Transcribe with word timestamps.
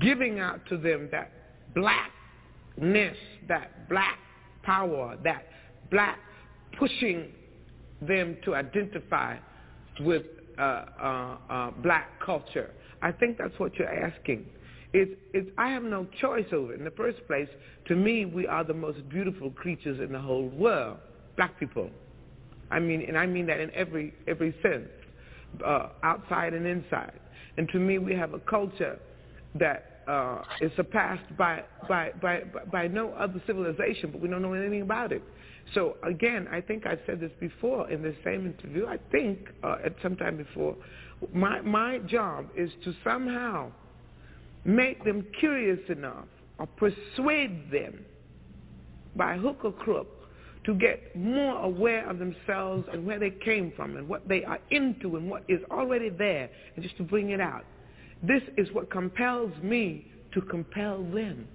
giving 0.00 0.38
out 0.38 0.60
to 0.68 0.76
them 0.76 1.08
that 1.12 1.30
blackness, 1.74 3.16
that 3.48 3.88
black 3.88 4.18
power, 4.62 5.16
that 5.24 5.46
black 5.90 6.18
pushing 6.78 7.32
them 8.00 8.36
to 8.44 8.54
identify 8.54 9.36
with 10.00 10.22
uh, 10.58 10.62
uh, 10.62 11.36
uh, 11.48 11.70
black 11.82 12.08
culture. 12.24 12.70
I 13.02 13.12
think 13.12 13.38
that's 13.38 13.58
what 13.58 13.74
you're 13.76 13.88
asking. 13.88 14.46
It's, 14.92 15.12
it's, 15.32 15.50
I 15.58 15.70
have 15.70 15.82
no 15.82 16.06
choice 16.20 16.46
over 16.52 16.72
it. 16.72 16.78
In 16.78 16.84
the 16.84 16.90
first 16.92 17.18
place, 17.26 17.48
to 17.88 17.94
me, 17.96 18.24
we 18.24 18.46
are 18.46 18.64
the 18.64 18.74
most 18.74 19.08
beautiful 19.08 19.50
creatures 19.50 20.00
in 20.00 20.12
the 20.12 20.20
whole 20.20 20.48
world, 20.48 20.98
black 21.36 21.58
people. 21.60 21.90
I 22.70 22.80
mean, 22.80 23.04
and 23.06 23.16
I 23.16 23.26
mean 23.26 23.46
that 23.46 23.60
in 23.60 23.70
every 23.74 24.14
every 24.26 24.54
sense, 24.62 24.88
uh, 25.64 25.88
outside 26.02 26.54
and 26.54 26.66
inside. 26.66 27.20
And 27.56 27.68
to 27.68 27.78
me, 27.78 27.98
we 27.98 28.14
have 28.14 28.34
a 28.34 28.40
culture 28.40 28.98
that 29.58 30.02
uh, 30.06 30.42
is 30.60 30.70
surpassed 30.76 31.36
by, 31.36 31.62
by 31.88 32.12
by 32.22 32.42
by 32.70 32.86
no 32.86 33.12
other 33.12 33.42
civilization, 33.46 34.10
but 34.12 34.20
we 34.20 34.28
don't 34.28 34.42
know 34.42 34.52
anything 34.52 34.82
about 34.82 35.12
it. 35.12 35.22
So 35.74 35.96
again, 36.04 36.46
I 36.50 36.60
think 36.60 36.86
I've 36.86 37.00
said 37.06 37.20
this 37.20 37.32
before 37.40 37.90
in 37.90 38.02
the 38.02 38.14
same 38.24 38.46
interview. 38.46 38.86
I 38.86 38.98
think 39.10 39.38
uh, 39.64 39.76
at 39.84 39.94
some 40.02 40.16
time 40.16 40.36
before, 40.36 40.76
my 41.34 41.60
my 41.60 41.98
job 41.98 42.46
is 42.56 42.70
to 42.84 42.92
somehow 43.02 43.72
make 44.64 45.04
them 45.04 45.26
curious 45.40 45.80
enough 45.88 46.26
or 46.58 46.66
persuade 46.66 47.70
them 47.72 48.04
by 49.16 49.36
hook 49.36 49.60
or 49.64 49.72
crook 49.72 50.08
to 50.64 50.74
get 50.74 51.14
more 51.14 51.62
aware 51.62 52.08
of 52.10 52.18
themselves 52.18 52.84
and 52.92 53.06
where 53.06 53.20
they 53.20 53.30
came 53.30 53.72
from 53.76 53.96
and 53.96 54.08
what 54.08 54.26
they 54.28 54.44
are 54.44 54.58
into 54.70 55.16
and 55.16 55.30
what 55.30 55.44
is 55.48 55.60
already 55.70 56.10
there 56.10 56.50
and 56.74 56.82
just 56.82 56.96
to 56.96 57.04
bring 57.04 57.30
it 57.30 57.40
out. 57.40 57.64
This 58.22 58.42
is 58.56 58.68
what 58.72 58.90
compels 58.90 59.52
me 59.62 60.06
to 60.34 60.40
compel 60.40 61.02
them. 61.04 61.46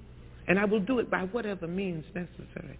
And 0.47 0.59
I 0.59 0.65
will 0.65 0.79
do 0.79 0.99
it 0.99 1.09
by 1.09 1.21
whatever 1.23 1.67
means 1.67 2.05
necessary. 2.13 2.77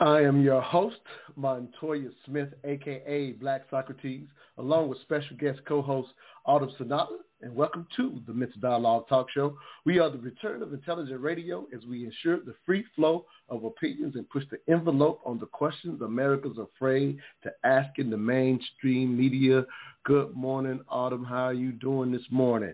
I 0.00 0.22
am 0.22 0.40
your 0.40 0.62
host, 0.62 0.96
Montoya 1.36 2.08
Smith, 2.24 2.48
aka 2.64 3.32
Black 3.32 3.64
Socrates, 3.68 4.26
along 4.56 4.88
with 4.88 4.98
special 5.02 5.36
guest 5.36 5.58
co 5.68 5.82
host 5.82 6.08
Autumn 6.46 6.70
Sonata, 6.78 7.18
and 7.42 7.54
welcome 7.54 7.86
to 7.98 8.18
the 8.26 8.32
Mental 8.32 8.58
Dialogue 8.62 9.08
Talk 9.10 9.26
Show. 9.30 9.58
We 9.84 9.98
are 9.98 10.10
the 10.10 10.16
return 10.16 10.62
of 10.62 10.72
intelligent 10.72 11.20
radio 11.20 11.66
as 11.76 11.84
we 11.84 12.06
ensure 12.06 12.38
the 12.38 12.54
free 12.64 12.82
flow 12.96 13.26
of 13.50 13.64
opinions 13.64 14.16
and 14.16 14.26
push 14.30 14.44
the 14.50 14.72
envelope 14.72 15.20
on 15.26 15.38
the 15.38 15.44
questions 15.44 16.00
America's 16.00 16.56
afraid 16.56 17.18
to 17.42 17.50
ask 17.64 17.98
in 17.98 18.08
the 18.08 18.16
mainstream 18.16 19.14
media. 19.14 19.66
Good 20.04 20.34
morning, 20.34 20.80
Autumn. 20.88 21.24
How 21.24 21.44
are 21.44 21.52
you 21.52 21.72
doing 21.72 22.10
this 22.10 22.26
morning? 22.30 22.72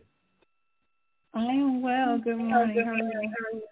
I 1.34 1.44
am 1.44 1.82
well. 1.82 2.20
Good 2.22 2.38
morning. 2.38 2.84
How 2.84 2.92
are 2.92 3.52
you? 3.52 3.62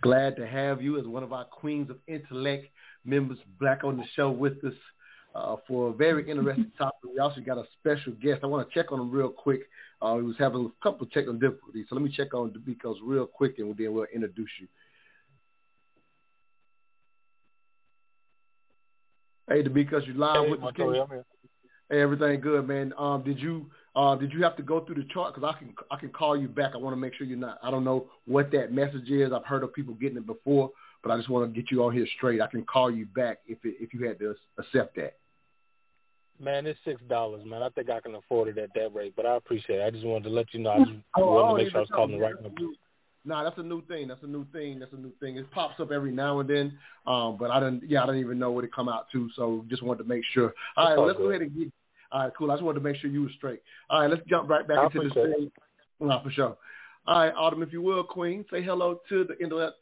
Glad 0.00 0.36
to 0.36 0.46
have 0.46 0.80
you 0.80 0.98
as 0.98 1.06
one 1.06 1.22
of 1.22 1.34
our 1.34 1.44
queens 1.44 1.90
of 1.90 1.98
intellect 2.06 2.68
members 3.04 3.38
back 3.60 3.84
on 3.84 3.96
the 3.96 4.04
show 4.16 4.30
with 4.30 4.62
us 4.64 4.74
uh, 5.34 5.56
for 5.66 5.90
a 5.90 5.92
very 5.92 6.28
interesting 6.30 6.70
topic. 6.78 7.10
We 7.12 7.18
also 7.18 7.40
got 7.40 7.58
a 7.58 7.64
special 7.80 8.12
guest. 8.22 8.40
I 8.42 8.46
want 8.46 8.68
to 8.68 8.74
check 8.74 8.92
on 8.92 9.00
him 9.00 9.10
real 9.10 9.30
quick. 9.30 9.62
Uh, 10.00 10.16
he 10.16 10.22
was 10.22 10.36
having 10.38 10.66
a 10.66 10.82
couple 10.82 11.06
of 11.06 11.12
technical 11.12 11.34
difficulties, 11.34 11.86
so 11.88 11.94
let 11.94 12.02
me 12.02 12.12
check 12.14 12.34
on 12.34 12.52
D'Amicos 12.52 12.96
real 13.04 13.26
quick, 13.26 13.54
and 13.58 13.76
then 13.76 13.92
we'll 13.92 14.06
introduce 14.12 14.50
you. 14.60 14.66
Hey, 19.48 19.62
D'Amicos, 19.62 20.06
you 20.06 20.14
live 20.14 20.44
hey, 20.44 20.50
with 20.50 20.62
us? 20.62 21.24
Hey, 21.90 22.00
everything 22.00 22.40
good, 22.40 22.66
man. 22.66 22.92
Um, 22.98 23.22
did 23.22 23.38
you 23.38 23.66
uh, 23.94 24.16
did 24.16 24.32
you 24.32 24.42
have 24.42 24.56
to 24.56 24.62
go 24.62 24.80
through 24.80 24.94
the 24.94 25.06
chart? 25.12 25.34
Because 25.34 25.52
I 25.54 25.58
can 25.58 25.74
I 25.90 25.96
can 25.96 26.08
call 26.08 26.36
you 26.36 26.48
back. 26.48 26.72
I 26.74 26.78
want 26.78 26.96
to 26.96 27.00
make 27.00 27.14
sure 27.14 27.26
you're 27.26 27.36
not. 27.36 27.58
I 27.62 27.70
don't 27.70 27.84
know 27.84 28.06
what 28.26 28.50
that 28.52 28.72
message 28.72 29.10
is. 29.10 29.30
I've 29.32 29.44
heard 29.44 29.62
of 29.62 29.74
people 29.74 29.94
getting 29.94 30.16
it 30.16 30.26
before, 30.26 30.70
but 31.02 31.10
I 31.10 31.16
just 31.16 31.28
want 31.28 31.52
to 31.52 31.60
get 31.60 31.70
you 31.70 31.82
on 31.84 31.92
here 31.92 32.06
straight. 32.16 32.40
I 32.40 32.46
can 32.46 32.64
call 32.64 32.90
you 32.90 33.06
back 33.06 33.38
if 33.46 33.58
it, 33.64 33.76
if 33.80 33.92
you 33.92 34.06
had 34.06 34.18
to 34.20 34.34
accept 34.58 34.96
that. 34.96 35.16
Man, 36.40 36.66
it's 36.66 36.78
six 36.84 37.00
dollars, 37.08 37.44
man. 37.44 37.62
I 37.62 37.68
think 37.70 37.90
I 37.90 38.00
can 38.00 38.14
afford 38.14 38.48
it 38.48 38.58
at 38.58 38.70
that 38.74 38.94
rate, 38.94 39.14
but 39.16 39.26
I 39.26 39.36
appreciate 39.36 39.78
it. 39.78 39.84
I 39.84 39.90
just 39.90 40.04
wanted 40.04 40.24
to 40.24 40.30
let 40.30 40.46
you 40.52 40.60
know. 40.60 40.70
I 40.70 40.78
just 40.78 40.90
oh, 41.16 41.26
wanted 41.26 41.44
oh, 41.44 41.56
to 41.56 41.62
make 41.62 41.72
sure 41.72 41.78
I 41.78 41.82
was 41.82 41.90
calling 41.94 42.18
the 42.18 42.24
right 42.24 42.42
number. 42.42 42.60
Nah, 43.24 43.44
that's 43.44 43.58
a 43.58 43.62
new 43.62 43.82
thing. 43.86 44.08
That's 44.08 44.22
a 44.24 44.26
new 44.26 44.44
thing. 44.52 44.80
That's 44.80 44.92
a 44.92 44.96
new 44.96 45.12
thing. 45.20 45.36
It 45.36 45.48
pops 45.52 45.78
up 45.78 45.92
every 45.92 46.10
now 46.10 46.40
and 46.40 46.50
then, 46.50 46.78
um, 47.06 47.36
but 47.38 47.52
I 47.52 47.60
don't. 47.60 47.80
Yeah, 47.88 48.02
I 48.02 48.06
don't 48.06 48.18
even 48.18 48.38
know 48.38 48.50
what 48.50 48.64
it 48.64 48.74
come 48.74 48.88
out 48.88 49.06
to. 49.12 49.28
So 49.36 49.64
just 49.68 49.82
wanted 49.82 50.02
to 50.02 50.08
make 50.08 50.22
sure. 50.32 50.52
All 50.76 50.88
right, 50.88 50.98
let's 51.06 51.16
good. 51.18 51.24
go 51.24 51.30
ahead 51.30 51.42
and 51.42 51.56
get. 51.56 51.72
All 52.10 52.24
right, 52.24 52.32
cool. 52.36 52.50
I 52.50 52.54
just 52.54 52.64
wanted 52.64 52.80
to 52.80 52.84
make 52.84 52.96
sure 52.96 53.08
you 53.08 53.22
were 53.22 53.30
straight. 53.36 53.62
All 53.88 54.00
right, 54.00 54.10
let's 54.10 54.22
jump 54.28 54.50
right 54.50 54.66
back 54.66 54.78
I 54.78 54.84
into 54.86 55.00
this 55.02 55.12
thing. 55.12 55.50
Nah, 56.00 56.22
for 56.22 56.30
sure. 56.32 56.56
All 57.04 57.18
right, 57.18 57.34
Autumn, 57.36 57.64
if 57.64 57.72
you 57.72 57.82
will, 57.82 58.04
Queen, 58.04 58.44
say 58.48 58.62
hello 58.62 59.00
to 59.08 59.24
the 59.24 59.34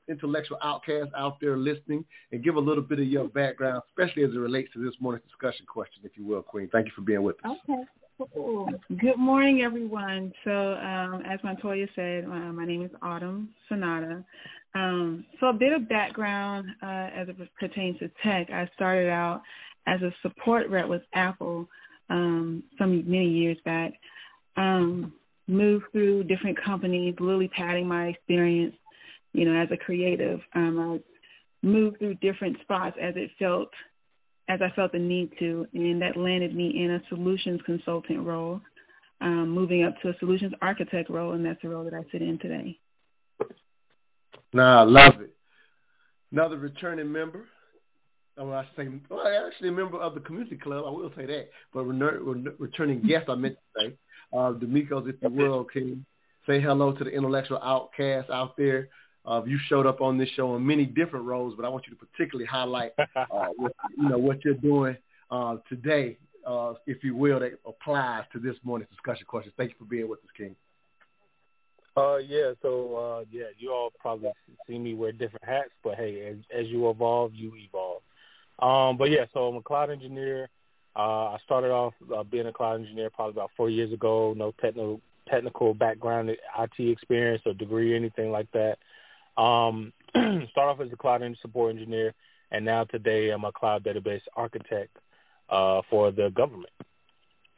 intellectual 0.08 0.56
outcast 0.62 1.10
out 1.14 1.36
there 1.38 1.58
listening 1.58 2.02
and 2.32 2.42
give 2.42 2.56
a 2.56 2.60
little 2.60 2.82
bit 2.82 2.98
of 2.98 3.06
your 3.06 3.28
background, 3.28 3.82
especially 3.90 4.24
as 4.24 4.30
it 4.30 4.38
relates 4.38 4.72
to 4.72 4.82
this 4.82 4.94
morning's 5.00 5.26
discussion 5.26 5.66
question, 5.66 6.00
if 6.04 6.12
you 6.16 6.24
will, 6.24 6.42
Queen. 6.42 6.70
Thank 6.72 6.86
you 6.86 6.92
for 6.96 7.02
being 7.02 7.22
with 7.22 7.36
us. 7.44 7.58
Okay. 7.68 7.84
Good 9.00 9.18
morning, 9.18 9.62
everyone. 9.62 10.32
So, 10.44 10.50
um, 10.50 11.22
as 11.28 11.38
Montoya 11.44 11.86
said, 11.94 12.24
uh, 12.24 12.52
my 12.52 12.64
name 12.64 12.82
is 12.82 12.90
Autumn 13.02 13.50
Sonata. 13.68 14.24
Um, 14.74 15.24
so, 15.40 15.48
a 15.48 15.52
bit 15.52 15.72
of 15.72 15.88
background 15.88 16.68
uh, 16.82 17.08
as 17.14 17.28
it 17.28 17.36
pertains 17.58 17.98
to 17.98 18.10
tech. 18.22 18.50
I 18.50 18.68
started 18.74 19.10
out 19.10 19.42
as 19.86 20.00
a 20.02 20.12
support 20.22 20.68
rep 20.68 20.88
with 20.88 21.02
Apple 21.14 21.66
um, 22.10 22.62
some 22.78 23.10
many 23.10 23.28
years 23.28 23.56
back. 23.64 23.92
Um, 24.56 25.14
moved 25.50 25.86
through 25.92 26.24
different 26.24 26.58
companies, 26.64 27.14
lily 27.18 27.48
padding 27.48 27.86
my 27.86 28.06
experience, 28.06 28.74
you 29.32 29.44
know, 29.44 29.60
as 29.60 29.68
a 29.72 29.76
creative. 29.76 30.40
Um, 30.54 31.02
I 31.02 31.66
moved 31.66 31.98
through 31.98 32.14
different 32.16 32.56
spots 32.62 32.96
as 33.00 33.14
it 33.16 33.30
felt, 33.38 33.68
as 34.48 34.60
I 34.62 34.74
felt 34.74 34.92
the 34.92 34.98
need 34.98 35.30
to, 35.40 35.66
and 35.74 36.00
that 36.00 36.16
landed 36.16 36.54
me 36.54 36.82
in 36.82 36.92
a 36.92 37.02
solutions 37.08 37.60
consultant 37.66 38.26
role, 38.26 38.60
um, 39.20 39.50
moving 39.50 39.84
up 39.84 39.94
to 40.02 40.08
a 40.08 40.18
solutions 40.18 40.52
architect 40.62 41.10
role, 41.10 41.32
and 41.32 41.44
that's 41.44 41.60
the 41.62 41.68
role 41.68 41.84
that 41.84 41.94
I 41.94 42.02
sit 42.10 42.22
in 42.22 42.38
today. 42.38 42.78
Nah, 44.52 44.80
I 44.80 44.84
love 44.84 45.20
it. 45.20 45.34
Another 46.32 46.56
returning 46.56 47.10
member. 47.10 47.46
Oh, 48.38 48.52
I 48.52 48.64
say, 48.76 48.88
well, 49.10 49.22
actually 49.46 49.68
a 49.68 49.72
member 49.72 50.00
of 50.00 50.14
the 50.14 50.20
community 50.20 50.56
club. 50.56 50.84
I 50.86 50.90
will 50.90 51.12
say 51.14 51.26
that, 51.26 51.48
but 51.74 51.84
returning 51.84 53.02
guest, 53.02 53.28
I 53.28 53.34
meant 53.34 53.54
to 53.54 53.90
say 53.90 53.96
uh, 54.32 54.52
D'Amicos, 54.52 55.08
if 55.08 55.16
you 55.22 55.30
will, 55.30 55.64
can 55.64 56.04
say 56.46 56.60
hello 56.60 56.92
to 56.92 57.04
the 57.04 57.10
intellectual 57.10 57.58
outcasts 57.62 58.30
out 58.30 58.56
there. 58.56 58.88
Uh, 59.26 59.42
you 59.44 59.58
showed 59.68 59.86
up 59.86 60.00
on 60.00 60.16
this 60.16 60.28
show 60.34 60.56
in 60.56 60.66
many 60.66 60.86
different 60.86 61.26
roles, 61.26 61.54
but 61.54 61.64
I 61.64 61.68
want 61.68 61.84
you 61.86 61.94
to 61.94 62.06
particularly 62.06 62.46
highlight 62.46 62.92
uh, 62.98 63.48
what, 63.56 63.72
you 63.96 64.08
know 64.08 64.18
what 64.18 64.44
you're 64.44 64.54
doing 64.54 64.96
uh, 65.30 65.56
today, 65.68 66.16
uh, 66.46 66.74
if 66.86 67.04
you 67.04 67.14
will, 67.14 67.40
that 67.40 67.52
applies 67.66 68.24
to 68.32 68.38
this 68.38 68.56
morning's 68.62 68.90
discussion 68.90 69.26
questions. 69.26 69.54
Thank 69.56 69.70
you 69.70 69.76
for 69.78 69.84
being 69.84 70.08
with 70.08 70.20
us, 70.20 70.30
King. 70.36 70.56
Uh, 71.96 72.16
yeah, 72.16 72.52
so 72.62 72.96
uh, 72.96 73.24
yeah, 73.30 73.46
you 73.58 73.70
all 73.72 73.90
probably 73.98 74.30
see 74.66 74.78
me 74.78 74.94
wear 74.94 75.12
different 75.12 75.44
hats, 75.44 75.70
but 75.82 75.96
hey, 75.96 76.28
as, 76.30 76.36
as 76.56 76.66
you 76.68 76.88
evolve, 76.88 77.34
you 77.34 77.52
evolve. 77.56 78.02
Um, 78.60 78.96
but 78.96 79.10
yeah, 79.10 79.24
so 79.34 79.48
I'm 79.48 79.56
a 79.56 79.62
cloud 79.62 79.90
engineer. 79.90 80.48
Uh, 80.96 81.34
I 81.34 81.36
started 81.44 81.70
off 81.70 81.94
uh, 82.14 82.22
being 82.24 82.46
a 82.46 82.52
cloud 82.52 82.80
engineer 82.80 83.10
probably 83.10 83.32
about 83.32 83.50
four 83.56 83.70
years 83.70 83.92
ago. 83.92 84.34
No 84.36 84.52
technical 84.60 85.00
technical 85.28 85.74
background, 85.74 86.30
IT 86.30 86.72
experience 86.78 87.42
or 87.46 87.54
degree 87.54 87.92
or 87.92 87.96
anything 87.96 88.30
like 88.30 88.48
that. 88.52 88.78
Um, 89.40 89.92
start 90.50 90.68
off 90.68 90.80
as 90.80 90.92
a 90.92 90.96
cloud 90.96 91.22
support 91.40 91.72
engineer, 91.72 92.12
and 92.50 92.64
now 92.64 92.84
today 92.84 93.30
I'm 93.30 93.44
a 93.44 93.52
cloud 93.52 93.84
database 93.84 94.22
architect 94.36 94.96
uh, 95.48 95.82
for 95.88 96.10
the 96.10 96.30
government. 96.34 96.72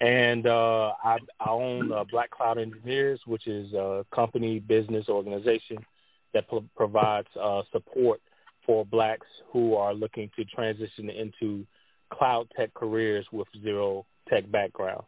And 0.00 0.46
uh, 0.46 0.92
I, 1.02 1.18
I 1.40 1.48
own 1.48 1.92
uh, 1.92 2.04
Black 2.10 2.30
Cloud 2.30 2.58
Engineers, 2.58 3.20
which 3.24 3.46
is 3.46 3.72
a 3.72 4.04
company 4.12 4.58
business 4.58 5.08
organization 5.08 5.78
that 6.34 6.48
pro- 6.48 6.64
provides 6.76 7.28
uh, 7.40 7.62
support 7.70 8.20
for 8.66 8.84
blacks 8.84 9.26
who 9.52 9.76
are 9.76 9.94
looking 9.94 10.28
to 10.36 10.44
transition 10.44 11.08
into 11.08 11.64
cloud 12.12 12.46
tech 12.56 12.72
careers 12.74 13.26
with 13.32 13.48
zero 13.62 14.06
tech 14.28 14.50
background. 14.50 15.04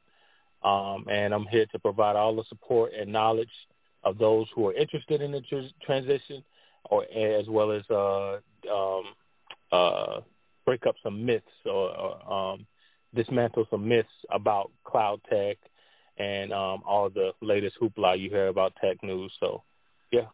Um, 0.62 1.06
and 1.10 1.34
I'm 1.34 1.46
here 1.50 1.66
to 1.72 1.78
provide 1.78 2.16
all 2.16 2.34
the 2.34 2.44
support 2.48 2.92
and 2.98 3.12
knowledge 3.12 3.50
of 4.02 4.18
those 4.18 4.46
who 4.54 4.68
are 4.68 4.74
interested 4.74 5.20
in 5.20 5.32
the 5.32 5.40
tr- 5.42 5.84
transition, 5.84 6.42
or 6.84 7.04
as 7.04 7.46
well 7.48 7.72
as 7.72 7.82
uh, 7.90 8.38
um, 8.72 9.04
uh, 9.72 10.20
break 10.64 10.86
up 10.86 10.94
some 11.02 11.24
myths 11.24 11.46
or, 11.66 11.96
or 11.96 12.32
um, 12.32 12.66
dismantle 13.14 13.66
some 13.70 13.86
myths 13.86 14.08
about 14.32 14.70
cloud 14.84 15.20
tech 15.30 15.56
and 16.18 16.52
um, 16.52 16.82
all 16.86 17.10
the 17.12 17.32
latest 17.42 17.76
hoopla 17.80 18.18
you 18.18 18.30
hear 18.30 18.48
about 18.48 18.72
tech 18.82 19.02
news. 19.02 19.32
So, 19.40 19.62
yeah. 20.12 20.26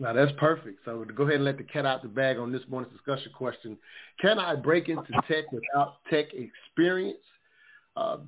Now 0.00 0.14
that's 0.14 0.32
perfect. 0.38 0.80
So 0.84 1.04
to 1.04 1.12
go 1.12 1.24
ahead 1.24 1.36
and 1.36 1.44
let 1.44 1.58
the 1.58 1.62
cat 1.62 1.84
out 1.84 2.02
the 2.02 2.08
bag 2.08 2.38
on 2.38 2.50
this 2.50 2.62
morning's 2.68 2.92
discussion 2.92 3.30
question: 3.32 3.76
Can 4.20 4.38
I 4.38 4.56
break 4.56 4.88
into 4.88 5.12
tech 5.28 5.52
without 5.52 5.98
tech 6.10 6.26
experience? 6.32 7.18
Uh, 7.96 8.18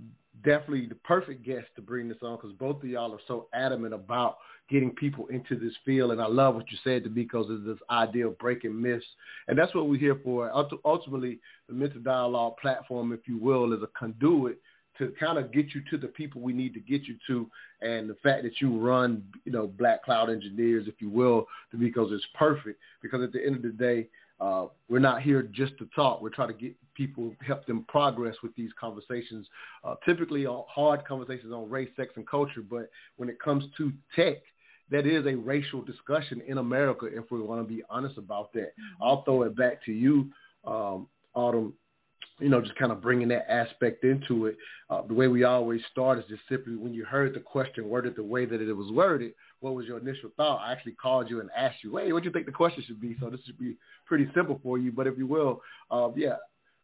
definitely 0.45 0.87
the 0.87 0.97
perfect 0.97 1.45
guest 1.45 1.69
to 1.77 1.83
bring 1.83 2.09
this 2.09 2.19
on 2.23 2.37
because 2.37 2.53
both 2.53 2.83
of 2.83 2.89
y'all 2.89 3.13
are 3.13 3.21
so 3.27 3.49
adamant 3.55 3.95
about 3.95 4.37
getting 4.71 4.91
people 4.91 5.27
into 5.29 5.57
this 5.57 5.73
field. 5.85 6.11
And 6.11 6.21
I 6.21 6.27
love 6.27 6.55
what 6.55 6.71
you 6.71 6.79
said 6.85 7.05
to 7.05 7.11
me 7.11 7.23
because 7.23 7.51
of 7.51 7.65
this 7.65 7.79
idea 7.91 8.27
of 8.27 8.39
breaking 8.39 8.81
myths. 8.81 9.05
And 9.49 9.59
that's 9.59 9.75
what 9.75 9.89
we're 9.89 9.99
here 9.99 10.21
for. 10.23 10.51
Ultimately, 10.85 11.39
the 11.69 11.75
Mental 11.75 12.01
Dialogue 12.01 12.55
platform, 12.61 13.13
if 13.13 13.21
you 13.27 13.39
will, 13.39 13.73
is 13.73 13.83
a 13.83 13.99
conduit 13.99 14.59
to 15.06 15.12
kind 15.19 15.38
of 15.38 15.52
get 15.52 15.66
you 15.75 15.82
to 15.90 15.99
the 15.99 16.08
people 16.08 16.40
we 16.40 16.52
need 16.52 16.75
to 16.75 16.81
get 16.81 17.02
you 17.02 17.16
to. 17.26 17.49
And 17.81 18.08
the 18.08 18.16
fact 18.22 18.44
that 18.44 18.60
you 18.60 18.78
run, 18.78 19.25
you 19.44 19.52
know, 19.52 19.66
Black 19.66 20.04
Cloud 20.04 20.31
Engineers, 20.31 20.87
if 20.87 20.94
you 21.00 21.10
will, 21.10 21.46
because 21.78 22.10
it's 22.12 22.25
perfect. 22.34 22.78
Because 23.02 23.22
at 23.22 23.32
the 23.32 23.44
end 23.44 23.56
of 23.56 23.62
the 23.62 23.70
day, 23.70 24.08
uh, 24.40 24.66
we're 24.88 24.99
not 24.99 25.22
here 25.22 25.43
just 25.43 25.76
to 25.78 25.88
talk. 25.94 26.22
We're 26.22 26.31
trying 26.31 26.49
to 26.49 26.54
get 26.54 26.75
people, 26.94 27.34
help 27.46 27.66
them 27.66 27.84
progress 27.88 28.37
with 28.43 28.54
these 28.56 28.70
conversations. 28.78 29.46
Uh, 29.84 29.94
typically, 30.04 30.46
on 30.46 30.64
hard 30.69 31.04
conversations 31.04 31.52
on 31.52 31.70
race, 31.70 31.90
sex, 31.96 32.12
and 32.16 32.26
culture. 32.26 32.62
But 32.69 32.90
when 33.16 33.28
it 33.28 33.40
comes 33.40 33.64
to 33.78 33.93
tech, 34.16 34.38
that 34.90 35.06
is 35.06 35.26
a 35.26 35.34
racial 35.34 35.82
discussion 35.82 36.43
in 36.46 36.58
America. 36.58 37.06
If 37.06 37.31
we 37.31 37.40
want 37.40 37.66
to 37.66 37.75
be 37.75 37.82
honest 37.88 38.19
about 38.19 38.52
that, 38.52 38.72
I'll 39.00 39.22
throw 39.25 39.43
it 39.43 39.56
back 39.56 39.84
to 39.87 39.93
you, 39.93 40.31
um, 40.64 41.08
Autumn 41.34 41.72
you 42.38 42.49
know, 42.49 42.61
just 42.61 42.76
kind 42.76 42.93
of 42.93 43.00
bringing 43.00 43.29
that 43.29 43.50
aspect 43.50 44.05
into 44.05 44.46
it. 44.46 44.56
Uh, 44.90 45.02
the 45.06 45.14
way 45.14 45.29
we 45.29 45.44
always 45.44 45.81
start 45.90 46.19
is 46.19 46.25
just 46.29 46.43
simply 46.49 46.76
when 46.76 46.93
you 46.93 47.05
heard 47.05 47.34
the 47.34 47.40
question 47.40 47.88
worded 47.88 48.17
the 48.17 48.23
way 48.23 48.44
that 48.46 48.61
it 48.61 48.73
was 48.73 48.90
worded, 48.93 49.32
what 49.61 49.75
was 49.75 49.87
your 49.87 49.99
initial 49.99 50.31
thought? 50.37 50.58
I 50.58 50.73
actually 50.73 50.93
called 50.93 51.31
you 51.31 51.40
and 51.40 51.50
asked 51.56 51.84
you, 51.84 51.96
hey, 51.96 52.12
what 52.12 52.23
do 52.23 52.29
you 52.29 52.32
think 52.32 52.46
the 52.46 52.52
question 52.52 52.82
should 52.87 53.00
be? 53.00 53.17
So 53.20 53.31
this 53.31 53.40
should 53.46 53.58
be 53.58 53.76
pretty 54.06 54.29
simple 54.34 54.61
for 54.62 54.79
you. 54.79 54.93
But 54.93 55.06
if 55.06 55.17
you 55.17 55.26
will, 55.26 55.62
uh, 55.90 56.08
yeah, 56.17 56.37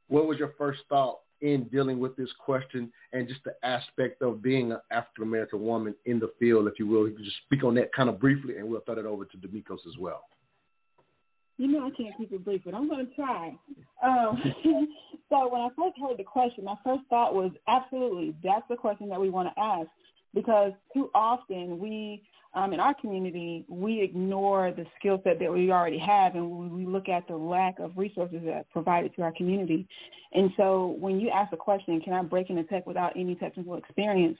what 0.08 0.26
was 0.26 0.38
your 0.38 0.54
first 0.56 0.80
thought 0.88 1.18
in 1.40 1.64
dealing 1.64 1.98
with 2.00 2.16
this 2.16 2.30
question 2.38 2.92
and 3.12 3.28
just 3.28 3.40
the 3.44 3.54
aspect 3.62 4.22
of 4.22 4.42
being 4.42 4.72
an 4.72 4.80
African 4.90 5.24
American 5.24 5.62
woman 5.62 5.94
in 6.06 6.18
the 6.18 6.32
field, 6.38 6.66
if 6.68 6.78
you 6.78 6.86
will? 6.86 7.08
You 7.08 7.14
can 7.14 7.24
just 7.24 7.36
speak 7.46 7.64
on 7.64 7.74
that 7.74 7.92
kind 7.92 8.08
of 8.08 8.20
briefly, 8.20 8.58
and 8.58 8.68
we'll 8.68 8.80
throw 8.80 8.98
it 8.98 9.06
over 9.06 9.24
to 9.24 9.36
D'Amicos 9.36 9.86
as 9.86 9.98
well. 9.98 10.24
You 11.58 11.66
know 11.66 11.86
I 11.86 11.90
can't 11.90 12.16
keep 12.16 12.32
it 12.32 12.44
brief, 12.44 12.62
but 12.64 12.74
I'm 12.74 12.88
going 12.88 13.06
to 13.06 13.14
try. 13.14 13.56
Um, 14.02 14.40
so 15.28 15.48
when 15.48 15.60
I 15.60 15.68
first 15.76 15.98
heard 16.00 16.16
the 16.16 16.24
question, 16.24 16.64
my 16.64 16.76
first 16.84 17.02
thought 17.10 17.34
was 17.34 17.50
absolutely 17.66 18.34
that's 18.42 18.66
the 18.70 18.76
question 18.76 19.08
that 19.08 19.20
we 19.20 19.28
want 19.28 19.48
to 19.54 19.60
ask 19.60 19.88
because 20.34 20.72
too 20.94 21.10
often 21.14 21.80
we 21.80 22.22
um, 22.54 22.72
in 22.72 22.80
our 22.80 22.94
community 22.94 23.64
we 23.68 24.00
ignore 24.00 24.70
the 24.70 24.86
skill 24.98 25.20
set 25.24 25.40
that 25.40 25.52
we 25.52 25.70
already 25.72 25.98
have 25.98 26.36
and 26.36 26.70
we 26.72 26.86
look 26.86 27.08
at 27.08 27.26
the 27.26 27.36
lack 27.36 27.80
of 27.80 27.90
resources 27.96 28.40
that 28.44 28.52
are 28.52 28.64
provided 28.72 29.14
to 29.16 29.22
our 29.22 29.32
community. 29.32 29.86
And 30.32 30.50
so 30.56 30.96
when 31.00 31.18
you 31.18 31.30
ask 31.30 31.50
the 31.50 31.56
question, 31.56 32.00
can 32.00 32.12
I 32.12 32.22
break 32.22 32.50
into 32.50 32.62
tech 32.64 32.86
without 32.86 33.16
any 33.16 33.34
technical 33.34 33.74
experience? 33.74 34.38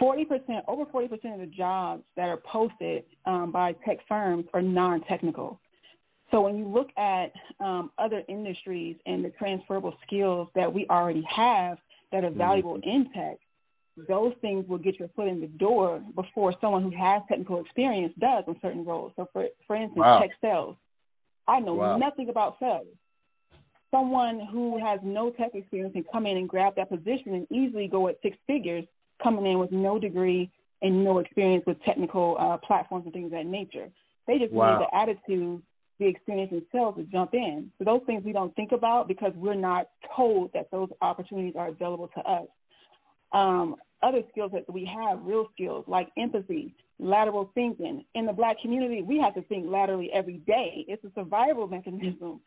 40%, 0.00 0.62
over 0.68 0.84
40% 0.84 1.34
of 1.34 1.40
the 1.40 1.46
jobs 1.46 2.04
that 2.16 2.28
are 2.28 2.36
posted 2.36 3.04
um, 3.24 3.50
by 3.50 3.72
tech 3.86 3.98
firms 4.06 4.44
are 4.52 4.60
non-technical. 4.60 5.58
So 6.30 6.40
when 6.40 6.56
you 6.58 6.66
look 6.66 6.88
at 6.96 7.32
um, 7.60 7.90
other 7.98 8.22
industries 8.28 8.96
and 9.06 9.24
the 9.24 9.30
transferable 9.30 9.94
skills 10.06 10.48
that 10.54 10.72
we 10.72 10.86
already 10.90 11.24
have 11.34 11.78
that 12.12 12.24
are 12.24 12.30
valuable 12.30 12.78
mm-hmm. 12.78 12.88
in 12.88 13.12
tech, 13.12 13.38
those 14.08 14.34
things 14.40 14.68
will 14.68 14.78
get 14.78 14.98
your 14.98 15.08
foot 15.16 15.28
in 15.28 15.40
the 15.40 15.46
door 15.46 16.02
before 16.14 16.54
someone 16.60 16.82
who 16.82 16.96
has 16.96 17.22
technical 17.28 17.60
experience 17.60 18.12
does 18.20 18.44
in 18.46 18.56
certain 18.60 18.84
roles. 18.84 19.12
So 19.16 19.28
for 19.32 19.46
for 19.66 19.76
instance, 19.76 19.98
wow. 19.98 20.20
tech 20.20 20.30
sales. 20.40 20.76
I 21.48 21.60
know 21.60 21.74
wow. 21.74 21.96
nothing 21.96 22.28
about 22.28 22.56
sales. 22.60 22.86
Someone 23.90 24.40
who 24.52 24.78
has 24.84 24.98
no 25.02 25.30
tech 25.30 25.54
experience 25.54 25.92
can 25.94 26.04
come 26.12 26.26
in 26.26 26.36
and 26.36 26.48
grab 26.48 26.74
that 26.76 26.90
position 26.90 27.34
and 27.34 27.46
easily 27.50 27.88
go 27.88 28.08
at 28.08 28.18
six 28.20 28.36
figures, 28.46 28.84
coming 29.22 29.46
in 29.46 29.58
with 29.58 29.72
no 29.72 29.98
degree 29.98 30.50
and 30.82 31.04
no 31.04 31.20
experience 31.20 31.64
with 31.66 31.82
technical 31.84 32.36
uh, 32.38 32.56
platforms 32.58 33.04
and 33.06 33.14
things 33.14 33.26
of 33.26 33.30
that 33.30 33.46
nature. 33.46 33.88
They 34.26 34.38
just 34.38 34.52
wow. 34.52 34.78
need 34.78 34.86
the 34.86 34.96
attitude 34.96 35.62
the 35.98 36.06
experience 36.06 36.50
themselves 36.50 36.98
to 36.98 37.04
jump 37.04 37.34
in. 37.34 37.70
So 37.78 37.84
those 37.84 38.02
things 38.06 38.22
we 38.24 38.32
don't 38.32 38.54
think 38.54 38.72
about 38.72 39.08
because 39.08 39.32
we're 39.36 39.54
not 39.54 39.88
told 40.14 40.52
that 40.52 40.70
those 40.70 40.88
opportunities 41.00 41.54
are 41.56 41.68
available 41.68 42.08
to 42.16 42.20
us. 42.20 42.46
Um, 43.32 43.76
other 44.02 44.20
skills 44.30 44.52
that 44.52 44.70
we 44.72 44.84
have, 44.84 45.20
real 45.22 45.48
skills 45.54 45.84
like 45.88 46.08
empathy, 46.18 46.74
lateral 46.98 47.50
thinking. 47.54 48.04
In 48.14 48.26
the 48.26 48.32
black 48.32 48.60
community, 48.60 49.02
we 49.02 49.18
have 49.18 49.34
to 49.34 49.42
think 49.42 49.66
laterally 49.66 50.10
every 50.12 50.38
day. 50.46 50.84
It's 50.88 51.02
a 51.04 51.10
survival 51.14 51.66
mechanism. 51.68 52.40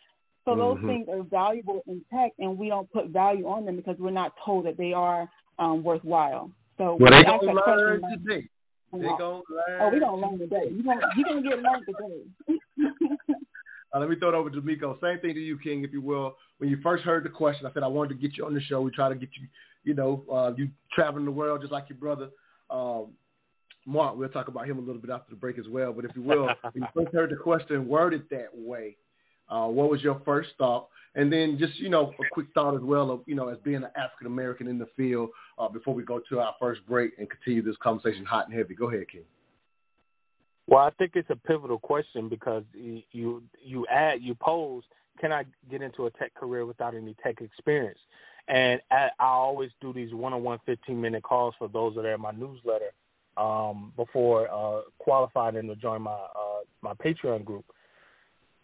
So 0.45 0.56
those 0.56 0.78
mm-hmm. 0.78 0.88
things 0.88 1.07
are 1.10 1.22
valuable 1.24 1.84
in 1.88 2.02
tech, 2.12 2.31
and 2.40 2.57
we 2.57 2.69
don't 2.69 2.92
put 2.92 3.10
value 3.10 3.45
on 3.45 3.66
them 3.66 3.75
because 3.75 3.98
we're 4.00 4.10
not 4.10 4.34
told 4.44 4.66
that 4.66 4.78
they 4.78 4.94
are 4.94 5.30
um, 5.60 5.84
worthwhile. 5.84 6.50
So 6.78 6.98
well, 7.00 7.12
they 7.12 7.24
gonna 7.24 7.54
learn 7.54 8.02
today. 8.02 8.48
They 8.94 9.00
gonna 9.00 9.42
learn. 9.50 9.81
Oh, 9.81 9.90
we 9.90 10.00
gonna 10.00 10.16
learn 10.16 10.40
today. 10.40 10.72
You 10.72 10.81
gonna 10.81 11.02
you 11.18 11.25
gonna 11.25 11.42
get 11.42 11.60
learned 11.60 11.86
today. 11.86 12.60
Uh, 13.94 14.00
let 14.00 14.10
me 14.10 14.16
throw 14.18 14.30
it 14.30 14.36
over 14.36 14.50
to 14.50 14.62
Miko. 14.62 14.98
Same 15.02 15.20
thing 15.20 15.34
to 15.34 15.40
you, 15.40 15.58
King, 15.58 15.84
if 15.84 15.92
you 15.92 16.02
will. 16.02 16.36
When 16.60 16.70
you 16.70 16.78
first 16.84 17.04
heard 17.04 17.24
the 17.24 17.30
question, 17.30 17.66
I 17.66 17.74
said 17.74 17.84
I 17.84 17.88
wanted 17.88 18.10
to 18.10 18.16
get 18.16 18.38
you 18.38 18.46
on 18.46 18.54
the 18.54 18.62
show. 18.62 18.82
We 18.82 18.92
try 18.92 19.10
to 19.10 19.16
get 19.16 19.30
you, 19.40 19.48
you 19.84 19.94
know, 19.94 20.24
uh, 20.32 20.54
you 20.56 20.70
traveling 20.94 21.26
the 21.26 21.32
world 21.32 21.62
just 21.62 21.72
like 21.72 21.90
your 21.90 21.98
brother. 21.98 22.30
Um, 22.70 23.08
Mark, 23.86 24.18
we'll 24.18 24.30
talk 24.30 24.48
about 24.48 24.68
him 24.68 24.78
a 24.78 24.82
little 24.82 25.02
bit 25.02 25.10
after 25.10 25.32
the 25.32 25.36
break 25.36 25.58
as 25.58 25.68
well. 25.68 25.94
But 25.94 26.06
if 26.06 26.12
you 26.16 26.22
will, 26.22 26.46
when 26.72 26.84
you 26.84 26.88
first 26.94 27.14
heard 27.14 27.32
the 27.32 27.36
question 27.36 27.88
worded 27.88 28.24
that 28.30 28.50
way, 28.54 28.98
uh, 29.50 29.68
what 29.68 29.90
was 29.90 30.02
your 30.02 30.22
first 30.26 30.50
thought? 30.58 30.90
And 31.16 31.34
then 31.34 31.58
just, 31.60 31.76
you 31.80 31.90
know, 31.90 32.14
a 32.20 32.24
quick 32.32 32.48
thought 32.54 32.76
as 32.76 32.84
well 32.84 33.10
of, 33.10 33.22
you 33.26 33.34
know, 33.34 33.48
as 33.48 33.58
being 33.64 33.78
an 33.78 33.90
African 33.98 34.28
American 34.28 34.68
in 34.68 34.78
the 34.78 34.88
field 34.96 35.30
uh, 35.58 35.68
before 35.68 35.96
we 35.96 36.04
go 36.04 36.22
to 36.30 36.40
our 36.40 36.54
first 36.60 36.86
break 36.88 37.14
and 37.18 37.28
continue 37.28 37.64
this 37.64 37.76
conversation 37.82 38.26
hot 38.26 38.48
and 38.48 38.56
heavy. 38.56 38.76
Go 38.76 38.90
ahead, 38.90 39.10
King. 39.12 39.24
Well, 40.69 40.86
I 40.86 40.92
think 40.92 41.13
it's 41.16 41.30
a 41.31 41.36
pivotal 41.36 41.80
question 41.80 42.30
because 42.30 42.64
you 42.73 43.42
you 43.59 43.88
add 43.88 44.21
you 44.21 44.35
pose, 44.35 44.83
can 45.19 45.31
I 45.31 45.44
get 45.69 45.81
into 45.81 46.06
a 46.06 46.11
tech 46.11 46.35
career 46.35 46.66
without 46.68 46.94
any 46.94 47.16
tech 47.23 47.42
experience? 47.42 47.97
And 48.47 48.80
I, 48.92 49.09
always 49.19 49.71
do 49.80 49.94
these 49.94 50.11
one-on-one 50.11 50.57
15-minute 50.68 51.21
calls 51.21 51.54
for 51.59 51.68
those 51.68 51.94
that 51.95 52.06
are 52.06 52.16
in 52.16 52.21
my 52.21 52.31
newsletter 52.31 52.92
um, 53.38 53.94
before 53.95 54.47
uh, 54.52 54.81
qualifying 54.97 55.54
them 55.54 55.68
to 55.68 55.76
join 55.76 56.04
my 56.04 56.11
uh, 56.11 56.64
my 56.81 56.94
Patreon 56.94 57.44
group. 57.45 57.66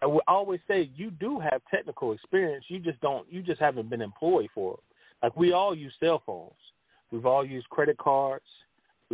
I 0.04 0.06
would 0.06 0.24
always 0.28 0.60
say 0.68 0.92
you 0.96 1.10
do 1.10 1.40
have 1.40 1.62
technical 1.72 2.14
experience. 2.14 2.66
You 2.68 2.80
just 2.80 3.02
don't. 3.02 3.32
You 3.32 3.42
just 3.42 3.60
haven't 3.60 3.90
been 3.90 4.02
employed 4.02 4.50
for 4.54 4.76
it. 4.76 4.80
Like 5.24 5.36
we 5.36 5.54
all 5.54 5.76
use 5.76 5.94
cell 6.00 6.22
phones. 6.24 6.52
We've 7.12 7.26
all 7.26 7.44
used 7.46 7.68
credit 7.70 7.98
cards. 7.98 8.46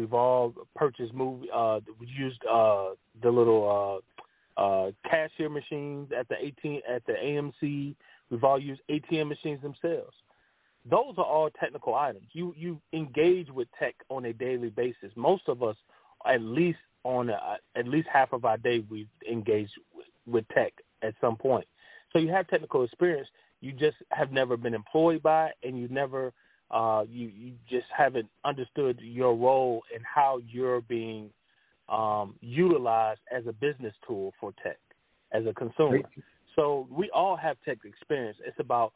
We've 0.01 0.13
all 0.13 0.55
purchased 0.75 1.13
movie. 1.13 1.47
Uh, 1.53 1.79
we 1.99 2.07
used 2.07 2.41
uh, 2.51 2.89
the 3.21 3.29
little 3.29 4.01
uh, 4.57 4.61
uh, 4.61 4.91
cashier 5.07 5.47
machines 5.47 6.09
at 6.17 6.27
the 6.27 6.33
ATM 6.35 6.79
at 6.89 7.05
the 7.05 7.13
AMC. 7.13 7.93
We've 8.31 8.43
all 8.43 8.59
used 8.59 8.81
ATM 8.89 9.27
machines 9.27 9.61
themselves. 9.61 10.15
Those 10.89 11.13
are 11.19 11.23
all 11.23 11.51
technical 11.59 11.93
items. 11.93 12.25
You 12.31 12.55
you 12.57 12.81
engage 12.93 13.51
with 13.51 13.67
tech 13.77 13.93
on 14.09 14.25
a 14.25 14.33
daily 14.33 14.69
basis. 14.69 15.11
Most 15.15 15.43
of 15.47 15.61
us, 15.61 15.75
at 16.25 16.41
least 16.41 16.79
on 17.03 17.29
a, 17.29 17.57
at 17.75 17.87
least 17.87 18.07
half 18.11 18.33
of 18.33 18.43
our 18.43 18.57
day, 18.57 18.83
we've 18.89 19.07
engaged 19.29 19.73
with, 19.95 20.07
with 20.25 20.47
tech 20.47 20.73
at 21.03 21.13
some 21.21 21.35
point. 21.35 21.67
So 22.11 22.17
you 22.17 22.29
have 22.29 22.47
technical 22.47 22.83
experience. 22.83 23.27
You 23.59 23.71
just 23.71 23.97
have 24.09 24.31
never 24.31 24.57
been 24.57 24.73
employed 24.73 25.21
by 25.21 25.49
it, 25.49 25.55
and 25.63 25.77
you 25.77 25.87
never 25.89 26.33
uh, 26.71 27.03
you 27.09 27.27
you 27.27 27.53
just 27.69 27.87
haven't 27.95 28.27
understood 28.45 28.99
your 29.01 29.35
role 29.35 29.83
and 29.93 30.03
how 30.03 30.39
you're 30.47 30.81
being 30.81 31.29
um, 31.89 32.35
utilized 32.39 33.19
as 33.35 33.45
a 33.47 33.53
business 33.53 33.93
tool 34.07 34.33
for 34.39 34.53
tech 34.63 34.79
as 35.33 35.45
a 35.45 35.53
consumer. 35.53 35.99
So 36.55 36.87
we 36.89 37.09
all 37.13 37.35
have 37.35 37.57
tech 37.65 37.79
experience. 37.83 38.37
It's 38.45 38.59
about 38.59 38.93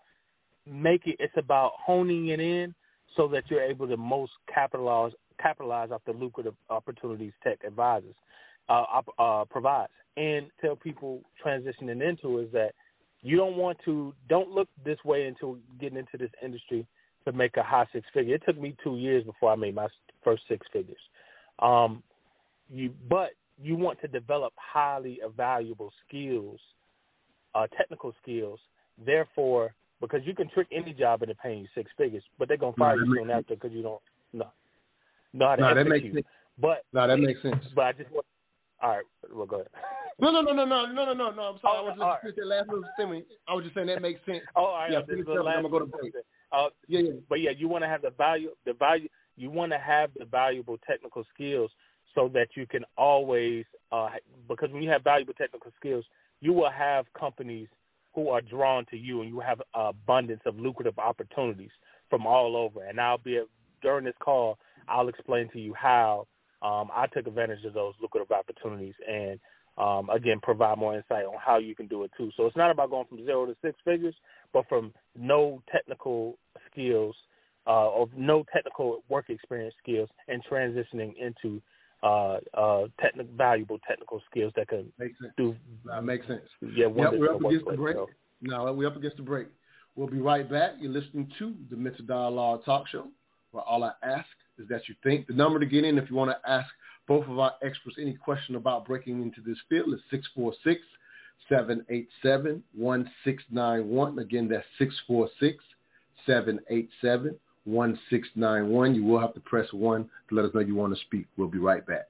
making 0.65 1.15
it's 1.19 1.33
about 1.37 1.73
honing 1.85 2.29
it 2.29 2.39
in 2.39 2.73
so 3.15 3.27
that 3.29 3.43
you're 3.49 3.61
able 3.61 3.87
to 3.87 3.97
most 3.97 4.31
capitalize 4.53 5.11
capitalize 5.41 5.91
off 5.91 6.01
the 6.05 6.13
lucrative 6.13 6.55
opportunities 6.69 7.33
tech 7.43 7.59
advisors 7.65 8.15
uh, 8.69 8.85
uh, 9.19 9.45
provides. 9.45 9.91
And 10.17 10.47
tell 10.61 10.77
people 10.77 11.21
transitioning 11.45 12.07
into 12.07 12.39
is 12.39 12.51
that 12.53 12.71
you 13.21 13.35
don't 13.35 13.57
want 13.57 13.77
to 13.83 14.13
don't 14.29 14.49
look 14.49 14.69
this 14.85 14.97
way 15.03 15.25
until 15.25 15.57
getting 15.79 15.97
into 15.97 16.17
this 16.17 16.31
industry 16.41 16.87
to 17.25 17.31
make 17.31 17.57
a 17.57 17.63
high 17.63 17.85
six 17.91 18.05
figure. 18.13 18.35
It 18.35 18.43
took 18.45 18.59
me 18.59 18.75
two 18.83 18.97
years 18.97 19.23
before 19.23 19.51
I 19.51 19.55
made 19.55 19.75
my 19.75 19.87
first 20.23 20.43
six 20.47 20.65
figures. 20.71 20.97
Um, 21.59 22.03
you 22.69 22.93
but 23.09 23.31
you 23.61 23.75
want 23.75 23.99
to 24.01 24.07
develop 24.07 24.53
highly 24.57 25.19
valuable 25.35 25.91
skills, 26.07 26.59
uh, 27.53 27.67
technical 27.77 28.13
skills. 28.21 28.59
Therefore, 29.05 29.73
because 30.01 30.21
you 30.23 30.35
can 30.35 30.49
trick 30.49 30.67
any 30.71 30.93
job 30.93 31.21
into 31.21 31.35
paying 31.35 31.61
you 31.61 31.67
six 31.75 31.91
figures, 31.97 32.23
but 32.37 32.47
they're 32.47 32.57
gonna 32.57 32.75
fire 32.77 32.97
no, 32.97 33.03
you 33.03 33.15
soon 33.19 33.29
after 33.29 33.55
because 33.55 33.71
you 33.71 33.81
don't 33.81 34.01
know, 34.33 34.51
know 35.33 35.47
how 35.47 35.55
to 35.55 35.61
no, 35.61 35.67
execute. 35.69 35.85
That 35.85 35.89
makes 35.89 36.15
sense. 36.15 36.25
But 36.57 36.85
no, 36.93 37.07
that 37.07 37.17
makes 37.17 37.41
sense. 37.41 37.63
But 37.75 37.85
I 37.85 37.91
just 37.93 38.11
want. 38.11 38.25
All 38.81 38.89
right, 38.89 39.05
well, 39.33 39.45
go 39.45 39.57
ahead. 39.57 39.69
No, 40.17 40.31
no, 40.31 40.39
no, 40.39 40.53
no, 40.53 40.63
no, 40.63 40.85
no, 40.85 41.03
no, 41.03 41.13
no, 41.13 41.31
no. 41.31 41.41
I'm 41.41 41.59
sorry. 41.59 41.75
Oh, 41.75 41.79
I 41.79 41.81
was 41.81 42.21
just 42.23 42.23
right. 42.23 42.35
that 42.37 42.47
last 42.47 42.69
little 42.69 42.85
semi. 42.97 43.25
I 43.49 43.53
was 43.53 43.65
just 43.65 43.75
saying 43.75 43.87
that 43.87 44.01
makes 44.01 44.21
sense. 44.25 44.39
Oh, 44.55 44.63
all 44.63 44.75
right. 44.75 44.89
Yeah, 44.89 45.01
finish 45.05 45.27
up. 45.27 45.45
I'm 45.45 45.61
gonna 45.61 45.69
go 45.69 45.79
to 45.79 45.85
break. 45.87 46.13
Uh, 46.55 46.69
yeah, 46.87 47.01
yeah. 47.01 47.11
But 47.27 47.41
yeah, 47.41 47.51
you 47.57 47.67
want 47.67 47.83
to 47.83 47.87
have 47.87 48.01
the 48.01 48.11
value, 48.11 48.51
the 48.65 48.73
value. 48.73 49.09
You 49.35 49.49
want 49.51 49.71
to 49.73 49.79
have 49.79 50.11
the 50.17 50.25
valuable 50.25 50.77
technical 50.87 51.25
skills 51.33 51.69
so 52.13 52.29
that 52.33 52.47
you 52.55 52.65
can 52.65 52.85
always, 52.97 53.65
uh, 53.91 54.09
because 54.47 54.71
when 54.71 54.81
you 54.81 54.89
have 54.89 55.03
valuable 55.03 55.33
technical 55.33 55.71
skills, 55.77 56.05
you 56.39 56.53
will 56.53 56.71
have 56.71 57.05
companies 57.19 57.67
who 58.13 58.29
are 58.29 58.39
drawn 58.39 58.85
to 58.85 58.97
you, 58.97 59.21
and 59.21 59.29
you 59.29 59.41
have 59.41 59.61
abundance 59.73 60.39
of 60.45 60.57
lucrative 60.57 60.97
opportunities 60.97 61.71
from 62.09 62.25
all 62.25 62.55
over. 62.55 62.85
And 62.85 63.01
I'll 63.01 63.17
be 63.17 63.41
during 63.81 64.05
this 64.05 64.15
call, 64.19 64.57
I'll 64.87 65.09
explain 65.09 65.49
to 65.51 65.59
you 65.59 65.73
how 65.73 66.27
um, 66.61 66.89
I 66.93 67.07
took 67.07 67.27
advantage 67.27 67.65
of 67.65 67.73
those 67.73 67.93
lucrative 68.01 68.31
opportunities 68.31 68.95
and 69.07 69.39
um, 69.77 70.09
again 70.09 70.39
provide 70.41 70.77
more 70.77 70.95
insight 70.95 71.25
on 71.25 71.35
how 71.45 71.57
you 71.57 71.75
can 71.75 71.87
do 71.87 72.03
it 72.03 72.11
too. 72.17 72.31
So 72.37 72.45
it's 72.45 72.55
not 72.55 72.71
about 72.71 72.89
going 72.89 73.05
from 73.07 73.25
zero 73.25 73.45
to 73.45 73.55
six 73.61 73.77
figures, 73.83 74.15
but 74.53 74.67
from 74.69 74.93
no 75.17 75.61
technical 75.69 76.37
skills 76.75 77.15
uh, 77.67 77.89
or 77.89 78.07
no 78.15 78.43
technical 78.53 79.03
work 79.09 79.29
experience 79.29 79.73
skills 79.81 80.09
and 80.27 80.43
transitioning 80.51 81.13
into 81.17 81.61
uh, 82.03 82.37
uh, 82.53 82.83
technical, 83.01 83.33
valuable 83.35 83.79
technical 83.87 84.21
skills 84.29 84.53
that 84.55 84.67
can 84.67 84.91
makes 84.99 85.19
sense. 85.19 85.33
do. 85.37 85.55
That 85.85 86.03
makes 86.03 86.27
sense. 86.27 86.41
Yeah, 86.61 86.87
yep, 86.87 87.13
we're 87.13 87.33
up 87.33 87.41
against 87.41 87.65
the 87.65 87.77
break. 87.77 87.95
So. 87.95 88.07
No, 88.41 88.71
we're 88.73 88.87
up 88.87 88.97
against 88.97 89.17
the 89.17 89.23
break. 89.23 89.47
We'll 89.95 90.07
be 90.07 90.19
right 90.19 90.49
back. 90.49 90.71
You're 90.79 90.91
listening 90.91 91.31
to 91.39 91.53
the 91.69 91.77
Mental 91.77 92.05
Dialogue 92.05 92.61
Talk 92.65 92.87
Show, 92.89 93.07
where 93.51 93.63
all 93.63 93.83
I 93.83 93.91
ask 94.03 94.27
is 94.59 94.67
that 94.67 94.81
you 94.87 94.95
think. 95.03 95.27
The 95.27 95.33
number 95.33 95.59
to 95.59 95.65
get 95.65 95.85
in 95.85 95.97
if 95.97 96.09
you 96.09 96.15
want 96.15 96.31
to 96.31 96.49
ask 96.49 96.67
both 97.07 97.25
of 97.27 97.39
our 97.39 97.53
experts 97.63 97.97
any 97.99 98.13
question 98.13 98.55
about 98.55 98.85
breaking 98.85 99.21
into 99.21 99.41
this 99.41 99.57
field 99.69 99.93
is 99.93 99.99
646 100.11 100.81
787 101.49 102.63
1691. 102.73 104.19
Again, 104.19 104.47
that's 104.49 104.65
646 104.77 105.63
787 106.25 107.37
1691. 107.65 108.95
You 108.95 109.03
will 109.03 109.19
have 109.19 109.33
to 109.33 109.39
press 109.41 109.67
1 109.71 110.09
to 110.29 110.35
let 110.35 110.45
us 110.45 110.51
know 110.53 110.61
you 110.61 110.75
want 110.75 110.93
to 110.93 111.01
speak. 111.05 111.25
We'll 111.37 111.47
be 111.47 111.57
right 111.57 111.85
back. 111.85 112.05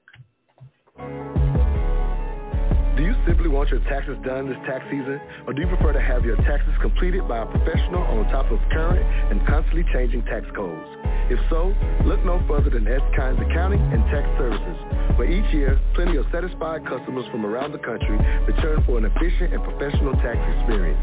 Do 2.96 3.04
you 3.04 3.12
simply 3.28 3.48
want 3.48 3.68
your 3.68 3.80
taxes 3.92 4.16
done 4.24 4.48
this 4.48 4.56
tax 4.64 4.80
season, 4.88 5.20
or 5.46 5.52
do 5.52 5.60
you 5.60 5.68
prefer 5.68 5.92
to 5.92 6.00
have 6.00 6.24
your 6.24 6.36
taxes 6.48 6.72
completed 6.80 7.28
by 7.28 7.44
a 7.44 7.46
professional 7.46 8.00
on 8.00 8.24
top 8.32 8.48
of 8.50 8.56
current 8.72 9.04
and 9.04 9.44
constantly 9.46 9.84
changing 9.92 10.24
tax 10.24 10.48
codes? 10.56 10.88
If 11.28 11.36
so, 11.50 11.76
look 12.08 12.24
no 12.24 12.40
further 12.48 12.70
than 12.70 12.88
S. 12.88 13.04
Kynes 13.12 13.36
Accounting 13.36 13.84
and 13.92 14.00
Tax 14.08 14.24
Services, 14.40 14.78
where 15.20 15.28
each 15.28 15.44
year 15.52 15.76
plenty 15.92 16.16
of 16.16 16.24
satisfied 16.32 16.88
customers 16.88 17.26
from 17.28 17.44
around 17.44 17.76
the 17.76 17.84
country 17.84 18.16
return 18.48 18.80
for 18.86 18.96
an 18.96 19.04
efficient 19.04 19.52
and 19.52 19.60
professional 19.60 20.16
tax 20.24 20.40
experience. 20.56 21.02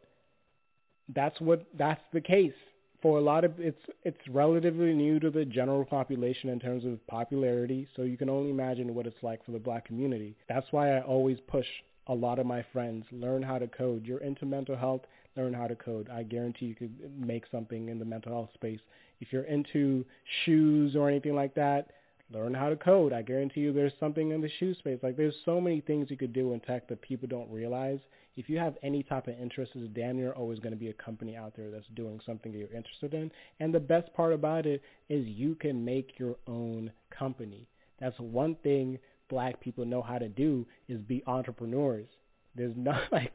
that's 1.13 1.39
what 1.39 1.65
that's 1.77 2.01
the 2.11 2.21
case 2.21 2.53
for 3.01 3.17
a 3.17 3.21
lot 3.21 3.43
of 3.43 3.59
it's 3.59 3.81
it's 4.03 4.27
relatively 4.29 4.93
new 4.93 5.19
to 5.19 5.29
the 5.29 5.45
general 5.45 5.85
population 5.85 6.49
in 6.49 6.59
terms 6.59 6.85
of 6.85 7.05
popularity, 7.07 7.87
so 7.95 8.03
you 8.03 8.17
can 8.17 8.29
only 8.29 8.51
imagine 8.51 8.93
what 8.93 9.07
it's 9.07 9.21
like 9.21 9.43
for 9.45 9.51
the 9.51 9.59
black 9.59 9.85
community. 9.85 10.35
That's 10.47 10.67
why 10.71 10.97
I 10.97 11.01
always 11.01 11.37
push 11.47 11.65
a 12.07 12.13
lot 12.13 12.39
of 12.39 12.45
my 12.45 12.65
friends 12.73 13.05
learn 13.11 13.43
how 13.43 13.57
to 13.59 13.67
code. 13.67 14.05
You're 14.05 14.19
into 14.19 14.45
mental 14.45 14.75
health, 14.75 15.01
learn 15.37 15.53
how 15.53 15.67
to 15.67 15.75
code. 15.75 16.09
I 16.09 16.23
guarantee 16.23 16.65
you 16.65 16.75
could 16.75 16.93
make 17.17 17.43
something 17.51 17.89
in 17.89 17.99
the 17.99 18.05
mental 18.05 18.31
health 18.31 18.49
space. 18.53 18.79
If 19.19 19.31
you're 19.31 19.43
into 19.43 20.03
shoes 20.45 20.95
or 20.95 21.09
anything 21.09 21.35
like 21.35 21.53
that, 21.55 21.91
learn 22.31 22.53
how 22.53 22.69
to 22.69 22.75
code. 22.75 23.13
I 23.13 23.21
guarantee 23.21 23.61
you 23.61 23.73
there's 23.73 23.93
something 23.99 24.31
in 24.31 24.41
the 24.41 24.49
shoe 24.59 24.73
space. 24.75 24.99
Like 25.03 25.17
there's 25.17 25.35
so 25.45 25.59
many 25.59 25.81
things 25.81 26.09
you 26.09 26.17
could 26.17 26.33
do 26.33 26.53
in 26.53 26.59
tech 26.61 26.87
that 26.89 27.01
people 27.01 27.27
don't 27.27 27.51
realize 27.51 27.99
if 28.35 28.49
you 28.49 28.57
have 28.57 28.75
any 28.81 29.03
type 29.03 29.27
of 29.27 29.35
interest, 29.39 29.71
there's 29.75 29.89
damn 29.89 30.17
near 30.17 30.31
always 30.31 30.59
going 30.59 30.73
to 30.73 30.79
be 30.79 30.89
a 30.89 30.93
company 30.93 31.35
out 31.35 31.53
there 31.55 31.69
that's 31.69 31.87
doing 31.95 32.19
something 32.25 32.51
that 32.51 32.57
you're 32.57 32.73
interested 32.73 33.13
in. 33.13 33.29
And 33.59 33.73
the 33.73 33.79
best 33.79 34.13
part 34.13 34.33
about 34.33 34.65
it 34.65 34.81
is 35.09 35.25
you 35.27 35.55
can 35.55 35.83
make 35.83 36.17
your 36.17 36.35
own 36.47 36.91
company. 37.17 37.67
That's 37.99 38.17
one 38.19 38.55
thing 38.63 38.99
black 39.29 39.59
people 39.61 39.85
know 39.85 40.01
how 40.01 40.17
to 40.17 40.29
do 40.29 40.65
is 40.87 41.01
be 41.01 41.23
entrepreneurs. 41.27 42.07
There's 42.55 42.75
not 42.75 43.01
like 43.11 43.33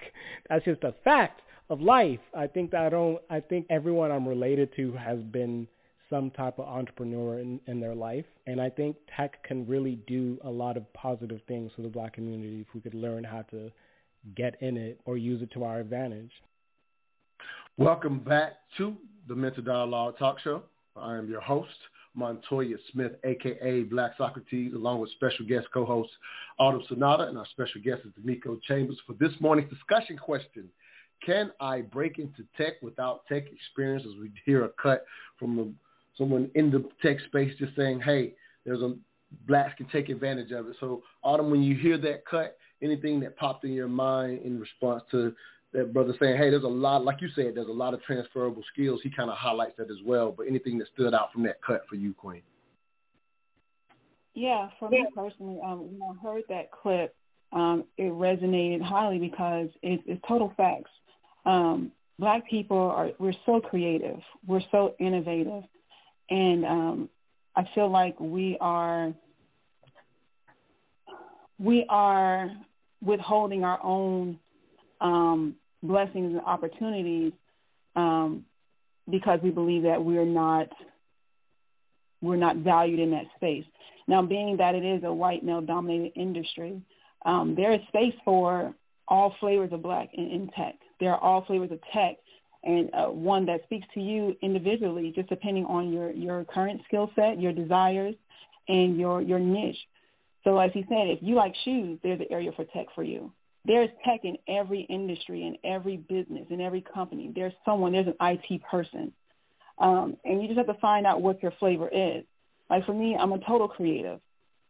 that's 0.49 0.65
just 0.65 0.83
a 0.83 0.95
fact 1.05 1.43
of 1.69 1.81
life. 1.81 2.21
I 2.35 2.47
think 2.47 2.71
that 2.71 2.83
I 2.83 2.89
don't 2.89 3.21
I 3.29 3.41
think 3.41 3.67
everyone 3.69 4.11
I'm 4.11 4.27
related 4.27 4.71
to 4.77 4.93
has 4.93 5.19
been 5.21 5.69
some 6.09 6.31
type 6.31 6.59
of 6.59 6.67
entrepreneur 6.67 7.39
in, 7.39 7.61
in 7.67 7.81
their 7.81 7.95
life. 7.95 8.25
And 8.47 8.61
I 8.61 8.71
think 8.71 8.97
tech 9.17 9.43
can 9.45 9.67
really 9.67 9.99
do 10.07 10.39
a 10.45 10.51
lot 10.51 10.77
of 10.77 10.91
positive 10.93 11.41
things 11.49 11.73
for 11.75 11.83
the 11.83 11.89
black 11.89 12.15
community 12.15 12.65
if 12.67 12.75
we 12.75 12.81
could 12.81 12.95
learn 12.95 13.25
how 13.25 13.43
to 13.51 13.71
get 14.37 14.61
in 14.61 14.77
it 14.77 15.01
or 15.05 15.17
use 15.17 15.43
it 15.43 15.51
to 15.53 15.65
our 15.65 15.81
advantage. 15.81 16.31
Welcome 17.77 18.21
back 18.21 18.53
to 18.79 18.97
the 19.29 19.35
Mental 19.35 19.63
Dialogue 19.63 20.15
Talk 20.19 20.39
Show. 20.43 20.63
I 20.97 21.17
am 21.17 21.29
your 21.29 21.43
host, 21.43 21.69
Montoya 22.15 22.77
Smith, 22.93 23.13
aka 23.25 23.83
Black 23.83 24.13
Socrates, 24.17 24.73
along 24.73 25.01
with 25.01 25.11
special 25.11 25.47
guest 25.47 25.67
co-host 25.75 26.11
Autumn 26.59 26.83
Sonata, 26.89 27.25
and 27.25 27.37
our 27.37 27.47
special 27.51 27.83
guest 27.83 28.01
is 28.07 28.13
D'Amico 28.15 28.59
Chambers 28.67 28.99
for 29.07 29.13
this 29.21 29.33
morning's 29.41 29.71
discussion 29.71 30.17
question. 30.17 30.69
Can 31.25 31.51
I 31.61 31.83
break 31.83 32.19
into 32.19 32.45
tech 32.57 32.75
without 32.83 33.27
tech 33.27 33.45
experience? 33.53 34.05
As 34.07 34.19
we 34.21 34.31
hear 34.45 34.65
a 34.65 34.71
cut 34.81 35.05
from 35.39 35.77
someone 36.19 36.51
in 36.55 36.71
the 36.71 36.89
tech 37.03 37.17
space 37.27 37.53
just 37.59 37.77
saying, 37.77 38.01
hey, 38.01 38.35
there's 38.65 38.83
a 38.83 38.97
blacks 39.47 39.75
can 39.77 39.87
take 39.89 40.09
advantage 40.09 40.53
of 40.53 40.69
it. 40.69 40.77
So 40.81 41.03
Autumn, 41.23 41.51
when 41.51 41.63
you 41.63 41.77
hear 41.77 41.99
that 41.99 42.25
cut, 42.31 42.57
anything 42.83 43.21
that 43.21 43.37
popped 43.37 43.65
in 43.65 43.73
your 43.73 43.89
mind 43.89 44.43
in 44.45 44.61
response 44.61 45.03
to 45.11 45.35
that 45.73 45.93
brother 45.93 46.15
saying, 46.21 46.37
hey, 46.37 46.49
there's 46.49 46.63
a 46.63 46.69
lot, 46.69 47.05
like 47.05 47.21
you 47.21 47.29
said, 47.35 47.53
there's 47.55 47.69
a 47.69 47.73
lot 47.73 47.93
of 47.93 48.03
transferable 48.03 48.63
skills. 48.73 49.01
He 49.03 49.11
kind 49.11 49.29
of 49.29 49.37
highlights 49.37 49.75
that 49.79 49.91
as 49.91 49.99
well. 50.05 50.33
But 50.37 50.47
anything 50.47 50.79
that 50.79 50.89
stood 50.95 51.13
out 51.13 51.33
from 51.33 51.43
that 51.43 51.57
cut 51.67 51.83
for 51.89 51.97
you, 51.97 52.15
Queen? 52.15 52.43
Yeah, 54.35 54.69
for 54.79 54.89
me 54.89 55.05
personally, 55.15 55.59
um, 55.65 55.99
when 55.99 56.01
I 56.03 56.23
heard 56.23 56.45
that 56.49 56.71
clip, 56.71 57.15
um, 57.53 57.85
it 57.99 58.13
resonated 58.13 58.83
highly 58.83 59.19
because 59.19 59.69
it, 59.83 60.01
it's 60.07 60.23
total 60.27 60.53
facts. 60.57 60.91
um, 61.47 61.93
black 62.19 62.49
people 62.49 62.77
are 62.77 63.11
we're 63.19 63.33
so 63.47 63.61
creative, 63.61 64.19
we're 64.47 64.61
so 64.71 64.95
innovative, 64.99 65.63
and 66.31 66.65
um, 66.65 67.09
I 67.55 67.65
feel 67.75 67.91
like 67.91 68.19
we 68.21 68.57
are 68.61 69.13
we 71.59 71.87
are 71.89 72.51
withholding 73.03 73.65
our 73.65 73.79
own 73.83 74.39
um, 75.01 75.57
blessings 75.83 76.33
and 76.35 76.41
opportunities 76.41 77.33
um, 77.95 78.45
because 79.11 79.41
we 79.43 79.51
believe 79.51 79.83
that 79.85 80.03
we're 80.03 80.27
not 80.27 80.69
we're 82.21 82.37
not 82.37 82.57
valued 82.57 82.99
in 82.99 83.11
that 83.11 83.27
space. 83.37 83.65
Now, 84.09 84.23
being 84.23 84.57
that 84.59 84.75
it 84.75 84.85
is 84.85 85.05
a 85.05 85.13
white 85.13 85.45
male 85.45 85.61
dominated 85.61 86.13
industry, 86.19 86.81
um, 87.25 87.55
there 87.57 87.75
is 87.75 87.81
space 87.89 88.15
for 88.25 88.75
all 89.09 89.35
flavors 89.41 89.73
of 89.73 89.83
black 89.83 90.09
in, 90.15 90.25
in 90.25 90.51
tech. 90.57 90.75
There 91.01 91.13
are 91.13 91.21
all 91.21 91.45
flavors 91.45 91.71
of 91.73 91.81
tech, 91.93 92.17
and 92.67 92.91
uh, 92.93 93.07
one 93.07 93.47
that 93.47 93.63
speaks 93.65 93.87
to 93.95 94.01
you 94.01 94.37
individually, 94.43 95.13
just 95.15 95.29
depending 95.29 95.65
on 95.67 95.93
your 95.93 96.11
your 96.11 96.45
current 96.45 96.81
skill 96.87 97.11
set, 97.15 97.41
your 97.41 97.53
desires, 97.53 98.15
and 98.69 98.99
your 98.99 99.23
your 99.23 99.39
niche. 99.39 99.79
So, 100.45 100.59
as 100.59 100.71
he 100.75 100.83
said, 100.89 101.09
if 101.09 101.19
you 101.23 101.35
like 101.35 101.55
shoes, 101.65 101.99
there's 102.03 102.21
an 102.21 102.27
area 102.31 102.51
for 102.55 102.65
tech 102.67 102.87
for 102.95 103.03
you. 103.03 103.33
There's 103.65 103.91
tech 104.05 104.21
in 104.23 104.37
every 104.49 104.83
industry, 104.83 105.43
in 105.43 105.57
every 105.69 105.97
business, 105.97 106.47
in 106.51 106.61
every 106.61 106.83
company. 106.83 107.33
There's 107.35 107.53
someone, 107.65 107.93
there's 107.93 108.07
an 108.07 108.15
IT 108.21 108.63
person. 108.71 109.13
Um, 109.79 110.17
and 110.25 110.41
you 110.41 110.47
just 110.47 110.59
have 110.59 110.69
to 110.69 110.81
find 110.81 111.05
out 111.05 111.21
what 111.21 111.43
your 111.43 111.53
flavor 111.59 111.89
is. 111.89 112.25
Like 112.71 112.87
for 112.87 112.95
me, 112.95 113.17
I'm 113.21 113.33
a 113.33 113.39
total 113.41 113.69
creative. 113.69 114.21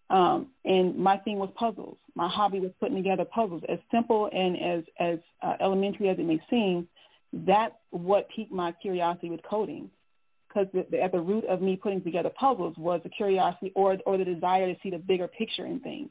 Um, 0.09 0.49
and 0.65 0.97
my 0.97 1.19
thing 1.19 1.39
was 1.39 1.51
puzzles. 1.59 1.99
My 2.15 2.29
hobby 2.29 2.61
was 2.61 2.71
putting 2.81 2.97
together 2.97 3.25
puzzles. 3.25 3.63
As 3.69 3.79
simple 3.91 4.31
and 4.33 4.57
as, 4.57 4.85
as 4.99 5.19
uh, 5.43 5.57
elementary 5.61 6.09
as 6.09 6.19
it 6.19 6.25
may 6.25 6.41
seem, 6.49 6.89
that's 7.33 7.75
what 7.91 8.29
piqued 8.35 8.53
my 8.53 8.73
curiosity 8.73 9.31
with 9.31 9.41
coding. 9.49 9.91
Because 10.49 10.69
at 11.03 11.13
the 11.13 11.21
root 11.21 11.45
of 11.45 11.61
me 11.61 11.77
putting 11.77 12.03
together 12.03 12.31
puzzles 12.31 12.77
was 12.79 13.01
the 13.03 13.11
curiosity 13.11 13.73
or, 13.75 13.99
or 14.07 14.17
the 14.17 14.25
desire 14.25 14.73
to 14.73 14.79
see 14.83 14.91
the 14.91 14.99
bigger 14.99 15.29
picture 15.29 15.67
in 15.67 15.81
things 15.81 16.11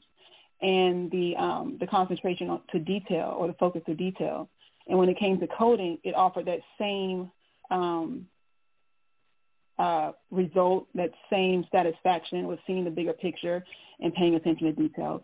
and 0.62 1.10
the 1.10 1.34
um, 1.36 1.76
the 1.80 1.86
concentration 1.86 2.48
on, 2.48 2.60
to 2.72 2.78
detail 2.78 3.34
or 3.38 3.46
the 3.46 3.52
focus 3.54 3.82
to 3.86 3.94
detail. 3.94 4.48
And 4.88 4.98
when 4.98 5.08
it 5.08 5.18
came 5.18 5.38
to 5.40 5.46
coding, 5.46 5.98
it 6.04 6.14
offered 6.14 6.46
that 6.46 6.60
same 6.78 7.30
um, 7.70 8.26
uh, 9.78 10.12
result, 10.30 10.86
that 10.94 11.10
same 11.30 11.64
satisfaction 11.72 12.46
with 12.46 12.58
seeing 12.66 12.84
the 12.84 12.90
bigger 12.90 13.12
picture 13.12 13.64
and 14.00 14.14
paying 14.14 14.34
attention 14.34 14.66
to 14.66 14.72
details. 14.72 15.22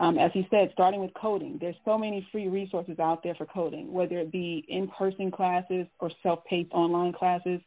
Um, 0.00 0.18
as 0.18 0.32
he 0.34 0.46
said, 0.50 0.70
starting 0.72 1.00
with 1.00 1.12
coding, 1.14 1.58
there's 1.60 1.76
so 1.84 1.96
many 1.96 2.26
free 2.32 2.48
resources 2.48 2.98
out 2.98 3.22
there 3.22 3.34
for 3.36 3.46
coding, 3.46 3.92
whether 3.92 4.18
it 4.18 4.32
be 4.32 4.64
in-person 4.68 5.30
classes 5.30 5.86
or 6.00 6.10
self-paced 6.22 6.72
online 6.72 7.12
classes 7.12 7.60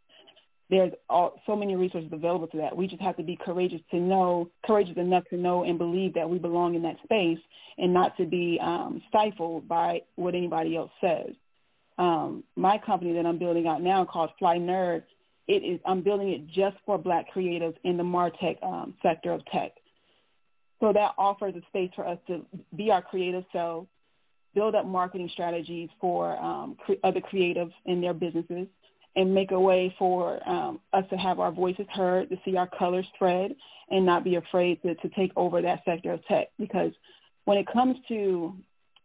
there's 0.70 0.92
all, 1.10 1.42
so 1.46 1.56
many 1.56 1.76
resources 1.76 2.10
available 2.12 2.48
to 2.48 2.58
that. 2.58 2.76
We 2.76 2.88
just 2.88 3.02
have 3.02 3.16
to 3.18 3.24
be 3.24 3.38
courageous 3.44 3.82
to 3.92 3.98
know, 3.98 4.50
courageous 4.66 4.98
enough 4.98 5.24
to 5.30 5.38
know 5.38 5.64
and 5.64 5.78
believe 5.78 6.14
that 6.16 6.30
we 6.30 6.40
belong 6.40 6.76
in 6.76 6.82
that 6.84 6.98
space, 7.04 7.40
and 7.78 7.94
not 7.94 8.18
to 8.18 8.26
be 8.26 8.60
um, 8.62 9.02
stifled 9.10 9.68
by 9.68 10.02
what 10.16 10.36
anybody 10.36 10.76
else 10.76 10.92
says. 11.00 11.34
Um, 11.98 12.44
my 12.56 12.78
company 12.86 13.14
that 13.14 13.26
I'm 13.26 13.40
building 13.40 13.66
out 13.68 13.82
now, 13.82 14.06
called 14.06 14.32
Fly 14.38 14.58
Nerd, 14.58 15.04
it 15.48 15.64
is 15.64 15.80
I'm 15.86 16.04
building 16.04 16.30
it 16.30 16.48
just 16.48 16.76
for 16.86 16.98
Black 16.98 17.28
creatives 17.34 17.76
in 17.84 17.96
the 17.96 18.04
Martech 18.04 18.62
um, 18.62 18.94
sector 19.02 19.32
of 19.32 19.46
tech. 19.46 19.72
So 20.80 20.94
that 20.94 21.12
offers 21.18 21.56
a 21.56 21.62
space 21.68 21.92
for 21.96 22.08
us 22.08 22.20
to 22.28 22.46
be 22.76 22.92
our 22.92 23.02
creative 23.02 23.44
selves, 23.52 23.88
build 24.54 24.76
up 24.76 24.86
marketing 24.86 25.30
strategies 25.34 25.90
for 26.00 26.38
um, 26.38 26.78
cre- 26.86 26.94
other 27.04 27.22
creatives 27.22 27.74
in 27.86 28.02
their 28.02 28.14
businesses 28.14 28.68
and 29.16 29.34
make 29.34 29.52
a 29.52 29.60
way 29.60 29.94
for 29.98 30.48
um, 30.48 30.80
us 30.94 31.04
to 31.10 31.16
have 31.16 31.40
our 31.40 31.52
voices 31.52 31.88
heard, 31.94 32.30
to 32.30 32.36
see 32.46 32.56
our 32.56 32.70
colors 32.78 33.06
spread, 33.16 33.56
and 33.90 34.06
not 34.06 34.24
be 34.24 34.36
afraid 34.36 34.80
to, 34.84 34.94
to 34.96 35.10
take 35.10 35.32
over 35.36 35.62
that 35.62 35.80
sector 35.86 36.12
of 36.14 36.24
tech. 36.28 36.50
Because 36.60 36.92
when 37.46 37.58
it 37.58 37.66
comes 37.72 37.96
to 38.10 38.54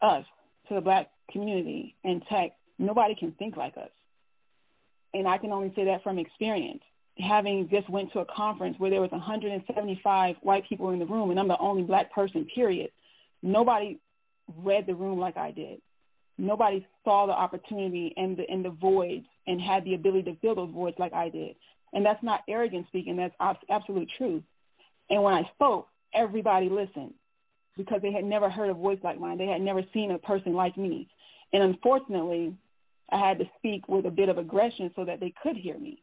us, 0.03 0.25
to 0.69 0.75
the 0.75 0.81
black 0.81 1.09
community 1.31 1.95
and 2.05 2.23
tech, 2.31 2.51
nobody 2.79 3.15
can 3.15 3.33
think 3.33 3.57
like 3.57 3.77
us. 3.79 3.91
And 5.15 5.27
I 5.27 5.39
can 5.39 5.53
only 5.53 5.73
say 5.75 5.87
that 5.87 6.03
from 6.03 6.19
experience. 6.19 6.83
Having 7.19 7.69
just 7.71 7.89
went 7.91 8.13
to 8.13 8.21
a 8.21 8.27
conference 8.35 8.77
where 8.79 8.91
there 8.91 9.01
was 9.01 9.11
175 9.11 10.37
white 10.43 10.69
people 10.69 10.91
in 10.91 10.99
the 10.99 11.07
room, 11.07 11.31
and 11.31 11.39
I'm 11.39 11.49
the 11.49 11.59
only 11.59 11.83
black 11.83 12.13
person, 12.13 12.47
period. 12.55 12.91
Nobody 13.43 13.99
read 14.59 14.87
the 14.87 14.95
room 14.95 15.19
like 15.19 15.37
I 15.37 15.51
did. 15.51 15.81
Nobody 16.39 16.87
saw 17.05 17.27
the 17.27 17.33
opportunity 17.33 18.15
and 18.17 18.37
the 18.37 18.45
and 18.49 18.65
the 18.65 18.71
voids 18.71 19.27
and 19.47 19.61
had 19.61 19.85
the 19.85 19.95
ability 19.95 20.33
to 20.33 20.39
fill 20.41 20.55
those 20.55 20.73
voids 20.73 20.97
like 20.99 21.13
I 21.13 21.29
did. 21.29 21.55
And 21.93 22.05
that's 22.05 22.23
not 22.23 22.41
arrogant 22.49 22.87
speaking, 22.89 23.17
that's 23.17 23.35
absolute 23.69 24.09
truth. 24.17 24.43
And 25.11 25.23
when 25.23 25.35
I 25.35 25.43
spoke, 25.55 25.89
everybody 26.15 26.69
listened 26.71 27.13
because 27.77 28.01
they 28.03 28.13
had 28.13 28.25
never 28.25 28.49
heard 28.51 28.71
a 28.71 28.75
voice 28.75 28.99
like 29.03 29.21
mine. 29.21 29.39
They 29.39 29.47
had 29.47 29.61
never 29.61 29.83
seen 29.93 30.11
a 30.11 30.19
person 30.19 30.55
like 30.55 30.77
me. 30.77 31.09
And 31.53 31.63
unfortunately, 31.63 32.57
I 33.11 33.29
had 33.29 33.39
to 33.39 33.45
speak 33.59 33.89
with 33.89 34.07
a 34.07 34.11
bit 34.11 34.29
of 34.29 34.39
aggression 34.39 34.91
so 34.97 35.05
that 35.05 35.21
they 35.21 35.35
could 35.43 35.57
hear 35.57 35.79
me. 35.79 36.02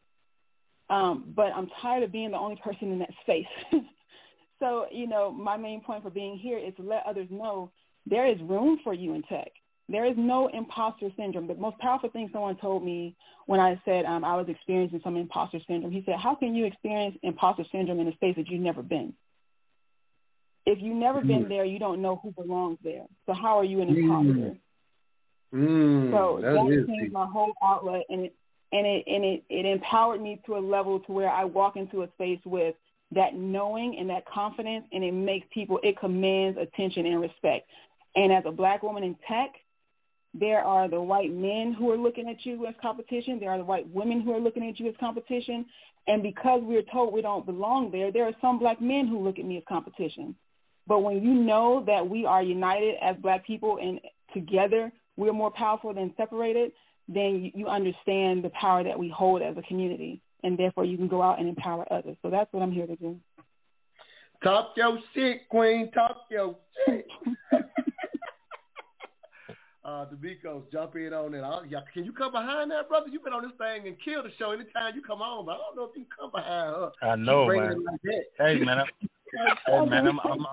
Um, 0.90 1.32
but 1.36 1.52
I'm 1.54 1.68
tired 1.80 2.02
of 2.02 2.12
being 2.12 2.32
the 2.32 2.36
only 2.36 2.60
person 2.62 2.90
in 2.90 2.98
that 2.98 3.10
space. 3.22 3.46
so, 4.58 4.86
you 4.90 5.06
know, 5.06 5.30
my 5.30 5.56
main 5.56 5.80
point 5.80 6.02
for 6.02 6.10
being 6.10 6.36
here 6.36 6.58
is 6.58 6.74
to 6.76 6.82
let 6.82 7.04
others 7.06 7.28
know 7.30 7.70
there 8.06 8.26
is 8.26 8.38
room 8.42 8.80
for 8.82 8.92
you 8.92 9.14
in 9.14 9.22
tech. 9.22 9.52
There 9.88 10.04
is 10.04 10.14
no 10.16 10.48
imposter 10.48 11.08
syndrome. 11.16 11.46
The 11.46 11.54
most 11.54 11.78
powerful 11.78 12.10
thing 12.10 12.28
someone 12.32 12.56
told 12.56 12.84
me 12.84 13.16
when 13.46 13.60
I 13.60 13.80
said 13.84 14.04
um, 14.04 14.24
I 14.24 14.36
was 14.36 14.46
experiencing 14.48 15.00
some 15.02 15.16
imposter 15.16 15.58
syndrome, 15.66 15.92
he 15.92 16.02
said, 16.06 16.14
How 16.22 16.34
can 16.34 16.54
you 16.54 16.64
experience 16.64 17.16
imposter 17.22 17.64
syndrome 17.72 18.00
in 18.00 18.08
a 18.08 18.12
space 18.12 18.36
that 18.36 18.48
you've 18.48 18.60
never 18.60 18.82
been? 18.82 19.12
If 20.66 20.78
you've 20.80 20.96
never 20.96 21.20
mm. 21.20 21.26
been 21.26 21.48
there, 21.48 21.64
you 21.64 21.78
don't 21.78 22.02
know 22.02 22.20
who 22.22 22.32
belongs 22.32 22.78
there. 22.84 23.06
So 23.26 23.32
how 23.32 23.58
are 23.58 23.64
you 23.64 23.80
an 23.80 23.88
imposter? 23.88 24.56
Mm. 25.52 26.12
So 26.12 26.38
that, 26.42 26.52
that 26.52 26.84
changed 26.86 27.12
my 27.12 27.26
whole 27.26 27.52
outlet, 27.62 28.02
and 28.08 28.26
it 28.26 28.34
and 28.72 28.86
it 28.86 29.04
and 29.06 29.24
it, 29.24 29.44
it 29.48 29.66
empowered 29.66 30.20
me 30.20 30.40
to 30.46 30.56
a 30.56 30.60
level 30.60 31.00
to 31.00 31.12
where 31.12 31.30
I 31.30 31.44
walk 31.44 31.76
into 31.76 32.02
a 32.02 32.08
space 32.14 32.40
with 32.44 32.74
that 33.12 33.34
knowing 33.34 33.96
and 33.98 34.08
that 34.10 34.24
confidence, 34.26 34.84
and 34.92 35.02
it 35.02 35.12
makes 35.12 35.46
people 35.52 35.80
it 35.82 35.98
commands 35.98 36.58
attention 36.58 37.06
and 37.06 37.20
respect. 37.20 37.68
And 38.14 38.32
as 38.32 38.44
a 38.46 38.52
black 38.52 38.82
woman 38.82 39.02
in 39.02 39.16
tech, 39.28 39.52
there 40.34 40.60
are 40.60 40.88
the 40.88 41.00
white 41.00 41.32
men 41.32 41.74
who 41.76 41.90
are 41.90 41.96
looking 41.96 42.28
at 42.28 42.44
you 42.44 42.66
as 42.66 42.74
competition. 42.80 43.38
There 43.40 43.50
are 43.50 43.58
the 43.58 43.64
white 43.64 43.88
women 43.90 44.20
who 44.20 44.32
are 44.32 44.40
looking 44.40 44.68
at 44.68 44.78
you 44.78 44.88
as 44.88 44.94
competition. 45.00 45.66
And 46.06 46.22
because 46.22 46.60
we're 46.62 46.84
told 46.92 47.12
we 47.12 47.22
don't 47.22 47.46
belong 47.46 47.90
there, 47.90 48.12
there 48.12 48.24
are 48.24 48.34
some 48.40 48.58
black 48.58 48.80
men 48.80 49.06
who 49.06 49.18
look 49.18 49.38
at 49.38 49.44
me 49.44 49.58
as 49.58 49.62
competition. 49.68 50.34
But 50.86 51.00
when 51.00 51.22
you 51.22 51.34
know 51.34 51.84
that 51.86 52.08
we 52.08 52.24
are 52.24 52.42
united 52.42 52.94
as 53.02 53.16
black 53.16 53.46
people 53.46 53.78
and 53.80 54.00
together 54.34 54.92
we're 55.16 55.32
more 55.32 55.50
powerful 55.50 55.92
than 55.92 56.14
separated, 56.16 56.72
then 57.12 57.50
you 57.54 57.66
understand 57.66 58.44
the 58.44 58.50
power 58.50 58.84
that 58.84 58.98
we 58.98 59.08
hold 59.08 59.42
as 59.42 59.56
a 59.56 59.62
community. 59.62 60.20
And 60.42 60.56
therefore 60.56 60.84
you 60.84 60.96
can 60.96 61.08
go 61.08 61.22
out 61.22 61.38
and 61.38 61.48
empower 61.48 61.84
others. 61.92 62.16
So 62.22 62.30
that's 62.30 62.50
what 62.52 62.62
I'm 62.62 62.72
here 62.72 62.86
to 62.86 62.96
do. 62.96 63.18
Talk 64.42 64.72
your 64.76 64.98
shit, 65.14 65.48
Queen. 65.50 65.90
Talk 65.92 66.16
your 66.30 66.56
shit. 66.86 67.06
uh, 69.84 70.06
D'Amicos, 70.06 70.62
jump 70.72 70.96
in 70.96 71.12
on 71.12 71.34
it. 71.34 71.44
yeah, 71.68 71.80
can 71.92 72.04
you 72.04 72.12
come 72.12 72.32
behind 72.32 72.70
that, 72.70 72.88
brother? 72.88 73.08
You've 73.08 73.24
been 73.24 73.34
on 73.34 73.42
this 73.42 73.52
thing 73.58 73.86
and 73.86 73.96
killed 74.02 74.24
the 74.24 74.30
show 74.38 74.52
anytime 74.52 74.94
you 74.94 75.02
come 75.02 75.20
on, 75.20 75.44
but 75.44 75.52
I 75.52 75.58
don't 75.58 75.76
know 75.76 75.84
if 75.84 75.90
you 75.94 76.04
can 76.04 76.12
come 76.18 76.30
behind 76.30 76.74
her. 76.74 76.90
I 77.02 77.16
know, 77.16 77.46
man. 77.48 77.84
Like 77.84 78.00
hey, 78.38 78.58
man. 78.64 78.78
I'm, 78.78 78.86
hey, 79.66 79.90
man, 79.90 80.06
I'm, 80.06 80.20
I'm, 80.20 80.46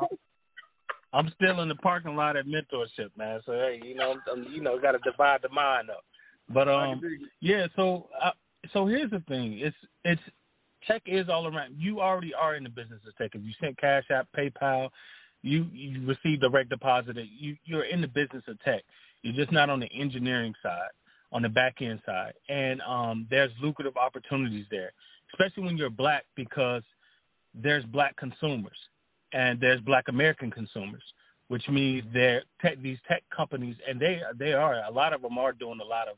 I'm 1.13 1.31
still 1.35 1.61
in 1.61 1.69
the 1.69 1.75
parking 1.75 2.17
lot 2.17 2.35
at 2.35 2.45
mentorship, 2.45 3.11
man. 3.17 3.39
So 3.45 3.53
hey, 3.53 3.79
you 3.85 3.95
know, 3.95 4.15
I'm, 4.29 4.43
you 4.51 4.61
know, 4.61 4.77
got 4.81 4.91
to 4.93 4.99
divide 5.09 5.43
the 5.43 5.49
mind 5.49 5.89
up. 5.89 6.03
But 6.49 6.67
um, 6.67 7.01
yeah. 7.41 7.67
So 7.75 8.07
uh, 8.23 8.31
so 8.73 8.85
here's 8.87 9.11
the 9.11 9.21
thing. 9.27 9.59
It's 9.59 9.75
it's 10.03 10.21
tech 10.87 11.01
is 11.05 11.27
all 11.29 11.47
around. 11.47 11.75
You 11.77 11.99
already 11.99 12.33
are 12.33 12.55
in 12.55 12.63
the 12.63 12.69
business 12.69 13.01
of 13.07 13.15
tech. 13.17 13.31
If 13.33 13.43
you 13.43 13.51
sent 13.59 13.77
Cash 13.77 14.05
App, 14.11 14.27
PayPal, 14.37 14.89
you 15.41 15.67
you 15.73 16.05
receive 16.05 16.41
direct 16.41 16.69
deposit. 16.69 17.17
You 17.17 17.55
you're 17.65 17.85
in 17.85 18.01
the 18.01 18.07
business 18.07 18.43
of 18.47 18.59
tech. 18.61 18.83
You're 19.21 19.35
just 19.35 19.51
not 19.51 19.69
on 19.69 19.79
the 19.79 19.89
engineering 19.97 20.53
side, 20.63 20.89
on 21.31 21.41
the 21.41 21.49
back 21.49 21.81
end 21.81 21.99
side. 22.05 22.33
And 22.49 22.81
um, 22.81 23.27
there's 23.29 23.51
lucrative 23.61 23.97
opportunities 23.97 24.65
there, 24.69 24.91
especially 25.33 25.63
when 25.63 25.77
you're 25.77 25.89
black 25.89 26.25
because 26.35 26.83
there's 27.53 27.83
black 27.85 28.15
consumers 28.17 28.77
and 29.33 29.59
there's 29.59 29.81
black 29.81 30.05
American 30.07 30.51
consumers, 30.51 31.03
which 31.47 31.67
means 31.69 32.03
they're 32.13 32.43
tech, 32.61 32.81
these 32.81 32.99
tech 33.07 33.23
companies, 33.35 33.75
and 33.87 33.99
they 33.99 34.21
they 34.37 34.53
are 34.53 34.83
a 34.85 34.91
lot 34.91 35.13
of 35.13 35.21
them 35.21 35.37
are 35.37 35.53
doing 35.53 35.79
a 35.81 35.85
lot 35.87 36.07
of 36.07 36.17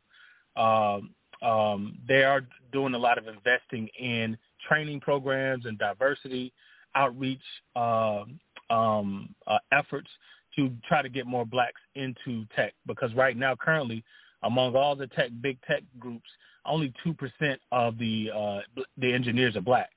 um, 0.59 1.09
um, 1.41 1.97
they 2.07 2.23
are 2.23 2.41
doing 2.71 2.93
a 2.93 2.97
lot 2.97 3.17
of 3.17 3.25
investing 3.27 3.87
in 3.99 4.37
training 4.67 4.99
programs 4.99 5.65
and 5.65 5.77
diversity 5.79 6.53
outreach 6.95 7.41
uh, 7.75 8.23
um, 8.69 9.33
uh, 9.47 9.57
efforts 9.71 10.09
to 10.55 10.69
try 10.87 11.01
to 11.01 11.09
get 11.09 11.25
more 11.25 11.45
blacks 11.45 11.81
into 11.95 12.45
tech 12.55 12.73
because 12.85 13.13
right 13.15 13.37
now 13.37 13.55
currently 13.55 14.03
among 14.43 14.75
all 14.75 14.95
the 14.95 15.07
tech 15.07 15.29
big 15.41 15.57
tech 15.67 15.83
groups, 15.99 16.29
only 16.65 16.93
two 17.03 17.13
percent 17.13 17.59
of 17.71 17.97
the 17.97 18.29
uh, 18.35 18.81
the 18.97 19.13
engineers 19.13 19.55
are 19.55 19.61
black. 19.61 19.89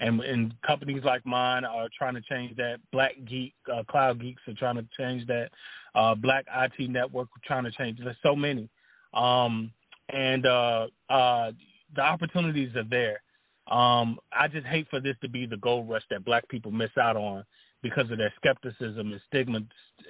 And, 0.00 0.20
and 0.20 0.52
companies 0.66 1.02
like 1.04 1.24
mine 1.24 1.64
are 1.64 1.88
trying 1.96 2.14
to 2.14 2.20
change 2.22 2.56
that. 2.56 2.78
Black 2.92 3.12
Geek, 3.28 3.54
uh, 3.72 3.84
Cloud 3.88 4.20
Geeks 4.20 4.42
are 4.48 4.54
trying 4.54 4.74
to 4.74 4.86
change 4.98 5.24
that. 5.28 5.50
Uh, 5.94 6.16
Black 6.16 6.44
IT 6.52 6.90
Network 6.90 7.28
are 7.28 7.46
trying 7.46 7.62
to 7.62 7.70
change. 7.70 8.00
There's 8.02 8.16
so 8.20 8.34
many, 8.34 8.68
um, 9.14 9.70
and 10.10 10.46
uh, 10.46 10.86
uh, 11.08 11.52
the 11.94 12.02
opportunities 12.02 12.74
are 12.76 12.84
there. 12.88 13.22
Um, 13.70 14.18
I 14.32 14.48
just 14.48 14.66
hate 14.66 14.86
for 14.90 15.00
this 15.00 15.16
to 15.22 15.28
be 15.28 15.46
the 15.46 15.56
gold 15.56 15.88
rush 15.88 16.02
that 16.10 16.24
black 16.24 16.48
people 16.48 16.70
miss 16.70 16.90
out 17.00 17.16
on 17.16 17.44
because 17.82 18.10
of 18.10 18.18
their 18.18 18.32
skepticism 18.36 19.12
and 19.12 19.20
stigma 19.28 19.60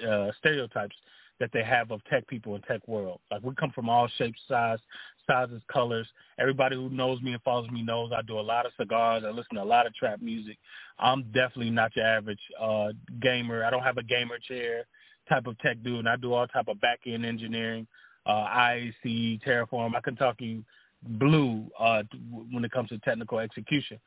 uh, 0.09 0.31
stereotypes 0.39 0.97
that 1.41 1.51
they 1.53 1.65
have 1.65 1.91
of 1.91 2.01
tech 2.05 2.27
people 2.29 2.55
in 2.55 2.63
tech 2.63 2.87
world. 2.87 3.21
Like 3.31 3.43
we 3.43 3.55
come 3.55 3.73
from 3.75 3.89
all 3.89 4.09
shapes, 4.19 4.39
size, 4.49 4.79
sizes, 5.27 5.63
colors. 5.73 6.07
Everybody 6.39 6.77
who 6.77 6.91
knows 6.91 7.21
me 7.23 7.33
and 7.33 7.43
follows 7.43 7.69
me 7.71 7.83
knows 7.83 8.11
I 8.17 8.23
do 8.23 8.39
a 8.39 8.41
lot 8.41 8.67
of 8.67 8.73
cigars. 8.79 9.25
I 9.27 9.31
listen 9.31 9.57
to 9.57 9.63
a 9.63 9.65
lot 9.65 9.87
of 9.87 9.95
trap 9.95 10.21
music. 10.21 10.57
I'm 10.99 11.25
definitely 11.35 11.71
not 11.71 11.95
your 11.97 12.07
average 12.07 12.39
uh, 12.61 12.89
gamer. 13.21 13.65
I 13.65 13.71
don't 13.71 13.83
have 13.83 13.99
a 13.99 14.03
gamer 14.03 14.39
chair 14.47 14.87
type 15.29 15.47
of 15.47 15.59
tech 15.59 15.83
dude, 15.83 16.01
and 16.01 16.09
I 16.09 16.17
do 16.17 16.35
all 16.35 16.47
type 16.47 16.69
of 16.69 16.81
back 16.81 17.01
end 17.07 17.25
engineering, 17.25 17.87
uh, 18.27 18.31
IAC, 18.31 19.41
Terraform. 19.43 19.95
I 19.95 20.01
can 20.01 20.17
talk 20.17 20.37
you 20.41 20.65
blue 21.03 21.67
uh, 21.79 22.03
when 22.51 22.65
it 22.65 22.71
comes 22.71 22.89
to 22.89 22.99
technical 22.99 23.39
execution. 23.39 23.99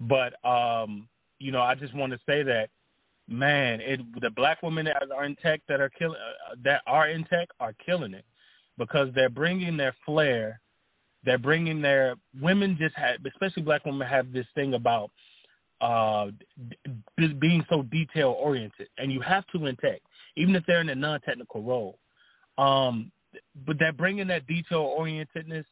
But 0.00 0.34
um, 0.48 1.08
you 1.38 1.52
know, 1.52 1.62
I 1.62 1.74
just 1.74 1.94
want 1.94 2.12
to 2.12 2.18
say 2.26 2.42
that 2.42 2.68
man, 3.28 3.80
it 3.80 4.00
the 4.20 4.30
black 4.30 4.62
women 4.62 4.86
that 4.86 5.02
are 5.14 5.24
in 5.24 5.36
tech 5.36 5.60
that 5.68 5.80
are 5.80 5.90
killing 5.90 6.18
uh, 6.50 6.54
that 6.64 6.82
are 6.86 7.08
in 7.08 7.24
tech 7.24 7.48
are 7.60 7.74
killing 7.84 8.14
it 8.14 8.24
because 8.78 9.08
they're 9.14 9.28
bringing 9.28 9.76
their 9.76 9.94
flair. 10.04 10.60
They're 11.24 11.38
bringing 11.38 11.82
their 11.82 12.14
women 12.40 12.76
just 12.80 12.94
have, 12.96 13.16
especially 13.26 13.62
black 13.64 13.84
women 13.84 14.06
have 14.06 14.32
this 14.32 14.46
thing 14.54 14.74
about 14.74 15.10
uh 15.80 16.30
d- 17.18 17.34
being 17.34 17.64
so 17.68 17.82
detail 17.82 18.36
oriented, 18.38 18.88
and 18.98 19.12
you 19.12 19.20
have 19.20 19.46
to 19.48 19.66
in 19.66 19.76
tech, 19.76 20.00
even 20.36 20.56
if 20.56 20.64
they're 20.66 20.80
in 20.80 20.88
a 20.88 20.94
non-technical 20.94 21.62
role. 21.62 21.98
Um, 22.56 23.12
but 23.66 23.78
they're 23.78 23.92
bringing 23.92 24.26
that 24.28 24.46
detail 24.46 24.94
orientedness, 24.98 25.64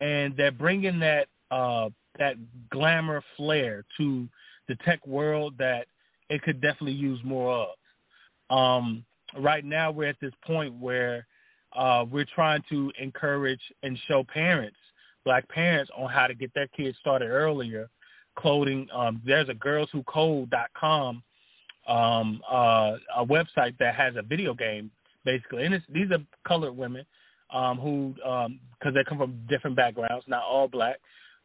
and 0.00 0.36
they're 0.36 0.52
bringing 0.52 0.98
that 1.00 1.26
uh 1.50 1.88
that 2.18 2.34
glamour 2.70 3.22
flair 3.36 3.84
to 3.96 4.28
the 4.68 4.76
tech 4.84 5.04
world 5.06 5.54
that 5.58 5.86
it 6.28 6.42
could 6.42 6.60
definitely 6.60 6.92
use 6.92 7.20
more 7.24 7.66
of. 7.66 8.56
Um, 8.56 9.04
right 9.38 9.64
now, 9.64 9.90
we're 9.90 10.08
at 10.08 10.20
this 10.20 10.32
point 10.46 10.74
where 10.74 11.26
uh, 11.76 12.04
we're 12.10 12.26
trying 12.34 12.62
to 12.68 12.92
encourage 13.00 13.60
and 13.82 13.98
show 14.08 14.24
parents, 14.32 14.76
black 15.24 15.48
parents, 15.48 15.90
on 15.96 16.10
how 16.10 16.26
to 16.26 16.34
get 16.34 16.52
their 16.54 16.68
kids 16.68 16.96
started 17.00 17.26
earlier. 17.26 17.88
Clothing. 18.36 18.86
Um, 18.94 19.20
there's 19.24 19.48
a 19.48 19.54
girlswhocode.com 19.54 21.22
um, 21.88 22.40
uh, 22.50 22.92
a 23.16 23.26
website 23.26 23.76
that 23.78 23.94
has 23.96 24.14
a 24.16 24.22
video 24.22 24.54
game 24.54 24.90
basically, 25.30 25.64
and 25.64 25.74
these 25.92 26.10
are 26.10 26.18
colored 26.46 26.76
women 26.76 27.04
um, 27.52 27.78
who 27.78 28.14
because 28.16 28.46
um, 28.46 28.94
they 28.94 29.04
come 29.08 29.18
from 29.18 29.38
different 29.48 29.76
backgrounds, 29.76 30.24
not 30.28 30.42
all 30.42 30.68
black, 30.68 30.96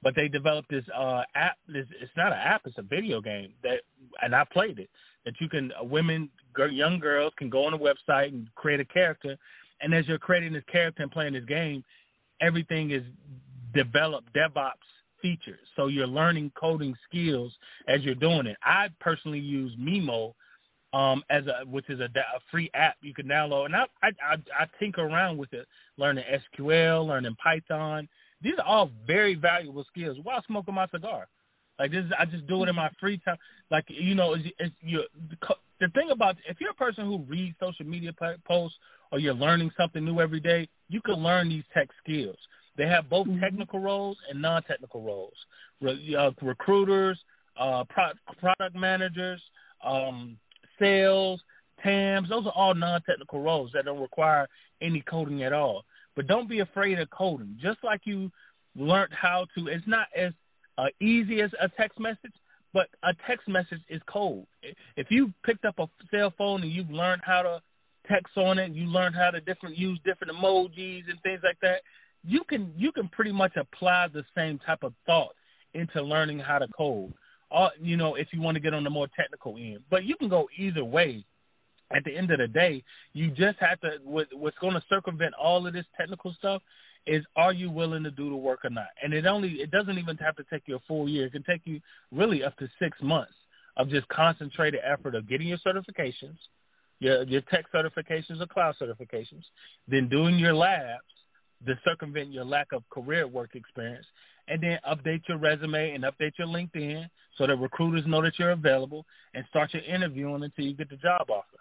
but 0.03 0.13
they 0.15 0.27
developed 0.27 0.69
this 0.69 0.83
uh, 0.95 1.21
app. 1.35 1.57
This, 1.67 1.85
it's 2.01 2.11
not 2.17 2.31
an 2.31 2.39
app; 2.39 2.61
it's 2.65 2.77
a 2.77 2.83
video 2.83 3.21
game 3.21 3.53
that, 3.63 3.81
and 4.21 4.35
I 4.35 4.43
played 4.51 4.79
it. 4.79 4.89
That 5.25 5.33
you 5.39 5.49
can 5.49 5.71
uh, 5.79 5.83
women, 5.83 6.29
young 6.71 6.99
girls 6.99 7.33
can 7.37 7.49
go 7.49 7.65
on 7.65 7.73
a 7.73 7.77
website 7.77 8.29
and 8.29 8.47
create 8.55 8.79
a 8.79 8.85
character, 8.85 9.37
and 9.81 9.93
as 9.93 10.07
you're 10.07 10.19
creating 10.19 10.53
this 10.53 10.63
character 10.71 11.03
and 11.03 11.11
playing 11.11 11.33
this 11.33 11.45
game, 11.45 11.83
everything 12.41 12.91
is 12.91 13.03
developed 13.73 14.29
DevOps 14.33 14.73
features. 15.21 15.67
So 15.75 15.87
you're 15.87 16.07
learning 16.07 16.51
coding 16.59 16.95
skills 17.09 17.51
as 17.87 18.01
you're 18.03 18.15
doing 18.15 18.45
it. 18.45 18.57
I 18.63 18.87
personally 18.99 19.39
use 19.39 19.71
Mimo 19.79 20.33
um, 20.95 21.23
as 21.29 21.43
a 21.47 21.65
which 21.65 21.89
is 21.89 21.99
a, 21.99 22.05
a, 22.05 22.39
free 22.49 22.69
app 22.73 22.95
you 23.01 23.13
can 23.13 23.27
download, 23.27 23.65
and 23.65 23.75
I, 23.75 23.85
I 24.01 24.09
I 24.23 24.35
I 24.61 24.65
tinker 24.79 25.01
around 25.01 25.37
with 25.37 25.51
it, 25.53 25.67
learning 25.97 26.23
SQL, 26.57 27.05
learning 27.05 27.35
Python, 27.43 28.07
these 28.41 28.53
are 28.59 28.65
all 28.65 28.91
very 29.07 29.35
valuable 29.35 29.85
skills 29.91 30.17
while 30.23 30.43
smoking 30.45 30.75
my 30.75 30.87
cigar. 30.87 31.27
Like 31.79 31.91
this, 31.91 32.05
I 32.17 32.25
just 32.25 32.47
do 32.47 32.63
it 32.63 32.69
in 32.69 32.75
my 32.75 32.89
free 32.99 33.19
time. 33.25 33.37
Like 33.71 33.85
you 33.87 34.15
know, 34.15 34.33
it's, 34.33 34.45
it's 34.59 34.75
you. 34.81 35.03
The 35.79 35.89
thing 35.89 36.11
about 36.11 36.35
if 36.47 36.57
you're 36.61 36.71
a 36.71 36.75
person 36.75 37.05
who 37.05 37.19
reads 37.27 37.55
social 37.59 37.85
media 37.85 38.11
posts 38.47 38.77
or 39.11 39.19
you're 39.19 39.33
learning 39.33 39.71
something 39.75 40.05
new 40.05 40.21
every 40.21 40.39
day, 40.39 40.69
you 40.87 41.01
can 41.01 41.15
learn 41.15 41.49
these 41.49 41.63
tech 41.73 41.89
skills. 42.01 42.37
They 42.77 42.87
have 42.87 43.09
both 43.09 43.27
mm-hmm. 43.27 43.41
technical 43.41 43.79
roles 43.79 44.17
and 44.29 44.41
non-technical 44.41 45.01
roles. 45.01 45.33
Re, 45.81 46.15
uh, 46.17 46.31
recruiters, 46.41 47.19
uh, 47.59 47.83
pro- 47.89 48.13
product 48.39 48.75
managers, 48.75 49.41
um, 49.85 50.37
sales, 50.79 51.41
TAMs. 51.83 52.29
Those 52.29 52.45
are 52.45 52.53
all 52.55 52.73
non-technical 52.73 53.41
roles 53.41 53.71
that 53.73 53.85
don't 53.85 53.99
require 53.99 54.47
any 54.81 55.01
coding 55.09 55.43
at 55.43 55.53
all. 55.53 55.83
But 56.15 56.27
don't 56.27 56.49
be 56.49 56.59
afraid 56.59 56.99
of 56.99 57.09
coding. 57.09 57.57
Just 57.61 57.79
like 57.83 58.01
you 58.05 58.31
learned 58.75 59.13
how 59.13 59.45
to, 59.55 59.67
it's 59.67 59.87
not 59.87 60.07
as 60.15 60.31
uh, 60.77 60.85
easy 61.01 61.41
as 61.41 61.51
a 61.61 61.69
text 61.69 61.99
message, 61.99 62.33
but 62.73 62.87
a 63.03 63.13
text 63.27 63.47
message 63.47 63.81
is 63.89 64.01
code. 64.07 64.45
If 64.97 65.07
you 65.09 65.33
picked 65.45 65.65
up 65.65 65.79
a 65.79 65.87
cell 66.11 66.33
phone 66.37 66.63
and 66.63 66.71
you've 66.71 66.89
learned 66.89 67.21
how 67.23 67.41
to 67.41 67.61
text 68.09 68.37
on 68.37 68.59
it, 68.59 68.71
you 68.71 68.85
learned 68.85 69.15
how 69.15 69.31
to 69.31 69.39
different 69.41 69.77
use 69.77 69.99
different 70.05 70.33
emojis 70.33 71.09
and 71.09 71.19
things 71.23 71.39
like 71.43 71.57
that, 71.61 71.81
you 72.23 72.41
can 72.49 72.73
you 72.75 72.91
can 72.91 73.07
pretty 73.09 73.31
much 73.31 73.53
apply 73.55 74.07
the 74.13 74.23
same 74.35 74.59
type 74.59 74.83
of 74.83 74.93
thought 75.05 75.35
into 75.73 76.01
learning 76.01 76.39
how 76.39 76.59
to 76.59 76.67
code. 76.75 77.13
Or, 77.51 77.71
you 77.79 77.95
know, 77.95 78.15
if 78.15 78.27
you 78.31 78.41
want 78.41 78.55
to 78.55 78.61
get 78.61 78.73
on 78.73 78.83
the 78.83 78.89
more 78.89 79.07
technical 79.15 79.55
end, 79.57 79.79
but 79.89 80.03
you 80.03 80.15
can 80.15 80.29
go 80.29 80.47
either 80.57 80.83
way 80.83 81.23
at 81.95 82.03
the 82.03 82.15
end 82.15 82.31
of 82.31 82.39
the 82.39 82.47
day, 82.47 82.83
you 83.13 83.29
just 83.29 83.59
have 83.59 83.79
to. 83.81 83.97
What, 84.03 84.27
what's 84.33 84.57
going 84.59 84.73
to 84.73 84.83
circumvent 84.89 85.33
all 85.35 85.65
of 85.67 85.73
this 85.73 85.85
technical 85.97 86.33
stuff 86.39 86.61
is 87.07 87.23
are 87.35 87.53
you 87.53 87.69
willing 87.69 88.03
to 88.03 88.11
do 88.11 88.29
the 88.29 88.35
work 88.35 88.65
or 88.65 88.71
not? 88.71 88.87
And 89.03 89.13
it 89.13 89.25
only 89.25 89.49
it 89.53 89.71
doesn't 89.71 89.97
even 89.97 90.17
have 90.17 90.35
to 90.37 90.45
take 90.51 90.63
you 90.65 90.77
a 90.77 90.79
full 90.87 91.07
year. 91.07 91.27
It 91.27 91.33
can 91.33 91.43
take 91.43 91.61
you 91.65 91.79
really 92.11 92.43
up 92.43 92.57
to 92.57 92.67
six 92.79 92.97
months 93.01 93.33
of 93.77 93.89
just 93.89 94.07
concentrated 94.07 94.79
effort 94.83 95.15
of 95.15 95.29
getting 95.29 95.47
your 95.47 95.59
certifications, 95.59 96.37
your 96.99 97.23
your 97.23 97.41
tech 97.41 97.65
certifications 97.73 98.41
or 98.41 98.47
cloud 98.47 98.75
certifications, 98.81 99.43
then 99.87 100.09
doing 100.09 100.39
your 100.39 100.55
labs 100.55 101.03
to 101.67 101.79
circumvent 101.83 102.31
your 102.31 102.45
lack 102.45 102.71
of 102.71 102.83
career 102.89 103.27
work 103.27 103.55
experience, 103.55 104.05
and 104.47 104.61
then 104.61 104.77
update 104.89 105.21
your 105.27 105.37
resume 105.37 105.91
and 105.91 106.03
update 106.03 106.33
your 106.37 106.47
LinkedIn 106.47 107.05
so 107.37 107.47
that 107.47 107.55
recruiters 107.55 108.03
know 108.07 108.21
that 108.21 108.33
you're 108.37 108.51
available 108.51 109.05
and 109.33 109.43
start 109.49 109.73
your 109.73 109.83
interviewing 109.83 110.43
until 110.43 110.65
you 110.65 110.75
get 110.75 110.89
the 110.89 110.97
job 110.97 111.29
offer. 111.29 111.57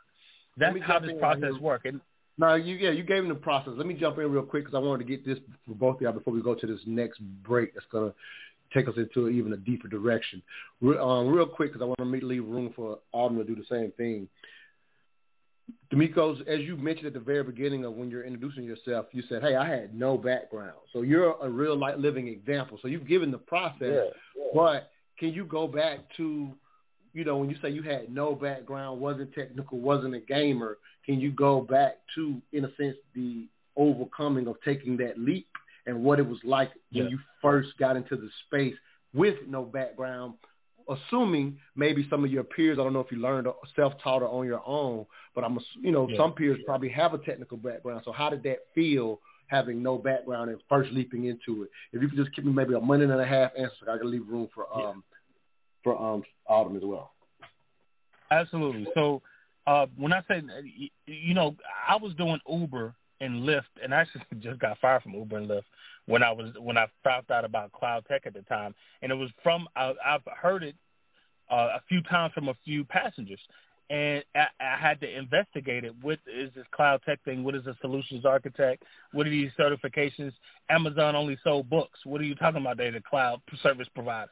That's 0.56 0.76
how 0.86 1.00
this 1.00 1.12
process 1.18 1.52
works. 1.60 1.84
And 1.86 2.00
no, 2.38 2.54
you 2.54 2.74
yeah, 2.76 2.90
you 2.90 3.02
gave 3.04 3.22
me 3.22 3.28
the 3.28 3.34
process. 3.36 3.74
Let 3.76 3.86
me 3.86 3.94
jump 3.94 4.18
in 4.18 4.30
real 4.30 4.42
quick 4.42 4.64
because 4.64 4.76
I 4.76 4.80
wanted 4.80 5.06
to 5.06 5.16
get 5.16 5.24
this 5.24 5.38
for 5.66 5.74
both 5.74 5.96
of 5.96 6.02
y'all 6.02 6.12
before 6.12 6.32
we 6.32 6.42
go 6.42 6.54
to 6.54 6.66
this 6.66 6.80
next 6.86 7.20
break. 7.44 7.74
That's 7.74 7.86
gonna 7.92 8.12
take 8.72 8.88
us 8.88 8.94
into 8.96 9.28
even 9.28 9.52
a 9.52 9.56
deeper 9.56 9.88
direction. 9.88 10.42
Um, 10.82 11.28
real 11.28 11.46
quick 11.46 11.72
because 11.72 11.82
I 11.82 11.86
want 11.86 11.98
to 11.98 12.26
leave 12.26 12.44
room 12.44 12.72
for 12.74 12.98
Autumn 13.12 13.38
to 13.38 13.44
do 13.44 13.54
the 13.54 13.64
same 13.70 13.92
thing. 13.92 14.28
D'Amico's, 15.90 16.40
as 16.48 16.60
you 16.60 16.76
mentioned 16.76 17.06
at 17.06 17.14
the 17.14 17.20
very 17.20 17.42
beginning 17.42 17.84
of 17.84 17.94
when 17.94 18.10
you're 18.10 18.24
introducing 18.24 18.64
yourself, 18.64 19.06
you 19.12 19.22
said, 19.28 19.42
"Hey, 19.42 19.54
I 19.56 19.68
had 19.68 19.94
no 19.94 20.18
background." 20.18 20.78
So 20.92 21.02
you're 21.02 21.36
a 21.40 21.48
real 21.48 21.78
life 21.78 21.96
living 21.98 22.28
example. 22.28 22.78
So 22.82 22.88
you've 22.88 23.06
given 23.06 23.30
the 23.30 23.38
process, 23.38 23.80
yeah, 23.80 24.04
yeah. 24.36 24.44
but 24.54 24.90
can 25.18 25.30
you 25.30 25.44
go 25.44 25.66
back 25.68 26.00
to 26.16 26.52
you 27.14 27.24
know, 27.24 27.36
when 27.38 27.48
you 27.48 27.56
say 27.62 27.70
you 27.70 27.82
had 27.82 28.12
no 28.12 28.34
background, 28.34 29.00
wasn't 29.00 29.32
technical, 29.32 29.78
wasn't 29.78 30.14
a 30.14 30.20
gamer, 30.20 30.78
can 31.06 31.20
you 31.20 31.30
go 31.30 31.60
back 31.60 31.98
to, 32.16 32.42
in 32.52 32.64
a 32.64 32.74
sense, 32.76 32.96
the 33.14 33.46
overcoming 33.76 34.48
of 34.48 34.56
taking 34.64 34.96
that 34.98 35.18
leap 35.18 35.46
and 35.86 36.02
what 36.02 36.18
it 36.18 36.26
was 36.26 36.38
like 36.44 36.70
yeah. 36.90 37.04
when 37.04 37.12
you 37.12 37.18
first 37.40 37.68
got 37.78 37.96
into 37.96 38.16
the 38.16 38.28
space 38.46 38.74
with 39.14 39.36
no 39.46 39.62
background? 39.62 40.34
Assuming 40.88 41.58
maybe 41.76 42.06
some 42.10 42.24
of 42.24 42.30
your 42.30 42.44
peers, 42.44 42.78
I 42.78 42.84
don't 42.84 42.92
know 42.92 43.00
if 43.00 43.10
you 43.10 43.18
learned 43.18 43.46
self-taught 43.74 44.22
or 44.22 44.28
on 44.28 44.46
your 44.46 44.62
own, 44.66 45.06
but 45.34 45.44
I'm, 45.44 45.58
you 45.80 45.92
know, 45.92 46.08
yeah. 46.08 46.16
some 46.16 46.32
peers 46.32 46.58
probably 46.66 46.90
have 46.90 47.14
a 47.14 47.18
technical 47.18 47.56
background. 47.56 48.02
So 48.04 48.12
how 48.12 48.30
did 48.30 48.42
that 48.42 48.58
feel 48.74 49.20
having 49.46 49.82
no 49.82 49.98
background 49.98 50.50
and 50.50 50.60
first 50.68 50.92
leaping 50.92 51.24
into 51.26 51.62
it? 51.62 51.70
If 51.92 52.02
you 52.02 52.08
could 52.08 52.18
just 52.18 52.34
give 52.34 52.44
me 52.44 52.52
maybe 52.52 52.74
a 52.74 52.80
minute 52.80 53.10
and 53.10 53.20
a 53.20 53.26
half 53.26 53.52
answer, 53.58 53.90
I 53.90 53.98
can 53.98 54.10
leave 54.10 54.28
room 54.28 54.48
for 54.54 54.66
um, 54.74 55.02
for 55.82 56.00
um, 56.00 56.22
Autumn 56.48 56.76
as 56.76 56.82
well. 56.84 57.12
Absolutely. 58.30 58.86
So 58.94 59.22
uh, 59.66 59.86
when 59.96 60.12
I 60.12 60.20
say, 60.28 60.42
you 61.06 61.34
know, 61.34 61.56
I 61.88 61.96
was 61.96 62.14
doing 62.14 62.38
Uber 62.48 62.94
and 63.20 63.42
Lyft, 63.42 63.62
and 63.82 63.94
I 63.94 64.00
actually 64.00 64.22
just 64.40 64.58
got 64.60 64.78
fired 64.78 65.02
from 65.02 65.14
Uber 65.14 65.36
and 65.36 65.48
Lyft 65.48 65.62
when 66.06 66.22
I 66.22 66.32
was 66.32 66.52
when 66.60 66.76
I 66.76 66.86
found 67.02 67.30
out 67.30 67.44
about 67.44 67.72
cloud 67.72 68.04
tech 68.08 68.22
at 68.26 68.34
the 68.34 68.42
time, 68.42 68.74
and 69.02 69.10
it 69.10 69.14
was 69.14 69.30
from 69.42 69.66
I, 69.76 69.92
I've 70.04 70.22
heard 70.40 70.62
it 70.62 70.74
uh, 71.50 71.76
a 71.76 71.82
few 71.88 72.02
times 72.02 72.32
from 72.34 72.48
a 72.48 72.54
few 72.64 72.84
passengers, 72.84 73.40
and 73.90 74.22
I, 74.34 74.46
I 74.60 74.76
had 74.80 75.00
to 75.00 75.18
investigate 75.18 75.84
it. 75.84 75.94
What 76.02 76.18
is 76.26 76.50
this 76.54 76.66
cloud 76.72 77.00
tech 77.06 77.22
thing? 77.24 77.44
What 77.44 77.54
is 77.54 77.66
a 77.66 77.76
solutions 77.80 78.24
architect? 78.24 78.82
What 79.12 79.26
are 79.26 79.30
these 79.30 79.50
certifications? 79.58 80.32
Amazon 80.70 81.16
only 81.16 81.38
sold 81.44 81.68
books. 81.70 81.98
What 82.04 82.20
are 82.20 82.24
you 82.24 82.34
talking 82.34 82.60
about? 82.60 82.76
They're 82.76 82.92
the 82.92 83.00
cloud 83.00 83.40
service 83.62 83.88
provider. 83.94 84.30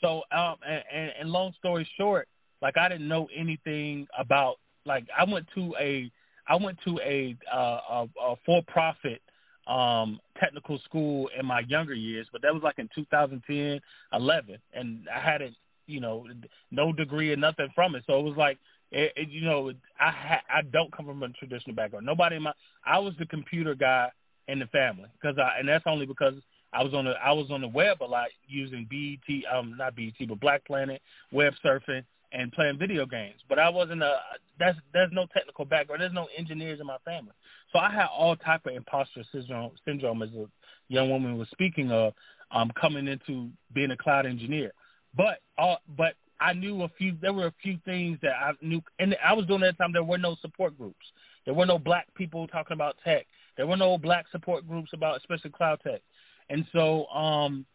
So, 0.00 0.22
um, 0.32 0.56
and, 0.66 1.12
and 1.20 1.30
long 1.30 1.52
story 1.58 1.88
short, 1.98 2.28
like 2.62 2.76
I 2.78 2.88
didn't 2.88 3.08
know 3.08 3.28
anything 3.36 4.06
about. 4.18 4.56
Like 4.86 5.04
I 5.16 5.30
went 5.30 5.46
to 5.54 5.74
a, 5.78 6.10
I 6.48 6.56
went 6.56 6.78
to 6.86 6.98
a, 7.04 7.36
uh, 7.54 7.58
a, 7.58 8.06
a 8.22 8.34
for-profit 8.46 9.20
um 9.66 10.20
technical 10.38 10.78
school 10.84 11.28
in 11.38 11.46
my 11.46 11.60
younger 11.68 11.94
years, 11.94 12.26
but 12.32 12.42
that 12.42 12.52
was 12.52 12.62
like 12.62 12.78
in 12.78 12.88
2010, 12.94 13.80
11, 14.12 14.58
and 14.74 15.06
I 15.14 15.20
hadn't, 15.20 15.54
you 15.86 16.00
know, 16.00 16.26
no 16.70 16.92
degree 16.92 17.32
or 17.32 17.36
nothing 17.36 17.68
from 17.74 17.94
it. 17.94 18.04
So 18.06 18.18
it 18.18 18.22
was 18.22 18.36
like 18.36 18.58
it, 18.90 19.12
it, 19.16 19.28
you 19.28 19.42
know, 19.42 19.70
I 20.00 20.10
ha- 20.10 20.44
I 20.48 20.62
don't 20.62 20.94
come 20.96 21.06
from 21.06 21.22
a 21.22 21.28
traditional 21.30 21.76
background. 21.76 22.06
Nobody 22.06 22.36
in 22.36 22.42
my 22.42 22.52
I 22.84 22.98
was 22.98 23.14
the 23.18 23.26
computer 23.26 23.74
guy 23.74 24.08
in 24.48 24.58
the 24.58 24.66
family 24.66 25.08
because 25.20 25.38
I 25.38 25.58
and 25.58 25.68
that's 25.68 25.84
only 25.86 26.06
because 26.06 26.34
I 26.72 26.82
was 26.82 26.94
on 26.94 27.04
the 27.04 27.12
I 27.12 27.32
was 27.32 27.50
on 27.50 27.60
the 27.60 27.68
web 27.68 27.98
a 28.00 28.04
lot 28.04 28.28
using 28.48 28.86
BET 28.90 29.44
um 29.52 29.76
not 29.78 29.94
BET 29.94 30.14
but 30.28 30.40
Black 30.40 30.64
Planet 30.64 31.00
web 31.32 31.52
surfing 31.64 32.04
and 32.32 32.52
playing 32.52 32.78
video 32.78 33.06
games. 33.06 33.40
But 33.48 33.58
I 33.58 33.68
wasn't 33.68 34.02
a 34.02 34.14
that's 34.58 34.78
there's 34.92 35.10
no 35.12 35.26
technical 35.32 35.64
background. 35.64 36.02
There's 36.02 36.12
no 36.12 36.28
engineers 36.36 36.80
in 36.80 36.86
my 36.86 36.98
family, 37.04 37.32
so 37.72 37.78
I 37.78 37.90
had 37.90 38.06
all 38.06 38.36
type 38.36 38.66
of 38.66 38.74
imposter 38.74 39.24
syndrome 39.32 39.72
syndrome 39.84 40.22
as 40.22 40.30
a 40.30 40.46
young 40.88 41.10
woman 41.10 41.38
was 41.38 41.48
speaking 41.50 41.90
of 41.90 42.12
um 42.50 42.70
coming 42.80 43.06
into 43.08 43.50
being 43.74 43.90
a 43.90 43.96
cloud 43.96 44.26
engineer. 44.26 44.72
But 45.16 45.40
all 45.58 45.78
but 45.96 46.14
I 46.40 46.54
knew 46.54 46.82
a 46.82 46.88
few. 46.96 47.16
There 47.20 47.32
were 47.32 47.46
a 47.46 47.54
few 47.62 47.78
things 47.84 48.18
that 48.22 48.32
I 48.32 48.52
knew, 48.62 48.80
and 48.98 49.14
I 49.24 49.34
was 49.34 49.46
doing 49.46 49.60
that 49.60 49.68
at 49.68 49.78
the 49.78 49.84
time. 49.84 49.92
There 49.92 50.02
were 50.02 50.18
no 50.18 50.36
support 50.40 50.76
groups. 50.78 51.04
There 51.44 51.54
were 51.54 51.66
no 51.66 51.78
black 51.78 52.06
people 52.14 52.46
talking 52.46 52.74
about 52.74 52.96
tech. 53.04 53.26
There 53.56 53.66
were 53.66 53.76
no 53.76 53.98
black 53.98 54.26
support 54.32 54.66
groups 54.66 54.90
about, 54.94 55.18
especially 55.18 55.50
cloud 55.50 55.80
tech. 55.82 56.00
And 56.48 56.64
so, 56.72 57.06
um, 57.06 57.66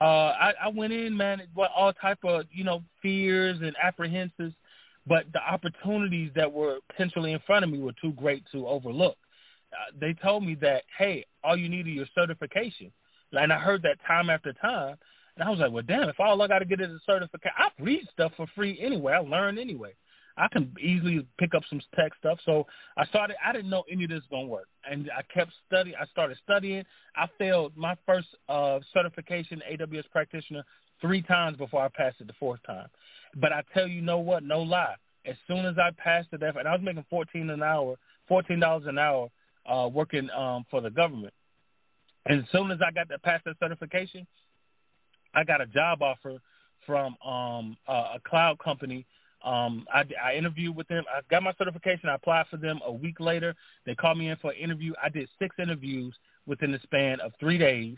uh, 0.00 0.04
I, 0.04 0.52
I 0.64 0.68
went 0.68 0.92
in, 0.92 1.16
man, 1.16 1.40
with 1.54 1.68
all 1.76 1.92
type 1.92 2.18
of 2.24 2.44
you 2.50 2.64
know 2.64 2.82
fears 3.02 3.58
and 3.60 3.74
apprehensions, 3.82 4.54
but 5.06 5.24
the 5.32 5.40
opportunities 5.40 6.30
that 6.36 6.50
were 6.50 6.78
potentially 6.90 7.32
in 7.32 7.40
front 7.46 7.64
of 7.64 7.70
me 7.70 7.78
were 7.78 7.94
too 8.00 8.12
great 8.12 8.44
to 8.52 8.66
overlook. 8.66 9.16
Uh, 9.72 9.92
they 10.00 10.14
told 10.22 10.44
me 10.44 10.54
that, 10.60 10.82
hey, 10.98 11.26
all 11.42 11.56
you 11.56 11.68
need 11.68 11.86
is 11.86 11.94
your 11.94 12.06
certification, 12.14 12.92
and 13.32 13.52
I 13.52 13.58
heard 13.58 13.82
that 13.82 13.98
time 14.06 14.30
after 14.30 14.52
time. 14.54 14.96
And 15.36 15.46
I 15.46 15.50
was 15.50 15.58
like, 15.58 15.70
well, 15.70 15.82
damn, 15.86 16.08
if 16.08 16.18
all 16.18 16.40
I 16.40 16.48
got 16.48 16.60
to 16.60 16.64
get 16.64 16.80
is 16.80 16.88
a 16.90 16.98
certification, 17.04 17.52
I 17.58 17.82
read 17.82 18.06
stuff 18.12 18.32
for 18.36 18.46
free 18.54 18.78
anyway. 18.82 19.12
I 19.12 19.18
learn 19.18 19.58
anyway. 19.58 19.92
I 20.38 20.48
can 20.48 20.72
easily 20.80 21.26
pick 21.38 21.54
up 21.54 21.62
some 21.68 21.80
tech 21.94 22.12
stuff. 22.18 22.38
So 22.44 22.66
I 22.96 23.06
started. 23.06 23.36
I 23.44 23.52
didn't 23.52 23.70
know 23.70 23.84
any 23.90 24.04
of 24.04 24.10
this 24.10 24.20
was 24.20 24.28
gonna 24.30 24.46
work, 24.46 24.68
and 24.90 25.10
I 25.16 25.22
kept 25.32 25.50
studying. 25.66 25.96
I 26.00 26.06
started 26.06 26.36
studying. 26.44 26.84
I 27.16 27.26
failed 27.38 27.72
my 27.76 27.96
first 28.04 28.28
uh, 28.48 28.80
certification 28.92 29.62
AWS 29.70 30.10
practitioner 30.10 30.62
three 31.00 31.22
times 31.22 31.56
before 31.56 31.82
I 31.82 31.88
passed 31.88 32.20
it 32.20 32.26
the 32.26 32.34
fourth 32.38 32.60
time. 32.66 32.88
But 33.36 33.52
I 33.52 33.62
tell 33.72 33.86
you, 33.86 34.02
know 34.02 34.18
what? 34.18 34.42
No 34.42 34.60
lie. 34.60 34.96
As 35.24 35.36
soon 35.46 35.64
as 35.64 35.76
I 35.78 35.90
passed 35.96 36.28
it, 36.32 36.42
and 36.42 36.68
I 36.68 36.72
was 36.72 36.82
making 36.82 37.06
fourteen 37.08 37.48
an 37.48 37.62
hour, 37.62 37.96
fourteen 38.28 38.60
dollars 38.60 38.84
an 38.86 38.98
hour, 38.98 39.28
uh, 39.68 39.88
working 39.88 40.28
um, 40.30 40.64
for 40.70 40.80
the 40.80 40.90
government. 40.90 41.34
And 42.26 42.40
as 42.40 42.46
soon 42.50 42.70
as 42.70 42.78
I 42.86 42.90
got 42.90 43.08
to 43.08 43.18
pass 43.18 43.40
that 43.46 43.56
certification, 43.60 44.26
I 45.34 45.44
got 45.44 45.60
a 45.60 45.66
job 45.66 46.02
offer 46.02 46.38
from 46.86 47.16
um, 47.24 47.76
a, 47.88 47.92
a 47.92 48.20
cloud 48.26 48.58
company. 48.58 49.06
Um, 49.44 49.86
I, 49.92 50.04
I 50.22 50.34
interviewed 50.34 50.74
with 50.74 50.88
them. 50.88 51.04
I 51.14 51.20
got 51.30 51.42
my 51.42 51.52
certification. 51.58 52.08
I 52.08 52.14
applied 52.14 52.46
for 52.50 52.56
them 52.56 52.80
a 52.84 52.92
week 52.92 53.20
later. 53.20 53.54
They 53.84 53.94
called 53.94 54.18
me 54.18 54.30
in 54.30 54.36
for 54.38 54.50
an 54.50 54.56
interview. 54.56 54.92
I 55.02 55.08
did 55.08 55.28
six 55.38 55.54
interviews 55.60 56.14
within 56.46 56.72
the 56.72 56.80
span 56.82 57.20
of 57.20 57.32
three 57.38 57.58
days, 57.58 57.96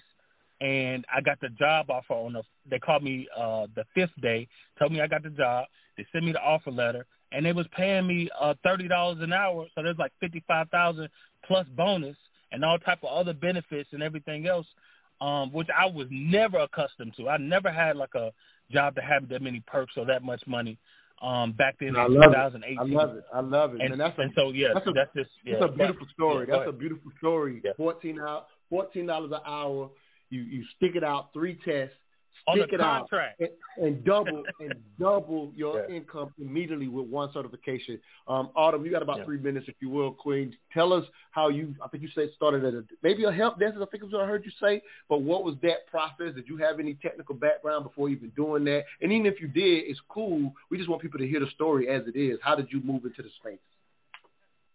and 0.60 1.06
I 1.14 1.20
got 1.20 1.40
the 1.40 1.50
job 1.50 1.90
offer 1.90 2.12
on 2.12 2.34
the. 2.34 2.42
They 2.68 2.78
called 2.78 3.02
me 3.02 3.28
uh, 3.36 3.66
the 3.76 3.84
fifth 3.94 4.20
day. 4.20 4.48
Told 4.78 4.92
me 4.92 5.00
I 5.00 5.06
got 5.06 5.22
the 5.22 5.30
job. 5.30 5.66
They 5.96 6.06
sent 6.12 6.24
me 6.24 6.32
the 6.32 6.40
offer 6.40 6.70
letter, 6.70 7.06
and 7.32 7.46
they 7.46 7.52
was 7.52 7.66
paying 7.74 8.06
me 8.06 8.28
uh, 8.38 8.54
thirty 8.64 8.88
dollars 8.88 9.18
an 9.20 9.32
hour. 9.32 9.66
So 9.74 9.82
there's 9.82 9.98
like 9.98 10.12
fifty 10.20 10.42
five 10.46 10.68
thousand 10.70 11.08
plus 11.48 11.66
bonus 11.76 12.16
and 12.52 12.64
all 12.64 12.78
type 12.78 12.98
of 13.02 13.10
other 13.10 13.32
benefits 13.34 13.88
and 13.92 14.02
everything 14.02 14.46
else 14.46 14.66
um, 15.20 15.52
which 15.52 15.68
I 15.76 15.86
was 15.86 16.06
never 16.10 16.58
accustomed 16.58 17.14
to. 17.16 17.28
I 17.28 17.38
never 17.38 17.72
had 17.72 17.96
like 17.96 18.14
a 18.14 18.32
job 18.70 18.94
that 18.94 19.04
had 19.04 19.28
that 19.30 19.42
many 19.42 19.62
perks 19.66 19.94
or 19.96 20.06
that 20.06 20.22
much 20.22 20.42
money. 20.46 20.78
Um, 21.20 21.52
back 21.52 21.74
then 21.80 21.96
I 21.96 22.06
in 22.06 22.14
love 22.14 22.32
2018. 22.32 22.70
It. 22.70 22.78
I 22.78 22.84
love 22.84 23.16
it. 23.16 23.24
I 23.34 23.40
love 23.40 23.74
it. 23.74 23.80
And, 23.80 23.92
and 23.92 24.00
that's 24.00 24.16
a, 24.18 24.22
and 24.22 24.32
so 24.36 24.50
yeah, 24.50 24.68
that's, 24.72 24.86
a, 24.86 24.92
that's 24.92 25.10
just 25.16 25.30
yeah, 25.44 25.56
that's 25.58 25.72
a 25.72 25.76
beautiful 25.76 26.06
story. 26.14 26.46
Yeah, 26.48 26.58
that's 26.58 26.68
a 26.68 26.72
beautiful 26.72 27.10
story. 27.18 27.60
Yeah. 27.64 27.72
Fourteen 27.76 28.20
out, 28.20 28.46
fourteen 28.70 29.06
dollars 29.06 29.32
an 29.32 29.40
hour. 29.44 29.90
You 30.30 30.42
you 30.42 30.64
stick 30.76 30.92
it 30.94 31.02
out 31.02 31.32
three 31.32 31.58
tests 31.64 31.96
on 32.46 32.56
stick 32.58 32.70
the 32.70 32.74
it 32.76 32.80
contract. 32.80 33.40
out 33.42 33.48
and, 33.78 33.86
and 33.86 34.04
double 34.04 34.44
and 34.60 34.74
double 34.98 35.52
your 35.54 35.84
Yeah. 35.88 35.96
income 35.96 36.32
immediately 36.38 36.88
with 36.88 37.06
one 37.06 37.30
certification. 37.32 38.00
Um, 38.26 38.50
Autumn, 38.54 38.84
you 38.84 38.90
got 38.90 39.02
about 39.02 39.18
Yeah. 39.18 39.24
three 39.24 39.38
minutes, 39.38 39.66
if 39.68 39.74
you 39.80 39.88
will, 39.90 40.12
Queen. 40.12 40.54
Tell 40.72 40.92
us 40.92 41.04
how 41.30 41.48
you. 41.48 41.74
I 41.82 41.88
think 41.88 42.02
you 42.02 42.08
said 42.14 42.28
started 42.36 42.64
at 42.64 42.74
a 42.74 42.84
maybe 43.02 43.24
a 43.24 43.32
help 43.32 43.58
desk. 43.58 43.76
I 43.80 43.84
think 43.86 44.04
is 44.04 44.12
what 44.12 44.22
I 44.22 44.26
heard 44.26 44.44
you 44.44 44.52
say. 44.60 44.80
But 45.08 45.18
what 45.22 45.44
was 45.44 45.56
that 45.62 45.86
process? 45.88 46.34
Did 46.34 46.48
you 46.48 46.56
have 46.58 46.78
any 46.80 46.94
technical 46.94 47.34
background 47.34 47.84
before 47.84 48.08
even 48.08 48.30
doing 48.30 48.64
that? 48.64 48.84
And 49.00 49.12
even 49.12 49.26
if 49.26 49.40
you 49.40 49.48
did, 49.48 49.84
it's 49.90 50.00
cool. 50.08 50.52
We 50.70 50.76
just 50.78 50.88
want 50.88 51.02
people 51.02 51.18
to 51.18 51.26
hear 51.26 51.40
the 51.40 51.50
story 51.54 51.88
as 51.88 52.02
it 52.06 52.16
is. 52.18 52.38
How 52.42 52.54
did 52.56 52.68
you 52.70 52.80
move 52.82 53.04
into 53.04 53.22
the 53.22 53.30
space? 53.40 53.58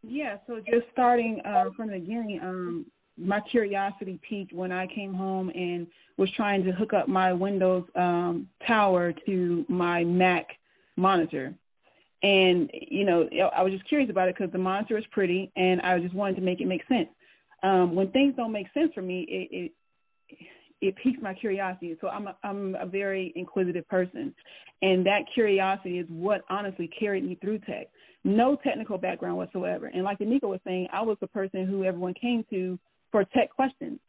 Yeah, 0.06 0.38
so 0.48 0.60
just 0.60 0.86
starting 0.92 1.42
uh, 1.46 1.70
from 1.78 1.90
the 1.90 1.98
beginning, 2.00 2.40
um, 2.44 2.86
my 3.18 3.40
curiosity 3.52 4.20
peaked 4.28 4.54
when 4.54 4.72
I 4.72 4.88
came 4.88 5.14
home 5.14 5.50
and 5.50 5.88
was 6.18 6.30
trying 6.36 6.64
to 6.64 6.72
hook 6.72 6.94
up 6.94 7.08
my 7.08 7.34
Windows 7.34 7.86
um, 7.96 8.48
tower 8.68 9.14
to 9.26 9.66
my 9.70 10.04
Mac 10.04 10.48
monitor. 10.96 11.54
And, 12.22 12.70
you 12.74 13.06
know, 13.06 13.28
I 13.56 13.62
was 13.64 13.74
just 13.74 13.88
curious 13.88 14.10
about 14.10 14.30
it 14.30 14.36
because 14.38 14.52
the 14.52 14.58
monitor 14.58 14.98
is 14.98 15.04
pretty 15.12 15.52
and 15.56 15.82
I 15.82 16.00
just 16.00 16.16
wanted 16.16 16.38
to 16.38 16.42
make 16.42 16.62
it 16.62 16.68
make 16.68 16.82
sense. 16.88 17.10
Um, 17.64 17.96
when 17.96 18.12
things 18.12 18.34
don't 18.36 18.52
make 18.52 18.68
sense 18.74 18.92
for 18.94 19.02
me, 19.02 19.26
it, 19.30 19.48
it 19.52 19.72
it 20.82 20.96
piques 21.02 21.20
my 21.22 21.34
curiosity. 21.34 21.96
So 22.02 22.10
I'm 22.10 22.28
a, 22.28 22.36
I'm 22.44 22.76
a 22.76 22.86
very 22.86 23.32
inquisitive 23.38 23.88
person, 23.88 24.34
and 24.82 25.06
that 25.06 25.22
curiosity 25.34 25.98
is 25.98 26.06
what 26.10 26.42
honestly 26.50 26.90
carried 27.00 27.24
me 27.24 27.38
through 27.42 27.60
tech. 27.60 27.88
No 28.26 28.58
technical 28.58 28.98
background 28.98 29.38
whatsoever, 29.38 29.88
and 29.88 30.04
like 30.04 30.20
Anika 30.20 30.44
was 30.44 30.60
saying, 30.66 30.88
I 30.92 31.02
was 31.02 31.18
the 31.22 31.28
person 31.28 31.66
who 31.66 31.86
everyone 31.86 32.14
came 32.20 32.44
to 32.50 32.78
for 33.14 33.24
tech 33.26 33.52
questions, 33.52 34.00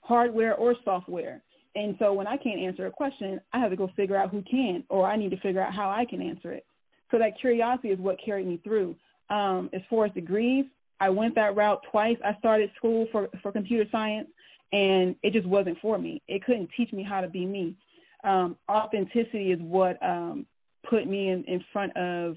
hardware 0.00 0.54
or 0.54 0.74
software. 0.84 1.42
And 1.76 1.94
so 1.98 2.14
when 2.14 2.26
I 2.26 2.38
can't 2.38 2.58
answer 2.58 2.86
a 2.86 2.90
question, 2.90 3.38
I 3.52 3.60
have 3.60 3.70
to 3.70 3.76
go 3.76 3.90
figure 3.94 4.16
out 4.16 4.30
who 4.30 4.42
can, 4.50 4.82
or 4.88 5.06
I 5.06 5.16
need 5.16 5.30
to 5.32 5.40
figure 5.40 5.60
out 5.60 5.74
how 5.74 5.90
I 5.90 6.06
can 6.08 6.22
answer 6.22 6.50
it. 6.50 6.64
So 7.10 7.18
that 7.18 7.38
curiosity 7.38 7.88
is 7.88 7.98
what 7.98 8.16
carried 8.24 8.46
me 8.46 8.58
through. 8.64 8.96
Um, 9.28 9.68
as 9.74 9.82
far 9.90 10.06
as 10.06 10.12
degrees, 10.12 10.64
I 10.98 11.10
went 11.10 11.34
that 11.34 11.54
route 11.54 11.82
twice. 11.90 12.16
I 12.24 12.38
started 12.38 12.70
school 12.76 13.06
for, 13.12 13.28
for 13.42 13.52
computer 13.52 13.84
science, 13.92 14.28
and 14.72 15.14
it 15.22 15.34
just 15.34 15.46
wasn't 15.46 15.78
for 15.82 15.98
me. 15.98 16.22
It 16.26 16.42
couldn't 16.44 16.70
teach 16.74 16.90
me 16.92 17.02
how 17.02 17.20
to 17.20 17.28
be 17.28 17.44
me. 17.44 17.76
Um, 18.24 18.56
authenticity 18.70 19.52
is 19.52 19.60
what 19.60 20.02
um, 20.02 20.46
put 20.88 21.06
me 21.06 21.28
in, 21.28 21.44
in 21.44 21.62
front 21.70 21.94
of 21.96 22.36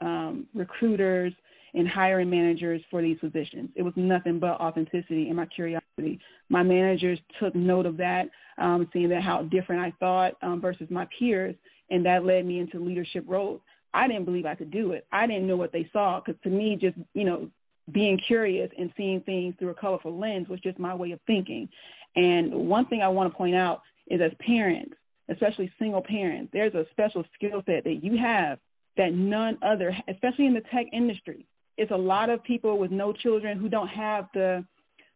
um, 0.00 0.46
recruiters 0.54 1.32
and 1.74 1.88
hiring 1.88 2.28
managers 2.28 2.82
for 2.90 3.00
these 3.00 3.18
positions. 3.18 3.70
It 3.74 3.82
was 3.82 3.94
nothing 3.96 4.38
but 4.38 4.60
authenticity 4.60 5.28
and 5.28 5.36
my 5.36 5.46
curiosity. 5.46 6.20
My 6.48 6.62
managers 6.62 7.18
took 7.40 7.54
note 7.54 7.86
of 7.86 7.96
that, 7.96 8.24
um, 8.58 8.88
seeing 8.92 9.08
that 9.08 9.22
how 9.22 9.42
different 9.44 9.80
I 9.80 9.92
thought 9.98 10.34
um, 10.42 10.60
versus 10.60 10.88
my 10.90 11.06
peers, 11.18 11.54
and 11.90 12.04
that 12.04 12.24
led 12.24 12.44
me 12.44 12.58
into 12.58 12.78
leadership 12.78 13.24
roles. 13.26 13.60
I 13.94 14.06
didn't 14.06 14.24
believe 14.24 14.46
I 14.46 14.54
could 14.54 14.70
do 14.70 14.92
it. 14.92 15.06
I 15.12 15.26
didn't 15.26 15.46
know 15.46 15.56
what 15.56 15.72
they 15.72 15.88
saw 15.92 16.20
because 16.20 16.40
to 16.44 16.50
me, 16.50 16.78
just 16.80 16.96
you 17.14 17.24
know, 17.24 17.48
being 17.90 18.18
curious 18.26 18.70
and 18.78 18.92
seeing 18.96 19.20
things 19.22 19.54
through 19.58 19.70
a 19.70 19.74
colorful 19.74 20.18
lens 20.18 20.48
was 20.48 20.60
just 20.60 20.78
my 20.78 20.94
way 20.94 21.12
of 21.12 21.20
thinking. 21.26 21.68
And 22.16 22.52
one 22.68 22.86
thing 22.86 23.02
I 23.02 23.08
want 23.08 23.32
to 23.32 23.36
point 23.36 23.54
out 23.54 23.82
is 24.08 24.20
as 24.20 24.32
parents, 24.44 24.94
especially 25.30 25.70
single 25.78 26.02
parents, 26.02 26.50
there's 26.52 26.74
a 26.74 26.84
special 26.90 27.24
skill 27.34 27.62
set 27.66 27.84
that 27.84 28.00
you 28.02 28.16
have 28.18 28.58
that 28.96 29.12
none 29.14 29.58
other, 29.62 29.94
especially 30.08 30.46
in 30.46 30.54
the 30.54 30.62
tech 30.72 30.86
industry. 30.92 31.46
It's 31.76 31.90
a 31.90 31.96
lot 31.96 32.30
of 32.30 32.42
people 32.44 32.78
with 32.78 32.90
no 32.90 33.12
children 33.12 33.58
who 33.58 33.68
don't 33.68 33.88
have 33.88 34.28
the 34.34 34.64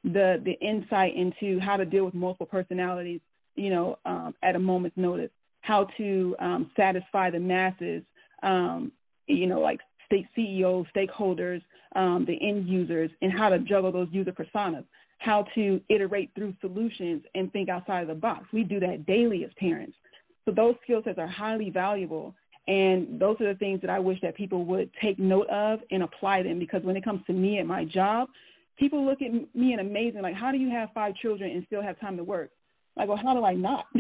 the 0.05 0.40
the 0.45 0.53
insight 0.61 1.14
into 1.16 1.59
how 1.61 1.77
to 1.77 1.85
deal 1.85 2.05
with 2.05 2.14
multiple 2.14 2.47
personalities, 2.47 3.21
you 3.57 3.71
know, 3.71 3.99
um, 4.07 4.35
at 4.42 4.55
a 4.55 4.59
moment's 4.59 4.97
notice, 4.97 5.31
how 5.61 5.88
to 5.97 6.37
um, 6.38 6.71
satisfy 6.77 7.31
the 7.31 7.40
masses, 7.40 8.03
um, 8.42 8.92
you 9.27 9.47
know, 9.47 9.61
like 9.61 9.81
state 10.07 10.27
CEOs, 10.35 10.87
stakeholders, 10.97 11.61
um, 11.97 12.25
the 12.27 12.38
end 12.47 12.69
users, 12.69 13.11
and 13.23 13.33
how 13.33 13.49
to 13.49 13.59
juggle 13.59 13.90
those 13.90 14.09
user 14.12 14.33
personas, 14.33 14.85
how 15.19 15.45
to 15.55 15.81
iterate 15.88 16.31
through 16.35 16.55
solutions 16.61 17.23
and 17.35 17.53
think 17.53 17.69
outside 17.69 18.03
of 18.03 18.09
the 18.09 18.14
box. 18.14 18.47
We 18.53 18.62
do 18.62 18.79
that 18.81 19.07
daily 19.07 19.45
as 19.45 19.51
parents. 19.59 19.97
So 20.45 20.53
those 20.53 20.77
skill 20.85 21.03
sets 21.05 21.19
are 21.19 21.27
highly 21.27 21.71
valuable. 21.71 22.35
And 22.68 23.20
those 23.20 23.37
are 23.40 23.52
the 23.52 23.59
things 23.59 23.81
that 23.83 23.90
I 23.90 23.98
wish 23.98 24.18
that 24.22 24.35
people 24.35 24.64
would 24.64 24.90
take 25.00 25.18
note 25.18 25.48
of 25.48 25.81
and 25.90 26.02
apply 26.02 26.42
them 26.42 26.59
because 26.59 26.83
when 26.83 26.96
it 26.96 27.05
comes 27.05 27.20
to 27.26 27.33
me 27.33 27.59
and 27.59 27.68
my 27.68 27.85
job, 27.85 28.29
people 28.76 29.05
look 29.05 29.22
at 29.22 29.31
me 29.55 29.72
and 29.72 29.81
amazing, 29.81 30.22
like, 30.22 30.35
how 30.35 30.50
do 30.50 30.59
you 30.59 30.70
have 30.70 30.88
five 30.92 31.14
children 31.16 31.50
and 31.52 31.64
still 31.66 31.83
have 31.83 31.98
time 32.00 32.16
to 32.16 32.24
work? 32.24 32.50
Like, 32.96 33.09
well, 33.09 33.20
how 33.22 33.35
do 33.35 33.44
I 33.44 33.55
not? 33.55 33.85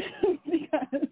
because 0.50 1.08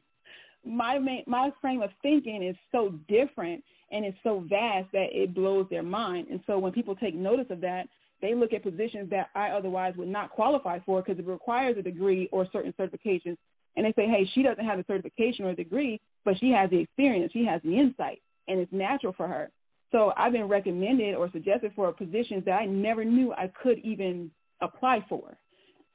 my 0.64 0.98
main, 0.98 1.22
my 1.26 1.50
frame 1.60 1.82
of 1.82 1.90
thinking 2.02 2.42
is 2.42 2.56
so 2.72 2.94
different 3.08 3.62
and 3.92 4.04
it's 4.04 4.18
so 4.22 4.44
vast 4.48 4.90
that 4.92 5.08
it 5.12 5.34
blows 5.34 5.66
their 5.70 5.82
mind. 5.82 6.28
And 6.30 6.40
so 6.46 6.58
when 6.58 6.72
people 6.72 6.96
take 6.96 7.14
notice 7.14 7.46
of 7.50 7.60
that, 7.60 7.84
they 8.22 8.34
look 8.34 8.52
at 8.52 8.62
positions 8.62 9.10
that 9.10 9.28
I 9.34 9.50
otherwise 9.50 9.94
would 9.96 10.08
not 10.08 10.30
qualify 10.30 10.78
for 10.84 11.02
because 11.02 11.18
it 11.18 11.26
requires 11.26 11.76
a 11.78 11.82
degree 11.82 12.28
or 12.32 12.48
certain 12.52 12.72
certifications. 12.78 13.36
And 13.76 13.84
they 13.84 13.92
say, 13.92 14.06
hey, 14.06 14.28
she 14.34 14.42
doesn't 14.42 14.64
have 14.64 14.78
the 14.78 14.84
certification 14.86 15.44
or 15.44 15.54
degree, 15.54 16.00
but 16.24 16.38
she 16.38 16.50
has 16.50 16.70
the 16.70 16.78
experience, 16.78 17.32
she 17.32 17.44
has 17.44 17.60
the 17.62 17.78
insight, 17.78 18.22
and 18.48 18.60
it's 18.60 18.72
natural 18.72 19.12
for 19.16 19.26
her. 19.26 19.50
So 19.90 20.12
I've 20.16 20.32
been 20.32 20.48
recommended 20.48 21.14
or 21.14 21.30
suggested 21.30 21.72
for 21.76 21.92
positions 21.92 22.44
that 22.46 22.60
I 22.60 22.66
never 22.66 23.04
knew 23.04 23.32
I 23.32 23.50
could 23.62 23.78
even 23.80 24.30
apply 24.60 25.04
for. 25.08 25.36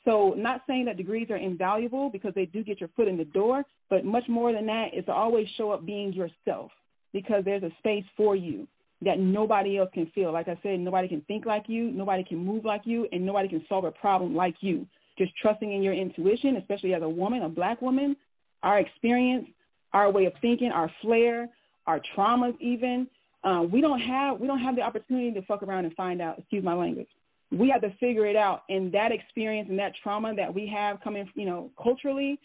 So 0.05 0.33
not 0.37 0.61
saying 0.67 0.85
that 0.85 0.97
degrees 0.97 1.29
are 1.29 1.37
invaluable 1.37 2.09
because 2.09 2.33
they 2.33 2.45
do 2.45 2.63
get 2.63 2.79
your 2.79 2.89
foot 2.95 3.07
in 3.07 3.17
the 3.17 3.25
door, 3.25 3.63
but 3.89 4.05
much 4.05 4.23
more 4.29 4.53
than 4.53 4.65
that 4.67 4.93
is 4.93 5.05
to 5.05 5.11
always 5.11 5.47
show 5.57 5.71
up 5.71 5.85
being 5.85 6.13
yourself 6.13 6.71
because 7.11 7.43
there's 7.43 7.63
a 7.63 7.71
space 7.79 8.05
for 8.15 8.35
you 8.35 8.67
that 9.01 9.19
nobody 9.19 9.77
else 9.77 9.89
can 9.93 10.07
feel. 10.13 10.31
Like 10.31 10.47
I 10.47 10.57
said, 10.61 10.79
nobody 10.79 11.07
can 11.07 11.21
think 11.21 11.45
like 11.45 11.65
you, 11.67 11.91
nobody 11.91 12.23
can 12.23 12.37
move 12.37 12.65
like 12.65 12.81
you, 12.85 13.07
and 13.11 13.25
nobody 13.25 13.47
can 13.47 13.65
solve 13.67 13.85
a 13.85 13.91
problem 13.91 14.35
like 14.35 14.55
you. 14.61 14.85
Just 15.19 15.33
trusting 15.39 15.71
in 15.71 15.83
your 15.83 15.93
intuition, 15.93 16.55
especially 16.55 16.95
as 16.95 17.03
a 17.03 17.09
woman, 17.09 17.43
a 17.43 17.49
black 17.49 17.81
woman, 17.81 18.15
our 18.63 18.79
experience, 18.79 19.45
our 19.93 20.11
way 20.11 20.25
of 20.25 20.33
thinking, 20.41 20.71
our 20.71 20.89
flair, 21.01 21.47
our 21.85 22.01
traumas 22.17 22.59
even. 22.59 23.07
Uh, 23.43 23.63
we 23.71 23.81
don't 23.81 23.99
have 23.99 24.39
we 24.39 24.47
don't 24.47 24.59
have 24.59 24.75
the 24.75 24.81
opportunity 24.81 25.31
to 25.31 25.41
fuck 25.43 25.61
around 25.61 25.85
and 25.85 25.93
find 25.93 26.21
out. 26.21 26.39
Excuse 26.39 26.63
my 26.63 26.73
language. 26.73 27.07
We 27.51 27.69
have 27.69 27.81
to 27.81 27.89
figure 27.99 28.25
it 28.25 28.35
out, 28.35 28.63
and 28.69 28.91
that 28.93 29.11
experience 29.11 29.69
and 29.69 29.77
that 29.79 29.93
trauma 30.01 30.33
that 30.35 30.53
we 30.53 30.71
have 30.73 31.01
coming, 31.01 31.29
you 31.35 31.45
know, 31.45 31.71
culturally, 31.81 32.39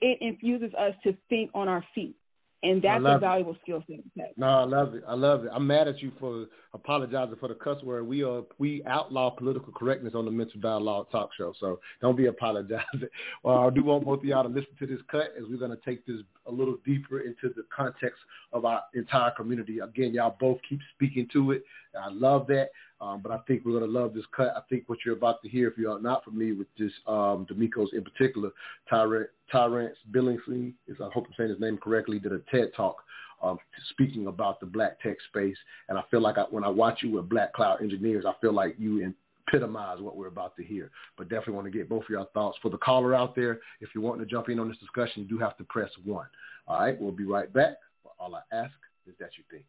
it 0.00 0.18
infuses 0.20 0.72
us 0.74 0.92
to 1.04 1.16
think 1.28 1.50
on 1.54 1.68
our 1.68 1.84
feet 1.94 2.16
and 2.62 2.82
that's 2.82 3.02
a 3.04 3.18
valuable 3.18 3.54
it. 3.54 3.60
skill 3.62 3.82
set. 3.86 4.32
No, 4.36 4.46
I 4.46 4.64
love 4.64 4.94
it. 4.94 5.02
I 5.06 5.14
love 5.14 5.44
it. 5.44 5.50
I'm 5.52 5.66
mad 5.66 5.88
at 5.88 6.00
you 6.00 6.12
for 6.20 6.46
apologizing 6.74 7.36
for 7.38 7.48
the 7.48 7.54
cuss 7.54 7.82
word. 7.82 8.06
We 8.06 8.22
are 8.22 8.42
we 8.58 8.82
outlaw 8.86 9.30
political 9.30 9.72
correctness 9.72 10.14
on 10.14 10.24
the 10.24 10.30
Mental 10.30 10.60
Dialogue 10.60 11.06
Talk 11.10 11.30
Show, 11.36 11.54
so 11.58 11.80
don't 12.00 12.16
be 12.16 12.26
apologizing. 12.26 13.08
well, 13.42 13.66
I 13.66 13.70
do 13.70 13.82
want 13.84 14.04
both 14.04 14.20
of 14.20 14.24
y'all 14.24 14.42
to 14.42 14.48
listen 14.48 14.74
to 14.78 14.86
this 14.86 15.00
cut 15.10 15.32
as 15.38 15.44
we're 15.48 15.58
going 15.58 15.70
to 15.70 15.84
take 15.84 16.06
this 16.06 16.16
a 16.46 16.50
little 16.52 16.76
deeper 16.84 17.20
into 17.20 17.54
the 17.54 17.64
context 17.74 18.20
of 18.52 18.64
our 18.64 18.82
entire 18.94 19.30
community. 19.32 19.78
Again, 19.78 20.12
y'all 20.12 20.36
both 20.38 20.58
keep 20.68 20.80
speaking 20.94 21.28
to 21.32 21.52
it. 21.52 21.64
I 21.98 22.10
love 22.10 22.46
that. 22.48 22.68
Um, 23.00 23.20
but 23.22 23.32
I 23.32 23.38
think 23.46 23.64
we're 23.64 23.78
going 23.78 23.90
to 23.90 23.98
love 23.98 24.12
this 24.12 24.24
cut. 24.36 24.52
I 24.56 24.60
think 24.68 24.84
what 24.88 24.98
you're 25.04 25.16
about 25.16 25.42
to 25.42 25.48
hear, 25.48 25.68
if 25.68 25.78
you're 25.78 26.00
not 26.00 26.24
familiar 26.24 26.54
with 26.54 26.66
this, 26.78 26.92
um, 27.06 27.46
D'Amicos 27.48 27.94
in 27.94 28.04
particular, 28.04 28.50
Tyrance, 28.90 29.96
Billingsley, 30.12 30.74
is 30.86 30.98
I 31.00 31.08
hope 31.12 31.26
I'm 31.26 31.34
saying 31.36 31.50
his 31.50 31.60
name 31.60 31.78
correctly, 31.78 32.18
did 32.18 32.32
a 32.32 32.40
TED 32.50 32.72
talk 32.76 32.96
um, 33.42 33.58
speaking 33.90 34.26
about 34.26 34.60
the 34.60 34.66
black 34.66 35.00
tech 35.00 35.16
space. 35.28 35.56
And 35.88 35.98
I 35.98 36.02
feel 36.10 36.20
like 36.20 36.38
I, 36.38 36.42
when 36.50 36.64
I 36.64 36.68
watch 36.68 36.98
you 37.02 37.12
with 37.12 37.28
Black 37.28 37.52
Cloud 37.52 37.82
Engineers, 37.82 38.24
I 38.26 38.32
feel 38.40 38.52
like 38.52 38.74
you 38.78 39.14
epitomize 39.48 40.00
what 40.00 40.16
we're 40.16 40.28
about 40.28 40.56
to 40.56 40.64
hear. 40.64 40.90
But 41.16 41.28
definitely 41.28 41.54
want 41.54 41.66
to 41.66 41.70
get 41.70 41.88
both 41.88 42.04
of 42.04 42.10
your 42.10 42.26
thoughts. 42.34 42.58
For 42.62 42.70
the 42.70 42.78
caller 42.78 43.14
out 43.14 43.34
there, 43.34 43.60
if 43.80 43.90
you're 43.94 44.04
wanting 44.04 44.24
to 44.24 44.30
jump 44.30 44.48
in 44.48 44.58
on 44.58 44.68
this 44.68 44.78
discussion, 44.78 45.22
you 45.22 45.28
do 45.28 45.38
have 45.38 45.56
to 45.56 45.64
press 45.64 45.90
one. 46.04 46.26
All 46.66 46.80
right, 46.80 47.00
we'll 47.00 47.12
be 47.12 47.24
right 47.24 47.52
back. 47.52 47.76
All 48.18 48.34
I 48.34 48.42
ask 48.54 48.74
is 49.06 49.14
that 49.18 49.30
you 49.38 49.44
think. 49.50 49.64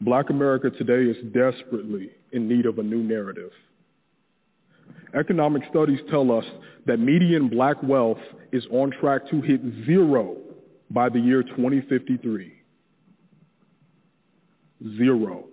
Black 0.00 0.28
America 0.30 0.70
today 0.70 1.10
is 1.10 1.16
desperately 1.32 2.10
in 2.32 2.48
need 2.48 2.66
of 2.66 2.78
a 2.78 2.82
new 2.82 3.02
narrative. 3.02 3.50
Economic 5.18 5.62
studies 5.70 5.98
tell 6.10 6.30
us 6.30 6.44
that 6.86 6.98
median 6.98 7.48
black 7.48 7.82
wealth 7.82 8.18
is 8.52 8.62
on 8.70 8.92
track 9.00 9.22
to 9.30 9.40
hit 9.40 9.60
zero 9.86 10.36
by 10.90 11.08
the 11.08 11.18
year 11.18 11.42
2053. 11.42 12.52
Zero. 14.96 15.44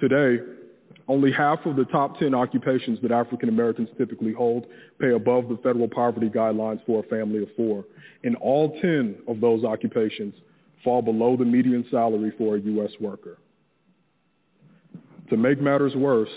Today, 0.00 0.42
only 1.08 1.30
half 1.30 1.58
of 1.66 1.76
the 1.76 1.84
top 1.84 2.18
10 2.18 2.34
occupations 2.34 2.98
that 3.02 3.12
African 3.12 3.50
Americans 3.50 3.88
typically 3.98 4.32
hold 4.32 4.66
pay 4.98 5.10
above 5.10 5.48
the 5.48 5.58
federal 5.62 5.88
poverty 5.88 6.30
guidelines 6.30 6.84
for 6.86 7.00
a 7.00 7.08
family 7.08 7.42
of 7.42 7.48
four. 7.54 7.84
And 8.24 8.34
all 8.36 8.80
10 8.80 9.16
of 9.28 9.40
those 9.40 9.62
occupations 9.64 10.34
fall 10.84 11.02
below 11.02 11.36
the 11.36 11.44
median 11.44 11.84
salary 11.90 12.32
for 12.38 12.56
a 12.56 12.60
U.S. 12.60 12.90
worker. 13.00 13.38
To 15.30 15.36
make 15.36 15.60
matters 15.60 15.94
worse, 15.94 16.30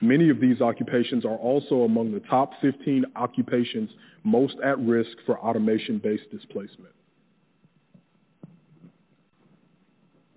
many 0.00 0.30
of 0.30 0.40
these 0.40 0.60
occupations 0.60 1.24
are 1.24 1.36
also 1.36 1.82
among 1.82 2.12
the 2.12 2.20
top 2.20 2.52
15 2.60 3.04
occupations 3.16 3.90
most 4.24 4.54
at 4.64 4.78
risk 4.78 5.10
for 5.26 5.38
automation 5.38 5.98
based 5.98 6.30
displacement. 6.30 6.92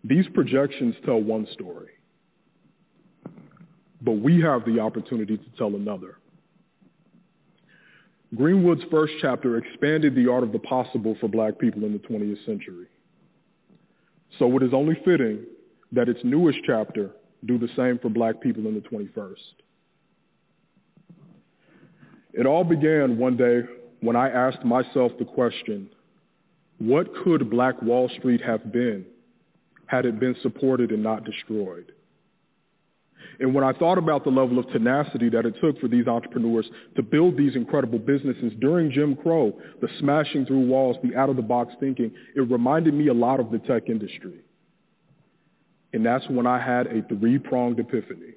These 0.04 0.26
projections 0.34 0.95
tell 1.06 1.21
one 1.21 1.47
story, 1.54 1.89
but 4.02 4.13
we 4.13 4.41
have 4.41 4.65
the 4.65 4.80
opportunity 4.80 5.38
to 5.38 5.45
tell 5.58 5.76
another. 5.76 6.17
Greenwood's 8.36 8.82
first 8.89 9.13
chapter 9.21 9.58
expanded 9.58 10.15
the 10.15 10.32
art 10.32 10.43
of 10.43 10.54
the 10.54 10.60
possible 10.60 11.15
for 11.19 11.28
black 11.28 11.60
people 11.60 11.84
in 11.84 11.91
the 11.91 12.00
20th 12.00 12.43
century. 12.45 12.88
So 14.39 14.56
it 14.58 14.63
is 14.63 14.74
only 14.74 14.96
fitting 15.06 15.46
that 15.91 16.10
its 16.10 16.20
newest 16.24 16.60
chapter 16.65 17.12
do 17.46 17.58
the 17.58 17.70
same 17.76 18.00
for 18.00 18.10
black 18.10 18.41
people 18.41 18.67
in 18.67 18.76
the 18.76 18.82
21st. 18.82 19.36
It 22.34 22.46
all 22.46 22.63
began 22.63 23.17
one 23.17 23.36
day 23.36 23.62
when 24.00 24.15
I 24.15 24.30
asked 24.30 24.63
myself 24.63 25.12
the 25.20 25.26
question 25.26 25.89
what 26.78 27.08
could 27.24 27.50
Black 27.50 27.80
Wall 27.82 28.10
Street 28.17 28.41
have 28.41 28.72
been 28.72 29.06
had 29.86 30.06
it 30.06 30.20
been 30.20 30.36
supported 30.41 30.91
and 30.91 31.04
not 31.04 31.26
destroyed? 31.26 31.91
And 33.40 33.54
when 33.54 33.64
I 33.64 33.74
thought 33.74 33.98
about 33.98 34.24
the 34.24 34.30
level 34.30 34.60
of 34.60 34.68
tenacity 34.72 35.30
that 35.30 35.46
it 35.46 35.56
took 35.62 35.80
for 35.80 35.88
these 35.88 36.08
entrepreneurs 36.08 36.70
to 36.96 37.04
build 37.04 37.38
these 37.38 37.56
incredible 37.56 38.00
businesses 38.00 38.54
during 38.60 38.92
Jim 38.92 39.16
Crow, 39.16 39.54
the 39.82 39.88
smashing 40.00 40.46
through 40.46 40.68
walls, 40.68 40.98
the 41.04 41.16
out 41.16 41.30
of 41.30 41.36
the 41.36 41.42
box 41.42 41.74
thinking, 41.80 42.12
it 42.36 42.42
reminded 42.42 42.94
me 42.94 43.08
a 43.08 43.14
lot 43.14 43.40
of 43.40 43.52
the 43.52 43.60
tech 43.60 43.90
industry. 43.90 44.42
And 45.94 46.06
that's 46.06 46.28
when 46.30 46.48
I 46.48 46.64
had 46.64 46.88
a 46.88 47.02
three 47.08 47.38
pronged 47.38 47.80
epiphany. 47.80 48.36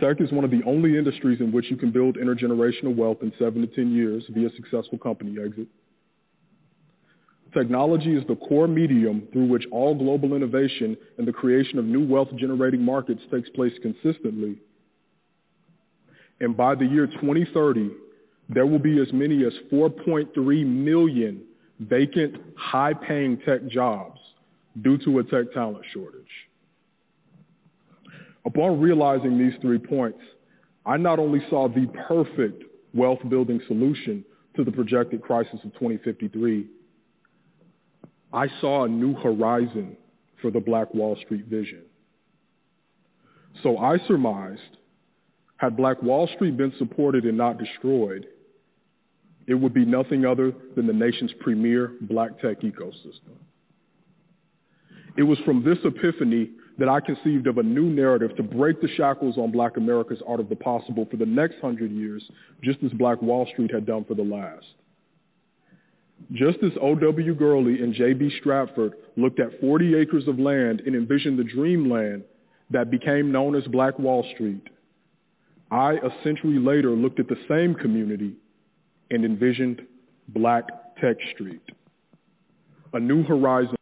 Tech 0.00 0.20
is 0.20 0.32
one 0.32 0.44
of 0.44 0.50
the 0.50 0.62
only 0.66 0.96
industries 0.96 1.40
in 1.40 1.52
which 1.52 1.66
you 1.70 1.76
can 1.76 1.90
build 1.90 2.16
intergenerational 2.16 2.96
wealth 2.96 3.18
in 3.22 3.32
seven 3.38 3.60
to 3.60 3.66
10 3.66 3.92
years 3.92 4.24
via 4.30 4.48
successful 4.56 4.98
company 4.98 5.36
exit. 5.44 5.66
Technology 7.52 8.16
is 8.16 8.22
the 8.28 8.36
core 8.36 8.68
medium 8.68 9.26
through 9.32 9.48
which 9.48 9.64
all 9.72 9.94
global 9.94 10.34
innovation 10.34 10.96
and 11.18 11.26
the 11.26 11.32
creation 11.32 11.78
of 11.78 11.84
new 11.84 12.06
wealth 12.06 12.28
generating 12.38 12.82
markets 12.82 13.20
takes 13.32 13.48
place 13.50 13.72
consistently. 13.82 14.56
And 16.40 16.56
by 16.56 16.74
the 16.74 16.86
year 16.86 17.06
2030, 17.06 17.90
there 18.48 18.66
will 18.66 18.78
be 18.78 19.00
as 19.00 19.12
many 19.12 19.44
as 19.44 19.52
4.3 19.72 20.66
million 20.66 21.42
vacant, 21.80 22.36
high 22.56 22.94
paying 22.94 23.38
tech 23.46 23.66
jobs 23.68 24.18
due 24.82 24.98
to 25.04 25.18
a 25.18 25.24
tech 25.24 25.52
talent 25.52 25.84
shortage. 25.92 26.22
Upon 28.44 28.80
realizing 28.80 29.38
these 29.38 29.52
three 29.60 29.78
points, 29.78 30.20
I 30.86 30.96
not 30.96 31.18
only 31.18 31.40
saw 31.50 31.68
the 31.68 31.86
perfect 32.08 32.64
wealth 32.94 33.20
building 33.28 33.60
solution 33.66 34.24
to 34.56 34.64
the 34.64 34.72
projected 34.72 35.22
crisis 35.22 35.60
of 35.64 35.72
2053, 35.74 36.66
I 38.32 38.46
saw 38.60 38.84
a 38.84 38.88
new 38.88 39.14
horizon 39.14 39.96
for 40.40 40.50
the 40.50 40.60
Black 40.60 40.92
Wall 40.94 41.16
Street 41.24 41.46
vision. 41.46 41.82
So 43.62 43.78
I 43.78 43.96
surmised, 44.06 44.60
had 45.56 45.76
Black 45.76 46.02
Wall 46.02 46.28
Street 46.34 46.56
been 46.56 46.72
supported 46.78 47.24
and 47.24 47.36
not 47.36 47.58
destroyed, 47.58 48.26
it 49.46 49.54
would 49.54 49.74
be 49.74 49.84
nothing 49.84 50.24
other 50.24 50.52
than 50.76 50.86
the 50.86 50.92
nation's 50.92 51.32
premier 51.40 51.92
black 52.02 52.38
tech 52.40 52.60
ecosystem. 52.60 53.34
It 55.16 55.24
was 55.24 55.38
from 55.44 55.64
this 55.64 55.78
epiphany 55.84 56.50
that 56.78 56.88
I 56.88 57.00
conceived 57.00 57.46
of 57.46 57.58
a 57.58 57.62
new 57.62 57.90
narrative 57.90 58.36
to 58.36 58.42
break 58.42 58.80
the 58.80 58.88
shackles 58.96 59.36
on 59.36 59.50
black 59.50 59.76
America's 59.76 60.22
art 60.26 60.40
of 60.40 60.48
the 60.48 60.56
possible 60.56 61.06
for 61.10 61.16
the 61.16 61.26
next 61.26 61.56
hundred 61.60 61.90
years, 61.90 62.22
just 62.62 62.78
as 62.84 62.92
Black 62.92 63.20
Wall 63.20 63.46
Street 63.52 63.70
had 63.72 63.86
done 63.86 64.04
for 64.04 64.14
the 64.14 64.22
last. 64.22 64.64
Just 66.32 66.58
as 66.62 66.72
O.W. 66.80 67.34
Gurley 67.34 67.82
and 67.82 67.94
J.B. 67.94 68.30
Stratford 68.40 68.94
looked 69.16 69.40
at 69.40 69.60
40 69.60 69.96
acres 69.96 70.28
of 70.28 70.38
land 70.38 70.80
and 70.86 70.94
envisioned 70.94 71.38
the 71.38 71.44
dreamland 71.44 72.22
that 72.70 72.90
became 72.90 73.32
known 73.32 73.56
as 73.56 73.64
Black 73.64 73.98
Wall 73.98 74.24
Street, 74.34 74.62
I, 75.70 75.92
a 75.94 76.24
century 76.24 76.58
later, 76.58 76.90
looked 76.90 77.20
at 77.20 77.28
the 77.28 77.36
same 77.48 77.74
community 77.74 78.34
and 79.10 79.24
envisioned 79.24 79.82
Black 80.28 80.64
Tech 81.00 81.16
Street. 81.34 81.62
A 82.92 83.00
new 83.00 83.24
horizon. 83.24 83.76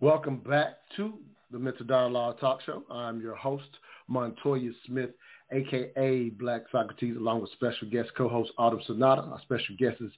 Welcome 0.00 0.38
back 0.38 0.74
to 0.96 1.14
the 1.50 1.58
Mental 1.58 1.86
Dialogue 1.86 2.38
Talk 2.40 2.60
Show. 2.66 2.82
I'm 2.90 3.20
your 3.20 3.36
host, 3.36 3.68
Montoya 4.08 4.70
Smith, 4.86 5.10
aka 5.52 6.30
Black 6.30 6.62
Socrates, 6.70 7.16
along 7.16 7.40
with 7.40 7.50
special 7.52 7.88
guest 7.90 8.10
co-host 8.16 8.50
Autumn 8.58 8.80
Sonata. 8.86 9.22
Our 9.22 9.40
special 9.42 9.76
guest 9.78 10.00
is 10.00 10.10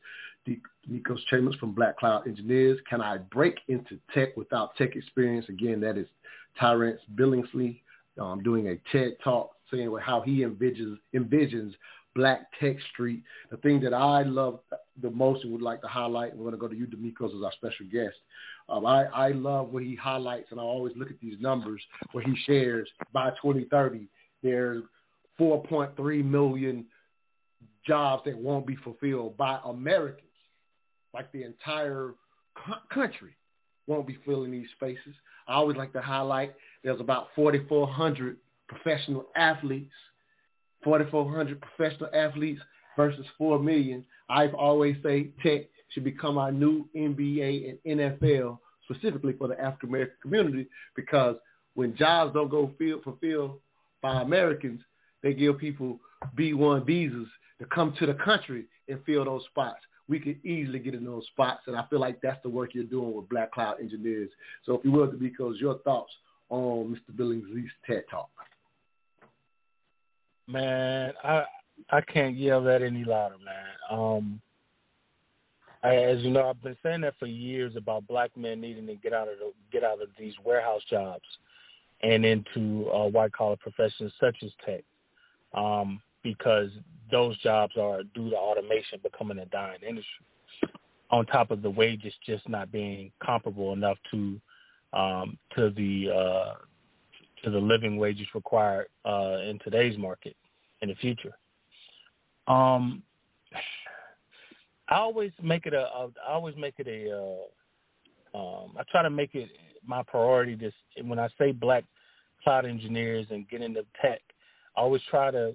Nikos 0.91 1.19
Chambers 1.31 1.57
from 1.57 1.73
Black 1.73 1.99
Cloud 1.99 2.27
Engineers. 2.27 2.79
Can 2.89 3.01
I 3.01 3.19
break 3.19 3.57
into 3.69 3.99
tech 4.15 4.37
without 4.37 4.77
tech 4.77 4.97
experience? 4.97 5.47
Again, 5.49 5.81
that 5.81 5.99
is 5.99 6.07
Tyrance 6.59 7.01
Billingsley 7.15 7.81
um, 8.21 8.43
doing 8.43 8.69
a 8.69 8.77
TED 8.93 9.17
talk 9.23 9.51
saying 9.71 9.95
how 10.05 10.21
he 10.21 10.45
envisions 10.45 10.97
envisions 11.15 11.73
Black 12.15 12.47
Tech 12.61 12.77
Street. 12.93 13.23
The 13.51 13.59
thing 13.59 13.81
that 13.81 13.93
I 13.93 14.23
love 14.23 14.61
the 15.03 15.11
most 15.11 15.45
and 15.45 15.53
would 15.53 15.63
like 15.63 15.83
to 15.83 15.89
highlight, 15.89 16.33
and 16.33 16.41
we're 16.41 16.51
going 16.51 16.55
to 16.55 16.61
go 16.61 16.69
to 16.69 16.77
you, 16.77 16.87
D'Amicos, 16.87 17.37
as 17.37 17.43
our 17.45 17.53
special 17.53 17.87
guest. 17.93 18.17
Um, 18.69 18.87
I, 18.87 19.05
I 19.05 19.29
love 19.33 19.73
what 19.73 19.83
he 19.83 19.95
highlights, 19.95 20.49
and 20.51 20.59
I 20.59 20.63
always 20.63 20.95
look 20.97 21.11
at 21.11 21.21
these 21.21 21.39
numbers 21.41 21.83
where 22.13 22.25
he 22.25 22.35
shares 22.47 22.89
by 23.13 23.31
2030 23.43 24.09
there's 24.43 24.83
4.3 25.41 26.25
million 26.25 26.87
jobs 27.87 28.23
that 28.25 28.37
won't 28.37 28.67
be 28.67 28.77
fulfilled 28.77 29.37
by 29.37 29.59
Americans, 29.65 30.26
like 31.17 31.33
the 31.33 31.45
entire 31.45 32.13
country 32.93 33.35
won't 33.87 34.07
be 34.07 34.19
filling 34.27 34.51
these 34.51 34.67
spaces. 34.77 35.15
I 35.49 35.55
always 35.55 35.79
like 35.79 35.95
to 35.95 36.03
highlight 36.03 36.55
there's 36.85 37.01
about 37.01 37.29
4,400 37.35 38.37
professional 38.69 39.27
athletes, 39.35 39.95
4,400 40.85 41.59
professional 41.63 42.11
athletes 42.15 42.61
versus 42.97 43.25
4 43.39 43.59
million. 43.59 44.05
I've 44.29 44.53
always 44.55 44.97
say 45.03 45.31
tech 45.43 45.63
should 45.93 46.05
become 46.05 46.37
our 46.37 46.53
new 46.53 46.87
NBA 46.95 47.79
and 47.87 47.99
NFL, 47.99 48.59
specifically 48.85 49.33
for 49.39 49.49
the 49.49 49.59
African 49.59 49.89
American 49.89 50.17
community, 50.21 50.67
because 50.95 51.37
when 51.75 51.97
jobs 51.97 52.35
don't 52.35 52.51
go 52.51 52.73
filled, 52.79 53.05
fulfilled 53.05 53.59
by 54.03 54.21
Americans, 54.21 54.83
they 55.23 55.33
give 55.33 55.57
people 55.57 55.99
B1 56.39 56.85
visas 56.85 57.29
to 57.59 57.65
come 57.67 57.95
to 57.99 58.07
the 58.07 58.15
country 58.15 58.67
and 58.89 59.01
fill 59.07 59.25
those 59.25 59.45
spots. 59.51 59.81
We 60.09 60.21
could 60.21 60.45
easily 60.45 60.79
get 60.79 60.95
in 60.95 61.05
those 61.05 61.27
spots, 61.33 61.63
and 61.67 61.77
I 61.77 61.85
feel 61.91 62.01
like 62.01 62.21
that's 62.21 62.41
the 62.43 62.49
work 62.49 62.75
you're 62.75 62.85
doing 62.85 63.15
with 63.15 63.29
Black 63.29 63.53
Cloud 63.53 63.81
Engineers. 63.81 64.31
So, 64.65 64.75
if 64.75 64.85
you 64.85 64.93
will, 64.93 65.07
because 65.09 65.57
your 65.59 65.79
thoughts 65.79 66.13
on 66.49 66.97
Mr. 66.97 67.17
Billingsley's 67.17 67.71
TED 67.87 68.05
Talk. 68.11 68.31
Man, 70.47 71.13
I 71.25 71.43
I 71.91 72.01
can't 72.01 72.37
yell 72.37 72.63
that 72.65 72.83
any 72.83 73.05
louder, 73.05 73.37
man. 73.45 73.99
Um, 73.99 74.41
I, 75.83 75.95
as 75.97 76.19
you 76.21 76.31
know, 76.31 76.49
I've 76.49 76.63
been 76.63 76.77
saying 76.83 77.03
that 77.03 77.15
for 77.19 77.27
years 77.27 77.75
about 77.77 78.07
black 78.07 78.37
men 78.37 78.61
needing 78.61 78.87
to 78.87 78.95
get 78.97 79.13
out 79.13 79.29
of 79.29 79.39
the, 79.39 79.53
get 79.73 79.85
out 79.85 80.03
of 80.03 80.09
these 80.19 80.35
warehouse 80.45 80.83
jobs 80.91 81.25
and 82.03 82.25
into 82.25 82.91
uh, 82.91 83.07
white 83.07 83.33
collar 83.33 83.57
professions 83.57 84.13
such 84.21 84.37
as 84.45 84.51
tech, 84.65 84.85
um, 85.55 86.01
because 86.27 86.71
those 87.11 87.41
jobs 87.41 87.75
are 87.81 88.03
due 88.15 88.31
to 88.31 88.37
automation 88.37 88.99
becoming 89.03 89.39
a 89.39 89.47
dying 89.47 89.79
industry. 89.87 90.27
On 91.11 91.25
top 91.27 91.53
of 91.53 91.63
the 91.63 91.71
wages 91.71 92.13
just 92.27 92.49
not 92.49 92.73
being 92.73 93.13
comparable 93.25 93.73
enough 93.73 93.97
to 94.11 94.41
um, 94.93 95.39
to 95.55 95.71
the 95.71 96.11
uh, 96.11 96.55
to 97.45 97.51
the 97.51 97.59
living 97.59 97.97
wages 97.97 98.27
required 98.35 98.87
uh, 99.05 99.39
in 99.49 99.61
today's 99.63 99.97
market 99.99 100.35
in 100.83 100.89
the 100.89 100.97
future. 100.97 101.37
Um, 102.49 103.03
I 104.89 104.97
always 104.97 105.31
make 105.41 105.67
it 105.67 105.75
a. 105.75 105.87
I 106.27 106.33
always 106.33 106.57
make 106.57 106.75
it 106.79 106.89
a. 106.89 107.17
Uh, 108.35 108.39
um, 108.39 108.73
I 108.77 108.83
try 108.91 109.03
to 109.03 109.11
make 109.11 109.35
it 109.35 109.49
my 109.87 110.03
priority. 110.03 110.57
This 110.57 110.75
when 111.05 111.21
I 111.21 111.29
say 111.39 111.53
black 111.53 111.85
cloud 112.43 112.67
engineers 112.67 113.29
and 113.31 113.49
get 113.49 113.63
into 113.63 113.85
tech, 114.03 114.21
I 114.77 114.81
always 114.81 115.03
try 115.09 115.31
to 115.31 115.55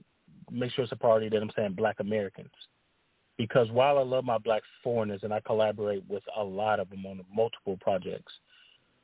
make 0.51 0.71
sure 0.73 0.83
it's 0.83 0.91
a 0.91 0.97
priority 0.97 1.29
that 1.29 1.41
I'm 1.41 1.51
saying 1.55 1.73
black 1.73 1.99
Americans. 1.99 2.51
Because 3.37 3.71
while 3.71 3.97
I 3.97 4.03
love 4.03 4.23
my 4.23 4.37
black 4.37 4.61
foreigners 4.83 5.21
and 5.23 5.33
I 5.33 5.39
collaborate 5.39 6.03
with 6.07 6.23
a 6.37 6.43
lot 6.43 6.79
of 6.79 6.89
them 6.89 7.05
on 7.05 7.21
multiple 7.33 7.77
projects, 7.81 8.31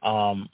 um, 0.03 0.47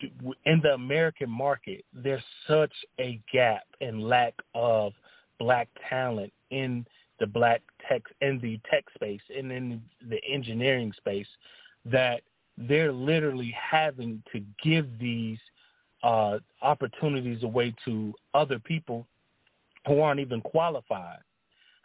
in 0.00 0.60
the 0.62 0.74
American 0.74 1.30
market, 1.30 1.84
there's 1.94 2.22
such 2.48 2.72
a 3.00 3.20
gap 3.32 3.62
and 3.80 4.02
lack 4.02 4.34
of 4.54 4.92
black 5.38 5.68
talent 5.88 6.32
in 6.50 6.84
the 7.18 7.26
black 7.26 7.62
tech 7.88 8.02
in 8.20 8.38
the 8.40 8.60
tech 8.70 8.84
space 8.94 9.20
and 9.34 9.50
in 9.50 9.80
the 10.08 10.18
engineering 10.30 10.92
space 10.96 11.26
that 11.84 12.20
they're 12.58 12.92
literally 12.92 13.54
having 13.58 14.22
to 14.32 14.42
give 14.62 14.86
these 14.98 15.38
uh, 16.02 16.38
opportunities 16.62 17.42
away 17.42 17.74
to 17.84 18.12
other 18.34 18.58
people 18.58 19.06
who 19.86 20.00
aren't 20.00 20.20
even 20.20 20.40
qualified 20.40 21.20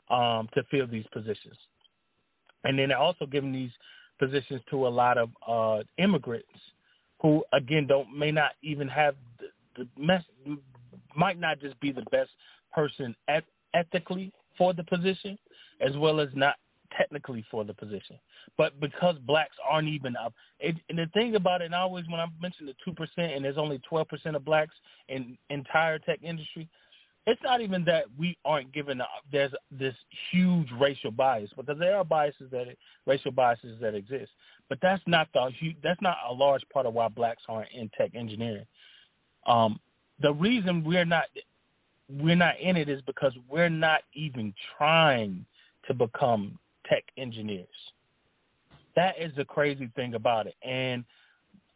um, 0.10 0.50
to 0.54 0.64
fill 0.70 0.88
these 0.88 1.06
positions. 1.14 1.58
And 2.64 2.78
then 2.78 2.90
they're 2.90 2.98
also 2.98 3.26
giving 3.26 3.52
these 3.52 3.72
positions 4.20 4.62
to 4.70 4.88
a 4.88 4.90
lot 4.90 5.18
of 5.18 5.30
uh, 5.48 5.84
immigrants 5.98 6.48
who, 7.22 7.44
again, 7.54 7.88
don't 7.88 8.16
may 8.16 8.32
not 8.32 8.52
even 8.64 8.88
have 8.88 9.16
the, 9.40 9.48
the 9.84 10.02
mess, 10.02 10.24
might 11.16 11.40
not 11.40 11.60
just 11.60 11.80
be 11.80 11.92
the 11.92 12.06
best 12.12 12.30
person 12.74 13.16
et- 13.28 13.44
ethically 13.74 14.32
for 14.58 14.74
the 14.74 14.84
position, 14.84 15.38
as 15.80 15.96
well 15.98 16.20
as 16.20 16.30
not 16.36 16.56
technically 16.98 17.46
for 17.50 17.64
the 17.64 17.74
position. 17.74 18.18
But 18.58 18.80
because 18.80 19.16
blacks 19.26 19.56
aren't 19.70 19.88
even 19.88 20.16
up, 20.18 20.34
it, 20.60 20.76
and 20.90 20.98
the 20.98 21.06
thing 21.14 21.36
about 21.36 21.62
it, 21.62 21.66
and 21.66 21.76
always 21.76 22.06
when 22.10 22.20
I 22.20 22.26
mention 22.42 22.66
the 22.66 22.74
two 22.84 22.94
percent, 22.94 23.34
and 23.34 23.46
there's 23.46 23.58
only 23.58 23.80
twelve 23.88 24.08
percent 24.08 24.36
of 24.36 24.44
blacks 24.44 24.76
in 25.08 25.38
entire 25.50 26.00
tech 26.00 26.20
industry, 26.24 26.68
it's 27.28 27.42
not 27.44 27.62
even 27.62 27.84
that 27.86 28.06
we 28.18 28.38
aren't 28.46 28.74
given 28.74 29.00
there's 29.32 29.52
this 29.72 29.94
huge 30.32 30.68
racial 30.80 31.12
bias 31.12 31.50
because 31.56 31.78
there 31.78 31.96
are 31.98 32.04
biases 32.04 32.50
that 32.52 32.66
racial 33.06 33.32
biases 33.32 33.80
that 33.82 33.94
exist, 33.94 34.32
but 34.70 34.80
that's 34.82 35.04
not 35.06 35.28
the 35.34 35.50
that's 35.84 36.02
not 36.02 36.18
a 36.30 36.34
large 36.34 36.64
part 36.74 36.86
of 36.86 36.94
why 36.94 37.08
blacks 37.08 37.44
aren't 37.48 37.70
in 37.72 37.90
tech 37.98 38.12
engineering. 38.16 38.66
Um, 39.46 39.80
the 40.22 40.34
reason 40.34 40.84
we're 40.84 41.06
not 41.06 41.26
we're 42.10 42.36
not 42.36 42.60
in 42.60 42.76
it 42.76 42.90
is 42.90 43.02
because 43.06 43.34
we're 43.48 43.70
not 43.70 44.02
even 44.14 44.54
trying 44.78 45.46
to 45.88 45.94
become 45.94 46.58
tech 46.90 47.04
engineers. 47.18 47.68
That 48.96 49.14
is 49.20 49.32
the 49.38 49.46
crazy 49.46 49.90
thing 49.96 50.16
about 50.16 50.48
it, 50.48 50.56
and 50.64 51.06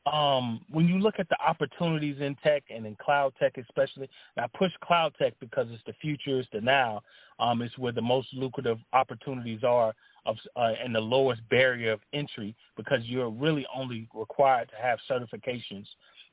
um, 0.06 0.62
when 0.70 0.88
you 0.88 1.00
look 1.00 1.16
at 1.18 1.28
the 1.30 1.38
opportunities 1.46 2.18
in 2.20 2.36
tech 2.44 2.64
and 2.70 2.86
in 2.86 2.96
cloud 2.96 3.34
tech 3.40 3.58
especially, 3.58 4.10
I 4.38 4.46
push 4.58 4.72
cloud 4.84 5.14
tech 5.20 5.34
because 5.40 5.68
it's 5.72 5.84
the 5.88 5.94
future, 6.02 6.40
it's 6.40 6.50
the 6.54 6.62
now. 6.62 7.02
Um, 7.40 7.62
it's 7.62 7.78
where 7.78 7.92
the 7.92 8.02
most 8.02 8.28
lucrative 8.34 8.78
opportunities 8.94 9.64
are 9.64 9.94
of 10.26 10.38
uh, 10.56 10.72
and 10.84 10.94
the 10.94 11.00
lowest 11.00 11.42
barrier 11.50 11.92
of 11.94 12.00
entry 12.14 12.56
because 12.78 13.00
you're 13.04 13.30
really 13.30 13.66
only 13.76 14.08
required 14.14 14.70
to 14.70 14.76
have 14.82 15.00
certifications 15.10 15.86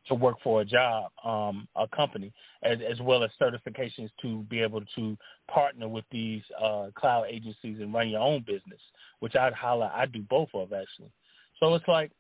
to 0.09 0.15
work 0.15 0.37
for 0.43 0.63
a 0.63 0.65
job, 0.65 1.13
um, 1.25 1.69
a 1.77 1.87
company, 1.95 2.33
as, 2.65 2.79
as, 2.91 3.01
well 3.01 3.23
as 3.23 3.31
certifications 3.41 4.11
to 4.21 4.43
be 4.45 4.61
able 4.61 4.83
to 4.97 5.17
partner 5.49 5.87
with 5.89 6.05
these 6.11 6.43
uh, 6.61 6.89
cloud 6.97 7.25
agencies 7.31 7.79
and 7.81 7.95
run 7.95 8.09
your 8.09 8.21
own 8.21 8.41
business, 8.41 8.81
which 9.21 9.37
I'd 9.37 9.53
highlight. 9.53 9.93
I 9.93 10.07
do 10.07 10.23
both 10.29 10.49
of 10.55 10.73
actually. 10.73 11.13
So 11.61 11.75
it's 11.75 11.87
like 11.87 12.11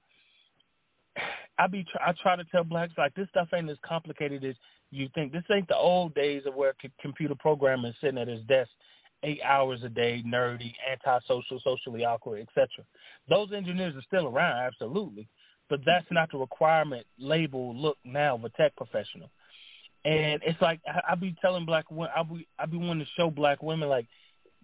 I 1.59 1.67
be 1.67 1.85
I 2.05 2.13
try 2.23 2.37
to 2.37 2.45
tell 2.45 2.65
blacks 2.65 2.95
like 2.97 3.15
this 3.15 3.29
stuff 3.29 3.49
ain't 3.55 3.71
as 3.71 3.77
complicated 3.87 4.45
as 4.45 4.55
you 4.91 5.09
think. 5.15 5.33
This 5.33 5.45
ain't 5.55 5.69
the 5.69 5.77
old 5.77 6.15
days 6.15 6.43
of 6.47 6.55
where 6.55 6.75
computer 7.01 7.35
programming 7.39 7.95
sitting 8.01 8.19
at 8.19 8.29
his 8.29 8.43
desk 8.45 8.71
eight 9.25 9.41
hours 9.45 9.81
a 9.85 9.89
day, 9.89 10.23
nerdy, 10.27 10.73
antisocial, 10.91 11.61
socially 11.63 12.05
awkward, 12.05 12.41
etc. 12.41 12.67
Those 13.29 13.53
engineers 13.55 13.95
are 13.95 14.03
still 14.03 14.27
around, 14.27 14.65
absolutely, 14.65 15.29
but 15.71 15.81
that's 15.87 16.07
not 16.11 16.31
the 16.33 16.39
requirement 16.39 17.07
label 17.19 17.77
look 17.77 17.99
now 18.05 18.35
of 18.35 18.45
a 18.45 18.51
tech 18.51 18.75
professional. 18.77 19.31
And 20.05 20.43
it's 20.45 20.61
like 20.61 20.81
I, 20.87 21.13
I 21.13 21.15
be 21.15 21.37
telling 21.41 21.67
black 21.67 21.91
women, 21.91 22.11
I 22.17 22.23
be 22.23 22.47
I 22.59 22.67
be 22.67 22.77
wanting 22.77 23.05
to 23.05 23.11
show 23.17 23.31
black 23.31 23.63
women 23.63 23.89
like 23.89 24.07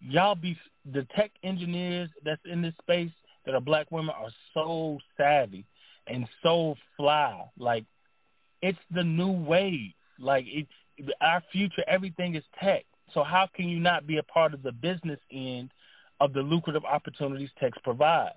y'all 0.01 0.35
be 0.35 0.57
the 0.93 1.07
tech 1.15 1.31
engineers 1.45 2.09
that's 2.25 2.41
in 2.51 2.63
this 2.63 2.75
space 2.81 3.11
that 3.47 3.55
are 3.55 3.61
black 3.61 3.91
women 3.91 4.15
are 4.19 4.31
so 4.55 4.99
savvy 5.17 5.65
and 6.09 6.27
so 6.43 6.75
fly. 6.97 7.45
Like 7.59 7.85
it's 8.63 8.79
the 8.91 9.05
new 9.05 9.33
wave. 9.33 9.93
Like 10.19 10.45
it, 10.47 10.67
our 11.21 11.43
future, 11.53 11.83
everything 11.87 12.35
is 12.35 12.45
tech. 12.63 12.85
So 13.15 13.23
how 13.23 13.49
can 13.55 13.69
you 13.69 13.81
not 13.81 14.07
be 14.07 14.19
a 14.19 14.23
part 14.23 14.55
of 14.55 14.63
the 14.63 14.73
business 14.73 15.21
end 15.33 15.71
of 16.21 16.33
the 16.33 16.41
lucrative 16.41 16.85
opportunities 16.85 17.51
tech 17.59 17.73
provides? 17.83 18.35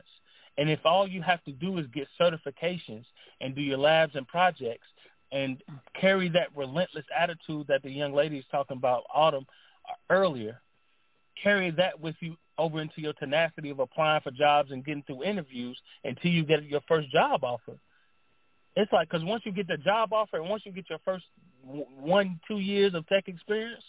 And 0.58 0.70
if 0.70 0.80
all 0.86 1.08
you 1.08 1.22
have 1.22 1.44
to 1.46 1.52
do 1.52 1.78
is 1.78 1.86
get 1.94 2.08
certifications 2.20 3.06
and 3.40 3.56
do 3.56 3.62
your 3.62 3.78
labs 3.78 4.16
and 4.16 4.28
projects 4.28 4.88
and 5.32 5.62
carry 6.00 6.30
that 6.30 6.56
relentless 6.56 7.06
attitude 7.18 7.68
that 7.68 7.84
the 7.84 7.90
young 7.90 8.14
lady 8.14 8.38
is 8.38 8.46
talking 8.52 8.78
about, 8.78 9.04
Autumn, 9.14 9.46
earlier, 10.10 10.62
carry 11.42 11.72
that 11.72 12.00
with 12.00 12.16
you 12.20 12.36
over 12.62 12.82
into 12.82 13.02
your 13.02 13.14
tenacity 13.14 13.70
of 13.70 13.80
applying 13.80 14.22
for 14.22 14.32
jobs 14.32 14.72
and 14.72 14.86
getting 14.86 15.04
through 15.04 15.24
interviews 15.24 15.78
until 16.04 16.32
you 16.32 16.46
get 16.46 16.64
your 16.64 16.82
first 16.88 17.12
job 17.12 17.44
offer. 17.44 17.78
It's 18.76 18.92
like 18.94 19.10
because 19.10 19.26
once 19.26 19.44
you 19.46 19.52
get 19.52 19.68
the 19.68 19.78
job 19.78 20.14
offer 20.14 20.38
and 20.38 20.50
once 20.50 20.64
you 20.66 20.72
get 20.72 20.90
your 20.90 21.00
first 21.04 21.26
one 21.64 22.40
two 22.48 22.60
years 22.60 22.94
of 22.94 23.06
tech 23.08 23.28
experience, 23.28 23.84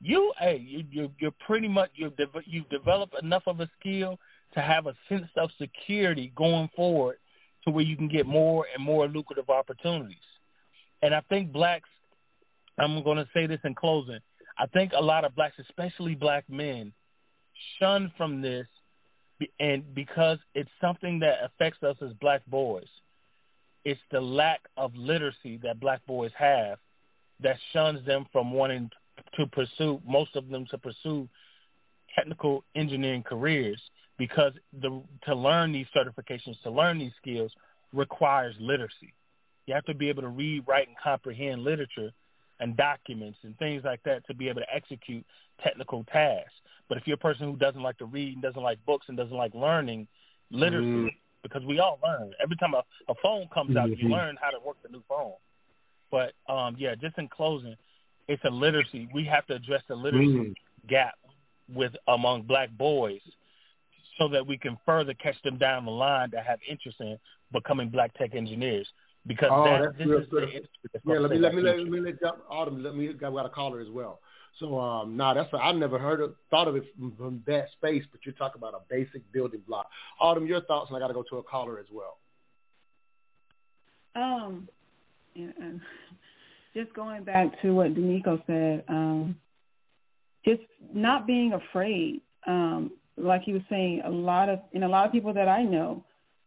you 0.00 0.32
hey 0.40 0.56
you 0.56 0.84
you 0.90 1.10
you're 1.20 1.34
pretty 1.46 1.68
much 1.68 1.90
you 1.94 2.12
you've 2.44 2.68
developed 2.68 3.14
enough 3.22 3.44
of 3.46 3.60
a 3.60 3.68
skill 3.78 4.18
to 4.54 4.60
have 4.60 4.86
a 4.86 4.94
sense 5.08 5.28
of 5.36 5.50
security 5.60 6.32
going 6.36 6.68
forward 6.74 7.18
to 7.64 7.70
where 7.70 7.84
you 7.84 7.96
can 7.96 8.08
get 8.08 8.26
more 8.26 8.66
and 8.74 8.84
more 8.84 9.06
lucrative 9.08 9.50
opportunities. 9.50 10.16
And 11.02 11.14
I 11.14 11.20
think 11.28 11.52
blacks, 11.52 11.88
I'm 12.78 13.02
going 13.02 13.18
to 13.18 13.28
say 13.34 13.46
this 13.46 13.60
in 13.64 13.74
closing. 13.74 14.20
I 14.58 14.66
think 14.66 14.92
a 14.96 15.02
lot 15.02 15.24
of 15.24 15.34
blacks, 15.34 15.56
especially 15.68 16.14
black 16.14 16.44
men, 16.48 16.92
shun 17.78 18.12
from 18.16 18.42
this, 18.42 18.66
and 19.60 19.94
because 19.94 20.38
it's 20.54 20.70
something 20.80 21.18
that 21.20 21.44
affects 21.44 21.82
us 21.82 21.96
as 22.02 22.12
black 22.20 22.44
boys. 22.46 22.86
It's 23.84 24.00
the 24.10 24.20
lack 24.20 24.60
of 24.76 24.92
literacy 24.96 25.60
that 25.62 25.78
black 25.78 26.04
boys 26.06 26.32
have 26.36 26.78
that 27.40 27.56
shuns 27.72 28.04
them 28.04 28.26
from 28.32 28.52
wanting 28.52 28.90
to 29.36 29.46
pursue 29.46 30.00
most 30.06 30.34
of 30.34 30.48
them 30.48 30.66
to 30.70 30.78
pursue 30.78 31.28
technical 32.16 32.64
engineering 32.74 33.22
careers 33.22 33.80
because 34.18 34.52
the 34.80 35.02
to 35.24 35.34
learn 35.34 35.72
these 35.72 35.86
certifications, 35.96 36.60
to 36.62 36.70
learn 36.70 36.98
these 36.98 37.12
skills 37.20 37.52
requires 37.92 38.54
literacy. 38.58 39.12
You 39.66 39.74
have 39.74 39.84
to 39.84 39.94
be 39.94 40.08
able 40.08 40.22
to 40.22 40.28
read, 40.28 40.64
write, 40.66 40.88
and 40.88 40.96
comprehend 41.02 41.62
literature 41.62 42.10
and 42.60 42.76
documents 42.76 43.38
and 43.42 43.56
things 43.58 43.82
like 43.84 44.02
that 44.04 44.26
to 44.26 44.34
be 44.34 44.48
able 44.48 44.60
to 44.60 44.74
execute 44.74 45.24
technical 45.62 46.04
tasks. 46.04 46.52
But 46.88 46.98
if 46.98 47.06
you're 47.06 47.14
a 47.14 47.18
person 47.18 47.50
who 47.50 47.56
doesn't 47.56 47.82
like 47.82 47.98
to 47.98 48.04
read 48.04 48.34
and 48.34 48.42
doesn't 48.42 48.62
like 48.62 48.84
books 48.86 49.06
and 49.08 49.16
doesn't 49.16 49.36
like 49.36 49.54
learning 49.54 50.06
literacy, 50.50 50.86
mm. 50.86 51.08
because 51.42 51.64
we 51.64 51.78
all 51.78 51.98
learn. 52.02 52.32
Every 52.42 52.56
time 52.56 52.74
a, 52.74 52.82
a 53.10 53.14
phone 53.22 53.48
comes 53.52 53.70
mm-hmm. 53.70 53.78
out, 53.78 53.90
you 53.90 53.96
mm-hmm. 53.96 54.12
learn 54.12 54.38
how 54.40 54.50
to 54.50 54.58
work 54.64 54.76
the 54.82 54.88
new 54.88 55.02
phone. 55.08 55.32
But 56.10 56.32
um, 56.52 56.76
yeah, 56.78 56.94
just 56.94 57.18
in 57.18 57.28
closing, 57.28 57.74
it's 58.28 58.42
a 58.44 58.50
literacy. 58.50 59.08
We 59.12 59.24
have 59.24 59.46
to 59.46 59.54
address 59.54 59.82
the 59.88 59.96
literacy 59.96 60.26
mm. 60.26 60.54
gap 60.88 61.14
with 61.72 61.92
among 62.08 62.42
black 62.42 62.70
boys 62.76 63.20
so 64.18 64.28
that 64.28 64.46
we 64.46 64.56
can 64.56 64.78
further 64.86 65.14
catch 65.14 65.40
them 65.42 65.58
down 65.58 65.84
the 65.84 65.90
line 65.90 66.30
that 66.32 66.46
have 66.46 66.58
interest 66.68 67.00
in 67.00 67.18
becoming 67.52 67.88
black 67.88 68.14
tech 68.14 68.34
engineers. 68.34 68.86
Because 69.26 69.50
oh, 69.52 69.64
that, 69.64 69.80
that's 69.82 69.98
this 69.98 70.06
real 70.06 70.20
is 70.20 70.26
good. 70.30 70.48
The, 70.92 71.00
yeah, 71.04 71.18
let 71.18 71.30
me 71.30 71.38
let 71.38 71.54
me, 71.54 71.62
let 71.62 71.76
me 71.76 71.82
let 71.82 71.90
me 71.90 72.00
let 72.00 72.20
jump 72.20 72.38
Autumn. 72.48 72.82
Let 72.82 72.94
me 72.94 73.12
got 73.12 73.46
a 73.46 73.48
caller 73.48 73.80
as 73.80 73.88
well. 73.90 74.20
So 74.60 74.78
um, 74.78 75.16
nah, 75.16 75.34
that's 75.34 75.52
a, 75.52 75.56
I 75.56 75.72
never 75.72 75.98
heard 75.98 76.20
of 76.20 76.34
thought 76.50 76.68
of 76.68 76.76
it 76.76 76.84
from, 76.96 77.14
from 77.16 77.42
that 77.46 77.66
space. 77.76 78.04
But 78.10 78.20
you're 78.24 78.34
talking 78.34 78.60
about 78.60 78.74
a 78.74 78.80
basic 78.88 79.30
building 79.32 79.62
block. 79.66 79.88
Autumn, 80.20 80.46
your 80.46 80.62
thoughts, 80.62 80.90
and 80.90 80.96
I 80.96 81.00
got 81.00 81.08
to 81.08 81.14
go 81.14 81.24
to 81.30 81.38
a 81.38 81.42
caller 81.42 81.78
as 81.78 81.86
well. 81.92 82.18
Um, 84.14 84.68
and, 85.34 85.52
and 85.60 85.80
just 86.74 86.94
going 86.94 87.24
back 87.24 87.60
to 87.62 87.74
what 87.74 87.94
D'Amico 87.94 88.42
said, 88.46 88.84
um, 88.88 89.36
just 90.44 90.62
not 90.94 91.26
being 91.26 91.52
afraid. 91.52 92.20
Um, 92.46 92.92
like 93.18 93.42
he 93.42 93.52
was 93.52 93.62
saying, 93.68 94.02
a 94.04 94.10
lot 94.10 94.48
of 94.48 94.60
and 94.72 94.84
a 94.84 94.88
lot 94.88 95.06
of 95.06 95.12
people 95.12 95.34
that 95.34 95.48
I 95.48 95.62
know, 95.62 96.04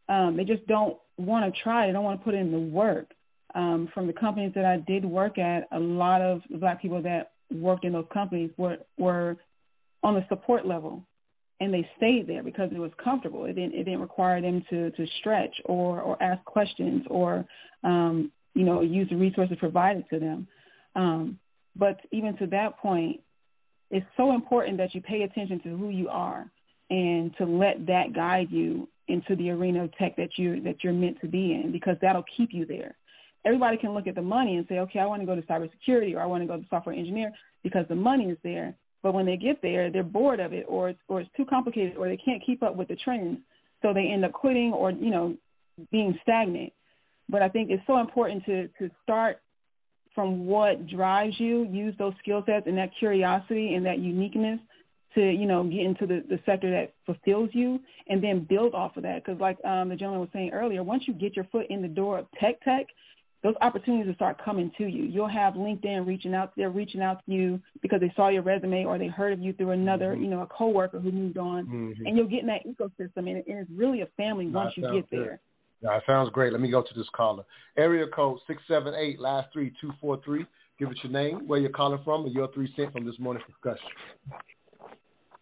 um, 0.10 0.36
they 0.36 0.44
just 0.44 0.66
don't 0.68 0.98
want 1.18 1.54
to 1.54 1.62
try. 1.62 1.88
They 1.88 1.94
don't 1.94 2.04
want 2.04 2.20
to 2.20 2.26
put 2.26 2.34
in 2.34 2.52
the 2.52 2.60
work. 2.60 3.12
Um, 3.56 3.90
from 3.94 4.06
the 4.06 4.14
companies 4.14 4.52
that 4.56 4.66
I 4.66 4.78
did 4.78 5.04
work 5.06 5.38
at, 5.38 5.68
a 5.72 5.80
lot 5.80 6.22
of 6.22 6.42
black 6.60 6.82
people 6.82 7.02
that 7.02 7.32
worked 7.52 7.84
in 7.84 7.94
those 7.94 8.06
companies 8.14 8.52
were 8.58 8.78
were 8.98 9.38
on 10.04 10.16
the 10.16 10.26
support 10.30 10.68
level, 10.68 11.04
and 11.60 11.74
they 11.74 11.88
stayed 11.98 12.28
there 12.28 12.44
because 12.44 12.70
it 12.72 12.78
was 12.78 12.92
comfortable. 13.04 13.46
It 13.46 13.54
didn't 13.54 13.74
it 13.74 13.86
didn't 13.86 14.02
require 14.02 14.42
them 14.42 14.64
to 14.70 14.92
to 14.92 15.06
stretch 15.20 15.56
or 15.66 16.02
or 16.02 16.22
ask 16.22 16.44
questions 16.46 17.04
or 17.10 17.46
um, 17.84 18.32
you 18.54 18.66
know 18.66 18.82
use 18.82 19.10
the 19.10 19.16
resources 19.16 19.58
provided 19.60 20.06
to 20.12 20.20
them. 20.20 20.48
Um, 20.96 21.40
but 21.76 22.00
even 22.12 22.38
to 22.38 22.48
that 22.48 22.78
point, 22.80 23.22
it's 23.90 24.06
so 24.16 24.34
important 24.34 24.78
that 24.78 24.94
you 24.94 25.02
pay 25.02 25.24
attention 25.24 25.60
to 25.62 25.78
who 25.78 25.90
you 25.90 26.10
are 26.10 26.50
and 26.90 27.36
to 27.38 27.46
let 27.46 27.86
that 27.88 28.14
guide 28.14 28.48
you 28.52 28.88
into 29.10 29.36
the 29.36 29.50
arena 29.50 29.84
of 29.84 29.96
tech 29.98 30.16
that 30.18 30.30
you 30.38 30.62
that 30.62 30.84
you're 30.84 30.94
meant 30.94 31.20
to 31.22 31.28
be 31.28 31.54
in 31.54 31.72
because 31.72 31.98
that'll 32.02 32.26
keep 32.38 32.50
you 32.54 32.66
there. 32.66 32.96
Everybody 33.46 33.78
can 33.78 33.94
look 33.94 34.08
at 34.08 34.16
the 34.16 34.22
money 34.22 34.58
and 34.58 34.66
say, 34.68 34.80
okay, 34.80 35.00
I 35.00 35.06
want 35.06 35.22
to 35.22 35.26
go 35.26 35.36
to 35.36 35.42
cybersecurity 35.44 36.16
or 36.16 36.22
I 36.22 36.26
want 36.26 36.44
to 36.44 36.48
go 36.48 36.58
to 36.58 36.66
software 36.70 36.96
engineer 36.96 37.32
because 37.64 37.86
the 37.88 37.96
money 37.96 38.26
is 38.26 38.38
there. 38.44 38.76
But 39.02 39.14
when 39.14 39.26
they 39.26 39.38
get 39.38 39.62
there, 39.62 39.90
they're 39.90 40.04
bored 40.04 40.42
of 40.42 40.52
it 40.52 40.66
or 40.68 40.90
it's, 40.90 41.00
or 41.08 41.22
it's 41.22 41.30
too 41.38 41.46
complicated 41.46 41.96
or 41.96 42.10
they 42.10 42.18
can't 42.18 42.44
keep 42.46 42.62
up 42.62 42.76
with 42.76 42.90
the 42.90 42.98
trends. 42.98 43.40
So 43.82 43.94
they 43.94 44.12
end 44.12 44.26
up 44.26 44.34
quitting 44.34 44.74
or, 44.74 44.92
you 44.92 45.10
know, 45.10 45.38
being 45.90 46.20
stagnant. 46.22 46.74
But 47.30 47.42
I 47.42 47.48
think 47.48 47.70
it's 47.70 47.84
so 47.88 48.00
important 48.00 48.44
to, 48.46 48.68
to 48.80 48.90
start 49.04 49.40
from 50.14 50.46
what 50.46 50.88
drives 50.88 51.36
you, 51.40 51.66
use 51.72 51.96
those 51.98 52.14
skill 52.20 52.44
sets 52.46 52.68
and 52.68 52.78
that 52.78 52.90
curiosity 53.00 53.76
and 53.76 53.86
that 53.86 54.00
uniqueness 54.00 54.60
to 55.16 55.22
you 55.22 55.46
know 55.46 55.64
get 55.64 55.82
into 55.82 56.06
the, 56.06 56.24
the 56.30 56.40
sector 56.46 56.70
that 56.72 56.94
fulfills 57.06 57.50
you 57.54 57.80
and 58.08 58.24
then 58.24 58.46
build 58.50 58.74
off 58.74 58.98
of 58.98 59.04
that. 59.04 59.24
Because 59.24 59.40
like 59.40 59.58
um, 59.66 59.90
the 59.90 59.96
gentleman 59.96 60.22
was 60.22 60.30
saying 60.34 60.52
earlier 60.52 60.84
once 60.84 61.04
you 61.08 61.14
get 61.14 61.36
your 61.36 61.46
foot 61.46 61.66
in 61.70 61.82
the 61.82 61.88
door 61.88 62.20
of 62.20 62.28
tech 62.40 62.62
tech 62.64 62.88
those 63.42 63.56
opportunities 63.62 64.08
will 64.08 64.16
start 64.16 64.44
coming 64.44 64.72
to 64.78 64.86
you. 64.86 65.04
You'll 65.04 65.30
have 65.30 65.54
linkedin 65.54 66.06
reaching 66.06 66.34
out 66.34 66.52
they're 66.58 66.70
reaching 66.70 67.02
out 67.02 67.24
to 67.26 67.32
you 67.32 67.62
because 67.82 68.02
they 68.02 68.12
saw 68.16 68.28
your 68.28 68.42
resume 68.42 68.86
or 68.86 68.98
they 68.98 69.08
heard 69.08 69.32
of 69.32 69.40
you 69.40 69.54
through 69.54 69.72
another 69.72 70.14
mm-hmm. 70.14 70.24
you 70.24 70.30
know 70.30 70.42
a 70.42 70.48
coworker 70.48 71.00
who 71.00 71.12
moved 71.12 71.38
on. 71.38 71.66
Mm-hmm. 71.66 72.06
and 72.06 72.18
you'll 72.18 72.28
get 72.28 72.42
in 72.42 72.48
that 72.48 72.66
ecosystem 72.68 73.30
and, 73.30 73.38
it, 73.38 73.46
and 73.48 73.60
it's 73.60 73.72
really 73.74 74.02
a 74.02 74.08
family 74.18 74.48
once 74.48 74.74
you 74.76 74.84
get 74.84 75.10
good. 75.10 75.20
there. 75.20 75.40
That 75.82 76.02
sounds 76.06 76.30
great. 76.32 76.52
Let 76.52 76.62
me 76.62 76.70
go 76.70 76.82
to 76.82 76.94
this 76.94 77.08
caller. 77.16 77.46
Area 77.78 78.06
code 78.14 78.40
678 78.48 79.20
last 79.20 79.48
three 79.54 79.72
two 79.80 79.92
four 80.02 80.20
three. 80.26 80.46
Give 80.78 80.90
us 80.90 80.96
your 81.04 81.12
name 81.12 81.48
where 81.48 81.60
you're 81.60 81.72
calling 81.72 82.00
from 82.04 82.26
and 82.26 82.34
your 82.34 82.52
three 82.54 82.72
cents 82.76 82.92
from 82.94 83.06
this 83.06 83.16
morning's 83.20 83.46
discussion 83.48 83.88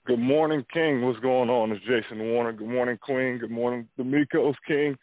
Good 0.07 0.19
morning, 0.19 0.63
King. 0.71 1.01
What's 1.05 1.19
going 1.19 1.49
on? 1.49 1.69
It's 1.73 1.83
Jason 1.83 2.31
Warner. 2.31 2.53
Good 2.53 2.69
morning, 2.69 2.97
Queen. 2.97 3.39
Good 3.39 3.51
morning, 3.51 3.89
D'Amico's 3.97 4.55
King. 4.65 4.97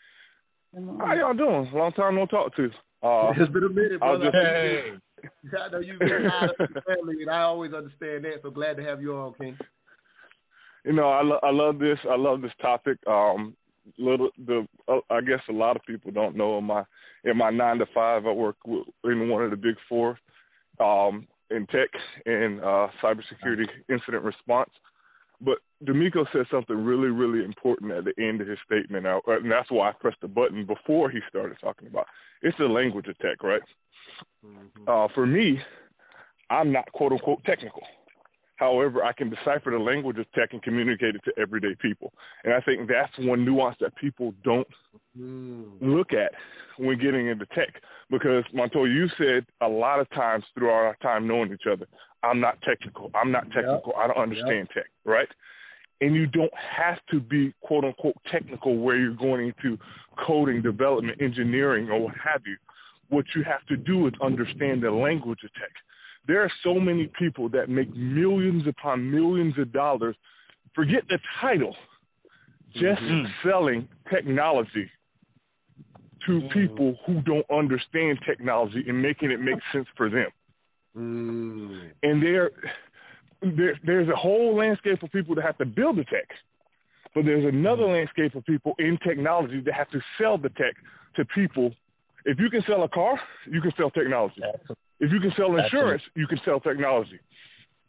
How 0.99 1.13
y'all 1.13 1.35
doing? 1.35 1.71
Long 1.75 1.93
time 1.93 2.15
no 2.15 2.25
talk 2.25 2.57
to. 2.57 2.71
Uh, 3.03 3.35
it's 3.37 3.53
been 3.53 3.65
a 3.65 3.69
minute, 3.69 4.01
brother. 4.01 4.25
Just, 4.25 4.35
hey. 4.35 4.93
I 5.61 5.69
know 5.69 5.81
you've 5.81 5.99
been 5.99 6.27
out 6.27 6.59
of 6.59 6.69
the 6.73 6.81
family, 6.81 7.17
and 7.21 7.31
I 7.31 7.43
always 7.43 7.75
understand 7.75 8.25
that. 8.25 8.41
So 8.43 8.51
glad 8.51 8.79
to 8.79 8.83
have 8.83 9.03
you 9.03 9.15
on, 9.15 9.35
King. 9.35 9.59
You 10.87 10.95
know, 10.95 11.11
I, 11.11 11.23
lo- 11.23 11.41
I 11.43 11.51
love 11.51 11.79
this. 11.79 11.99
I 12.11 12.17
love 12.17 12.41
this 12.41 12.53
topic. 12.63 12.97
Um, 13.07 13.55
little 13.99 14.31
the 14.47 14.67
uh, 14.89 15.01
I 15.11 15.21
guess 15.21 15.41
a 15.51 15.53
lot 15.53 15.77
of 15.77 15.83
people 15.85 16.13
don't 16.13 16.35
know 16.35 16.57
in 16.57 16.65
my 16.65 16.83
in 17.25 17.37
my 17.37 17.51
nine 17.51 17.77
to 17.77 17.87
five 17.95 18.25
I 18.25 18.33
work 18.33 18.57
with, 18.67 18.87
in 19.05 19.29
one 19.29 19.45
of 19.45 19.51
the 19.51 19.57
big 19.59 19.77
four 19.87 20.19
um, 20.81 21.27
in 21.51 21.67
tech 21.67 21.91
and 22.25 22.61
uh, 22.61 22.89
cybersecurity 23.03 23.67
incident 23.91 24.25
response. 24.25 24.71
But 25.41 25.59
D'Amico 25.85 26.25
said 26.33 26.47
something 26.51 26.77
really, 26.77 27.09
really 27.09 27.45
important 27.45 27.93
at 27.93 28.05
the 28.05 28.15
end 28.23 28.41
of 28.41 28.49
his 28.49 28.59
statement, 28.65 29.07
and 29.07 29.51
that's 29.51 29.71
why 29.71 29.91
I 29.91 29.93
pressed 29.93 30.21
the 30.21 30.29
button 30.29 30.65
before 30.67 31.11
he 31.11 31.19
started 31.29 31.57
talking 31.61 31.89
about. 31.89 32.07
It's 32.43 32.57
the 32.59 32.67
language 32.67 33.09
of 33.09 33.19
tech, 33.19 33.43
right? 33.43 33.63
Mm-hmm. 34.45 34.89
Uh, 34.89 35.09
for 35.15 35.27
me, 35.27 35.59
I'm 36.51 36.73
not 36.73 36.91
quote 36.93 37.13
unquote 37.13 37.45
technical. 37.45 37.83
However, 38.57 39.03
I 39.03 39.13
can 39.13 39.31
decipher 39.31 39.71
the 39.71 39.79
language 39.79 40.19
of 40.19 40.31
tech 40.33 40.51
and 40.53 40.63
communicate 40.63 41.17
it 41.17 41.23
to 41.25 41.33
everyday 41.41 41.75
people. 41.81 42.13
And 42.45 42.55
I 42.55 42.61
think 42.61 42.89
that's 42.89 43.13
one 43.19 43.45
nuance 43.45 43.77
that 43.81 43.97
people 43.97 44.33
don't 44.45 44.69
mm. 45.19 45.67
look 45.81 46.13
at 46.13 46.31
when 46.79 46.99
getting 46.99 47.27
into 47.27 47.47
tech. 47.47 47.83
Because 48.11 48.45
Montoya, 48.53 48.89
you 48.91 49.09
said 49.19 49.45
a 49.61 49.69
lot 49.69 49.99
of 49.99 50.09
times 50.11 50.45
throughout 50.55 50.85
our 50.85 50.97
time 51.03 51.27
knowing 51.27 51.53
each 51.53 51.67
other, 51.71 51.87
I'm 52.23 52.41
not 52.41 52.59
technical. 52.63 53.11
I'm 53.15 53.33
not 53.33 53.45
technical. 53.51 53.93
Yep. 53.97 53.97
I 53.99 54.07
don't 54.07 54.23
understand 54.23 54.69
yep. 54.69 54.85
tech, 54.85 54.91
right? 55.05 55.29
And 56.01 56.15
you 56.15 56.27
don't 56.27 56.53
have 56.77 56.99
to 57.11 57.19
be 57.19 57.53
quote 57.61 57.85
unquote 57.85 58.17
technical 58.31 58.79
where 58.79 58.97
you're 58.97 59.15
going 59.15 59.49
into 59.49 59.79
coding, 60.25 60.63
development, 60.63 61.21
engineering, 61.21 61.89
or 61.91 62.03
what 62.03 62.15
have 62.23 62.43
you. 62.47 62.57
What 63.09 63.25
you 63.35 63.43
have 63.45 63.65
to 63.67 63.77
do 63.77 64.07
is 64.07 64.13
understand 64.23 64.83
the 64.83 64.91
language 64.91 65.41
of 65.45 65.53
tech 65.55 65.71
there 66.27 66.43
are 66.43 66.53
so 66.63 66.75
many 66.75 67.11
people 67.19 67.49
that 67.51 67.69
make 67.69 67.95
millions 67.95 68.67
upon 68.67 69.11
millions 69.11 69.59
of 69.59 69.73
dollars, 69.73 70.17
forget 70.75 71.03
the 71.09 71.19
title, 71.41 71.77
just 72.73 73.01
mm-hmm. 73.03 73.27
selling 73.49 73.89
technology 74.13 74.91
to 76.27 76.33
mm-hmm. 76.33 76.49
people 76.49 76.97
who 77.07 77.21
don't 77.23 77.47
understand 77.51 78.19
technology 78.27 78.85
and 78.89 79.01
making 79.01 79.31
it 79.31 79.41
make 79.41 79.59
sense 79.73 79.87
for 79.97 80.09
them. 80.09 80.29
Mm. 80.97 81.91
And 82.03 82.23
there, 82.23 82.51
there, 83.43 83.79
there's 83.85 84.09
a 84.09 84.17
whole 84.17 84.57
landscape 84.57 85.03
of 85.03 85.13
people 85.13 85.35
that 85.35 85.45
have 85.45 85.59
to 85.59 85.67
build 85.67 85.97
the 85.97 86.05
tech, 86.05 86.29
but 87.15 87.25
there's 87.25 87.45
another 87.45 87.83
mm. 87.83 87.95
landscape 87.95 88.35
of 88.35 88.45
people 88.47 88.75
in 88.79 88.99
technology 89.07 89.61
that 89.61 89.75
have 89.75 89.91
to 89.91 90.01
sell 90.19 90.39
the 90.39 90.49
tech 90.51 90.75
to 91.17 91.25
people. 91.35 91.73
If 92.25 92.39
you 92.39 92.49
can 92.49 92.63
sell 92.67 92.83
a 92.85 92.89
car, 92.89 93.21
you 93.51 93.61
can 93.61 93.73
sell 93.77 93.91
technology. 93.91 94.41
If 95.01 95.13
you 95.13 95.21
can 95.21 95.33
sell 95.37 95.57
insurance, 95.57 96.03
you 96.15 96.27
can 96.27 96.41
sell 96.45 96.61
technology. 96.61 97.19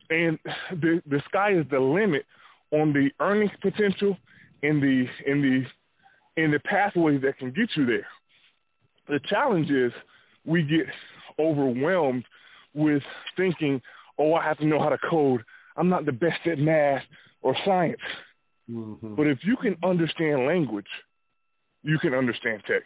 And 0.10 0.38
the 0.72 1.01
the 1.08 1.22
sky 1.28 1.53
is 1.53 1.66
the 1.72 1.80
limit 1.80 2.26
on 2.72 2.93
the 2.93 3.10
earnings 3.20 3.51
potential 3.62 4.18
in 4.62 4.80
the 4.80 5.06
in 5.30 5.41
the 5.41 6.41
in 6.41 6.51
the 6.51 6.60
pathways 6.60 7.22
that 7.22 7.38
can 7.38 7.51
get 7.51 7.70
you 7.76 7.86
there. 7.86 8.08
The 9.08 9.20
challenge 9.30 9.70
is 9.70 9.91
we 10.45 10.64
get 10.64 10.86
overwhelmed 11.39 12.26
with 12.74 13.03
thinking, 13.38 13.82
oh, 14.18 14.34
I 14.34 14.43
have 14.43 14.58
to 14.58 14.66
know 14.66 14.80
how 14.80 14.89
to 14.89 14.97
code. 15.10 15.43
I'm 15.78 15.89
not 15.89 16.06
the 16.06 16.12
best 16.12 16.45
at 16.45 16.60
math 16.60 17.03
or 17.41 17.56
science. 17.66 18.01
Mm-hmm. 18.70 19.16
But 19.16 19.28
if 19.28 19.39
you 19.43 19.56
can 19.58 19.76
understand 19.84 20.45
language, 20.45 20.88
you 21.84 21.99
can 21.99 22.14
understand 22.14 22.64
tech. 22.68 22.82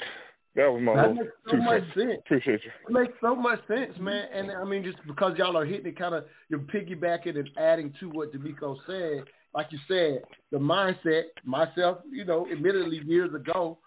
That 0.59 0.73
was 0.73 0.81
my 0.81 0.95
that 0.95 1.13
makes 1.15 1.31
so 1.49 1.55
much 1.55 1.83
sense. 1.95 2.19
Appreciate 2.25 2.59
you. 2.65 2.71
It 2.89 2.91
makes 2.91 3.13
so 3.21 3.33
much 3.33 3.59
sense, 3.65 3.93
man. 3.97 4.25
And 4.33 4.51
I 4.51 4.65
mean, 4.65 4.83
just 4.83 4.97
because 5.07 5.37
y'all 5.37 5.55
are 5.55 5.63
hitting 5.63 5.85
it, 5.85 5.97
kind 5.97 6.13
of 6.13 6.25
you're 6.49 6.59
piggybacking 6.59 7.37
and 7.37 7.49
adding 7.57 7.93
to 8.01 8.09
what 8.09 8.33
D'Amico 8.33 8.75
said. 8.85 9.23
Like 9.53 9.67
you 9.71 9.79
said, 9.87 10.21
the 10.51 10.57
mindset. 10.57 11.23
Myself, 11.45 11.99
you 12.11 12.25
know, 12.25 12.45
admittedly 12.51 12.99
years 13.05 13.33
ago, 13.33 13.77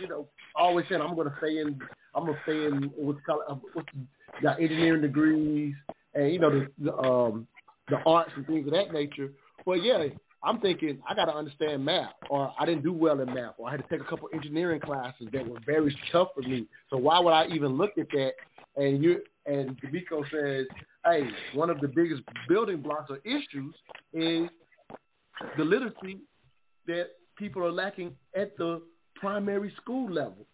you 0.00 0.08
know, 0.08 0.26
always 0.56 0.86
said 0.88 1.02
I'm 1.02 1.14
going 1.14 1.28
to 1.28 1.34
stay 1.36 1.58
in. 1.58 1.78
I'm 2.14 2.24
going 2.24 2.34
to 2.34 2.42
stay 2.44 2.64
in 2.64 2.90
what's 2.96 3.20
called 3.26 3.42
uh, 3.46 3.56
what's 3.74 3.88
got 4.42 4.58
engineering 4.62 5.02
degrees 5.02 5.74
and 6.14 6.32
you 6.32 6.38
know 6.38 6.50
the, 6.50 6.66
the 6.82 6.96
um 6.96 7.46
the 7.90 7.96
arts 8.06 8.30
and 8.36 8.46
things 8.46 8.66
of 8.66 8.72
that 8.72 8.90
nature. 8.90 9.32
Well, 9.66 9.76
yeah, 9.76 9.98
I'm 10.42 10.60
thinking 10.60 11.00
I 11.08 11.14
got 11.14 11.24
to 11.26 11.34
understand 11.34 11.84
math, 11.84 12.12
or 12.30 12.52
I 12.58 12.64
didn't 12.64 12.84
do 12.84 12.92
well 12.92 13.20
in 13.20 13.32
math, 13.32 13.54
or 13.58 13.68
I 13.68 13.72
had 13.72 13.82
to 13.82 13.88
take 13.88 14.00
a 14.00 14.08
couple 14.08 14.28
engineering 14.32 14.80
classes 14.80 15.28
that 15.32 15.48
were 15.48 15.58
very 15.66 15.96
tough 16.12 16.28
for 16.34 16.42
me. 16.42 16.66
So 16.90 16.96
why 16.96 17.18
would 17.18 17.32
I 17.32 17.46
even 17.48 17.76
look 17.76 17.98
at 17.98 18.08
that? 18.10 18.32
And 18.76 19.02
you 19.02 19.20
and 19.46 19.76
D'Amico 19.80 20.22
says, 20.30 20.66
hey, 21.04 21.22
one 21.54 21.70
of 21.70 21.80
the 21.80 21.88
biggest 21.88 22.22
building 22.48 22.80
blocks 22.80 23.10
or 23.10 23.18
issues 23.24 23.74
is 24.12 24.48
the 25.56 25.64
literacy 25.64 26.18
that 26.86 27.06
people 27.36 27.64
are 27.64 27.72
lacking 27.72 28.14
at 28.36 28.56
the 28.58 28.82
primary 29.16 29.72
school 29.80 30.10
level 30.10 30.46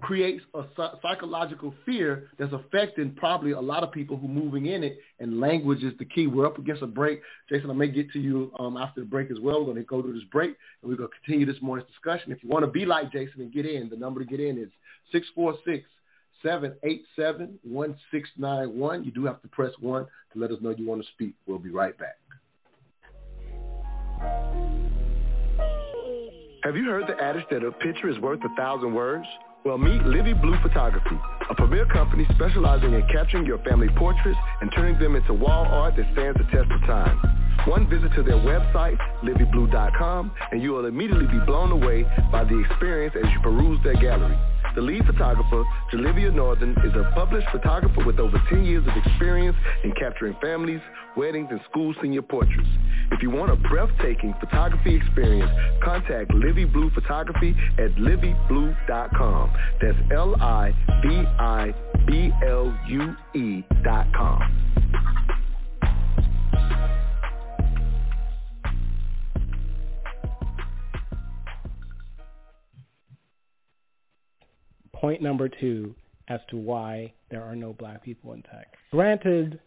creates 0.00 0.42
a 0.54 0.64
psychological 1.02 1.74
fear 1.84 2.30
that's 2.38 2.52
affecting 2.52 3.14
probably 3.14 3.52
a 3.52 3.60
lot 3.60 3.82
of 3.82 3.92
people 3.92 4.16
who 4.16 4.26
moving 4.26 4.66
in 4.66 4.82
it, 4.82 4.98
and 5.20 5.38
language 5.38 5.82
is 5.82 5.92
the 5.98 6.04
key. 6.04 6.26
We're 6.26 6.46
up 6.46 6.58
against 6.58 6.82
a 6.82 6.86
break. 6.86 7.20
Jason, 7.50 7.70
I 7.70 7.74
may 7.74 7.88
get 7.88 8.10
to 8.12 8.18
you 8.18 8.52
um, 8.58 8.76
after 8.76 9.00
the 9.00 9.06
break 9.06 9.30
as 9.30 9.36
well. 9.40 9.60
We're 9.60 9.72
going 9.72 9.76
to 9.76 9.84
go 9.84 10.00
to 10.00 10.12
this 10.12 10.22
break, 10.30 10.56
and 10.82 10.90
we're 10.90 10.96
going 10.96 11.10
to 11.10 11.14
continue 11.22 11.46
this 11.46 11.60
morning's 11.60 11.88
discussion. 11.90 12.32
If 12.32 12.42
you 12.42 12.48
want 12.48 12.64
to 12.64 12.70
be 12.70 12.86
like 12.86 13.12
Jason 13.12 13.42
and 13.42 13.52
get 13.52 13.66
in, 13.66 13.90
the 13.90 13.96
number 13.96 14.20
to 14.20 14.26
get 14.26 14.40
in 14.40 14.56
is 14.56 14.70
646 15.12 15.86
787 16.42 17.58
1691. 17.62 19.04
You 19.04 19.10
do 19.12 19.26
have 19.26 19.42
to 19.42 19.48
press 19.48 19.72
1 19.80 20.04
to 20.04 20.38
let 20.38 20.50
us 20.50 20.58
know 20.62 20.70
you 20.70 20.86
want 20.86 21.02
to 21.02 21.08
speak. 21.12 21.34
We'll 21.46 21.58
be 21.58 21.70
right 21.70 21.96
back. 21.98 22.16
Have 26.64 26.76
you 26.76 26.84
heard 26.84 27.04
the 27.08 27.20
adage 27.22 27.44
that 27.50 27.64
a 27.64 27.72
picture 27.72 28.08
is 28.08 28.18
worth 28.20 28.38
a 28.44 28.56
thousand 28.56 28.94
words? 28.94 29.26
Well, 29.64 29.78
meet 29.78 30.02
Livy 30.02 30.34
Blue 30.34 30.56
Photography, 30.60 31.16
a 31.48 31.54
premier 31.54 31.86
company 31.86 32.26
specializing 32.34 32.94
in 32.94 33.06
capturing 33.14 33.46
your 33.46 33.58
family 33.58 33.86
portraits 33.96 34.38
and 34.60 34.68
turning 34.74 34.98
them 34.98 35.14
into 35.14 35.34
wall 35.34 35.66
art 35.70 35.94
that 35.94 36.06
stands 36.14 36.36
the 36.36 36.44
test 36.50 36.66
of 36.66 36.80
time. 36.82 37.16
One 37.68 37.88
visit 37.88 38.10
to 38.16 38.24
their 38.24 38.42
website, 38.42 38.98
livyblue.com, 39.22 40.32
and 40.50 40.60
you 40.60 40.72
will 40.72 40.86
immediately 40.86 41.28
be 41.28 41.38
blown 41.46 41.70
away 41.70 42.02
by 42.32 42.42
the 42.42 42.58
experience 42.58 43.14
as 43.14 43.30
you 43.30 43.38
peruse 43.40 43.78
their 43.84 43.94
gallery. 44.02 44.36
The 44.74 44.80
lead 44.80 45.04
photographer, 45.04 45.64
Jalivia 45.92 46.34
Northern, 46.34 46.70
is 46.70 46.94
a 46.94 47.10
published 47.14 47.46
photographer 47.52 48.04
with 48.04 48.18
over 48.18 48.40
10 48.48 48.64
years 48.64 48.84
of 48.86 48.94
experience 49.04 49.56
in 49.84 49.92
capturing 49.98 50.34
families, 50.40 50.80
weddings, 51.16 51.48
and 51.50 51.60
school 51.70 51.94
senior 52.00 52.22
portraits. 52.22 52.68
If 53.10 53.22
you 53.22 53.30
want 53.30 53.52
a 53.52 53.56
breathtaking 53.68 54.34
photography 54.40 54.96
experience, 54.96 55.50
contact 55.84 56.32
Livy 56.32 56.64
Blue 56.64 56.90
Photography 56.94 57.54
at 57.78 57.94
livyblue.com. 57.96 59.52
That's 59.80 59.98
L 60.10 60.34
I 60.40 60.72
V 61.04 61.24
I 61.38 61.74
B 62.06 62.30
L 62.46 62.74
U 62.88 63.14
E.com. 63.34 65.21
point 75.02 75.20
number 75.20 75.50
two 75.50 75.94
as 76.28 76.40
to 76.48 76.56
why 76.56 77.12
there 77.30 77.42
are 77.42 77.56
no 77.56 77.74
black 77.74 78.02
people 78.02 78.32
in 78.32 78.42
tech. 78.42 78.68
Granted, 78.92 79.60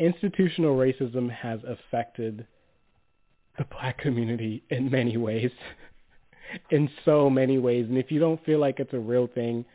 institutional 0.00 0.76
racism 0.76 1.30
has 1.30 1.60
affected 1.64 2.46
the 3.58 3.64
black 3.70 3.98
community 3.98 4.64
in 4.70 4.90
many 4.90 5.16
ways. 5.16 5.50
in 6.70 6.88
so 7.04 7.28
many 7.28 7.58
ways. 7.58 7.86
And 7.88 7.98
if 7.98 8.10
you 8.10 8.18
don't 8.18 8.42
feel 8.44 8.58
like 8.58 8.80
it's 8.80 8.94
a 8.94 8.98
real 8.98 9.26
thing, 9.26 9.66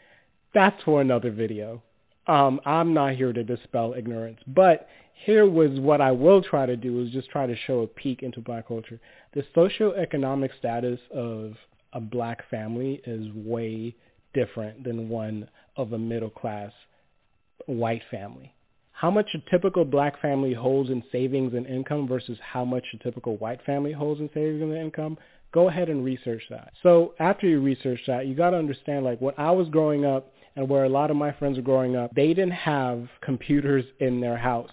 that's 0.54 0.82
for 0.84 1.02
another 1.02 1.32
video. 1.32 1.84
Um, 2.28 2.60
I'm 2.66 2.94
not 2.94 3.16
here 3.16 3.34
to 3.34 3.44
dispel 3.44 3.94
ignorance. 3.96 4.40
But 4.48 4.88
here 5.26 5.48
was 5.48 5.80
what 5.80 6.02
I 6.02 6.12
will 6.12 6.42
try 6.42 6.66
to 6.66 6.76
do 6.76 7.02
is 7.02 7.12
just 7.12 7.30
try 7.30 7.46
to 7.46 7.56
show 7.68 7.82
a 7.82 7.88
peek 7.88 8.24
into 8.24 8.42
black 8.42 8.68
culture. 8.68 9.00
The 9.34 9.44
socioeconomic 9.56 10.50
status 10.58 11.00
of 11.14 11.54
a 11.92 12.00
black 12.00 12.50
family 12.50 13.02
is 13.06 13.32
way 13.36 13.96
different 14.34 14.84
than 14.84 15.10
one 15.10 15.48
of 15.78 15.94
a 15.94 15.98
middle 15.98 16.30
class 16.30 16.72
white 17.66 18.02
family. 18.12 18.54
How 18.92 19.10
much 19.10 19.30
a 19.34 19.50
typical 19.50 19.86
black 19.86 20.22
family 20.22 20.54
holds 20.54 20.90
in 20.90 21.04
savings 21.12 21.54
and 21.54 21.66
income 21.66 22.08
versus 22.08 22.38
how 22.42 22.64
much 22.64 22.86
a 22.94 23.04
typical 23.04 23.38
white 23.38 23.60
family 23.66 23.92
holds 23.92 24.22
in 24.22 24.30
savings 24.34 24.62
and 24.62 24.74
income, 24.74 25.18
go 25.54 25.68
ahead 25.70 25.90
and 25.90 26.06
research 26.06 26.42
that. 26.50 26.74
So 26.84 27.14
after 27.20 27.48
you 27.48 27.62
research 27.62 28.00
that, 28.08 28.28
you 28.28 28.36
got 28.36 28.52
to 28.52 28.58
understand 28.58 29.04
like 29.04 29.20
when 29.20 29.34
I 29.38 29.52
was 29.52 29.68
growing 29.70 30.06
up 30.06 30.32
and 30.56 30.70
where 30.70 30.86
a 30.86 30.90
lot 30.90 31.12
of 31.12 31.18
my 31.18 31.32
friends 31.34 31.58
were 31.58 31.64
growing 31.64 31.96
up, 31.96 32.14
they 32.16 32.28
didn't 32.28 32.52
have 32.52 33.08
computers 33.22 33.84
in 34.00 34.22
their 34.22 34.38
house. 34.38 34.72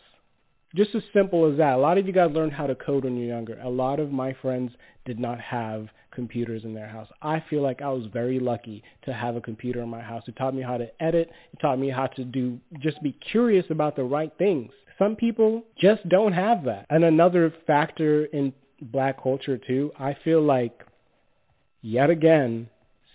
Just 0.75 0.95
as 0.95 1.03
simple 1.13 1.51
as 1.51 1.59
that. 1.59 1.75
A 1.75 1.79
lot 1.79 1.99
of 1.99 2.07
you 2.07 2.13
guys 2.13 2.31
learned 2.33 2.53
how 2.53 2.67
to 2.67 2.75
code 2.75 3.05
when 3.05 3.17
you're 3.17 3.35
younger. 3.35 3.59
A 3.61 3.69
lot 3.69 3.99
of 3.99 4.13
my 4.13 4.35
friends 4.41 4.71
did 5.05 5.19
not 5.19 5.41
have 5.41 5.89
computers 6.13 6.63
in 6.65 6.75
their 6.75 6.87
house. 6.87 7.09
I 7.23 7.43
feel 7.51 7.63
like 7.63 7.83
I 7.83 7.89
was 7.89 8.07
very 8.13 8.39
lucky 8.39 8.83
to 9.05 9.13
have 9.13 9.37
a 9.37 9.41
computer 9.41 9.83
in 9.83 9.89
my 9.89 10.01
house. 10.01 10.23
It 10.29 10.37
taught 10.37 10.55
me 10.55 10.63
how 10.63 10.77
to 10.77 10.89
edit. 11.03 11.31
It 11.53 11.61
taught 11.61 11.79
me 11.79 11.91
how 11.91 12.07
to 12.09 12.25
do 12.25 12.59
just 12.79 13.03
be 13.03 13.17
curious 13.33 13.65
about 13.71 13.97
the 13.97 14.05
right 14.05 14.33
things. 14.39 14.71
Some 14.99 15.17
people 15.17 15.65
just 15.81 16.09
don't 16.09 16.33
have 16.33 16.65
that. 16.65 16.87
And 16.91 17.05
another 17.05 17.53
factor 17.67 18.27
in 18.27 18.53
black 18.81 19.23
culture 19.23 19.59
too, 19.59 19.93
I 19.99 20.17
feel 20.25 20.43
like 20.43 20.85
yet 21.83 22.11
again 22.11 22.69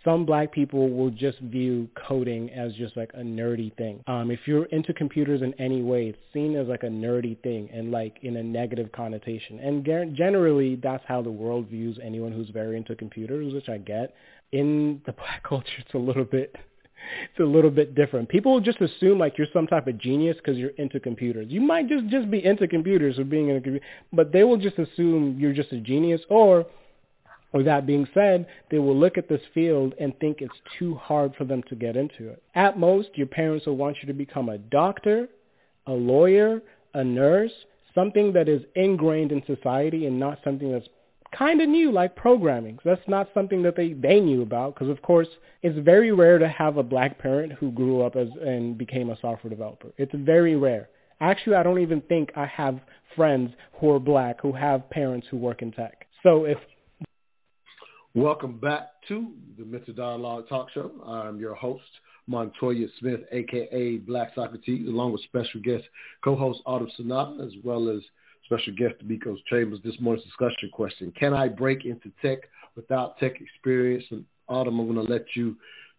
some 0.05 0.25
black 0.25 0.53
people 0.53 0.89
will 0.89 1.09
just 1.09 1.39
view 1.39 1.89
coding 2.07 2.49
as 2.51 2.71
just 2.75 2.95
like 2.95 3.09
a 3.15 3.21
nerdy 3.21 3.75
thing. 3.75 4.01
Um, 4.07 4.29
if 4.31 4.39
you're 4.45 4.65
into 4.65 4.93
computers 4.93 5.41
in 5.41 5.53
any 5.59 5.81
way, 5.81 6.05
it's 6.05 6.17
seen 6.31 6.55
as 6.55 6.67
like 6.67 6.83
a 6.83 6.87
nerdy 6.87 7.41
thing 7.41 7.67
and 7.73 7.91
like 7.91 8.17
in 8.21 8.37
a 8.37 8.43
negative 8.43 8.91
connotation. 8.91 9.59
And 9.59 9.83
generally, 10.15 10.79
that's 10.81 11.03
how 11.07 11.21
the 11.21 11.31
world 11.31 11.67
views 11.67 11.99
anyone 12.01 12.31
who's 12.31 12.49
very 12.51 12.77
into 12.77 12.95
computers, 12.95 13.53
which 13.53 13.67
I 13.67 13.79
get. 13.79 14.13
In 14.51 15.01
the 15.05 15.11
black 15.21 15.43
culture, 15.43 15.67
it's 15.79 15.93
a 15.95 15.97
little 15.97 16.23
bit 16.23 16.55
it's 17.29 17.39
a 17.39 17.43
little 17.43 17.69
bit 17.69 17.93
different. 17.93 18.29
People 18.29 18.53
will 18.53 18.61
just 18.61 18.81
assume 18.81 19.19
like 19.19 19.37
you're 19.37 19.47
some 19.53 19.67
type 19.67 19.87
of 19.87 19.99
genius 19.99 20.37
because 20.37 20.57
you're 20.57 20.71
into 20.71 20.99
computers. 20.99 21.47
You 21.49 21.61
might 21.61 21.87
just 21.87 22.07
just 22.09 22.29
be 22.31 22.43
into 22.43 22.67
computers 22.67 23.19
or 23.19 23.23
being 23.23 23.49
in 23.49 23.57
a 23.57 23.61
computer, 23.61 23.85
but 24.13 24.31
they 24.31 24.43
will 24.43 24.57
just 24.57 24.79
assume 24.79 25.37
you're 25.39 25.53
just 25.53 25.71
a 25.71 25.79
genius 25.79 26.21
or 26.29 26.65
with 27.55 27.65
that 27.65 27.87
being 27.87 28.05
said, 28.13 28.45
they 28.69 28.79
will 28.79 28.97
look 28.97 29.17
at 29.17 29.29
this 29.29 29.41
field 29.53 29.93
and 29.99 30.17
think 30.19 30.41
it's 30.41 30.53
too 30.77 30.95
hard 30.95 31.33
for 31.37 31.45
them 31.45 31.63
to 31.69 31.75
get 31.75 31.95
into 31.95 32.29
it. 32.29 32.43
At 32.53 32.77
most, 32.77 33.09
your 33.15 33.27
parents 33.27 33.65
will 33.65 33.77
want 33.77 33.97
you 34.01 34.07
to 34.07 34.13
become 34.13 34.49
a 34.49 34.57
doctor, 34.57 35.29
a 35.87 35.93
lawyer, 35.93 36.61
a 36.93 37.03
nurse, 37.03 37.53
something 37.93 38.33
that 38.33 38.49
is 38.49 38.61
ingrained 38.75 39.31
in 39.31 39.41
society 39.45 40.05
and 40.05 40.19
not 40.19 40.39
something 40.43 40.69
that's 40.69 40.87
kind 41.37 41.61
of 41.61 41.69
new 41.69 41.93
like 41.93 42.15
programming. 42.17 42.77
That's 42.83 43.01
not 43.07 43.29
something 43.33 43.63
that 43.63 43.77
they, 43.77 43.93
they 43.93 44.19
knew 44.19 44.41
about 44.41 44.75
because, 44.75 44.89
of 44.89 45.01
course, 45.01 45.27
it's 45.61 45.79
very 45.79 46.11
rare 46.11 46.37
to 46.37 46.49
have 46.49 46.75
a 46.75 46.83
black 46.83 47.17
parent 47.19 47.53
who 47.53 47.71
grew 47.71 48.01
up 48.01 48.17
as 48.17 48.27
and 48.41 48.77
became 48.77 49.09
a 49.09 49.17
software 49.21 49.49
developer. 49.49 49.93
It's 49.97 50.13
very 50.13 50.57
rare. 50.57 50.89
Actually, 51.21 51.55
I 51.55 51.63
don't 51.63 51.79
even 51.79 52.01
think 52.01 52.31
I 52.35 52.45
have 52.47 52.81
friends 53.15 53.51
who 53.79 53.91
are 53.91 53.99
black 53.99 54.41
who 54.41 54.51
have 54.51 54.89
parents 54.89 55.27
who 55.31 55.37
work 55.37 55.61
in 55.61 55.71
tech. 55.71 56.05
So 56.21 56.43
if 56.43 56.57
Welcome 58.15 58.59
back 58.59 58.91
to 59.09 59.33
the 59.59 59.65
Mental 59.65 59.93
Dialogue 59.93 60.47
Talk 60.47 60.69
Show. 60.73 60.89
I'm 61.05 61.37
your 61.37 61.53
host, 61.53 61.83
Montoya 62.27 62.87
Smith, 62.97 63.19
aka 63.33 63.97
Black 63.97 64.29
Socrates, 64.33 64.87
along 64.87 65.11
with 65.11 65.21
special 65.23 65.59
guest 65.59 65.83
co-host 66.23 66.61
Autumn 66.65 66.89
Sonata, 66.95 67.43
as 67.43 67.51
well 67.61 67.89
as 67.89 68.01
special 68.45 68.73
guest 68.73 68.99
D'Amico 68.99 69.35
Chambers. 69.49 69.81
This 69.83 69.95
morning's 69.99 70.25
discussion 70.25 70.69
question: 70.71 71.11
Can 71.19 71.33
I 71.33 71.49
break 71.49 71.83
into 71.83 72.09
tech 72.21 72.37
without 72.77 73.17
tech 73.17 73.41
experience? 73.41 74.05
And 74.11 74.23
Autumn, 74.47 74.79
I'm 74.79 74.93
going 74.93 75.05
to 75.05 75.13
let 75.13 75.25
you 75.35 75.57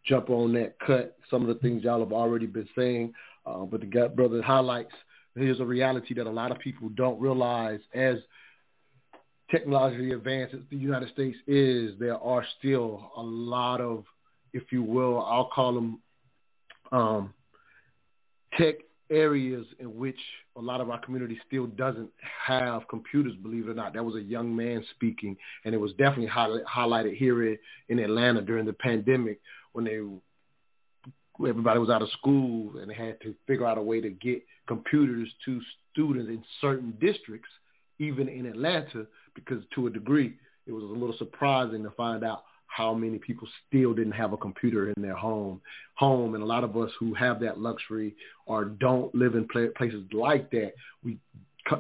jump 0.09 0.31
on 0.31 0.55
that 0.55 0.81
cut. 0.81 1.19
Some 1.31 1.43
of 1.43 1.49
the 1.49 1.61
things 1.61 1.85
y'all 1.85 2.01
have 2.01 2.15
already 2.15 2.47
been 2.47 2.69
saying, 2.75 3.13
uh, 3.45 3.67
but 3.67 3.81
the 3.81 3.87
gut 3.87 4.17
brother 4.17 4.41
highlights 4.41 4.95
here's 5.35 5.61
a 5.61 5.65
reality 5.65 6.15
that 6.15 6.27
a 6.27 6.31
lot 6.31 6.51
of 6.51 6.59
people 6.61 6.89
don't 6.91 7.21
realize 7.21 7.81
as 7.95 8.17
technologically 9.51 10.13
advanced 10.13 10.55
as 10.55 10.61
the 10.71 10.77
United 10.77 11.11
States 11.11 11.37
is, 11.47 11.93
there 11.99 12.17
are 12.17 12.45
still 12.59 13.13
a 13.17 13.23
lot 13.23 13.81
of, 13.81 14.05
if 14.53 14.65
you 14.71 14.83
will, 14.83 15.25
I'll 15.25 15.51
call 15.55 15.75
them 15.75 16.01
um, 16.93 17.35
tech 18.59 18.77
areas 19.11 19.65
in 19.79 19.97
which 19.97 20.19
a 20.57 20.61
lot 20.61 20.81
of 20.81 20.91
our 20.91 20.99
community 21.01 21.39
still 21.47 21.67
doesn't 21.67 22.11
have 22.47 22.89
computers, 22.89 23.35
believe 23.41 23.69
it 23.69 23.71
or 23.71 23.75
not. 23.75 23.95
That 23.95 24.05
was 24.05 24.17
a 24.17 24.21
young 24.21 24.55
man 24.55 24.85
speaking, 24.95 25.37
and 25.65 25.75
it 25.75 25.79
was 25.79 25.93
definitely 25.93 26.29
highlighted 26.29 27.17
here 27.17 27.47
in, 27.47 27.59
in 27.89 27.99
Atlanta 27.99 28.43
during 28.43 28.67
the 28.67 28.73
pandemic 28.73 29.41
when 29.73 29.85
they 29.85 30.01
everybody 31.47 31.79
was 31.79 31.91
out 31.91 32.01
of 32.01 32.09
school 32.13 32.79
and 32.79 32.91
had 32.91 33.21
to 33.21 33.35
figure 33.47 33.67
out 33.67 33.77
a 33.77 33.83
way 33.83 34.01
to 34.01 34.09
get 34.09 34.43
computers 34.67 35.29
to 35.45 35.61
students 35.93 36.31
in 36.31 36.43
certain 36.63 36.95
districts, 36.99 37.51
even 37.99 38.27
in 38.27 38.47
Atlanta, 38.47 39.07
because 39.37 39.63
to 39.77 39.87
a 39.87 39.91
degree 39.91 40.35
it 40.67 40.73
was 40.73 40.83
a 40.83 40.87
little 40.87 41.15
surprising 41.19 41.85
to 41.85 41.91
find 41.91 42.25
out 42.25 42.43
how 42.67 42.93
many 42.93 43.19
people 43.19 43.47
still 43.69 43.95
didn't 43.95 44.13
have 44.13 44.33
a 44.33 44.37
computer 44.37 44.93
in 44.93 45.03
their 45.03 45.15
home 45.15 45.61
home. 45.95 46.35
And 46.35 46.43
a 46.43 46.47
lot 46.47 46.65
of 46.65 46.77
us 46.77 46.91
who 46.99 47.15
have 47.15 47.41
that 47.41 47.59
luxury 47.59 48.17
or 48.47 48.65
don't 48.65 49.15
live 49.15 49.35
in 49.35 49.47
places 49.47 50.05
like 50.13 50.51
that 50.51 50.73
we 51.05 51.19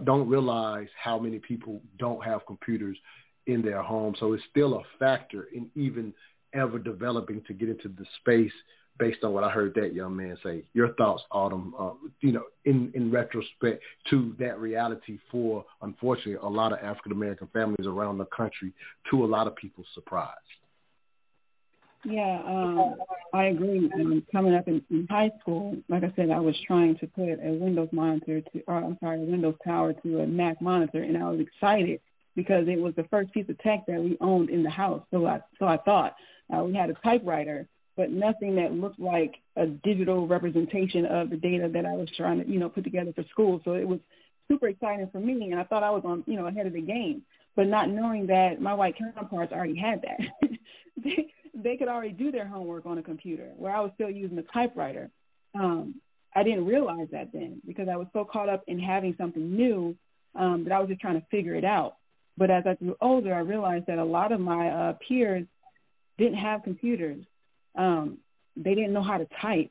don't 0.05 0.29
realize 0.29 0.89
how 1.03 1.19
many 1.19 1.39
people 1.39 1.81
don't 1.99 2.25
have 2.25 2.47
computers 2.47 2.97
in 3.47 3.63
their 3.63 3.83
home. 3.83 4.15
So 4.19 4.33
it's 4.33 4.43
still 4.51 4.75
a 4.75 4.83
factor 4.99 5.49
in 5.55 5.71
even 5.75 6.13
ever 6.55 6.79
developing 6.79 7.43
to 7.47 7.53
get 7.53 7.69
into 7.69 7.89
the 7.89 8.05
space 8.21 8.53
based 8.99 9.23
on 9.25 9.33
what 9.33 9.45
I 9.45 9.51
heard 9.51 9.75
that 9.75 9.95
young 9.95 10.17
man 10.17 10.37
say. 10.43 10.65
Your 10.73 10.95
thoughts, 10.95 11.23
Autumn, 11.31 11.75
uh, 11.79 11.91
you 12.21 12.33
know, 12.33 12.45
in, 12.65 12.91
in 12.95 13.11
retrospect 13.11 13.83
to 14.11 14.35
that 14.39 14.59
reality 14.59 15.19
for, 15.31 15.65
unfortunately, 15.83 16.35
a 16.35 16.47
lot 16.47 16.73
of 16.73 16.79
African 16.79 17.13
American 17.13 17.49
families 17.53 17.87
around 17.87 18.19
the 18.19 18.27
country, 18.27 18.73
to 19.11 19.25
a 19.25 19.27
lot 19.27 19.47
of 19.47 19.57
people's 19.57 19.87
surprise. 19.95 20.35
Yeah, 22.05 22.41
um, 22.47 22.95
I 23.35 23.47
agree. 23.47 23.91
Um, 23.95 24.25
coming 24.31 24.55
up 24.55 24.69
in, 24.69 24.81
in 24.91 25.09
high 25.11 25.33
school, 25.41 25.77
like 25.89 26.05
I 26.05 26.13
said, 26.15 26.31
I 26.31 26.39
was 26.39 26.55
trying 26.65 26.97
to 26.99 27.07
put 27.09 27.41
a 27.43 27.53
Windows 27.53 27.89
monitor 27.91 28.41
to, 28.41 28.63
or 28.69 28.77
I'm 28.77 28.97
sorry, 29.01 29.23
a 29.23 29.25
Windows 29.25 29.57
tower 29.65 29.93
to 29.93 30.21
a 30.21 30.27
Mac 30.27 30.63
monitor, 30.63 31.03
and 31.03 31.19
I 31.19 31.29
was 31.29 31.41
excited 31.41 32.01
because 32.37 32.69
it 32.69 32.79
was 32.79 32.95
the 32.95 33.05
first 33.11 33.33
piece 33.33 33.49
of 33.49 33.59
tech 33.59 33.87
that 33.87 34.01
we 34.01 34.17
owned 34.21 34.51
in 34.51 34.63
the 34.63 34.71
house. 34.71 35.03
So 35.11 35.27
I, 35.27 35.41
so 35.59 35.67
I 35.67 35.79
thought 35.79 36.15
uh, 36.55 36.63
we 36.63 36.75
had 36.75 36.91
a 36.91 36.95
typewriter, 37.03 37.67
but 37.97 38.11
nothing 38.11 38.57
that 38.57 38.73
looked 38.73 39.01
like 39.01 39.37
a 39.57 39.67
digital 39.67 40.27
representation 40.27 41.07
of 41.07 41.31
the 41.31 41.37
data 41.37 41.69
that 41.73 41.87
I 41.87 41.93
was 41.93 42.09
trying 42.17 42.43
to, 42.43 42.49
you 42.49 42.59
know, 42.59 42.69
put 42.69 42.85
together 42.85 43.13
for 43.15 43.25
school. 43.31 43.61
So 43.65 43.73
it 43.73 43.89
was 43.89 44.01
super 44.49 44.69
exciting 44.69 45.09
for 45.11 45.19
me, 45.19 45.51
and 45.51 45.59
I 45.59 45.65
thought 45.65 45.83
I 45.83 45.91
was 45.91 46.03
on, 46.05 46.23
you 46.27 46.37
know, 46.37 46.47
ahead 46.47 46.67
of 46.67 46.73
the 46.73 46.81
game. 46.81 47.23
But 47.55 47.69
not 47.69 47.89
knowing 47.89 48.27
that 48.27 48.61
my 48.61 48.75
white 48.75 48.99
counterparts 48.99 49.53
already 49.53 49.77
had 49.77 50.03
that. 50.03 50.51
they, 51.03 51.33
they 51.55 51.77
could 51.79 51.89
already 51.89 52.13
do 52.13 52.31
their 52.31 52.47
homework 52.47 52.85
on 52.85 52.99
a 52.99 53.03
computer 53.03 53.51
where 53.57 53.75
I 53.75 53.81
was 53.81 53.91
still 53.95 54.11
using 54.11 54.37
a 54.37 54.43
typewriter. 54.43 55.11
Um, 55.55 55.95
I 56.35 56.43
didn't 56.43 56.67
realize 56.67 57.09
that 57.13 57.33
then 57.33 57.63
because 57.67 57.89
I 57.89 57.97
was 57.97 58.09
so 58.13 58.27
caught 58.31 58.51
up 58.51 58.63
in 58.67 58.79
having 58.79 59.15
something 59.17 59.57
new 59.57 59.97
um, 60.35 60.65
that 60.65 60.73
I 60.73 60.79
was 60.79 60.89
just 60.91 61.01
trying 61.01 61.19
to 61.19 61.27
figure 61.31 61.55
it 61.55 61.65
out. 61.65 61.97
But 62.37 62.51
as 62.51 62.65
I 62.67 62.75
grew 62.75 62.95
older, 63.01 63.35
I 63.35 63.39
realized 63.39 63.87
that 63.87 63.99
a 63.99 64.05
lot 64.05 64.33
of 64.33 64.41
my 64.41 64.69
uh, 64.69 64.93
peers 65.09 65.47
didn't 66.19 66.37
have 66.37 66.63
computers. 66.63 67.25
Um, 67.77 68.19
they 68.57 68.75
didn't 68.75 68.93
know 68.93 69.03
how 69.03 69.19
to 69.19 69.27
type. 69.41 69.71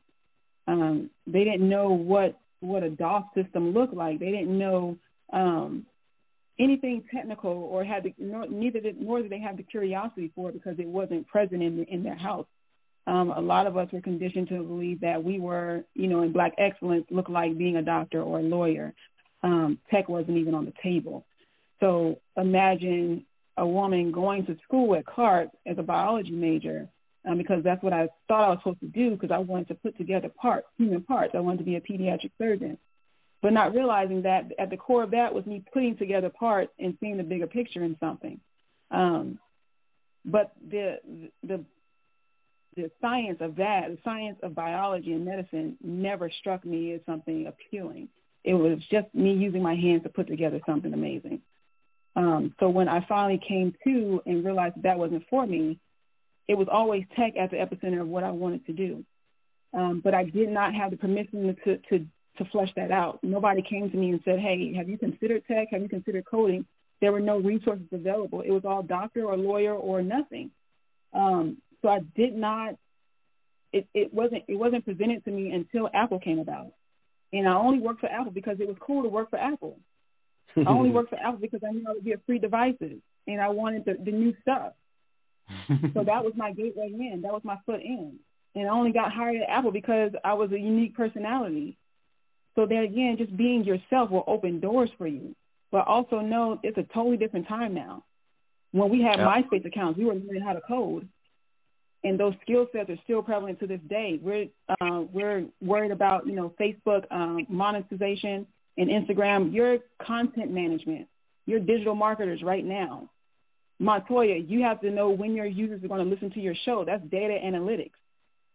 Um, 0.67 1.09
they 1.27 1.43
didn't 1.43 1.67
know 1.67 1.89
what 1.89 2.39
what 2.59 2.83
a 2.83 2.89
DOS 2.89 3.23
system 3.35 3.73
looked 3.73 3.93
like. 3.93 4.19
They 4.19 4.31
didn't 4.31 4.57
know 4.57 4.97
um, 5.31 5.85
anything 6.59 7.03
technical 7.13 7.51
or 7.51 7.83
had 7.83 8.03
the, 8.03 8.13
nor, 8.17 8.47
neither 8.47 8.79
did 8.79 8.99
nor 8.99 9.21
did 9.21 9.31
they 9.31 9.39
have 9.39 9.57
the 9.57 9.63
curiosity 9.63 10.31
for 10.35 10.49
it 10.49 10.53
because 10.53 10.79
it 10.79 10.87
wasn't 10.87 11.27
present 11.27 11.61
in 11.61 11.83
in 11.85 12.03
their 12.03 12.17
house. 12.17 12.47
Um, 13.07 13.31
a 13.31 13.39
lot 13.39 13.67
of 13.67 13.77
us 13.77 13.89
were 13.91 14.01
conditioned 14.01 14.49
to 14.49 14.63
believe 14.63 15.01
that 15.01 15.23
we 15.23 15.39
were, 15.39 15.83
you 15.93 16.07
know, 16.07 16.23
in 16.23 16.31
black 16.31 16.53
excellence 16.57 17.05
looked 17.11 17.29
like 17.29 17.57
being 17.57 17.75
a 17.75 17.81
doctor 17.83 18.21
or 18.21 18.39
a 18.39 18.43
lawyer. 18.43 18.93
Um, 19.43 19.77
tech 19.91 20.09
wasn't 20.09 20.37
even 20.37 20.55
on 20.55 20.65
the 20.65 20.73
table. 20.81 21.23
So 21.79 22.19
imagine 22.35 23.25
a 23.57 23.67
woman 23.67 24.11
going 24.11 24.45
to 24.47 24.57
school 24.63 24.95
at 24.95 25.05
Clark 25.05 25.49
as 25.67 25.77
a 25.77 25.83
biology 25.83 26.31
major 26.31 26.87
um, 27.27 27.37
because 27.37 27.63
that's 27.63 27.81
what 27.83 27.93
I 27.93 28.07
thought 28.27 28.45
I 28.45 28.49
was 28.49 28.59
supposed 28.59 28.79
to 28.81 28.87
do 28.87 29.11
because 29.11 29.31
I 29.31 29.37
wanted 29.37 29.67
to 29.69 29.75
put 29.75 29.97
together 29.97 30.29
parts, 30.29 30.67
human 30.77 31.03
parts. 31.03 31.33
I 31.35 31.39
wanted 31.39 31.59
to 31.59 31.63
be 31.63 31.75
a 31.75 31.81
pediatric 31.81 32.31
surgeon 32.37 32.77
but 33.45 33.53
not 33.53 33.75
realizing 33.75 34.23
that 34.23 34.51
at 34.57 34.71
the 34.71 34.75
core 34.75 35.03
of 35.03 35.11
that 35.11 35.31
was 35.31 35.45
me 35.45 35.63
putting 35.71 35.95
together 35.95 36.31
parts 36.31 36.71
and 36.79 36.97
seeing 36.99 37.15
the 37.15 37.21
bigger 37.21 37.45
picture 37.45 37.83
in 37.83 37.95
something. 37.99 38.39
Um, 38.89 39.37
but 40.25 40.53
the 40.67 40.97
the 41.43 41.63
the 42.75 42.89
science 42.99 43.37
of 43.41 43.57
that, 43.57 43.89
the 43.89 43.99
science 44.03 44.39
of 44.41 44.55
biology 44.55 45.13
and 45.13 45.25
medicine, 45.25 45.77
never 45.79 46.31
struck 46.39 46.65
me 46.65 46.93
as 46.93 47.01
something 47.05 47.45
appealing. 47.45 48.09
It 48.43 48.55
was 48.55 48.79
just 48.91 49.13
me 49.13 49.33
using 49.33 49.61
my 49.61 49.75
hands 49.75 50.01
to 50.03 50.09
put 50.09 50.25
together 50.25 50.59
something 50.65 50.91
amazing. 50.91 51.41
Um, 52.15 52.55
so 52.59 52.69
when 52.69 52.89
I 52.89 53.05
finally 53.07 53.39
came 53.47 53.75
to 53.83 54.21
and 54.25 54.43
realized 54.43 54.77
that, 54.77 54.83
that 54.83 54.97
wasn't 54.97 55.23
for 55.29 55.45
me, 55.45 55.77
it 56.47 56.57
was 56.57 56.67
always 56.71 57.03
tech 57.15 57.33
at 57.37 57.51
the 57.51 57.57
epicenter 57.57 58.01
of 58.01 58.07
what 58.07 58.23
I 58.23 58.31
wanted 58.31 58.65
to 58.67 58.73
do. 58.73 59.03
Um, 59.73 60.01
but 60.03 60.13
I 60.13 60.23
did 60.23 60.49
not 60.49 60.73
have 60.73 60.91
the 60.91 60.97
permission 60.97 61.55
to, 61.65 61.77
to 61.77 62.05
to 62.37 62.45
flesh 62.51 62.69
that 62.75 62.91
out. 62.91 63.19
Nobody 63.23 63.61
came 63.61 63.89
to 63.89 63.97
me 63.97 64.11
and 64.11 64.19
said, 64.25 64.39
"Hey, 64.39 64.73
have 64.75 64.89
you 64.89 64.97
considered 64.97 65.43
tech? 65.47 65.67
Have 65.71 65.81
you 65.81 65.89
considered 65.89 66.25
coding?" 66.25 66.65
There 67.01 67.11
were 67.11 67.19
no 67.19 67.39
resources 67.39 67.87
available. 67.91 68.41
It 68.41 68.51
was 68.51 68.63
all 68.65 68.81
doctor 68.81 69.25
or 69.25 69.37
lawyer 69.37 69.73
or 69.73 70.01
nothing. 70.01 70.51
Um, 71.13 71.57
so 71.81 71.89
I 71.89 71.99
did 72.15 72.35
not. 72.35 72.75
It, 73.73 73.87
it 73.93 74.13
wasn't 74.13 74.43
it 74.47 74.55
wasn't 74.55 74.85
presented 74.85 75.23
to 75.25 75.31
me 75.31 75.51
until 75.51 75.89
Apple 75.93 76.19
came 76.19 76.39
about, 76.39 76.71
and 77.33 77.47
I 77.47 77.53
only 77.53 77.79
worked 77.79 77.99
for 77.99 78.07
Apple 78.09 78.31
because 78.31 78.57
it 78.59 78.67
was 78.67 78.77
cool 78.79 79.03
to 79.03 79.09
work 79.09 79.29
for 79.29 79.39
Apple. 79.39 79.77
I 80.55 80.69
only 80.69 80.89
worked 80.91 81.09
for 81.09 81.19
Apple 81.19 81.39
because 81.39 81.61
I 81.67 81.71
knew 81.71 81.85
I 81.87 81.93
would 81.93 82.05
get 82.05 82.21
free 82.25 82.39
devices, 82.39 83.01
and 83.27 83.41
I 83.41 83.49
wanted 83.49 83.83
the, 83.85 83.95
the 84.03 84.11
new 84.11 84.33
stuff. 84.41 84.73
So 85.93 86.03
that 86.03 86.23
was 86.23 86.33
my 86.35 86.51
gateway 86.51 86.91
in. 86.91 87.21
That 87.21 87.33
was 87.33 87.41
my 87.43 87.57
foot 87.65 87.81
in. 87.81 88.17
And 88.55 88.67
I 88.67 88.71
only 88.71 88.91
got 88.91 89.11
hired 89.11 89.41
at 89.41 89.49
Apple 89.49 89.71
because 89.71 90.11
I 90.23 90.33
was 90.33 90.51
a 90.51 90.59
unique 90.59 90.95
personality. 90.95 91.77
So 92.55 92.65
there 92.65 92.83
again, 92.83 93.17
just 93.17 93.35
being 93.35 93.63
yourself 93.63 94.09
will 94.09 94.23
open 94.27 94.59
doors 94.59 94.89
for 94.97 95.07
you. 95.07 95.35
But 95.71 95.87
also 95.87 96.19
know 96.19 96.59
it's 96.63 96.77
a 96.77 96.83
totally 96.93 97.17
different 97.17 97.47
time 97.47 97.73
now. 97.73 98.03
When 98.71 98.89
we 98.89 99.01
had 99.01 99.19
yeah. 99.19 99.25
MySpace 99.25 99.65
accounts, 99.65 99.97
we 99.97 100.05
were 100.05 100.13
learning 100.13 100.43
how 100.45 100.53
to 100.53 100.61
code, 100.61 101.07
and 102.03 102.19
those 102.19 102.33
skill 102.43 102.67
sets 102.71 102.89
are 102.89 102.97
still 103.03 103.23
prevalent 103.23 103.59
to 103.59 103.67
this 103.67 103.79
day. 103.89 104.19
We're 104.21 104.47
uh, 104.69 105.03
we're 105.11 105.45
worried 105.61 105.91
about 105.91 106.27
you 106.27 106.35
know 106.35 106.53
Facebook 106.59 107.03
um, 107.11 107.45
monetization 107.49 108.45
and 108.77 108.89
Instagram. 108.89 109.53
Your 109.53 109.79
content 110.05 110.51
management, 110.51 111.07
your 111.45 111.59
digital 111.59 111.95
marketers 111.95 112.43
right 112.43 112.63
now. 112.63 113.09
Montoya, 113.79 114.37
you 114.37 114.61
have 114.63 114.79
to 114.81 114.91
know 114.91 115.09
when 115.09 115.33
your 115.33 115.45
users 115.45 115.83
are 115.83 115.87
going 115.87 116.03
to 116.03 116.09
listen 116.09 116.31
to 116.31 116.39
your 116.39 116.55
show. 116.65 116.83
That's 116.85 117.03
data 117.09 117.37
analytics. 117.43 117.91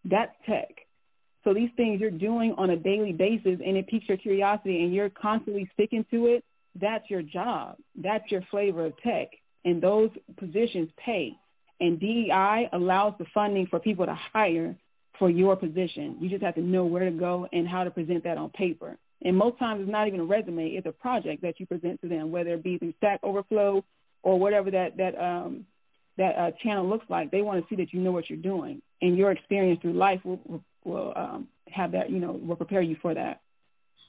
That's 0.04 0.32
tech. 0.46 0.70
So 1.44 1.54
these 1.54 1.70
things 1.76 2.00
you're 2.00 2.10
doing 2.10 2.54
on 2.58 2.70
a 2.70 2.76
daily 2.76 3.12
basis 3.12 3.60
and 3.64 3.76
it 3.76 3.86
piques 3.86 4.08
your 4.08 4.18
curiosity 4.18 4.82
and 4.82 4.94
you're 4.94 5.10
constantly 5.10 5.68
sticking 5.72 6.04
to 6.10 6.26
it, 6.26 6.44
that's 6.80 7.08
your 7.08 7.22
job. 7.22 7.76
That's 8.00 8.30
your 8.30 8.42
flavor 8.50 8.86
of 8.86 8.92
tech. 9.02 9.28
And 9.64 9.82
those 9.82 10.10
positions 10.38 10.88
pay. 11.04 11.32
And 11.80 11.98
DEI 11.98 12.68
allows 12.72 13.14
the 13.18 13.24
funding 13.32 13.66
for 13.66 13.78
people 13.78 14.06
to 14.06 14.18
hire 14.32 14.76
for 15.18 15.30
your 15.30 15.56
position. 15.56 16.16
You 16.20 16.28
just 16.28 16.42
have 16.42 16.54
to 16.54 16.62
know 16.62 16.84
where 16.84 17.04
to 17.04 17.10
go 17.10 17.46
and 17.52 17.66
how 17.66 17.84
to 17.84 17.90
present 17.90 18.24
that 18.24 18.38
on 18.38 18.50
paper. 18.50 18.96
And 19.22 19.36
most 19.36 19.58
times 19.58 19.82
it's 19.82 19.90
not 19.90 20.08
even 20.08 20.20
a 20.20 20.24
resume, 20.24 20.68
it's 20.68 20.86
a 20.86 20.92
project 20.92 21.42
that 21.42 21.60
you 21.60 21.66
present 21.66 22.00
to 22.00 22.08
them, 22.08 22.30
whether 22.30 22.54
it 22.54 22.62
be 22.62 22.78
through 22.78 22.94
Stack 22.96 23.20
Overflow 23.22 23.84
or 24.22 24.38
whatever 24.38 24.70
that, 24.70 24.96
that 24.96 25.18
um, 25.18 25.66
that 26.16 26.36
uh, 26.36 26.50
channel 26.62 26.88
looks 26.88 27.06
like. 27.08 27.30
They 27.30 27.42
want 27.42 27.62
to 27.62 27.68
see 27.68 27.80
that 27.80 27.92
you 27.92 28.00
know 28.00 28.12
what 28.12 28.28
you're 28.28 28.38
doing, 28.38 28.82
and 29.00 29.16
your 29.16 29.32
experience 29.32 29.80
through 29.80 29.94
life 29.94 30.20
will 30.24 30.62
will 30.84 31.12
um, 31.16 31.48
have 31.70 31.92
that. 31.92 32.10
You 32.10 32.20
know, 32.20 32.32
will 32.32 32.56
prepare 32.56 32.82
you 32.82 32.96
for 33.00 33.14
that. 33.14 33.40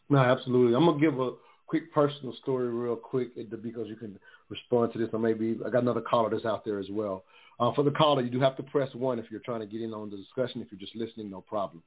No, 0.10 0.20
absolutely. 0.20 0.76
I'm 0.76 0.86
gonna 0.86 1.00
give 1.00 1.20
a 1.20 1.32
quick 1.68 1.94
personal 1.94 2.34
story 2.42 2.68
real 2.68 2.98
quick 2.98 3.30
because 3.36 3.88
you 3.88 3.96
can 3.96 4.20
respond 4.50 4.92
to 4.94 5.00
this, 5.00 5.08
or 5.14 5.20
maybe 5.20 5.58
I 5.66 5.70
got 5.70 5.84
another 5.84 6.02
caller 6.02 6.30
that's 6.30 6.46
out 6.46 6.66
there 6.66 6.80
as 6.80 6.88
well. 6.92 7.24
Uh, 7.60 7.72
for 7.74 7.84
the 7.84 7.92
caller, 7.92 8.22
you 8.22 8.30
do 8.30 8.42
have 8.42 8.58
to 8.58 8.64
press 8.64 8.90
one 8.94 9.20
if 9.20 9.26
you're 9.32 9.40
trying 9.40 9.62
to 9.62 9.68
get 9.68 9.82
in 9.82 9.94
on 9.94 10.10
the 10.10 10.18
discussion. 10.18 10.62
If 10.62 10.68
you're 10.72 10.80
just 10.80 10.96
listening, 10.96 11.30
no 11.30 11.42
problem. 11.42 11.82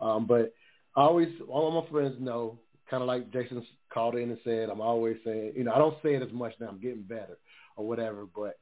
Um, 0.00 0.26
but 0.26 0.52
I 0.96 1.02
always, 1.02 1.28
all 1.48 1.68
of 1.68 1.84
my 1.84 1.90
friends 1.90 2.16
know, 2.18 2.58
kind 2.90 3.02
of 3.02 3.06
like 3.06 3.32
Jason 3.32 3.64
called 3.94 4.16
in 4.16 4.30
and 4.30 4.38
said, 4.42 4.68
I'm 4.68 4.80
always 4.80 5.16
saying, 5.24 5.52
you 5.54 5.64
know, 5.64 5.72
I 5.72 5.78
don't 5.78 5.94
say 6.02 6.14
it 6.14 6.22
as 6.22 6.32
much 6.32 6.52
now. 6.60 6.68
I'm 6.68 6.80
getting 6.80 7.02
better 7.02 7.38
or 7.80 7.88
whatever, 7.88 8.22
but 8.40 8.54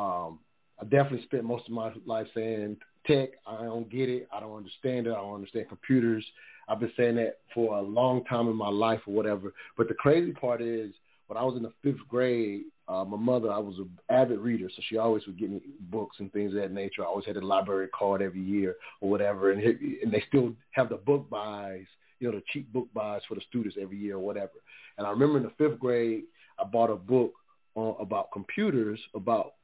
um, 0.00 0.38
I 0.80 0.84
definitely 0.84 1.24
spent 1.24 1.44
most 1.44 1.66
of 1.66 1.72
my 1.72 1.92
life 2.04 2.28
saying 2.34 2.76
tech. 3.06 3.30
I 3.46 3.64
don't 3.64 3.90
get 3.90 4.08
it. 4.08 4.28
I 4.34 4.40
don't 4.40 4.56
understand 4.56 5.06
it. 5.06 5.12
I 5.12 5.20
don't 5.22 5.34
understand 5.34 5.68
computers. 5.68 6.24
I've 6.68 6.80
been 6.80 6.92
saying 6.96 7.16
that 7.16 7.38
for 7.54 7.78
a 7.78 7.82
long 7.82 8.24
time 8.24 8.48
in 8.48 8.56
my 8.56 8.68
life 8.68 9.00
or 9.06 9.14
whatever. 9.14 9.52
But 9.76 9.88
the 9.88 9.94
crazy 9.94 10.32
part 10.32 10.60
is, 10.60 10.90
when 11.28 11.36
I 11.36 11.42
was 11.42 11.56
in 11.56 11.62
the 11.62 11.72
fifth 11.82 12.06
grade, 12.08 12.64
Uh, 12.88 13.04
my 13.04 13.20
mother, 13.32 13.50
I 13.50 13.58
was 13.68 13.78
an 13.78 13.90
avid 14.20 14.38
reader, 14.48 14.68
so 14.70 14.80
she 14.88 14.96
always 14.96 15.26
would 15.26 15.38
get 15.40 15.50
me 15.50 15.60
books 15.96 16.16
and 16.20 16.30
things 16.30 16.52
of 16.52 16.60
that 16.60 16.72
nature. 16.82 17.02
I 17.02 17.10
always 17.10 17.26
had 17.26 17.36
a 17.36 17.50
library 17.54 17.88
card 18.00 18.22
every 18.22 18.44
year 18.56 18.76
or 19.00 19.10
whatever, 19.12 19.42
and 19.50 19.60
and 20.02 20.10
they 20.14 20.22
still 20.28 20.48
have 20.78 20.88
the 20.88 21.00
book 21.10 21.22
buys, 21.28 21.88
you 22.20 22.24
know, 22.26 22.38
the 22.38 22.44
cheap 22.52 22.66
book 22.72 22.88
buys 22.94 23.22
for 23.26 23.34
the 23.36 23.46
students 23.48 23.76
every 23.84 23.98
year 24.04 24.16
or 24.20 24.24
whatever. 24.28 24.58
And 24.96 25.02
I 25.06 25.10
remember 25.10 25.36
in 25.38 25.48
the 25.48 25.58
fifth 25.58 25.78
grade, 25.80 26.22
I 26.60 26.64
bought 26.74 26.96
a 26.96 27.00
book 27.14 27.32
uh, 27.76 27.92
about 28.00 28.32
computers, 28.32 29.00
about 29.14 29.54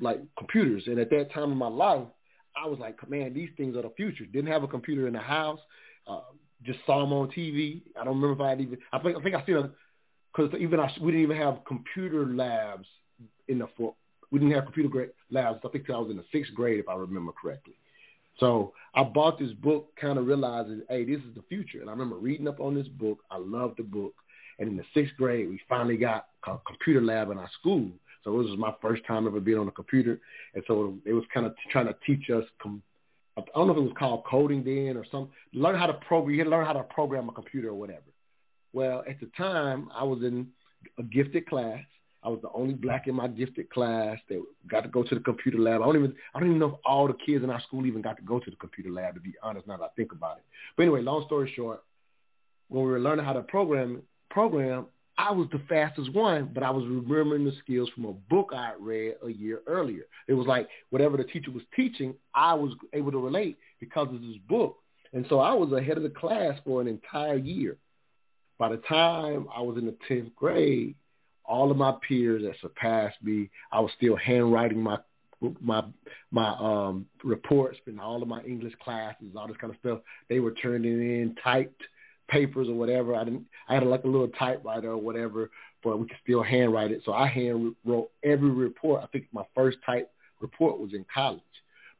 like 0.00 0.20
computers, 0.38 0.84
and 0.86 0.98
at 0.98 1.10
that 1.10 1.32
time 1.32 1.52
in 1.52 1.58
my 1.58 1.68
life, 1.68 2.06
I 2.56 2.66
was 2.66 2.78
like, 2.78 3.08
man, 3.08 3.34
these 3.34 3.50
things 3.56 3.76
are 3.76 3.82
the 3.82 3.92
future. 3.96 4.24
Didn't 4.26 4.50
have 4.50 4.62
a 4.62 4.68
computer 4.68 5.06
in 5.06 5.14
the 5.14 5.20
house. 5.20 5.60
Uh, 6.06 6.20
just 6.64 6.78
saw 6.86 7.00
them 7.00 7.12
on 7.12 7.28
TV. 7.30 7.82
I 8.00 8.04
don't 8.04 8.20
remember 8.20 8.42
if 8.42 8.46
I 8.46 8.50
had 8.50 8.60
even. 8.60 8.78
I 8.92 8.98
think 8.98 9.16
I 9.16 9.22
think 9.22 9.34
I 9.34 9.44
seen 9.46 9.56
a 9.56 9.70
because 10.34 10.52
even 10.58 10.80
I, 10.80 10.90
we 11.00 11.12
didn't 11.12 11.24
even 11.24 11.36
have 11.36 11.58
computer 11.66 12.26
labs 12.26 12.86
in 13.48 13.58
the 13.58 13.66
for 13.76 13.94
we 14.30 14.38
didn't 14.38 14.54
have 14.54 14.64
computer 14.64 14.88
grade 14.88 15.10
labs. 15.30 15.60
I 15.64 15.68
think 15.68 15.88
I 15.90 15.98
was 15.98 16.10
in 16.10 16.16
the 16.16 16.24
sixth 16.32 16.54
grade 16.54 16.80
if 16.80 16.88
I 16.88 16.94
remember 16.94 17.32
correctly. 17.32 17.74
So 18.38 18.72
I 18.94 19.02
bought 19.02 19.38
this 19.38 19.52
book, 19.52 19.90
kind 20.00 20.18
of 20.18 20.26
realizing, 20.26 20.82
hey, 20.88 21.04
this 21.04 21.20
is 21.20 21.34
the 21.34 21.42
future. 21.48 21.80
And 21.80 21.90
I 21.90 21.92
remember 21.92 22.16
reading 22.16 22.48
up 22.48 22.60
on 22.60 22.74
this 22.74 22.88
book. 22.88 23.18
I 23.30 23.36
loved 23.36 23.78
the 23.78 23.82
book. 23.82 24.14
And 24.62 24.70
in 24.70 24.76
the 24.76 24.84
sixth 24.94 25.16
grade, 25.16 25.50
we 25.50 25.60
finally 25.68 25.96
got 25.96 26.28
a 26.46 26.56
computer 26.64 27.02
lab 27.02 27.32
in 27.32 27.38
our 27.38 27.50
school. 27.58 27.90
So 28.22 28.30
it 28.30 28.44
was 28.44 28.56
my 28.56 28.72
first 28.80 29.04
time 29.08 29.26
ever 29.26 29.40
being 29.40 29.58
on 29.58 29.66
a 29.66 29.72
computer. 29.72 30.20
And 30.54 30.62
so 30.68 30.94
it 31.04 31.12
was 31.12 31.24
kind 31.34 31.46
of 31.46 31.54
trying 31.72 31.86
to 31.86 31.96
teach 32.06 32.30
us 32.30 32.44
com- 32.62 32.80
I 33.36 33.42
don't 33.56 33.66
know 33.66 33.72
if 33.72 33.78
it 33.78 33.80
was 33.80 33.96
called 33.98 34.24
coding 34.24 34.62
then 34.62 34.96
or 34.96 35.04
something. 35.10 35.32
Learn 35.52 35.76
how 35.76 35.86
to 35.86 35.94
program. 35.94 36.32
You 36.32 36.38
had 36.38 36.44
to 36.44 36.50
learn 36.50 36.64
how 36.64 36.74
to 36.74 36.84
program 36.84 37.28
a 37.28 37.32
computer 37.32 37.70
or 37.70 37.74
whatever. 37.74 38.04
Well, 38.72 39.02
at 39.08 39.18
the 39.18 39.30
time, 39.36 39.88
I 39.92 40.04
was 40.04 40.20
in 40.22 40.46
a 40.96 41.02
gifted 41.02 41.48
class. 41.48 41.82
I 42.22 42.28
was 42.28 42.38
the 42.40 42.50
only 42.54 42.74
black 42.74 43.08
in 43.08 43.16
my 43.16 43.26
gifted 43.26 43.68
class 43.70 44.18
that 44.28 44.40
got 44.70 44.82
to 44.82 44.88
go 44.88 45.02
to 45.02 45.14
the 45.16 45.20
computer 45.22 45.58
lab. 45.58 45.82
I 45.82 45.86
don't 45.86 45.96
even 45.96 46.14
I 46.34 46.38
don't 46.38 46.50
even 46.50 46.60
know 46.60 46.74
if 46.74 46.80
all 46.84 47.08
the 47.08 47.14
kids 47.26 47.42
in 47.42 47.50
our 47.50 47.60
school 47.62 47.84
even 47.84 48.00
got 48.00 48.16
to 48.18 48.22
go 48.22 48.38
to 48.38 48.48
the 48.48 48.56
computer 48.56 48.90
lab. 48.92 49.14
To 49.14 49.20
be 49.20 49.34
honest, 49.42 49.66
now 49.66 49.78
that 49.78 49.84
I 49.84 49.88
think 49.96 50.12
about 50.12 50.36
it. 50.36 50.44
But 50.76 50.84
anyway, 50.84 51.02
long 51.02 51.24
story 51.26 51.52
short, 51.56 51.82
when 52.68 52.84
we 52.84 52.90
were 52.92 53.00
learning 53.00 53.24
how 53.24 53.32
to 53.32 53.42
program, 53.42 54.02
program, 54.32 54.86
I 55.18 55.30
was 55.30 55.46
the 55.52 55.60
fastest 55.68 56.12
one, 56.12 56.50
but 56.52 56.62
I 56.62 56.70
was 56.70 56.84
remembering 56.86 57.44
the 57.44 57.52
skills 57.62 57.90
from 57.94 58.06
a 58.06 58.12
book 58.12 58.50
I 58.54 58.72
read 58.80 59.14
a 59.24 59.28
year 59.28 59.60
earlier. 59.66 60.04
It 60.26 60.34
was 60.34 60.46
like 60.46 60.68
whatever 60.90 61.16
the 61.16 61.24
teacher 61.24 61.50
was 61.50 61.62
teaching, 61.76 62.14
I 62.34 62.54
was 62.54 62.72
able 62.92 63.12
to 63.12 63.18
relate 63.18 63.58
because 63.78 64.08
of 64.08 64.20
this 64.20 64.38
book. 64.48 64.78
And 65.12 65.26
so 65.28 65.38
I 65.40 65.52
was 65.52 65.72
ahead 65.72 65.98
of 65.98 66.02
the 66.02 66.08
class 66.08 66.58
for 66.64 66.80
an 66.80 66.88
entire 66.88 67.36
year. 67.36 67.76
By 68.58 68.70
the 68.70 68.78
time 68.78 69.48
I 69.54 69.60
was 69.60 69.76
in 69.76 69.86
the 69.86 69.96
10th 70.10 70.34
grade, 70.34 70.94
all 71.44 71.70
of 71.70 71.76
my 71.76 71.94
peers 72.08 72.42
that 72.42 72.54
surpassed 72.62 73.22
me, 73.22 73.50
I 73.70 73.80
was 73.80 73.90
still 73.96 74.16
handwriting 74.16 74.80
my 74.80 74.98
my 75.60 75.82
my 76.30 76.54
um 76.60 77.06
reports 77.24 77.78
and 77.86 78.00
all 78.00 78.22
of 78.22 78.28
my 78.28 78.40
English 78.42 78.74
classes, 78.82 79.34
all 79.36 79.48
this 79.48 79.56
kind 79.60 79.72
of 79.72 79.78
stuff. 79.80 79.98
They 80.28 80.38
were 80.38 80.52
turning 80.52 81.00
in 81.00 81.36
typed 81.42 81.82
papers 82.32 82.68
or 82.68 82.74
whatever. 82.74 83.14
I 83.14 83.24
didn't. 83.24 83.46
I 83.68 83.74
had 83.74 83.84
like 83.84 84.04
a 84.04 84.08
little 84.08 84.28
typewriter 84.28 84.90
or 84.90 84.96
whatever, 84.96 85.50
but 85.84 85.98
we 85.98 86.06
could 86.06 86.16
still 86.22 86.42
handwrite 86.42 86.90
it. 86.90 87.02
So 87.04 87.12
I 87.12 87.28
hand 87.28 87.76
wrote 87.84 88.10
every 88.24 88.50
report. 88.50 89.02
I 89.04 89.06
think 89.08 89.26
my 89.32 89.44
first 89.54 89.78
type 89.84 90.10
report 90.40 90.80
was 90.80 90.94
in 90.94 91.04
college, 91.12 91.40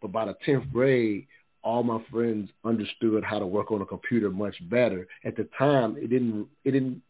but 0.00 0.10
by 0.10 0.24
the 0.24 0.34
tenth 0.44 0.64
grade, 0.72 1.26
all 1.62 1.82
my 1.82 2.02
friends 2.10 2.50
understood 2.64 3.22
how 3.22 3.38
to 3.38 3.46
work 3.46 3.70
on 3.70 3.82
a 3.82 3.86
computer 3.86 4.30
much 4.30 4.56
better. 4.68 5.06
At 5.24 5.36
the 5.36 5.48
time, 5.58 5.96
it 5.96 6.08
didn't. 6.08 6.48
It 6.64 6.72
didn't. 6.72 7.02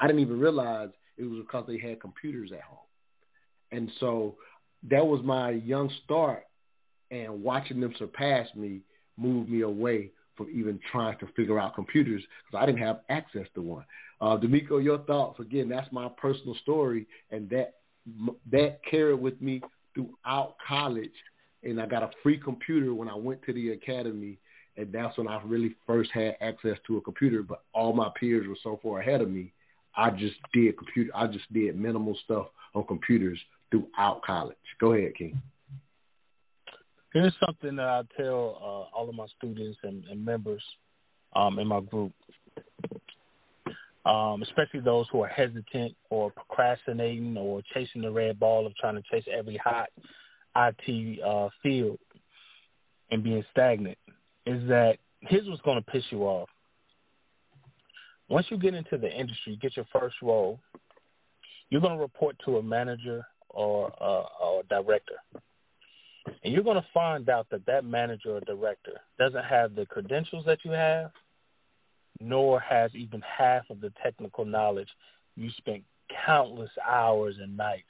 I 0.00 0.06
didn't 0.06 0.22
even 0.22 0.40
realize 0.40 0.90
it 1.18 1.24
was 1.24 1.40
because 1.40 1.66
they 1.66 1.78
had 1.78 2.00
computers 2.00 2.52
at 2.52 2.62
home, 2.62 2.78
and 3.72 3.90
so 3.98 4.36
that 4.88 5.04
was 5.04 5.20
my 5.24 5.50
young 5.50 5.90
start. 6.04 6.44
And 7.10 7.42
watching 7.42 7.80
them 7.80 7.94
surpass 7.98 8.48
me 8.54 8.80
moved 9.16 9.48
me 9.48 9.62
away 9.62 10.10
from 10.38 10.48
even 10.50 10.80
trying 10.90 11.18
to 11.18 11.26
figure 11.36 11.58
out 11.58 11.74
computers 11.74 12.22
because 12.46 12.62
I 12.62 12.64
didn't 12.64 12.80
have 12.80 13.00
access 13.10 13.46
to 13.54 13.60
one. 13.60 13.84
Uh, 14.20 14.38
D'Amico, 14.38 14.78
your 14.78 14.98
thoughts? 15.00 15.38
Again, 15.40 15.68
that's 15.68 15.92
my 15.92 16.08
personal 16.16 16.54
story, 16.62 17.06
and 17.30 17.50
that 17.50 17.74
that 18.50 18.80
carried 18.90 19.20
with 19.20 19.40
me 19.42 19.60
throughout 19.94 20.54
college. 20.66 21.12
And 21.62 21.80
I 21.80 21.86
got 21.86 22.02
a 22.02 22.10
free 22.22 22.38
computer 22.38 22.94
when 22.94 23.08
I 23.08 23.14
went 23.14 23.42
to 23.42 23.52
the 23.52 23.72
academy, 23.72 24.38
and 24.76 24.92
that's 24.92 25.18
when 25.18 25.28
I 25.28 25.42
really 25.44 25.74
first 25.86 26.10
had 26.14 26.36
access 26.40 26.78
to 26.86 26.96
a 26.96 27.00
computer. 27.00 27.42
But 27.42 27.64
all 27.74 27.92
my 27.92 28.10
peers 28.18 28.46
were 28.48 28.56
so 28.62 28.78
far 28.82 29.00
ahead 29.00 29.20
of 29.20 29.28
me, 29.28 29.52
I 29.96 30.10
just 30.10 30.36
did 30.54 30.78
computer. 30.78 31.10
I 31.14 31.26
just 31.26 31.52
did 31.52 31.78
minimal 31.78 32.16
stuff 32.24 32.46
on 32.74 32.84
computers 32.84 33.38
throughout 33.70 34.22
college. 34.24 34.56
Go 34.80 34.92
ahead, 34.92 35.16
King. 35.16 35.40
Here's 37.12 37.34
something 37.44 37.76
that 37.76 37.86
I 37.86 38.02
tell 38.18 38.58
uh, 38.60 38.96
all 38.96 39.08
of 39.08 39.14
my 39.14 39.26
students 39.38 39.78
and, 39.82 40.04
and 40.10 40.22
members 40.22 40.62
um, 41.34 41.58
in 41.58 41.66
my 41.66 41.80
group, 41.80 42.12
um, 44.04 44.42
especially 44.42 44.80
those 44.80 45.06
who 45.10 45.22
are 45.22 45.28
hesitant 45.28 45.94
or 46.10 46.30
procrastinating 46.30 47.36
or 47.38 47.62
chasing 47.72 48.02
the 48.02 48.10
red 48.10 48.38
ball 48.38 48.66
of 48.66 48.76
trying 48.76 48.96
to 48.96 49.02
chase 49.10 49.24
every 49.32 49.56
hot 49.56 49.88
IT 50.56 51.22
uh, 51.22 51.48
field 51.62 51.98
and 53.10 53.24
being 53.24 53.44
stagnant, 53.52 53.96
is 54.44 54.68
that 54.68 54.98
here's 55.20 55.48
what's 55.48 55.62
going 55.62 55.82
to 55.82 55.90
piss 55.90 56.04
you 56.10 56.24
off. 56.24 56.48
Once 58.28 58.46
you 58.50 58.58
get 58.58 58.74
into 58.74 58.98
the 58.98 59.10
industry, 59.10 59.58
get 59.62 59.74
your 59.76 59.86
first 59.98 60.16
role, 60.20 60.60
you're 61.70 61.80
going 61.80 61.96
to 61.96 62.02
report 62.02 62.36
to 62.44 62.58
a 62.58 62.62
manager 62.62 63.26
or, 63.48 63.90
uh, 63.98 64.44
or 64.44 64.60
a 64.60 64.66
director 64.68 65.14
and 66.26 66.52
you're 66.52 66.62
going 66.62 66.80
to 66.80 66.86
find 66.92 67.28
out 67.28 67.46
that 67.50 67.66
that 67.66 67.84
manager 67.84 68.36
or 68.36 68.40
director 68.40 69.00
doesn't 69.18 69.44
have 69.44 69.74
the 69.74 69.86
credentials 69.86 70.44
that 70.46 70.58
you 70.64 70.70
have, 70.72 71.10
nor 72.20 72.60
has 72.60 72.90
even 72.94 73.22
half 73.22 73.68
of 73.70 73.80
the 73.80 73.92
technical 74.02 74.44
knowledge 74.44 74.88
you 75.36 75.50
spent 75.56 75.82
countless 76.26 76.70
hours 76.86 77.36
and 77.40 77.56
nights 77.56 77.84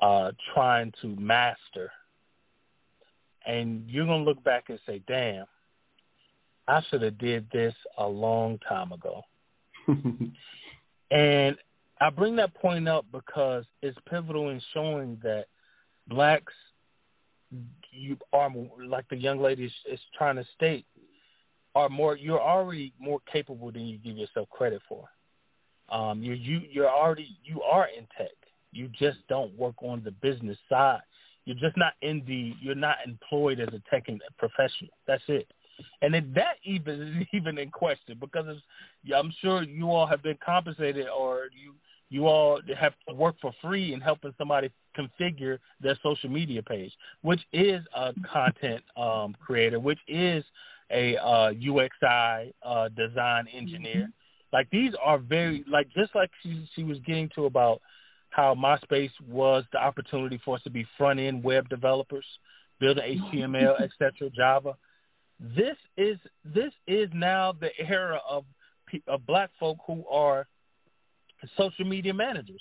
uh, 0.00 0.30
trying 0.54 0.92
to 1.02 1.08
master. 1.16 1.90
And 3.46 3.88
you're 3.88 4.06
going 4.06 4.24
to 4.24 4.30
look 4.30 4.42
back 4.44 4.64
and 4.68 4.78
say, 4.86 5.02
damn, 5.08 5.46
I 6.66 6.80
should 6.88 7.02
have 7.02 7.18
did 7.18 7.46
this 7.52 7.74
a 7.96 8.06
long 8.06 8.58
time 8.68 8.92
ago. 8.92 9.22
and 11.10 11.56
I 12.00 12.10
bring 12.10 12.36
that 12.36 12.54
point 12.54 12.88
up 12.88 13.06
because 13.10 13.64
it's 13.82 13.96
pivotal 14.08 14.50
in 14.50 14.60
showing 14.72 15.18
that 15.22 15.46
blacks– 16.08 16.52
you 17.90 18.16
are 18.32 18.50
like 18.86 19.08
the 19.08 19.16
young 19.16 19.40
lady 19.40 19.64
is, 19.64 19.72
is 19.90 20.00
trying 20.16 20.36
to 20.36 20.44
state 20.54 20.86
are 21.74 21.88
more 21.88 22.16
you're 22.16 22.40
already 22.40 22.92
more 22.98 23.20
capable 23.30 23.70
than 23.70 23.86
you 23.86 23.98
give 23.98 24.16
yourself 24.16 24.48
credit 24.50 24.82
for. 24.88 25.08
Um, 25.90 26.22
you 26.22 26.34
you 26.34 26.60
you're 26.70 26.90
already 26.90 27.28
you 27.44 27.62
are 27.62 27.86
in 27.96 28.06
tech. 28.16 28.34
You 28.72 28.88
just 28.88 29.18
don't 29.28 29.56
work 29.56 29.76
on 29.82 30.02
the 30.04 30.10
business 30.10 30.58
side. 30.68 31.00
You're 31.44 31.56
just 31.56 31.76
not 31.76 31.94
in 32.02 32.22
the 32.26 32.52
you're 32.60 32.74
not 32.74 32.96
employed 33.06 33.60
as 33.60 33.68
a 33.68 33.82
tech 33.90 34.06
professional. 34.38 34.90
That's 35.06 35.22
it. 35.28 35.46
And 36.02 36.12
then 36.12 36.32
that 36.34 36.56
even 36.64 37.00
is 37.00 37.26
even 37.32 37.58
in 37.58 37.70
question 37.70 38.16
because 38.20 38.46
I'm 39.14 39.32
sure 39.40 39.62
you 39.62 39.90
all 39.90 40.06
have 40.06 40.22
been 40.22 40.38
compensated 40.44 41.06
or 41.08 41.48
you 41.52 41.74
you 42.10 42.26
all 42.26 42.60
have 42.78 42.94
to 43.08 43.14
work 43.14 43.36
for 43.40 43.52
free 43.62 43.92
in 43.92 44.00
helping 44.00 44.34
somebody 44.38 44.70
configure 44.96 45.58
their 45.80 45.98
social 46.02 46.30
media 46.30 46.62
page, 46.62 46.92
which 47.22 47.40
is 47.52 47.82
a 47.94 48.12
content 48.30 48.82
um, 48.96 49.34
creator, 49.40 49.78
which 49.78 49.98
is 50.08 50.44
a 50.90 51.16
uh, 51.18 51.52
UXI 51.52 52.52
uh, 52.62 52.88
design 52.90 53.46
engineer. 53.54 54.02
Mm-hmm. 54.02 54.56
Like 54.56 54.68
these 54.70 54.92
are 55.02 55.18
very 55.18 55.64
like 55.70 55.88
just 55.94 56.14
like 56.14 56.30
she 56.42 56.66
she 56.74 56.82
was 56.82 56.98
getting 57.06 57.28
to 57.34 57.44
about 57.44 57.80
how 58.30 58.54
MySpace 58.54 59.10
was 59.28 59.64
the 59.72 59.78
opportunity 59.78 60.40
for 60.44 60.56
us 60.56 60.62
to 60.62 60.70
be 60.70 60.86
front 60.96 61.20
end 61.20 61.44
web 61.44 61.68
developers, 61.68 62.24
building 62.80 63.20
HTML, 63.32 63.80
etc., 63.82 64.30
Java. 64.34 64.74
This 65.38 65.76
is 65.96 66.18
this 66.44 66.72
is 66.86 67.08
now 67.12 67.52
the 67.52 67.70
era 67.78 68.20
of 68.28 68.44
of 69.06 69.26
black 69.26 69.50
folk 69.60 69.76
who 69.86 70.06
are 70.06 70.46
social 71.56 71.84
media 71.84 72.12
managers 72.12 72.60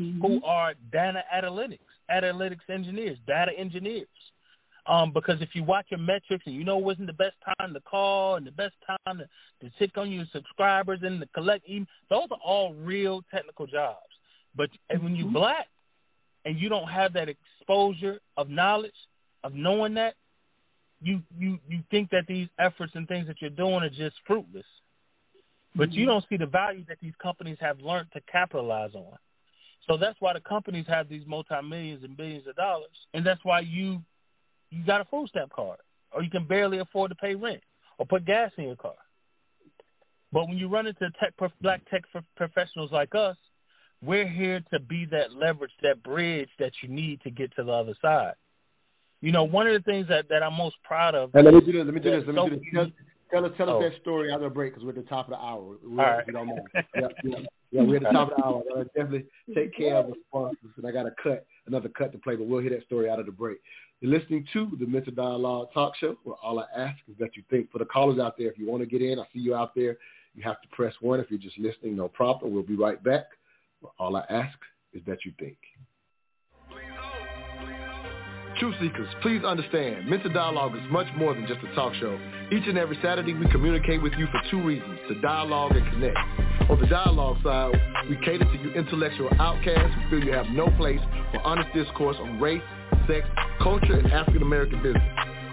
mm-hmm. 0.00 0.20
who 0.20 0.44
are 0.44 0.74
data 0.90 1.22
analytics, 1.34 1.78
analytics 2.10 2.68
engineers, 2.68 3.18
data 3.26 3.52
engineers. 3.56 4.08
Um, 4.86 5.12
because 5.12 5.40
if 5.40 5.50
you 5.54 5.62
watch 5.62 5.86
your 5.90 6.00
metrics 6.00 6.42
and 6.44 6.56
you 6.56 6.64
know 6.64 6.76
wasn't 6.76 7.06
the 7.06 7.12
best 7.12 7.36
time 7.58 7.72
to 7.72 7.80
call 7.80 8.34
and 8.34 8.44
the 8.44 8.50
best 8.50 8.74
time 8.86 9.18
to, 9.18 9.28
to 9.60 9.72
check 9.78 9.96
on 9.96 10.10
your 10.10 10.24
subscribers 10.32 11.00
and 11.02 11.20
to 11.20 11.26
collect 11.28 11.68
email, 11.68 11.86
those 12.10 12.26
are 12.32 12.38
all 12.44 12.74
real 12.74 13.22
technical 13.32 13.66
jobs. 13.66 13.98
But 14.56 14.70
mm-hmm. 14.90 15.04
when 15.04 15.14
you're 15.14 15.26
mm-hmm. 15.26 15.34
black 15.34 15.68
and 16.44 16.58
you 16.58 16.68
don't 16.68 16.88
have 16.88 17.12
that 17.12 17.28
exposure 17.28 18.18
of 18.36 18.48
knowledge, 18.48 18.90
of 19.44 19.54
knowing 19.54 19.94
that, 19.94 20.14
you 21.00 21.20
you 21.38 21.58
you 21.68 21.80
think 21.90 22.10
that 22.10 22.26
these 22.28 22.48
efforts 22.58 22.92
and 22.94 23.06
things 23.08 23.26
that 23.26 23.36
you're 23.40 23.50
doing 23.50 23.82
are 23.82 23.88
just 23.88 24.16
fruitless. 24.26 24.64
But 25.74 25.88
mm-hmm. 25.88 25.98
you 25.98 26.06
don't 26.06 26.24
see 26.28 26.36
the 26.36 26.46
value 26.46 26.84
that 26.88 26.98
these 27.00 27.14
companies 27.22 27.56
have 27.60 27.80
learned 27.80 28.08
to 28.12 28.20
capitalize 28.30 28.94
on. 28.94 29.16
So 29.88 29.96
that's 29.96 30.16
why 30.20 30.32
the 30.32 30.40
companies 30.40 30.86
have 30.88 31.08
these 31.08 31.26
multi 31.26 31.54
millions 31.62 32.04
and 32.04 32.16
billions 32.16 32.46
of 32.46 32.56
dollars, 32.56 32.96
and 33.14 33.26
that's 33.26 33.40
why 33.42 33.60
you 33.60 34.00
you 34.70 34.84
got 34.84 35.00
a 35.00 35.04
food 35.04 35.28
stamp 35.28 35.52
card, 35.52 35.78
or 36.12 36.22
you 36.22 36.30
can 36.30 36.46
barely 36.46 36.78
afford 36.78 37.10
to 37.10 37.14
pay 37.16 37.34
rent 37.34 37.62
or 37.98 38.06
put 38.06 38.24
gas 38.24 38.52
in 38.58 38.64
your 38.64 38.76
car. 38.76 38.94
But 40.32 40.48
when 40.48 40.56
you 40.56 40.68
run 40.68 40.86
into 40.86 41.10
tech 41.20 41.34
black 41.60 41.82
tech 41.90 42.04
professionals 42.36 42.90
like 42.92 43.14
us, 43.14 43.36
we're 44.02 44.28
here 44.28 44.62
to 44.72 44.80
be 44.80 45.04
that 45.06 45.32
leverage, 45.32 45.72
that 45.82 46.02
bridge 46.02 46.48
that 46.58 46.72
you 46.82 46.88
need 46.88 47.20
to 47.22 47.30
get 47.30 47.54
to 47.56 47.64
the 47.64 47.72
other 47.72 47.94
side. 48.00 48.34
You 49.20 49.30
know, 49.30 49.44
one 49.44 49.68
of 49.68 49.74
the 49.74 49.90
things 49.90 50.08
that, 50.08 50.28
that 50.30 50.42
I'm 50.42 50.54
most 50.54 50.76
proud 50.82 51.14
of. 51.14 51.30
And 51.34 51.44
let 51.44 51.54
me 51.54 51.60
do 51.60 51.72
this. 51.72 51.84
Let 51.84 51.94
me 51.94 52.00
do 52.00 52.10
this. 52.10 52.24
Let 52.26 52.34
me 52.34 52.70
do 52.72 52.84
this. 52.84 52.92
Tell, 53.32 53.44
us, 53.46 53.52
tell 53.56 53.70
us 53.70 53.76
oh. 53.78 53.82
that 53.82 54.00
story 54.02 54.30
out 54.30 54.36
of 54.36 54.42
the 54.42 54.54
break 54.54 54.74
because 54.74 54.84
we're 54.84 54.90
at 54.90 54.96
the 54.96 55.02
top 55.02 55.26
of 55.26 55.30
the 55.30 55.38
hour. 55.38 55.76
We're, 55.82 56.04
All 56.04 56.16
right. 56.16 56.26
Don't 56.26 56.48
mind. 56.48 56.60
yeah, 56.74 57.08
yeah, 57.24 57.38
yeah, 57.70 57.82
we're 57.82 57.96
at 57.96 58.02
the 58.02 58.10
top 58.10 58.30
of 58.32 58.36
the 58.36 58.44
hour. 58.44 58.62
I 58.76 58.82
definitely 58.94 59.24
take 59.54 59.74
care 59.74 59.96
of 59.96 60.08
the 60.08 60.14
sponsors, 60.28 60.70
and 60.76 60.86
I 60.86 60.92
got 60.92 61.04
to 61.04 61.12
cut 61.22 61.46
another 61.66 61.88
cut 61.88 62.12
to 62.12 62.18
play, 62.18 62.36
but 62.36 62.46
we'll 62.46 62.60
hear 62.60 62.70
that 62.70 62.84
story 62.84 63.08
out 63.08 63.20
of 63.20 63.26
the 63.26 63.32
break. 63.32 63.58
You're 64.00 64.18
listening 64.18 64.44
to 64.52 64.70
the 64.78 64.86
Mental 64.86 65.14
Dialogue 65.14 65.68
Talk 65.72 65.94
Show, 65.96 66.16
where 66.24 66.36
all 66.42 66.58
I 66.58 66.66
ask 66.76 66.98
is 67.08 67.16
that 67.20 67.36
you 67.36 67.42
think. 67.48 67.70
For 67.70 67.78
the 67.78 67.86
callers 67.86 68.18
out 68.18 68.36
there, 68.36 68.48
if 68.48 68.58
you 68.58 68.66
want 68.66 68.82
to 68.82 68.86
get 68.86 69.00
in, 69.00 69.18
I 69.18 69.24
see 69.32 69.38
you 69.38 69.54
out 69.54 69.74
there. 69.74 69.96
You 70.34 70.42
have 70.42 70.60
to 70.60 70.68
press 70.72 70.92
one. 71.00 71.20
If 71.20 71.30
you're 71.30 71.38
just 71.38 71.58
listening, 71.58 71.96
no 71.96 72.08
problem. 72.08 72.52
We'll 72.52 72.62
be 72.62 72.76
right 72.76 73.02
back. 73.02 73.26
All 73.98 74.16
I 74.16 74.24
ask 74.28 74.58
is 74.92 75.02
that 75.06 75.24
you 75.24 75.32
think. 75.38 75.56
Truth 78.58 78.74
seekers, 78.80 79.08
please 79.22 79.42
understand, 79.44 80.08
Mental 80.08 80.32
Dialogue 80.32 80.76
is 80.76 80.82
much 80.90 81.06
more 81.16 81.34
than 81.34 81.46
just 81.46 81.60
a 81.64 81.74
talk 81.74 81.94
show. 82.00 82.18
Each 82.52 82.66
and 82.68 82.76
every 82.76 82.98
Saturday, 83.02 83.32
we 83.32 83.50
communicate 83.50 84.02
with 84.02 84.12
you 84.18 84.26
for 84.26 84.40
two 84.50 84.62
reasons 84.62 84.98
to 85.08 85.20
dialogue 85.20 85.72
and 85.74 85.84
connect. 85.90 86.18
On 86.70 86.78
the 86.78 86.86
dialogue 86.86 87.38
side, 87.42 87.72
we 88.10 88.16
cater 88.16 88.44
to 88.44 88.58
you 88.62 88.70
intellectual 88.74 89.30
outcasts 89.40 89.94
who 89.94 90.10
feel 90.10 90.24
you 90.26 90.32
have 90.32 90.46
no 90.52 90.68
place 90.76 91.00
for 91.32 91.40
honest 91.40 91.68
discourse 91.74 92.16
on 92.20 92.40
race, 92.40 92.62
sex, 93.08 93.26
culture, 93.62 93.98
and 93.98 94.12
African 94.12 94.42
American 94.42 94.82
business. 94.82 95.02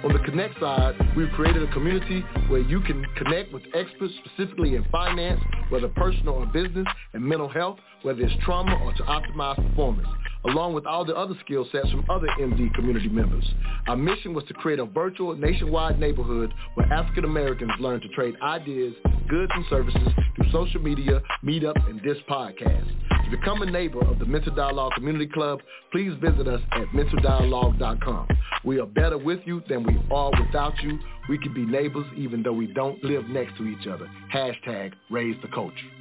On 0.04 0.14
the 0.14 0.20
Connect 0.20 0.60
side, 0.60 0.96
we've 1.16 1.32
created 1.36 1.64
a 1.64 1.72
community 1.74 2.24
where 2.48 2.62
you 2.62 2.80
can 2.82 3.06
connect 3.18 3.52
with 3.52 3.64
experts 3.74 4.14
specifically 4.24 4.76
in 4.76 4.86
finance, 4.92 5.40
whether 5.70 5.88
personal 5.90 6.36
or 6.36 6.46
business, 6.46 6.88
and 7.14 7.24
mental 7.24 7.50
health, 7.50 7.80
whether 8.04 8.22
it's 8.22 8.34
trauma 8.46 8.76
or 8.84 8.94
to 8.94 9.04
optimize 9.04 9.56
performance 9.56 10.08
along 10.46 10.74
with 10.74 10.86
all 10.86 11.06
the 11.06 11.16
other 11.16 11.36
skill 11.44 11.68
sets 11.72 11.90
from 11.92 12.06
other 12.10 12.28
MD 12.40 12.74
community 12.74 13.10
members. 13.10 13.44
Our 13.88 13.96
mission 13.96 14.34
was 14.34 14.44
to 14.48 14.54
create 14.54 14.80
a 14.80 14.86
virtual 14.86 15.36
nationwide 15.36 16.00
neighborhood 16.00 16.54
where 16.76 16.92
African 16.92 17.26
Americans 17.26 17.72
learn 17.80 18.02
to 18.02 18.08
trade 18.10 18.36
ideas, 18.42 18.94
goods, 19.30 19.52
and 19.54 19.66
services 19.70 20.08
through 20.36 20.52
social 20.52 20.82
media, 20.82 21.22
meetup, 21.44 21.76
and 21.90 22.00
this 22.02 22.18
podcast. 22.30 22.88
To 23.26 23.38
become 23.38 23.62
a 23.62 23.70
neighbor 23.70 24.04
of 24.06 24.18
the 24.18 24.26
Mental 24.26 24.54
Dialogue 24.56 24.94
Community 24.96 25.28
Club, 25.28 25.60
please 25.92 26.14
visit 26.22 26.48
us 26.48 26.62
at 26.72 26.88
mentaldialogue.com. 26.96 28.28
We 28.66 28.80
are 28.80 28.86
better 28.86 29.18
with 29.18 29.40
you 29.46 29.62
than 29.70 29.84
we 29.84 30.00
are 30.12 30.32
without 30.44 30.74
you. 30.82 30.98
We 31.30 31.38
can 31.38 31.54
be 31.54 31.66
neighbors 31.66 32.06
even 32.18 32.42
though 32.44 32.54
we 32.54 32.68
don't 32.68 33.04
live 33.04 33.26
next 33.30 33.58
to 33.58 33.68
each 33.68 33.88
other. 33.88 34.10
Hashtag 34.34 34.94
raise 35.12 35.36
the 35.42 35.48
culture. 35.50 35.99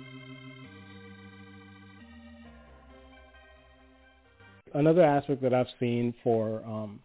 Another 4.75 5.03
aspect 5.03 5.43
that 5.43 5.55
I've 5.55 5.67
seen 5.79 6.15
for 6.23 6.63
um, 6.65 7.01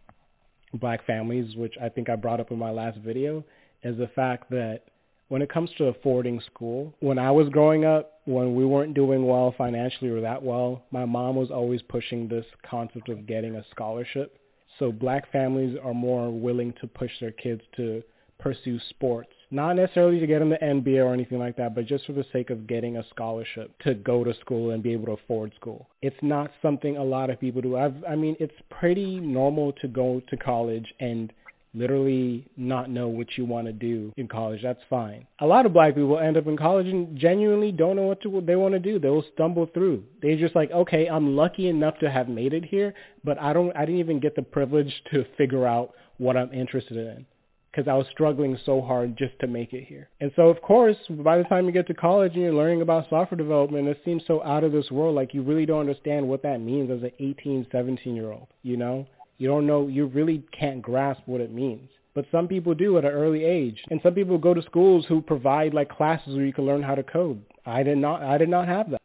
black 0.74 1.06
families, 1.06 1.54
which 1.56 1.74
I 1.80 1.88
think 1.88 2.08
I 2.08 2.16
brought 2.16 2.40
up 2.40 2.50
in 2.50 2.58
my 2.58 2.70
last 2.70 2.98
video, 2.98 3.44
is 3.82 3.96
the 3.98 4.08
fact 4.14 4.50
that 4.50 4.82
when 5.28 5.42
it 5.42 5.52
comes 5.52 5.70
to 5.78 5.84
affording 5.84 6.40
school, 6.52 6.94
when 7.00 7.18
I 7.18 7.30
was 7.30 7.48
growing 7.48 7.84
up, 7.84 8.20
when 8.24 8.54
we 8.54 8.64
weren't 8.64 8.94
doing 8.94 9.26
well 9.26 9.54
financially 9.56 10.10
or 10.10 10.20
that 10.20 10.42
well, 10.42 10.84
my 10.90 11.04
mom 11.04 11.36
was 11.36 11.50
always 11.50 11.80
pushing 11.82 12.28
this 12.28 12.44
concept 12.68 13.08
of 13.08 13.26
getting 13.26 13.56
a 13.56 13.64
scholarship. 13.70 14.38
So 14.78 14.92
black 14.92 15.30
families 15.32 15.76
are 15.82 15.94
more 15.94 16.30
willing 16.30 16.74
to 16.80 16.86
push 16.86 17.10
their 17.20 17.30
kids 17.30 17.62
to 17.76 18.02
pursue 18.38 18.78
sports 18.90 19.33
not 19.54 19.74
necessarily 19.74 20.18
to 20.18 20.26
get 20.26 20.42
in 20.42 20.50
the 20.50 20.56
NBA 20.56 21.04
or 21.04 21.14
anything 21.14 21.38
like 21.38 21.56
that, 21.56 21.74
but 21.74 21.86
just 21.86 22.06
for 22.06 22.12
the 22.12 22.24
sake 22.32 22.50
of 22.50 22.66
getting 22.66 22.96
a 22.96 23.04
scholarship 23.10 23.70
to 23.84 23.94
go 23.94 24.24
to 24.24 24.34
school 24.40 24.72
and 24.72 24.82
be 24.82 24.92
able 24.92 25.06
to 25.06 25.12
afford 25.12 25.52
school. 25.54 25.88
It's 26.02 26.16
not 26.22 26.50
something 26.60 26.96
a 26.96 27.04
lot 27.04 27.30
of 27.30 27.38
people 27.38 27.62
do. 27.62 27.76
I've, 27.76 27.94
I 28.08 28.16
mean, 28.16 28.36
it's 28.40 28.54
pretty 28.68 29.20
normal 29.20 29.72
to 29.74 29.86
go 29.86 30.20
to 30.28 30.36
college 30.36 30.92
and 30.98 31.32
literally 31.72 32.48
not 32.56 32.90
know 32.90 33.08
what 33.08 33.26
you 33.36 33.44
want 33.44 33.66
to 33.68 33.72
do 33.72 34.12
in 34.16 34.26
college. 34.26 34.60
That's 34.62 34.80
fine. 34.90 35.26
A 35.40 35.46
lot 35.46 35.66
of 35.66 35.72
black 35.72 35.94
people 35.94 36.18
end 36.18 36.36
up 36.36 36.46
in 36.48 36.56
college 36.56 36.86
and 36.86 37.16
genuinely 37.16 37.70
don't 37.70 37.94
know 37.96 38.02
what, 38.02 38.22
to, 38.22 38.30
what 38.30 38.46
they 38.46 38.56
want 38.56 38.74
to 38.74 38.80
do. 38.80 38.98
They'll 38.98 39.24
stumble 39.34 39.68
through. 39.72 40.02
They're 40.20 40.38
just 40.38 40.56
like, 40.56 40.70
okay, 40.72 41.06
I'm 41.08 41.36
lucky 41.36 41.68
enough 41.68 41.98
to 42.00 42.10
have 42.10 42.28
made 42.28 42.54
it 42.54 42.64
here, 42.64 42.94
but 43.22 43.40
I 43.40 43.52
don't. 43.52 43.76
I 43.76 43.84
didn't 43.84 44.00
even 44.00 44.20
get 44.20 44.36
the 44.36 44.42
privilege 44.42 44.92
to 45.12 45.24
figure 45.36 45.66
out 45.66 45.92
what 46.18 46.36
I'm 46.36 46.52
interested 46.52 46.96
in 46.96 47.26
because 47.74 47.88
I 47.88 47.94
was 47.94 48.06
struggling 48.12 48.56
so 48.64 48.80
hard 48.80 49.16
just 49.18 49.38
to 49.40 49.46
make 49.46 49.72
it 49.72 49.84
here. 49.84 50.08
And 50.20 50.30
so, 50.36 50.42
of 50.42 50.60
course, 50.62 50.96
by 51.08 51.38
the 51.38 51.44
time 51.44 51.66
you 51.66 51.72
get 51.72 51.86
to 51.88 51.94
college 51.94 52.32
and 52.34 52.42
you're 52.42 52.54
learning 52.54 52.82
about 52.82 53.08
software 53.10 53.36
development, 53.36 53.88
it 53.88 53.98
seems 54.04 54.22
so 54.26 54.42
out 54.44 54.64
of 54.64 54.72
this 54.72 54.90
world. 54.90 55.16
Like 55.16 55.34
you 55.34 55.42
really 55.42 55.66
don't 55.66 55.80
understand 55.80 56.28
what 56.28 56.42
that 56.42 56.60
means 56.60 56.90
as 56.90 57.02
an 57.02 57.10
18, 57.18 57.66
17 57.72 58.14
year 58.14 58.30
old. 58.30 58.46
You 58.62 58.76
know, 58.76 59.06
you 59.38 59.48
don't 59.48 59.66
know, 59.66 59.88
you 59.88 60.06
really 60.06 60.44
can't 60.58 60.82
grasp 60.82 61.22
what 61.26 61.40
it 61.40 61.52
means. 61.52 61.88
But 62.14 62.26
some 62.30 62.46
people 62.46 62.74
do 62.74 62.96
at 62.96 63.04
an 63.04 63.10
early 63.10 63.44
age, 63.44 63.78
and 63.90 63.98
some 64.04 64.14
people 64.14 64.38
go 64.38 64.54
to 64.54 64.62
schools 64.62 65.04
who 65.08 65.20
provide 65.20 65.74
like 65.74 65.88
classes 65.88 66.36
where 66.36 66.44
you 66.44 66.52
can 66.52 66.64
learn 66.64 66.82
how 66.82 66.94
to 66.94 67.02
code. 67.02 67.42
I 67.66 67.82
did 67.82 67.98
not. 67.98 68.22
I 68.22 68.38
did 68.38 68.48
not 68.48 68.68
have 68.68 68.90
that. 68.90 69.00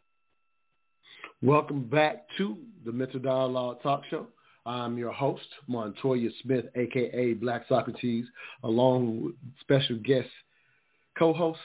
Welcome 1.42 1.88
back 1.88 2.26
to 2.38 2.56
the 2.84 2.92
Mental 2.92 3.18
Dialogue 3.18 3.82
Talk 3.82 4.02
Show. 4.10 4.28
I'm 4.66 4.98
your 4.98 5.12
host, 5.12 5.46
Montoya 5.66 6.28
Smith, 6.42 6.66
aka 6.74 7.34
Black 7.34 7.62
Socrates, 7.68 8.26
along 8.62 9.24
with 9.24 9.34
special 9.60 9.96
guest 9.96 10.28
co-host 11.18 11.58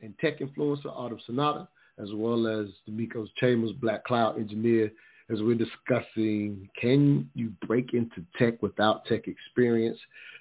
and 0.00 0.14
tech 0.18 0.40
influencer 0.40 0.86
Autumn 0.86 1.20
Sonata, 1.26 1.68
as 1.98 2.08
well 2.14 2.46
as 2.46 2.68
D'Amicos 2.88 3.28
Chambers, 3.38 3.72
Black 3.80 4.04
Cloud 4.04 4.38
Engineer, 4.38 4.90
as 5.30 5.40
we're 5.42 5.54
discussing 5.54 6.68
can 6.80 7.28
you 7.34 7.52
break 7.66 7.94
into 7.94 8.24
tech 8.38 8.60
without 8.62 9.04
tech 9.04 9.28
experience? 9.28 9.98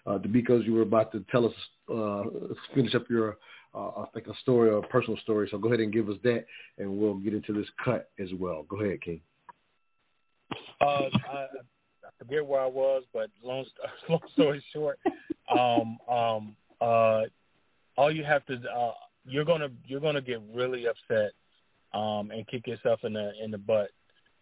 Uh, 0.07 0.17
D'Amicos, 0.17 0.65
you 0.65 0.73
were 0.73 0.81
about 0.81 1.11
to 1.11 1.23
tell 1.31 1.45
us, 1.45 1.53
uh, 1.93 2.23
finish 2.73 2.95
up 2.95 3.09
your, 3.09 3.37
uh, 3.75 4.01
I 4.01 4.05
think, 4.13 4.27
a 4.27 4.33
story 4.41 4.69
or 4.69 4.79
a 4.79 4.87
personal 4.87 5.19
story. 5.19 5.47
So 5.51 5.57
go 5.57 5.67
ahead 5.67 5.81
and 5.81 5.93
give 5.93 6.09
us 6.09 6.17
that, 6.23 6.45
and 6.77 6.97
we'll 6.97 7.15
get 7.15 7.33
into 7.33 7.53
this 7.53 7.67
cut 7.83 8.09
as 8.19 8.29
well. 8.39 8.63
Go 8.69 8.81
ahead, 8.81 9.01
King. 9.01 9.21
Uh, 10.81 11.09
I, 11.29 11.45
forget 12.19 12.45
where 12.45 12.61
I 12.61 12.67
was, 12.67 13.03
but 13.13 13.29
long 13.43 13.65
long 14.09 14.19
story 14.33 14.63
short, 14.73 14.99
um, 15.57 15.97
um, 16.07 16.55
uh, 16.79 17.23
all 17.97 18.11
you 18.13 18.23
have 18.23 18.45
to 18.47 18.55
uh, 18.55 18.91
you're 19.25 19.45
gonna 19.45 19.69
you're 19.85 19.99
gonna 19.99 20.21
get 20.21 20.41
really 20.53 20.85
upset 20.87 21.31
um, 21.93 22.31
and 22.31 22.47
kick 22.47 22.67
yourself 22.67 22.99
in 23.03 23.13
the 23.13 23.31
in 23.43 23.51
the 23.51 23.57
butt 23.57 23.89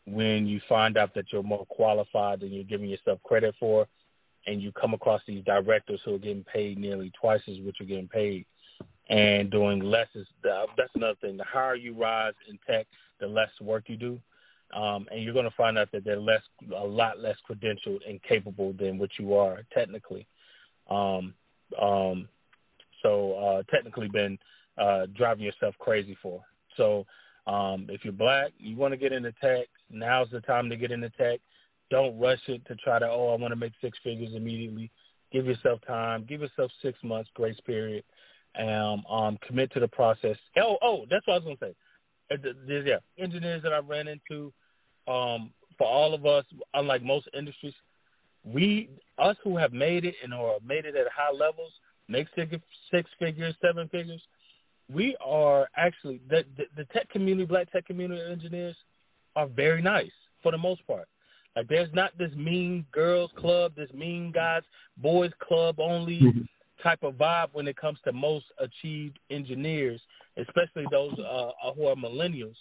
when 0.06 0.46
you 0.46 0.60
find 0.68 0.98
out 0.98 1.14
that 1.14 1.26
you're 1.32 1.44
more 1.44 1.66
qualified 1.66 2.40
than 2.40 2.52
you're 2.52 2.64
giving 2.64 2.90
yourself 2.90 3.20
credit 3.24 3.54
for, 3.60 3.88
and 4.46 4.62
you 4.62 4.72
come 4.72 4.94
across 4.94 5.22
these 5.28 5.44
directors 5.46 6.02
who 6.04 6.16
are 6.16 6.20
getting 6.20 6.46
paid 6.46 6.78
nearly 6.78 7.12
twice 7.20 7.42
as 7.48 7.56
what 7.62 7.76
you're 7.80 7.88
getting 7.88 8.08
paid 8.08 8.46
and 9.10 9.50
doing 9.50 9.80
less 9.80 10.08
is 10.16 10.28
that's 10.44 10.92
another 10.96 11.16
thing. 11.22 11.38
The 11.38 11.44
higher 11.46 11.76
you 11.76 11.94
rise 11.94 12.34
in 12.50 12.60
tech, 12.68 12.88
the 13.20 13.28
less 13.28 13.50
work 13.62 13.86
you 13.88 13.96
do 13.96 14.20
um, 14.76 15.08
and 15.12 15.24
you're 15.24 15.34
going 15.34 15.50
to 15.50 15.56
find 15.56 15.78
out 15.78 15.92
that 15.92 16.04
they're 16.04 16.20
less, 16.20 16.42
a 16.76 16.86
lot 16.86 17.20
less 17.20 17.36
credentialed 17.50 18.00
and 18.08 18.22
capable 18.24 18.74
than 18.74 18.98
what 18.98 19.10
you 19.20 19.34
are 19.34 19.62
technically. 19.74 20.28
Um, 20.90 21.34
um, 21.82 22.28
so 23.02 23.34
uh, 23.34 23.64
technically, 23.74 24.10
been 24.12 24.38
uh, 24.78 25.06
driving 25.16 25.46
yourself 25.46 25.76
crazy 25.80 26.18
for. 26.22 26.42
So 26.76 27.06
um, 27.46 27.88
if 27.90 28.02
you're 28.04 28.14
black, 28.14 28.52
you 28.58 28.76
want 28.76 28.94
to 28.94 28.98
get 28.98 29.14
into 29.14 29.32
tech. 29.34 29.68
Now's 29.90 30.30
the 30.32 30.42
time 30.42 30.70
to 30.70 30.76
get 30.76 30.92
into 30.92 31.10
tech. 31.12 31.40
Don't 31.90 32.20
rush 32.20 32.42
it 32.48 32.66
to 32.66 32.76
try 32.76 33.00
to 33.00 33.06
oh 33.06 33.34
I 33.34 33.42
want 33.42 33.54
to 33.54 33.56
make 33.56 33.72
six 33.82 33.98
figures 34.04 34.34
immediately. 34.36 34.92
Give 35.32 35.46
yourself 35.46 35.80
time. 35.88 36.26
Give 36.28 36.42
yourself 36.42 36.72
six 36.82 36.98
months 37.04 37.30
grace 37.34 37.60
period. 37.66 38.04
Um, 38.60 39.06
um, 39.06 39.38
commit 39.46 39.72
to 39.74 39.80
the 39.80 39.88
process. 39.88 40.36
Oh, 40.58 40.78
oh, 40.82 41.06
that's 41.10 41.26
what 41.28 41.36
I 41.36 41.38
was 41.38 41.44
gonna 41.44 41.72
say 41.72 41.76
there's 42.30 42.86
yeah 42.86 43.00
engineers 43.18 43.64
that 43.64 43.74
I 43.74 43.80
ran 43.80 44.08
into. 44.08 44.52
Um, 45.08 45.52
for 45.78 45.88
all 45.88 46.14
of 46.14 46.26
us, 46.26 46.44
unlike 46.74 47.04
most 47.04 47.28
industries, 47.38 47.74
we 48.44 48.90
us 49.18 49.36
who 49.44 49.58
have 49.58 49.74
made 49.74 50.06
it 50.06 50.16
and 50.24 50.34
or 50.34 50.58
made 50.66 50.86
it 50.86 50.96
at 50.96 51.08
high 51.16 51.32
levels, 51.32 51.72
make 52.08 52.28
six 52.36 52.54
six 52.92 53.10
figures, 53.20 53.56
seven 53.62 53.88
figures. 53.90 54.22
We 54.90 55.18
are 55.26 55.68
actually 55.76 56.22
the, 56.30 56.44
the 56.58 56.66
the 56.76 56.86
tech 56.86 57.10
community, 57.10 57.46
black 57.46 57.72
tech 57.72 57.86
community 57.86 58.22
engineers 58.32 58.76
are 59.36 59.48
very 59.48 59.82
nice 59.82 60.12
for 60.42 60.52
the 60.52 60.58
most 60.58 60.86
part. 60.88 61.08
Like 61.56 61.68
there's 61.68 61.94
not 61.94 62.18
this 62.18 62.32
mean 62.36 62.86
girls 62.92 63.32
club, 63.38 63.74
this 63.76 63.92
mean 63.94 64.32
guys 64.32 64.62
boys 64.98 65.32
club 65.46 65.80
only 65.80 66.20
mm-hmm. 66.22 66.42
type 66.82 67.04
of 67.04 67.16
vibe 67.16 67.48
when 67.54 67.68
it 67.68 67.78
comes 67.78 68.00
to 68.06 68.12
most 68.12 68.46
achieved 68.60 69.20
engineers 69.30 70.02
especially 70.38 70.86
those 70.92 71.14
uh, 71.20 71.50
uh, 71.50 71.74
who 71.76 71.88
are 71.88 71.96
millennials. 71.96 72.56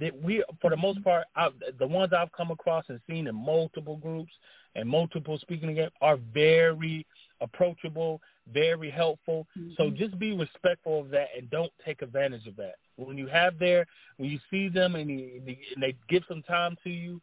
that 0.00 0.20
we, 0.22 0.44
for 0.60 0.70
the 0.70 0.76
most 0.76 1.02
part, 1.04 1.26
I, 1.36 1.48
the 1.78 1.86
ones 1.86 2.12
I've 2.16 2.32
come 2.32 2.50
across 2.50 2.84
and 2.88 3.00
seen 3.08 3.26
in 3.26 3.34
multiple 3.34 3.96
groups 3.96 4.32
and 4.74 4.88
multiple 4.88 5.38
speaking 5.38 5.70
again 5.70 5.90
are 6.00 6.18
very 6.32 7.06
approachable, 7.40 8.20
very 8.52 8.90
helpful. 8.90 9.46
Mm-hmm. 9.58 9.72
So 9.76 9.90
just 9.90 10.18
be 10.18 10.32
respectful 10.32 11.00
of 11.00 11.10
that 11.10 11.28
and 11.36 11.50
don't 11.50 11.72
take 11.84 12.02
advantage 12.02 12.46
of 12.46 12.56
that. 12.56 12.74
When 12.96 13.18
you 13.18 13.26
have 13.26 13.58
there, 13.58 13.86
when 14.16 14.30
you 14.30 14.38
see 14.50 14.68
them 14.68 14.94
and, 14.94 15.10
you, 15.10 15.40
and 15.46 15.82
they 15.82 15.94
give 16.08 16.22
some 16.28 16.42
time 16.42 16.76
to 16.84 16.90
you, 16.90 17.20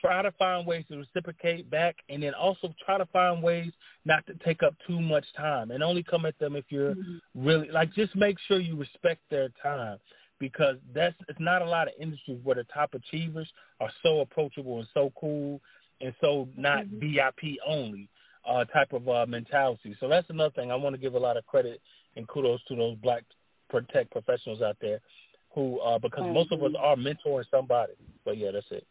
try 0.00 0.22
to 0.22 0.32
find 0.32 0.66
ways 0.66 0.84
to 0.88 0.96
reciprocate 0.96 1.68
back 1.70 1.96
and 2.08 2.22
then 2.22 2.34
also 2.34 2.74
try 2.84 2.98
to 2.98 3.06
find 3.06 3.42
ways 3.42 3.72
not 4.04 4.26
to 4.26 4.34
take 4.44 4.62
up 4.62 4.74
too 4.86 5.00
much 5.00 5.24
time 5.36 5.70
and 5.70 5.82
only 5.82 6.02
come 6.02 6.26
at 6.26 6.38
them 6.38 6.56
if 6.56 6.64
you're 6.68 6.94
mm-hmm. 6.94 7.46
really 7.46 7.68
like 7.70 7.92
just 7.94 8.14
make 8.16 8.36
sure 8.46 8.60
you 8.60 8.76
respect 8.76 9.20
their 9.30 9.48
time 9.62 9.98
because 10.38 10.76
that's 10.94 11.14
it's 11.28 11.40
not 11.40 11.62
a 11.62 11.68
lot 11.68 11.88
of 11.88 11.94
industries 12.00 12.40
where 12.44 12.56
the 12.56 12.64
top 12.72 12.94
achievers 12.94 13.48
are 13.80 13.90
so 14.02 14.20
approachable 14.20 14.78
and 14.78 14.88
so 14.94 15.12
cool 15.18 15.60
and 16.00 16.14
so 16.20 16.48
not 16.56 16.84
mm-hmm. 16.84 17.14
VIP 17.14 17.58
only 17.66 18.08
uh, 18.48 18.64
type 18.66 18.92
of 18.92 19.08
uh, 19.08 19.26
mentality. 19.26 19.96
So 20.00 20.08
that's 20.08 20.28
another 20.30 20.52
thing 20.54 20.70
I 20.70 20.76
want 20.76 20.94
to 20.94 21.00
give 21.00 21.14
a 21.14 21.18
lot 21.18 21.36
of 21.36 21.46
credit 21.46 21.80
and 22.16 22.26
kudos 22.28 22.60
to 22.68 22.76
those 22.76 22.96
black 23.02 23.24
tech 23.92 24.10
professionals 24.10 24.62
out 24.62 24.76
there 24.80 25.00
who 25.54 25.78
uh, 25.80 25.98
because 25.98 26.24
mm-hmm. 26.24 26.34
most 26.34 26.52
of 26.52 26.62
us 26.62 26.72
are 26.78 26.96
mentoring 26.96 27.44
somebody. 27.50 27.92
But 28.24 28.38
yeah, 28.38 28.50
that's 28.52 28.66
it. 28.70 28.86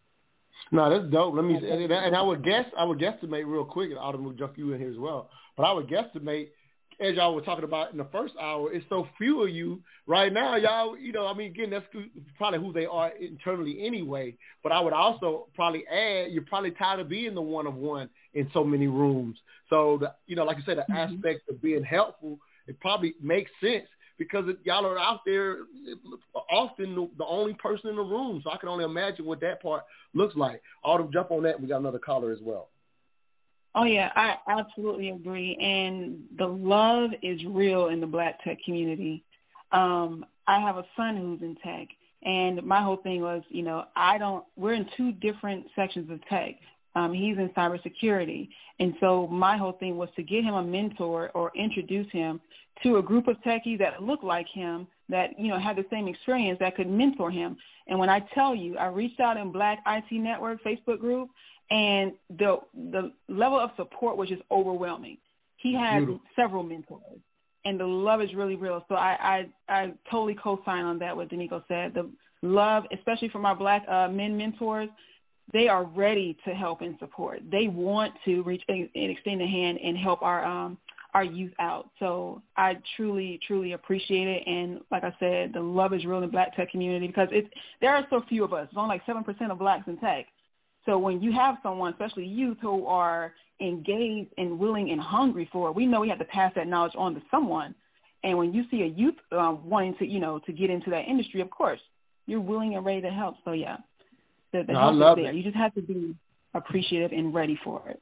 No, 0.72 0.90
that's 0.90 1.12
dope. 1.12 1.36
Let 1.36 1.46
me 1.46 1.56
and, 1.56 1.92
and 1.92 2.16
I 2.16 2.22
would 2.22 2.44
guess 2.44 2.66
I 2.78 2.84
would 2.84 3.00
guesstimate 3.00 3.46
real 3.46 3.66
quick, 3.66 3.90
and 3.90 4.00
Autumn 4.00 4.24
will 4.24 4.34
jump 4.34 4.58
you 4.58 4.74
in 4.74 4.80
here 4.80 4.92
as 4.92 4.98
well. 4.98 5.30
But 5.56 5.64
I 5.64 5.72
would 5.72 5.88
guesstimate 5.88 6.50
as 7.00 7.16
y'all 7.16 7.36
were 7.36 7.42
talking 7.42 7.64
about 7.64 7.92
in 7.92 7.98
the 7.98 8.08
first 8.12 8.34
hour, 8.42 8.74
it's 8.74 8.86
so 8.90 9.08
few 9.18 9.44
of 9.44 9.50
you 9.50 9.82
right 10.08 10.34
now. 10.34 10.56
Y'all, 10.56 10.98
you 10.98 11.12
know, 11.12 11.28
I 11.28 11.34
mean, 11.34 11.52
again, 11.52 11.70
that's 11.70 11.86
probably 12.38 12.60
who 12.60 12.74
they 12.74 12.86
are 12.86 13.12
internally 13.20 13.86
anyway. 13.86 14.36
But 14.64 14.72
I 14.72 14.80
would 14.80 14.94
also 14.94 15.48
probably 15.54 15.86
add, 15.88 16.32
you're 16.32 16.44
probably 16.44 16.72
tired 16.72 17.00
of 17.00 17.10
being 17.10 17.36
the 17.36 17.42
one 17.42 17.68
of 17.68 17.76
one 17.76 18.10
in 18.34 18.50
so 18.52 18.64
many 18.64 18.88
rooms. 18.88 19.38
So, 19.70 20.00
the, 20.02 20.14
you 20.26 20.36
know, 20.36 20.44
like 20.44 20.58
you 20.58 20.64
said, 20.66 20.78
the 20.78 20.92
mm-hmm. 20.92 21.16
aspect 21.16 21.50
of 21.50 21.62
being 21.62 21.84
helpful, 21.84 22.40
it 22.68 22.80
probably 22.80 23.14
makes 23.22 23.52
sense 23.62 23.86
because 24.18 24.46
y'all 24.64 24.86
are 24.86 25.00
out 25.00 25.20
there 25.26 25.60
often 26.50 26.96
the, 26.96 27.10
the, 27.18 27.26
only 27.26 27.54
person 27.56 27.90
in 27.90 27.96
the 27.96 28.02
room. 28.02 28.42
So 28.44 28.52
I 28.52 28.58
can 28.58 28.70
only 28.70 28.86
imagine 28.86 29.26
what 29.26 29.40
that 29.42 29.62
part 29.62 29.84
looks 30.14 30.36
like. 30.36 30.62
Autumn, 30.84 31.10
jump 31.12 31.32
on 31.32 31.44
that. 31.44 31.60
We 31.60 31.68
got 31.68 31.80
another 31.80 32.00
caller 32.00 32.32
as 32.32 32.40
well. 32.42 32.70
Oh 33.76 33.84
yeah, 33.84 34.10
I 34.16 34.36
absolutely 34.50 35.10
agree. 35.10 35.56
And 35.62 36.24
the 36.38 36.48
love 36.48 37.12
is 37.22 37.40
real 37.48 37.88
in 37.88 38.00
the 38.00 38.08
black 38.08 38.44
tech 38.44 38.58
community. 38.66 39.24
Um, 39.72 40.26
I 40.48 40.60
have 40.62 40.78
a 40.78 40.86
son 40.96 41.18
who's 41.18 41.42
in 41.42 41.56
tech 41.64 41.88
and 42.24 42.64
my 42.64 42.82
whole 42.82 42.98
thing 42.98 43.22
was, 43.22 43.44
you 43.50 43.64
know, 43.64 43.86
I 43.96 44.18
don't 44.18 44.44
we're 44.56 44.74
in 44.74 44.86
two 44.98 45.12
different 45.14 45.66
sections 45.76 46.10
of 46.10 46.20
tech. 46.28 46.56
Um, 46.96 47.14
he's 47.14 47.38
in 47.38 47.50
cybersecurity. 47.56 48.50
And 48.80 48.94
so 49.00 49.28
my 49.28 49.56
whole 49.56 49.74
thing 49.74 49.98
was 49.98 50.10
to 50.16 50.24
get 50.24 50.44
him 50.44 50.56
a 50.56 50.64
mentor 50.64 51.30
or 51.36 51.52
introduce 51.56 52.12
him 52.12 52.42
to 52.84 52.98
a 52.98 53.02
group 53.02 53.28
of 53.28 53.38
techies 53.46 53.80
that 53.80 54.02
look 54.02 54.24
like 54.24 54.48
him, 54.54 54.88
that, 55.10 55.40
you 55.40 55.48
know, 55.48 55.60
had 55.60 55.76
the 55.76 55.86
same 55.90 56.08
experience 56.08 56.60
that 56.60 56.76
could 56.76 56.90
mentor 56.90 57.32
him. 57.32 57.58
And 57.88 57.98
when 57.98 58.10
I 58.10 58.20
tell 58.34 58.54
you, 58.56 58.78
I 58.78 58.88
reached 58.88 59.20
out 59.20 59.38
in 59.38 59.52
Black 59.52 59.80
IT 59.86 60.12
Network 60.12 60.60
Facebook 60.64 61.00
group 61.00 61.30
and 61.70 62.14
the 62.38 62.58
the 62.92 63.12
level 63.28 63.60
of 63.60 63.72
support 63.76 64.18
was 64.18 64.30
just 64.30 64.42
overwhelming. 64.52 65.18
He 65.58 65.74
had 65.74 66.00
Beautiful. 66.00 66.22
several 66.36 66.64
mentors, 66.64 67.20
and 67.66 67.80
the 67.80 67.86
love 67.86 68.22
is 68.22 68.30
really 68.36 68.56
real. 68.56 68.84
So 68.88 68.96
I 68.96 69.46
I, 69.70 69.74
I 69.74 69.94
totally 70.10 70.36
co-sign 70.42 70.86
on 70.86 71.00
that 71.00 71.16
what 71.16 71.30
D'Amico 71.30 71.64
said. 71.68 71.94
The 71.94 72.10
love, 72.42 72.84
especially 72.94 73.30
for 73.30 73.40
my 73.40 73.54
black 73.54 73.84
uh, 73.90 74.08
men 74.08 74.38
mentors, 74.38 74.90
they 75.52 75.68
are 75.68 75.84
ready 75.84 76.38
to 76.46 76.54
help 76.54 76.82
and 76.82 76.96
support. 77.00 77.42
They 77.52 77.68
want 77.68 78.14
to 78.26 78.44
reach 78.44 78.64
and 78.68 78.90
extend 78.94 79.42
a 79.42 79.48
hand 79.48 79.80
and 79.84 79.98
help 79.98 80.22
our 80.22 80.46
um 80.46 80.78
our 81.14 81.24
youth 81.24 81.54
out. 81.60 81.90
So 82.00 82.42
I 82.58 82.74
truly, 82.96 83.40
truly 83.48 83.74
appreciate 83.74 84.28
it. 84.28 84.44
And 84.46 84.82
like 84.92 85.04
I 85.04 85.14
said, 85.20 85.52
the 85.54 85.62
love 85.62 85.94
is 85.94 86.06
real 86.06 86.18
in 86.18 86.26
the 86.26 86.32
black 86.32 86.56
tech 86.56 86.72
community 86.72 87.08
because 87.08 87.30
it's 87.32 87.48
there 87.82 87.96
are 87.96 88.06
so 88.10 88.22
few 88.30 88.44
of 88.44 88.54
us. 88.54 88.68
It's 88.70 88.78
only 88.78 88.96
like 88.96 89.02
seven 89.06 89.24
percent 89.24 89.52
of 89.52 89.60
blacks 89.60 89.88
in 89.88 89.98
tech. 89.98 90.26
So 90.86 90.98
when 90.98 91.22
you 91.22 91.34
have 91.34 91.56
someone, 91.64 91.92
especially 91.92 92.26
youth, 92.26 92.58
who 92.62 92.86
are 92.86 93.34
engaged 93.60 94.32
and 94.38 94.58
willing 94.58 94.92
and 94.92 95.02
hungry 95.02 95.50
for 95.52 95.70
it, 95.70 95.76
we 95.76 95.86
know 95.86 96.00
we 96.00 96.10
have 96.10 96.20
to 96.20 96.26
pass 96.26 96.54
that 96.56 96.68
knowledge 96.68 96.94
on 96.98 97.14
to 97.16 97.22
someone. 97.30 97.76
And 98.24 98.38
when 98.38 98.54
you 98.54 98.64
see 98.72 98.82
a 98.84 98.86
youth 98.86 99.16
um, 99.32 99.68
wanting 99.68 99.96
to, 100.00 100.06
you 100.06 100.20
know, 100.20 100.40
to 100.46 100.54
get 100.54 100.70
into 100.70 100.90
that 100.92 101.04
industry, 101.08 101.42
of 101.42 101.50
course, 101.50 101.80
you're 102.26 102.42
willing 102.42 102.76
and 102.76 102.86
ready 102.86 103.02
to 103.02 103.10
help. 103.10 103.36
So 103.46 103.52
yeah, 103.52 103.78
the, 104.54 104.64
the 104.66 104.74
no, 104.74 104.80
help 104.80 105.18
is 105.18 105.24
there. 105.24 105.32
It. 105.32 105.36
You 105.36 105.44
just 105.44 105.56
have 105.56 105.74
to 105.76 105.82
be 105.82 106.16
appreciative 106.54 107.12
and 107.12 107.34
ready 107.34 107.60
for 107.64 107.82
it. 107.90 108.02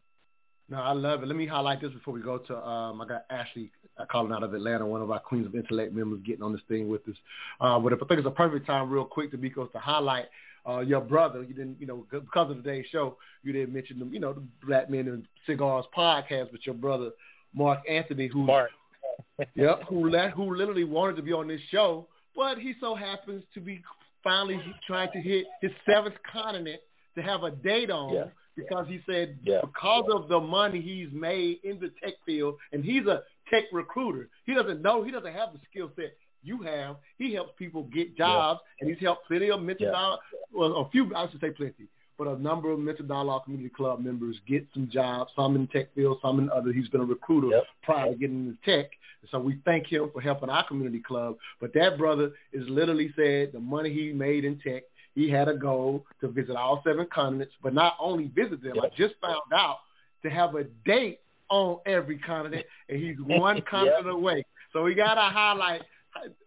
No, 0.69 0.77
I 0.77 0.93
love 0.93 1.21
it. 1.21 1.27
Let 1.27 1.35
me 1.35 1.45
highlight 1.45 1.81
this 1.81 1.91
before 1.91 2.13
we 2.13 2.21
go 2.21 2.39
to. 2.39 2.57
Um, 2.57 2.99
I 3.01 3.07
got 3.07 3.25
Ashley 3.29 3.71
calling 4.11 4.31
out 4.31 4.43
of 4.43 4.53
Atlanta, 4.53 4.85
one 4.85 5.01
of 5.01 5.11
our 5.11 5.19
Queens 5.19 5.45
of 5.45 5.55
Intellect 5.55 5.93
members, 5.93 6.19
getting 6.25 6.41
on 6.41 6.51
this 6.51 6.61
thing 6.67 6.87
with 6.87 7.07
us. 7.07 7.15
Uh, 7.61 7.79
but 7.79 7.93
I 7.93 7.97
think 7.97 8.19
it's 8.19 8.27
a 8.27 8.31
perfect 8.31 8.65
time, 8.65 8.89
real 8.89 9.05
quick, 9.05 9.31
to 9.31 9.37
because 9.37 9.69
to 9.73 9.79
highlight 9.79 10.25
uh, 10.67 10.79
your 10.79 11.01
brother. 11.01 11.43
You 11.43 11.53
didn't, 11.53 11.79
you 11.79 11.87
know, 11.87 12.05
because 12.09 12.51
of 12.51 12.63
today's 12.63 12.85
show, 12.91 13.17
you 13.43 13.53
didn't 13.53 13.73
mention 13.73 13.99
the, 13.99 14.05
you 14.05 14.19
know, 14.19 14.33
the 14.33 14.43
Black 14.65 14.89
Men 14.89 15.07
and 15.07 15.27
Cigars 15.45 15.85
podcast, 15.95 16.51
but 16.51 16.65
your 16.65 16.75
brother 16.75 17.11
Mark 17.53 17.79
Anthony, 17.89 18.27
who, 18.27 18.43
Mark. 18.43 18.71
yep, 19.55 19.81
who 19.87 20.09
who 20.09 20.55
literally 20.55 20.83
wanted 20.83 21.15
to 21.15 21.21
be 21.21 21.31
on 21.31 21.47
this 21.47 21.61
show, 21.71 22.07
but 22.35 22.57
he 22.57 22.73
so 22.81 22.95
happens 22.95 23.43
to 23.53 23.61
be 23.61 23.81
finally 24.23 24.59
trying 24.85 25.11
to 25.13 25.21
hit 25.21 25.45
his 25.61 25.71
seventh 25.85 26.15
continent 26.31 26.81
to 27.15 27.21
have 27.21 27.43
a 27.43 27.51
date 27.51 27.89
on. 27.89 28.13
Yeah. 28.13 28.23
Because 28.55 28.87
he 28.87 29.01
said 29.05 29.37
yeah. 29.43 29.59
because 29.61 30.05
of 30.13 30.29
the 30.29 30.39
money 30.39 30.81
he's 30.81 31.09
made 31.11 31.59
in 31.63 31.79
the 31.79 31.91
tech 32.01 32.13
field, 32.25 32.55
and 32.71 32.83
he's 32.83 33.05
a 33.05 33.23
tech 33.49 33.63
recruiter. 33.71 34.29
He 34.45 34.53
doesn't 34.53 34.81
know, 34.81 35.03
he 35.03 35.11
doesn't 35.11 35.33
have 35.33 35.53
the 35.53 35.59
skill 35.69 35.91
set 35.95 36.15
you 36.45 36.61
have. 36.61 36.97
He 37.17 37.33
helps 37.33 37.53
people 37.57 37.83
get 37.83 38.15
jobs, 38.15 38.61
yeah. 38.63 38.87
and 38.87 38.95
he's 38.95 39.03
helped 39.03 39.27
plenty 39.27 39.49
of 39.49 39.61
mental 39.61 39.87
yeah. 39.87 39.91
dialogue, 39.91 40.19
well, 40.53 40.71
a 40.77 40.89
few, 40.89 41.13
I 41.15 41.29
should 41.29 41.41
say 41.41 41.49
plenty, 41.49 41.87
but 42.17 42.27
a 42.27 42.37
number 42.37 42.71
of 42.71 42.79
mental 42.79 43.05
dialogue 43.05 43.43
community 43.45 43.71
club 43.75 43.99
members 43.99 44.37
get 44.47 44.65
some 44.73 44.89
jobs, 44.91 45.31
some 45.35 45.55
in 45.55 45.67
tech 45.67 45.93
field, 45.95 46.19
some 46.21 46.39
in 46.39 46.49
other. 46.49 46.71
He's 46.71 46.87
been 46.89 47.01
a 47.01 47.05
recruiter 47.05 47.47
yep. 47.47 47.63
prior 47.83 48.11
to 48.11 48.17
getting 48.17 48.47
into 48.47 48.57
tech. 48.63 48.91
So 49.31 49.39
we 49.39 49.59
thank 49.65 49.87
him 49.87 50.11
for 50.13 50.21
helping 50.21 50.49
our 50.49 50.67
community 50.67 51.01
club. 51.05 51.37
But 51.59 51.73
that 51.73 51.97
brother 51.97 52.31
is 52.53 52.63
literally 52.69 53.11
said 53.15 53.51
the 53.53 53.59
money 53.59 53.91
he 53.91 54.13
made 54.13 54.45
in 54.45 54.59
tech, 54.59 54.83
he 55.15 55.29
had 55.29 55.47
a 55.47 55.55
goal 55.55 56.05
to 56.21 56.27
visit 56.27 56.55
all 56.55 56.81
seven 56.85 57.07
continents, 57.11 57.53
but 57.63 57.73
not 57.73 57.93
only 57.99 58.27
visit 58.35 58.61
them. 58.61 58.75
Yep. 58.75 58.83
I 58.83 58.87
just 58.89 59.15
found 59.21 59.41
out 59.53 59.77
to 60.23 60.29
have 60.29 60.55
a 60.55 60.65
date 60.85 61.19
on 61.49 61.79
every 61.85 62.19
continent, 62.19 62.65
and 62.89 63.01
he's 63.01 63.15
one 63.19 63.61
continent 63.69 64.05
yep. 64.05 64.13
away. 64.13 64.45
So 64.73 64.83
we 64.83 64.93
got 64.93 65.15
to 65.15 65.21
highlight 65.21 65.81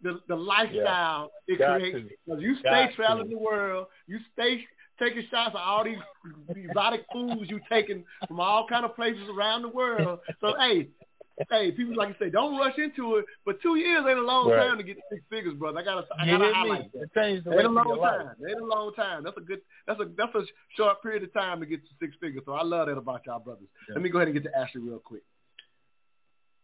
the 0.03 0.20
the 0.28 0.35
lifestyle 0.35 1.31
yeah. 1.47 1.55
it 1.55 1.59
Got 1.59 1.81
creates. 1.81 2.09
Because 2.27 2.43
you 2.43 2.57
stay 2.61 2.86
Got 2.86 2.95
traveling 2.95 3.31
to. 3.31 3.36
the 3.36 3.40
world, 3.40 3.86
you 4.07 4.19
stay 4.32 4.65
taking 4.99 5.23
shots 5.31 5.55
of 5.55 5.61
all 5.61 5.85
these 5.85 5.99
exotic 6.57 7.03
foods 7.12 7.49
you're 7.49 7.61
taking 7.70 8.05
from 8.27 8.40
all 8.40 8.66
kind 8.69 8.85
of 8.85 8.95
places 8.97 9.23
around 9.35 9.62
the 9.62 9.69
world. 9.69 10.19
So 10.40 10.55
hey, 10.59 10.89
hey, 11.51 11.73
people 11.73 11.97
like 11.97 12.09
you 12.09 12.15
say, 12.19 12.31
don't 12.31 12.59
rush 12.59 12.74
into 12.78 13.16
it. 13.16 13.24
But 13.44 13.60
two 13.62 13.77
years 13.77 14.05
ain't 14.09 14.19
a 14.19 14.23
long 14.23 14.51
right. 14.51 14.69
time 14.69 14.78
to 14.78 14.82
get 14.82 14.97
six 15.10 15.23
figures, 15.31 15.55
brother. 15.55 15.78
I 15.78 15.85
gotta, 15.85 16.06
I 16.19 16.27
gotta 16.27 16.52
highlight 16.55 16.93
that. 16.93 17.09
It 17.47 17.59
ain't 17.59 17.66
a 17.66 17.70
long 17.70 18.01
time. 18.01 18.36
It 18.40 18.51
ain't 18.51 18.60
a 18.60 18.65
long 18.65 18.94
time. 18.94 19.24
That's 19.24 19.36
a 19.36 19.40
good. 19.40 19.60
That's 19.86 20.01
a 20.01 20.05
that's 20.16 20.35
a 20.35 20.43
short 20.77 21.02
period 21.02 21.23
of 21.23 21.32
time 21.32 21.60
to 21.60 21.66
get 21.66 21.82
to 21.82 21.90
six 22.01 22.15
figures. 22.20 22.43
So 22.47 22.52
I 22.52 22.65
love 22.65 22.89
that 22.89 22.97
about 22.97 23.23
y'all 23.27 23.39
brothers. 23.39 23.69
Yeah. 23.89 23.94
Let 23.94 24.02
me 24.02 24.10
go 24.10 24.19
ahead 24.19 24.28
and 24.28 24.35
get 24.35 24.51
to 24.51 24.59
Ashley 24.59 24.81
real 24.81 24.98
quick. 24.98 25.23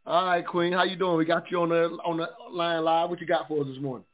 All 0.06 0.26
right, 0.26 0.46
Queen, 0.46 0.72
how 0.72 0.84
you 0.84 0.96
doing? 0.96 1.16
We 1.16 1.24
got 1.24 1.50
you 1.50 1.60
on 1.60 1.70
the 1.70 1.96
on 2.04 2.18
the 2.18 2.26
line 2.50 2.84
live. 2.84 3.08
What 3.08 3.20
you 3.20 3.26
got 3.26 3.48
for 3.48 3.62
us 3.62 3.68
this 3.68 3.82
morning? 3.82 4.04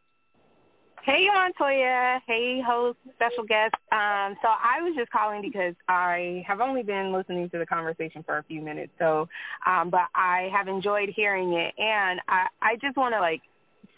Hey, 1.04 1.26
Montoya. 1.32 2.20
Hey, 2.26 2.60
host, 2.66 2.98
special 3.14 3.44
guest. 3.44 3.74
Um, 3.90 4.36
so 4.42 4.48
I 4.48 4.82
was 4.82 4.94
just 4.96 5.10
calling 5.10 5.40
because 5.40 5.74
I 5.88 6.44
have 6.46 6.60
only 6.60 6.82
been 6.82 7.10
listening 7.10 7.48
to 7.50 7.58
the 7.58 7.64
conversation 7.64 8.22
for 8.22 8.36
a 8.36 8.42
few 8.42 8.60
minutes. 8.60 8.92
So, 8.98 9.26
um, 9.66 9.88
but 9.88 10.08
I 10.14 10.50
have 10.52 10.68
enjoyed 10.68 11.08
hearing 11.16 11.54
it, 11.54 11.74
and 11.78 12.20
I 12.28 12.46
I 12.60 12.76
just 12.82 12.98
want 12.98 13.14
to 13.14 13.20
like 13.20 13.40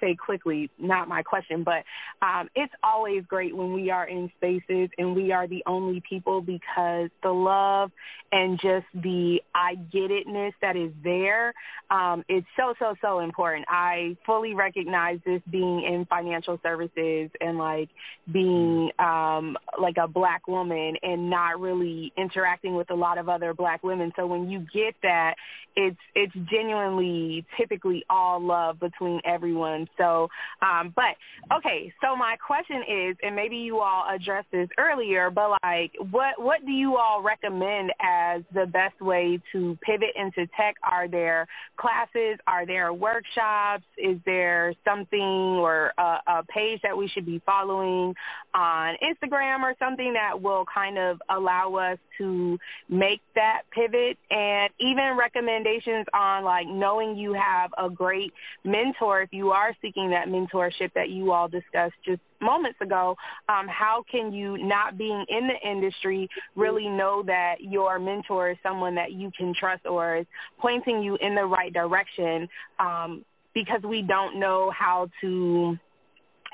say 0.02 0.14
quickly, 0.14 0.70
not 0.78 1.08
my 1.08 1.22
question, 1.22 1.64
but 1.64 1.84
um, 2.26 2.48
it's 2.54 2.72
always 2.82 3.24
great 3.26 3.56
when 3.56 3.72
we 3.72 3.90
are 3.90 4.08
in 4.08 4.30
spaces 4.36 4.90
and 4.98 5.14
we 5.14 5.32
are 5.32 5.46
the 5.46 5.62
only 5.66 6.02
people 6.08 6.40
because 6.40 7.08
the 7.22 7.30
love 7.30 7.90
and 8.32 8.58
just 8.60 8.86
the 8.94 9.38
I 9.54 9.74
get 9.74 10.10
itness 10.10 10.52
that 10.62 10.76
is 10.76 10.90
there, 11.04 11.52
um, 11.90 12.24
it's 12.28 12.46
so, 12.56 12.74
so, 12.78 12.94
so 13.00 13.20
important. 13.20 13.66
I 13.68 14.16
fully 14.24 14.54
recognize 14.54 15.18
this 15.24 15.42
being 15.50 15.84
in 15.84 16.06
financial 16.08 16.58
services 16.62 17.30
and 17.40 17.58
like 17.58 17.90
being 18.32 18.90
um, 18.98 19.56
like 19.80 19.96
a 20.02 20.08
black 20.08 20.48
woman 20.48 20.96
and 21.02 21.28
not 21.28 21.60
really 21.60 22.12
interacting 22.16 22.74
with 22.74 22.90
a 22.90 22.94
lot 22.94 23.18
of 23.18 23.28
other 23.28 23.54
black 23.54 23.82
women. 23.82 24.12
So 24.16 24.26
when 24.26 24.50
you 24.50 24.66
get 24.72 24.94
that, 25.02 25.34
it's 25.76 25.98
it's 26.14 26.34
genuinely 26.50 27.44
typically 27.58 28.04
all 28.10 28.40
love 28.40 28.78
between 28.80 29.20
everyone 29.24 29.88
So, 29.98 30.28
um, 30.60 30.93
but 30.94 31.16
okay. 31.56 31.93
So 32.02 32.16
my 32.16 32.36
question 32.44 32.82
is, 32.89 33.16
and 33.23 33.35
maybe 33.35 33.56
you 33.56 33.78
all 33.78 34.05
addressed 34.12 34.51
this 34.52 34.69
earlier, 34.78 35.31
but 35.31 35.59
like, 35.62 35.93
what 36.10 36.40
what 36.40 36.64
do 36.64 36.73
you 36.73 36.97
all 36.97 37.23
recommend 37.23 37.90
as 38.01 38.43
the 38.55 38.66
best 38.66 39.01
way 39.01 39.40
to 39.52 39.77
pivot 39.82 40.10
into 40.16 40.47
tech? 40.56 40.77
Are 40.82 41.09
there 41.09 41.47
classes? 41.77 42.39
Are 42.47 42.66
there 42.66 42.93
workshops? 42.93 43.85
Is 43.98 44.19
there 44.24 44.74
something 44.85 45.20
or 45.20 45.93
a, 45.98 46.19
a 46.27 46.43
page 46.48 46.81
that 46.82 46.97
we 46.97 47.09
should 47.09 47.27
be 47.27 47.40
following 47.44 48.14
on 48.55 48.94
Instagram 49.02 49.60
or 49.60 49.74
something 49.78 50.14
that 50.14 50.40
will 50.40 50.64
kind 50.73 50.98
of 50.98 51.20
allow 51.31 51.74
us 51.74 51.98
to 52.19 52.59
make 52.89 53.20
that 53.35 53.62
pivot? 53.73 54.16
And 54.31 54.70
even 54.81 55.16
recommendations 55.19 56.06
on 56.14 56.44
like 56.44 56.66
knowing 56.66 57.16
you 57.16 57.35
have 57.35 57.70
a 57.78 57.90
great 57.90 58.32
mentor 58.64 59.23
if 59.23 59.32
you 59.32 59.51
are 59.51 59.74
seeking 59.82 60.10
that 60.10 60.28
mentorship 60.28 60.92
that 60.94 61.10
you 61.10 61.32
all 61.32 61.48
discussed 61.48 61.94
just 62.06 62.20
moments 62.40 62.78
ago, 62.80 63.16
um, 63.48 63.66
how 63.68 64.04
can 64.10 64.32
you, 64.32 64.56
not 64.59 64.96
being 64.96 65.24
in 65.28 65.48
the 65.48 65.68
industry, 65.68 66.28
really 66.56 66.88
know 66.88 67.22
that 67.26 67.56
your 67.60 67.98
mentor 67.98 68.52
is 68.52 68.56
someone 68.62 68.94
that 68.94 69.12
you 69.12 69.30
can 69.36 69.52
trust 69.59 69.84
or 69.84 70.18
is 70.18 70.26
pointing 70.60 71.02
you 71.02 71.16
in 71.20 71.34
the 71.34 71.44
right 71.44 71.72
direction? 71.72 72.48
Um, 72.78 73.24
because 73.54 73.82
we 73.82 74.02
don't 74.02 74.40
know 74.40 74.72
how 74.76 75.09
to. 75.20 75.76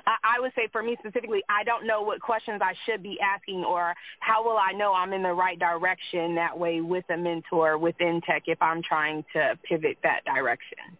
I 0.06 0.40
would 0.40 0.52
say 0.56 0.68
for 0.72 0.82
me 0.82 0.96
specifically, 1.00 1.42
I 1.50 1.64
don't 1.64 1.86
know 1.86 2.00
what 2.00 2.20
questions 2.20 2.62
I 2.62 2.72
should 2.86 3.02
be 3.02 3.18
asking 3.20 3.62
or 3.68 3.92
how 4.20 4.42
will 4.42 4.56
I 4.56 4.72
know 4.72 4.94
I'm 4.94 5.12
in 5.12 5.22
the 5.22 5.34
right 5.34 5.58
direction 5.58 6.34
that 6.36 6.58
way 6.58 6.80
with 6.80 7.04
a 7.10 7.16
mentor 7.16 7.76
within 7.76 8.22
tech 8.26 8.44
if 8.46 8.62
I'm 8.62 8.80
trying 8.82 9.22
to 9.34 9.58
pivot 9.68 9.98
that 10.04 10.20
direction. 10.24 10.96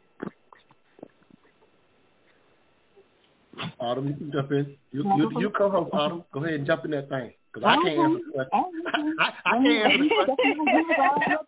Autumn, 3.78 4.09
you 4.09 4.14
can 4.14 4.32
jump 4.32 4.52
in. 4.52 4.76
You 4.90 5.05
you, 5.16 5.30
you 5.40 5.51
co-host 5.51 5.90
Autumn. 5.93 6.24
Go 6.32 6.40
ahead 6.40 6.55
and 6.55 6.66
jump 6.66 6.85
in 6.85 6.90
that 6.93 7.09
thing 7.09 7.32
because 7.52 7.66
I 7.66 7.76
can't 7.82 7.98
answer 7.98 8.24
the 8.26 8.32
question. 8.32 8.72
I, 9.20 9.30
I 9.47 9.52
can't 9.52 9.93
answer 9.93 10.05
the 10.05 10.24
question. 10.24 10.66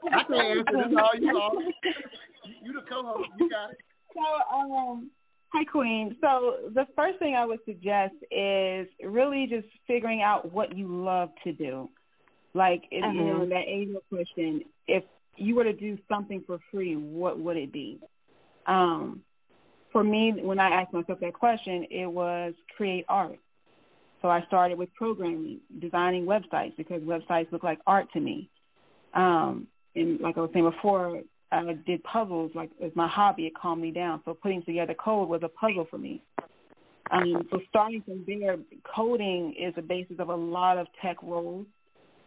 I 0.13 0.23
can't 0.25 0.59
answer 0.59 0.89
this. 0.89 0.99
All 0.99 1.11
you 1.19 1.31
Autumn. 1.31 1.73
You 2.63 2.73
the 2.73 2.81
co-host. 2.89 3.29
You 3.39 3.51
got 3.51 3.71
it. 3.71 3.79
So 4.15 4.57
um. 4.57 5.11
Hi, 5.53 5.65
Queen. 5.65 6.17
So 6.21 6.71
the 6.75 6.87
first 6.95 7.19
thing 7.19 7.35
I 7.35 7.45
would 7.45 7.59
suggest 7.65 8.15
is 8.31 8.87
really 9.05 9.49
just 9.51 9.67
figuring 9.89 10.23
out 10.23 10.53
what 10.53 10.77
you 10.77 10.87
love 10.87 11.31
to 11.43 11.53
do. 11.53 11.89
Like, 12.55 12.85
if, 12.93 13.03
uh-huh. 13.03 13.13
you 13.13 13.25
know, 13.25 13.47
that 13.47 13.65
angel 13.67 14.01
question, 14.09 14.63
if 14.87 15.03
you 15.37 15.57
were 15.57 15.65
to 15.65 15.73
do 15.73 15.99
something 16.09 16.45
for 16.47 16.61
free, 16.71 16.95
what 16.95 17.39
would 17.41 17.57
it 17.57 17.73
be? 17.73 17.99
Um, 18.67 19.23
for 19.93 20.05
me, 20.05 20.35
when 20.41 20.61
I 20.61 20.69
asked 20.69 20.93
myself 20.93 21.21
that 21.21 21.35
question, 21.35 21.87
it 21.91 22.07
was 22.07 22.55
create 22.77 23.05
art. 23.09 23.39
So 24.23 24.29
I 24.29 24.43
started 24.47 24.79
with 24.79 24.93
programming, 24.95 25.61
designing 25.81 26.27
websites 26.27 26.77
because 26.77 27.03
websites 27.03 27.51
look 27.53 27.63
like 27.63 27.79
art 27.87 28.07
to 28.13 28.21
me. 28.21 28.49
Um, 29.15 29.67
and 29.95 30.21
like 30.21 30.37
I 30.37 30.41
was 30.41 30.51
saying 30.53 30.71
before, 30.71 31.23
I 31.53 31.77
did 31.87 32.03
puzzles 32.05 32.53
like 32.55 32.71
as 32.85 32.93
my 32.95 33.09
hobby. 33.09 33.47
It 33.47 33.55
calmed 33.61 33.83
me 33.83 33.91
down. 33.91 34.21
So 34.25 34.35
putting 34.35 34.63
together 34.63 34.95
code 34.95 35.29
was 35.29 35.41
a 35.43 35.49
puzzle 35.49 35.87
for 35.91 35.99
me. 35.99 36.23
Um, 37.11 37.49
so 37.51 37.59
starting 37.69 38.03
from 38.03 38.25
there, 38.27 38.57
coding 38.95 39.55
is 39.59 39.75
the 39.75 39.83
basis 39.83 40.17
of 40.21 40.29
a 40.29 40.35
lot 40.35 40.79
of 40.79 40.87
tech 41.03 41.17
roles. 41.23 41.67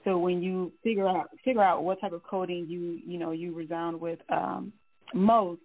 So 0.03 0.18
when 0.18 0.41
you 0.41 0.73
figure 0.84 1.07
out 1.07 1.30
figure 1.45 1.64
out 1.64 1.85
what 1.85 2.02
type 2.02 2.11
of 2.11 2.23
coding 2.23 2.65
you 2.68 2.99
you 3.06 3.18
know 3.18 3.31
you 3.31 3.53
resound 3.56 4.02
with 4.02 4.19
um, 4.30 4.73
most, 5.14 5.61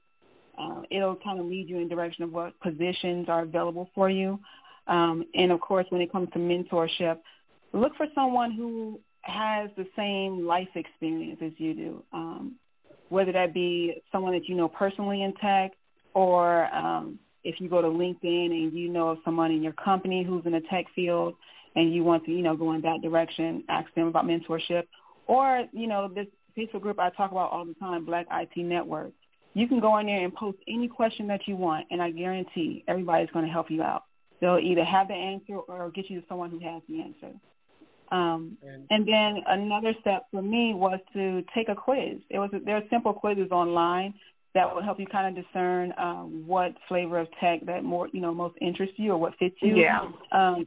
uh, 0.59 0.83
it'll 0.91 1.17
kind 1.17 1.39
of 1.39 1.47
lead 1.47 1.69
you 1.69 1.79
in 1.79 1.89
direction 1.89 2.25
of 2.25 2.33
what 2.33 2.59
positions 2.61 3.29
are 3.29 3.43
available 3.43 3.89
for 3.95 4.11
you. 4.11 4.39
Um, 4.87 5.25
and 5.35 5.53
of 5.53 5.61
course, 5.61 5.87
when 5.91 6.01
it 6.01 6.11
comes 6.11 6.29
to 6.33 6.39
mentorship, 6.39 7.19
look 7.73 7.93
for 7.97 8.07
someone 8.15 8.53
who 8.53 9.01
has 9.23 9.71
the 9.77 9.87
same 9.97 10.47
life 10.47 10.69
experience 10.75 11.39
as 11.45 11.53
you 11.59 11.75
do, 11.75 12.03
um, 12.13 12.55
whether 13.11 13.33
that 13.33 13.53
be 13.53 14.03
someone 14.11 14.33
that 14.33 14.49
you 14.49 14.55
know 14.55 14.69
personally 14.69 15.23
in 15.23 15.35
tech, 15.35 15.73
or 16.15 16.75
um, 16.75 17.19
if 17.45 17.57
you 17.61 17.69
go 17.69 17.83
to 17.83 17.89
LinkedIn 17.89 18.47
and 18.51 18.73
you 18.73 18.89
know 18.89 19.11
of 19.11 19.19
someone 19.25 19.51
in 19.51 19.63
your 19.63 19.75
company 19.75 20.25
who's 20.27 20.45
in 20.47 20.53
the 20.53 20.63
tech 20.71 20.87
field 20.95 21.35
and 21.77 21.95
you 21.95 22.03
want 22.03 22.25
to, 22.25 22.33
you 22.33 22.43
know, 22.43 22.57
go 22.57 22.73
in 22.73 22.81
that 22.81 23.01
direction, 23.03 23.63
ask 23.69 23.93
them 23.95 24.07
about 24.07 24.25
mentorship, 24.25 24.85
or 25.27 25.65
you 25.73 25.87
know 25.87 26.09
this 26.09 26.27
Facebook 26.57 26.81
group 26.81 26.99
I 26.99 27.11
talk 27.11 27.31
about 27.31 27.53
all 27.53 27.67
the 27.67 27.75
time, 27.75 28.07
Black 28.07 28.27
IT 28.33 28.57
Network 28.57 29.13
you 29.55 29.67
can 29.67 29.81
go 29.81 29.99
in 29.99 30.07
there 30.07 30.25
and 30.25 30.35
post 30.35 30.59
any 30.69 30.89
question 30.89 31.27
that 31.29 31.41
you 31.47 31.57
want, 31.57 31.87
and 31.91 32.01
I 32.03 32.11
guarantee 32.11 32.85
everybody's 32.87 33.31
going 33.31 33.45
to 33.45 33.51
help 33.51 33.71
you 33.71 33.83
out. 33.83 34.05
They'll 34.41 34.59
either 34.59 34.85
have 34.85 35.09
the 35.09 35.15
answer 35.15 35.57
or 35.57 35.91
get 35.91 36.09
you 36.09 36.21
to 36.21 36.27
someone 36.29 36.51
who 36.51 36.61
has 36.61 36.83
the 36.89 37.01
answer. 37.01 37.35
Um, 38.11 38.57
and, 38.63 38.87
and 38.91 39.07
then 39.07 39.43
another 39.47 39.95
step 40.01 40.27
for 40.31 40.43
me 40.43 40.73
was 40.75 40.99
to 41.13 41.43
take 41.55 41.69
a 41.69 41.75
quiz. 41.75 42.19
It 42.31 42.39
was 42.39 42.51
there 42.65 42.77
are 42.77 42.83
simple 42.89 43.13
quizzes 43.13 43.51
online 43.51 44.15
that 44.55 44.75
will 44.75 44.83
help 44.83 44.99
you 44.99 45.07
kind 45.07 45.37
of 45.37 45.45
discern 45.45 45.93
um, 45.99 46.45
what 46.47 46.73
flavor 46.89 47.19
of 47.19 47.29
tech 47.39 47.67
that 47.67 47.85
more 47.85 48.09
you 48.13 48.21
know 48.21 48.33
most 48.33 48.57
interests 48.61 48.95
you 48.97 49.13
or 49.13 49.19
what 49.19 49.35
fits 49.39 49.57
you. 49.61 49.77
Yeah. 49.77 50.09
Um, 50.33 50.67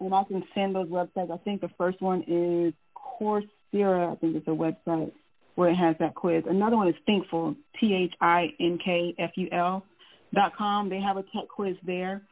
and 0.00 0.14
I 0.14 0.24
can 0.24 0.42
send 0.54 0.74
those 0.74 0.88
websites. 0.88 1.30
I 1.30 1.36
think 1.44 1.60
the 1.60 1.70
first 1.78 2.00
one 2.00 2.24
is 2.26 2.72
Coursera. 2.96 4.12
I 4.12 4.16
think 4.16 4.36
it's 4.36 4.48
a 4.48 4.50
website 4.50 5.12
where 5.60 5.68
it 5.68 5.76
has 5.76 5.94
that 6.00 6.14
quiz. 6.14 6.42
Another 6.48 6.78
one 6.78 6.88
is 6.88 6.94
Thinkful, 7.04 7.54
T 7.78 7.92
H 7.92 8.14
I 8.22 8.46
N 8.58 8.78
K 8.82 9.14
F 9.18 9.32
U 9.34 9.46
L 9.52 9.84
dot 10.34 10.56
com. 10.56 10.88
They 10.88 11.02
have 11.02 11.18
a 11.18 11.22
tech 11.22 11.48
quiz 11.54 11.76
there. 11.84 12.22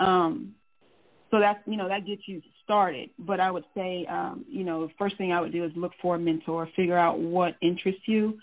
Um, 0.00 0.54
so 1.30 1.38
that's 1.38 1.60
you 1.66 1.76
know 1.76 1.86
that 1.86 2.06
gets 2.06 2.22
you 2.24 2.40
started. 2.64 3.10
But 3.18 3.40
I 3.40 3.50
would 3.50 3.66
say 3.76 4.06
um, 4.08 4.46
you 4.48 4.64
know 4.64 4.86
the 4.86 4.92
first 4.98 5.18
thing 5.18 5.32
I 5.32 5.40
would 5.42 5.52
do 5.52 5.66
is 5.66 5.72
look 5.76 5.92
for 6.00 6.14
a 6.14 6.18
mentor, 6.18 6.66
figure 6.74 6.96
out 6.96 7.20
what 7.20 7.56
interests 7.60 8.00
you, 8.06 8.38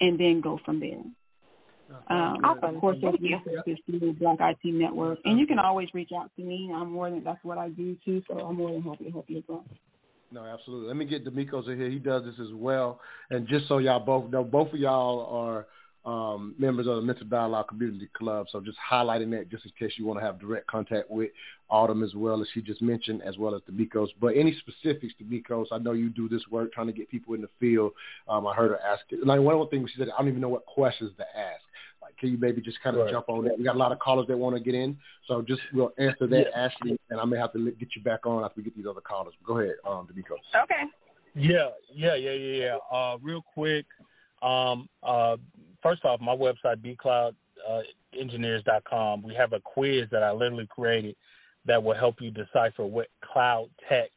and 0.00 0.18
then 0.18 0.40
go 0.40 0.58
from 0.64 0.80
there. 0.80 1.02
Um, 2.08 2.38
awesome. 2.42 2.76
Of 2.76 2.80
course, 2.80 2.96
there's 3.02 3.20
resources 3.20 3.84
through 3.84 4.14
Black 4.14 4.38
IT 4.40 4.60
Network, 4.64 5.18
and 5.26 5.38
you 5.38 5.46
can 5.46 5.58
always 5.58 5.88
reach 5.92 6.10
out 6.18 6.30
to 6.36 6.42
me. 6.42 6.72
I'm 6.74 6.90
more 6.90 7.10
than 7.10 7.22
that's 7.22 7.44
what 7.44 7.58
I 7.58 7.68
do 7.68 7.98
too, 8.02 8.22
so 8.28 8.38
I'm 8.38 8.56
more 8.56 8.72
than 8.72 8.80
happy 8.80 9.04
to 9.04 9.10
help 9.10 9.26
you 9.28 9.38
as 9.38 9.44
well. 9.46 9.66
No, 10.32 10.44
absolutely. 10.44 10.86
Let 10.86 10.96
me 10.96 11.04
get 11.06 11.24
D'Amicos 11.24 11.68
in 11.68 11.76
here. 11.76 11.90
He 11.90 11.98
does 11.98 12.24
this 12.24 12.36
as 12.40 12.52
well. 12.52 13.00
And 13.30 13.48
just 13.48 13.66
so 13.66 13.78
y'all 13.78 13.98
both 13.98 14.30
know, 14.30 14.44
both 14.44 14.72
of 14.72 14.78
y'all 14.78 15.26
are 15.26 15.66
um, 16.04 16.54
members 16.58 16.86
of 16.86 16.96
the 16.96 17.02
Mental 17.02 17.26
Dialogue 17.26 17.68
Community 17.68 18.08
Club. 18.16 18.46
So 18.50 18.60
just 18.60 18.78
highlighting 18.90 19.30
that 19.32 19.50
just 19.50 19.64
in 19.64 19.72
case 19.78 19.92
you 19.98 20.06
want 20.06 20.20
to 20.20 20.24
have 20.24 20.40
direct 20.40 20.66
contact 20.66 21.10
with 21.10 21.30
Autumn 21.68 22.02
as 22.02 22.14
well 22.14 22.40
as 22.40 22.48
she 22.54 22.62
just 22.62 22.80
mentioned, 22.80 23.22
as 23.22 23.38
well 23.38 23.54
as 23.54 23.62
D'Amicos. 23.68 24.08
But 24.20 24.36
any 24.36 24.56
specifics, 24.60 25.14
D'Amicos, 25.20 25.66
I 25.72 25.78
know 25.78 25.92
you 25.92 26.08
do 26.08 26.28
this 26.28 26.42
work 26.50 26.72
trying 26.72 26.86
to 26.86 26.92
get 26.92 27.10
people 27.10 27.34
in 27.34 27.42
the 27.42 27.50
field. 27.58 27.92
Um, 28.28 28.46
I 28.46 28.54
heard 28.54 28.70
her 28.70 28.80
ask 28.80 29.02
it. 29.10 29.26
Like 29.26 29.40
one 29.40 29.54
of 29.54 29.60
the 29.60 29.66
things 29.66 29.90
she 29.92 29.98
said, 29.98 30.08
I 30.08 30.20
don't 30.20 30.28
even 30.28 30.40
know 30.40 30.48
what 30.48 30.64
questions 30.64 31.12
to 31.18 31.24
ask. 31.24 31.62
Can 32.20 32.30
you 32.30 32.38
maybe 32.38 32.60
just 32.60 32.80
kind 32.82 32.96
of 32.96 33.04
right. 33.04 33.12
jump 33.12 33.28
on 33.28 33.44
that? 33.44 33.58
We 33.58 33.64
got 33.64 33.74
a 33.74 33.78
lot 33.78 33.92
of 33.92 33.98
callers 33.98 34.26
that 34.28 34.36
want 34.36 34.54
to 34.54 34.60
get 34.62 34.74
in, 34.74 34.96
so 35.26 35.42
just 35.42 35.62
we'll 35.72 35.92
answer 35.98 36.26
that, 36.26 36.46
yeah. 36.54 36.66
Ashley, 36.66 37.00
and 37.08 37.18
I 37.18 37.24
may 37.24 37.38
have 37.38 37.52
to 37.54 37.70
get 37.72 37.88
you 37.96 38.02
back 38.02 38.26
on 38.26 38.44
after 38.44 38.58
we 38.58 38.64
get 38.64 38.76
these 38.76 38.86
other 38.88 39.00
callers. 39.00 39.32
Go 39.46 39.58
ahead, 39.58 39.76
um, 39.88 40.06
D'Amico. 40.06 40.36
Okay. 40.62 40.82
Yeah, 41.34 41.70
yeah, 41.94 42.14
yeah, 42.16 42.32
yeah, 42.32 42.64
yeah. 42.64 42.76
Uh, 42.96 43.16
real 43.22 43.42
quick, 43.54 43.86
um, 44.42 44.88
uh, 45.02 45.36
first 45.82 46.04
off, 46.04 46.20
my 46.20 46.36
website 46.36 46.76
bcloudengineers.com. 48.14 49.22
We 49.22 49.34
have 49.34 49.52
a 49.52 49.60
quiz 49.60 50.08
that 50.10 50.22
I 50.22 50.32
literally 50.32 50.66
created 50.68 51.16
that 51.66 51.82
will 51.82 51.94
help 51.94 52.16
you 52.20 52.30
decipher 52.30 52.84
what 52.84 53.08
cloud 53.32 53.68
tech 53.88 54.10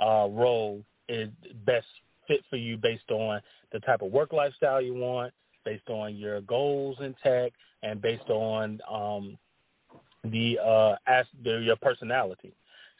uh, 0.00 0.28
role 0.30 0.82
is 1.08 1.28
best 1.66 1.86
fit 2.26 2.40
for 2.48 2.56
you 2.56 2.76
based 2.76 3.10
on 3.10 3.40
the 3.72 3.80
type 3.80 4.02
of 4.02 4.10
work 4.10 4.32
lifestyle 4.32 4.80
you 4.80 4.94
want, 4.94 5.32
based 5.64 5.88
on 5.88 6.16
your 6.16 6.40
goals 6.42 6.96
in 7.00 7.14
tech 7.22 7.52
and 7.82 8.00
based 8.00 8.28
on 8.28 8.80
um, 8.90 9.38
the 10.24 10.58
uh, 10.58 10.96
as 11.06 11.26
the, 11.42 11.58
your 11.58 11.76
personality. 11.76 12.54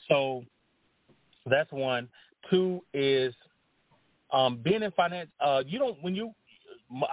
So 0.09 0.45
that's 1.47 1.71
one. 1.73 2.09
Two 2.51 2.83
is 2.93 3.35
um, 4.33 4.61
being 4.63 4.83
in 4.83 4.91
finance. 4.93 5.31
Uh, 5.41 5.63
you 5.67 5.79
don't 5.79 6.03
when 6.03 6.15
you. 6.15 6.33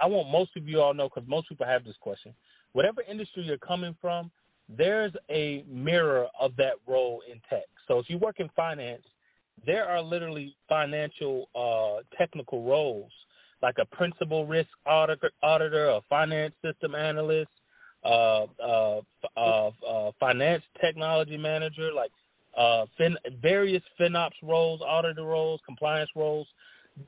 I 0.00 0.06
want 0.06 0.30
most 0.30 0.50
of 0.56 0.68
you 0.68 0.80
all 0.80 0.94
know 0.94 1.08
because 1.08 1.28
most 1.28 1.48
people 1.48 1.66
have 1.66 1.84
this 1.84 1.96
question. 2.00 2.34
Whatever 2.72 3.02
industry 3.02 3.42
you're 3.42 3.58
coming 3.58 3.96
from, 4.00 4.30
there's 4.68 5.12
a 5.30 5.64
mirror 5.68 6.26
of 6.38 6.54
that 6.56 6.74
role 6.86 7.22
in 7.30 7.40
tech. 7.48 7.66
So 7.88 7.98
if 7.98 8.08
you 8.08 8.18
work 8.18 8.36
in 8.38 8.48
finance, 8.54 9.02
there 9.66 9.86
are 9.86 10.02
literally 10.02 10.56
financial 10.68 11.48
uh, 11.54 12.02
technical 12.16 12.64
roles 12.64 13.10
like 13.62 13.76
a 13.78 13.86
principal 13.96 14.46
risk 14.46 14.68
auditor, 14.86 15.30
auditor 15.42 15.90
a 15.90 16.00
finance 16.08 16.54
system 16.64 16.94
analyst, 16.94 17.50
uh, 18.04 18.46
uh, 18.62 19.00
uh, 19.36 19.70
uh, 19.88 20.10
finance 20.18 20.62
technology 20.80 21.36
manager, 21.36 21.92
like 21.92 22.10
uh, 22.58 22.84
fin- 22.98 23.16
various 23.40 23.82
FinOps 24.00 24.32
roles, 24.42 24.80
auditor 24.82 25.24
roles, 25.24 25.60
compliance 25.64 26.10
roles 26.16 26.46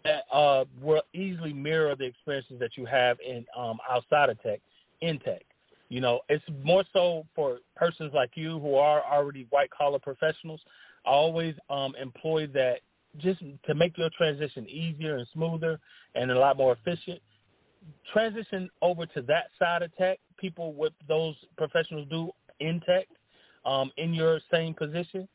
that 0.04 0.22
uh, 0.32 0.64
will 0.80 1.02
easily 1.12 1.52
mirror 1.52 1.94
the 1.96 2.04
experiences 2.04 2.56
that 2.60 2.70
you 2.76 2.86
have 2.86 3.18
in 3.26 3.44
um, 3.58 3.78
outside 3.90 4.30
of 4.30 4.40
tech, 4.42 4.60
in 5.02 5.18
tech. 5.18 5.42
You 5.88 6.00
know, 6.00 6.20
it's 6.28 6.44
more 6.62 6.84
so 6.92 7.26
for 7.34 7.58
persons 7.76 8.12
like 8.14 8.30
you 8.34 8.58
who 8.60 8.76
are 8.76 9.02
already 9.04 9.46
white 9.50 9.70
collar 9.70 9.98
professionals. 9.98 10.60
I 11.06 11.10
always 11.10 11.54
um, 11.68 11.94
employ 12.00 12.46
that 12.48 12.78
just 13.18 13.40
to 13.66 13.74
make 13.74 13.96
your 13.96 14.10
transition 14.16 14.68
easier 14.68 15.16
and 15.16 15.26
smoother 15.32 15.78
and 16.14 16.30
a 16.30 16.38
lot 16.38 16.56
more 16.56 16.72
efficient. 16.72 17.20
Transition 18.12 18.70
over 18.82 19.06
to 19.06 19.22
that 19.22 19.44
side 19.58 19.82
of 19.82 19.94
tech. 19.96 20.18
People, 20.38 20.72
what 20.72 20.92
those 21.06 21.34
professionals 21.56 22.06
do 22.10 22.30
in 22.60 22.80
tech, 22.80 23.06
um, 23.64 23.90
in 23.96 24.14
your 24.14 24.40
same 24.52 24.74
position, 24.74 25.28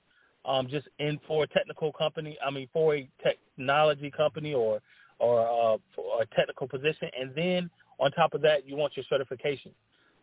um, 0.46 0.68
just 0.70 0.88
in 1.00 1.20
for 1.28 1.44
a 1.44 1.48
technical 1.48 1.92
company. 1.92 2.38
I 2.46 2.50
mean, 2.50 2.68
for 2.74 2.96
a 2.96 3.10
technology 3.24 4.12
company 4.16 4.54
or 4.54 4.82
or 5.20 5.42
uh, 5.42 5.78
for 5.96 6.22
a 6.22 6.26
technical 6.36 6.68
position, 6.68 7.10
and 7.20 7.36
then 7.36 7.70
on 8.00 8.12
top 8.12 8.34
of 8.34 8.42
that, 8.42 8.66
you 8.66 8.76
want 8.76 8.96
your 8.96 9.06
certification. 9.10 9.72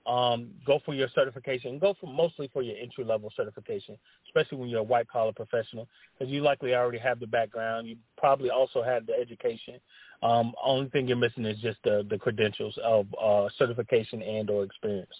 Um, 0.06 0.50
go 0.64 0.78
for 0.84 0.94
your 0.94 1.08
certification. 1.14 1.80
Go 1.80 1.94
for 2.00 2.06
mostly 2.06 2.48
for 2.52 2.62
your 2.62 2.76
entry 2.76 3.04
level 3.04 3.32
certification, 3.36 3.98
especially 4.28 4.58
when 4.58 4.68
you're 4.68 4.80
a 4.80 4.84
white 4.84 5.08
collar 5.08 5.32
professional, 5.32 5.88
because 6.16 6.32
you 6.32 6.42
likely 6.42 6.74
already 6.74 6.98
have 6.98 7.18
the 7.18 7.26
background. 7.26 7.88
You 7.88 7.96
probably 8.16 8.50
also 8.50 8.84
have 8.84 9.06
the 9.06 9.14
education. 9.14 9.80
Um, 10.22 10.54
only 10.64 10.88
thing 10.90 11.08
you're 11.08 11.16
missing 11.16 11.44
is 11.44 11.58
just 11.60 11.78
the, 11.82 12.06
the 12.08 12.18
credentials 12.18 12.78
of 12.84 13.06
uh, 13.20 13.48
certification 13.58 14.22
and 14.22 14.48
or 14.48 14.62
experience. 14.62 15.10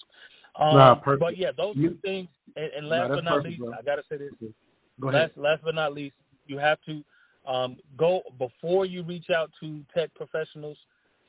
Um, 0.58 0.76
nah. 0.76 0.94
But 1.18 1.36
yeah, 1.36 1.50
those 1.56 1.76
you, 1.76 1.90
two 1.90 1.98
things. 2.02 2.28
And, 2.54 2.70
and 2.76 2.88
last 2.88 3.08
nah, 3.08 3.14
but 3.16 3.24
not 3.24 3.34
perfect, 3.38 3.50
least, 3.50 3.60
bro. 3.62 3.72
I 3.72 3.82
gotta 3.82 4.02
say 4.08 4.18
this. 4.18 4.30
Go 5.00 5.08
ahead. 5.08 5.22
Last, 5.22 5.36
last 5.36 5.62
but 5.64 5.74
not 5.74 5.94
least, 5.94 6.14
you 6.46 6.58
have 6.58 6.78
to 6.86 7.02
um, 7.50 7.76
go 7.96 8.22
before 8.38 8.86
you 8.86 9.02
reach 9.02 9.30
out 9.30 9.50
to 9.60 9.80
tech 9.94 10.14
professionals. 10.14 10.78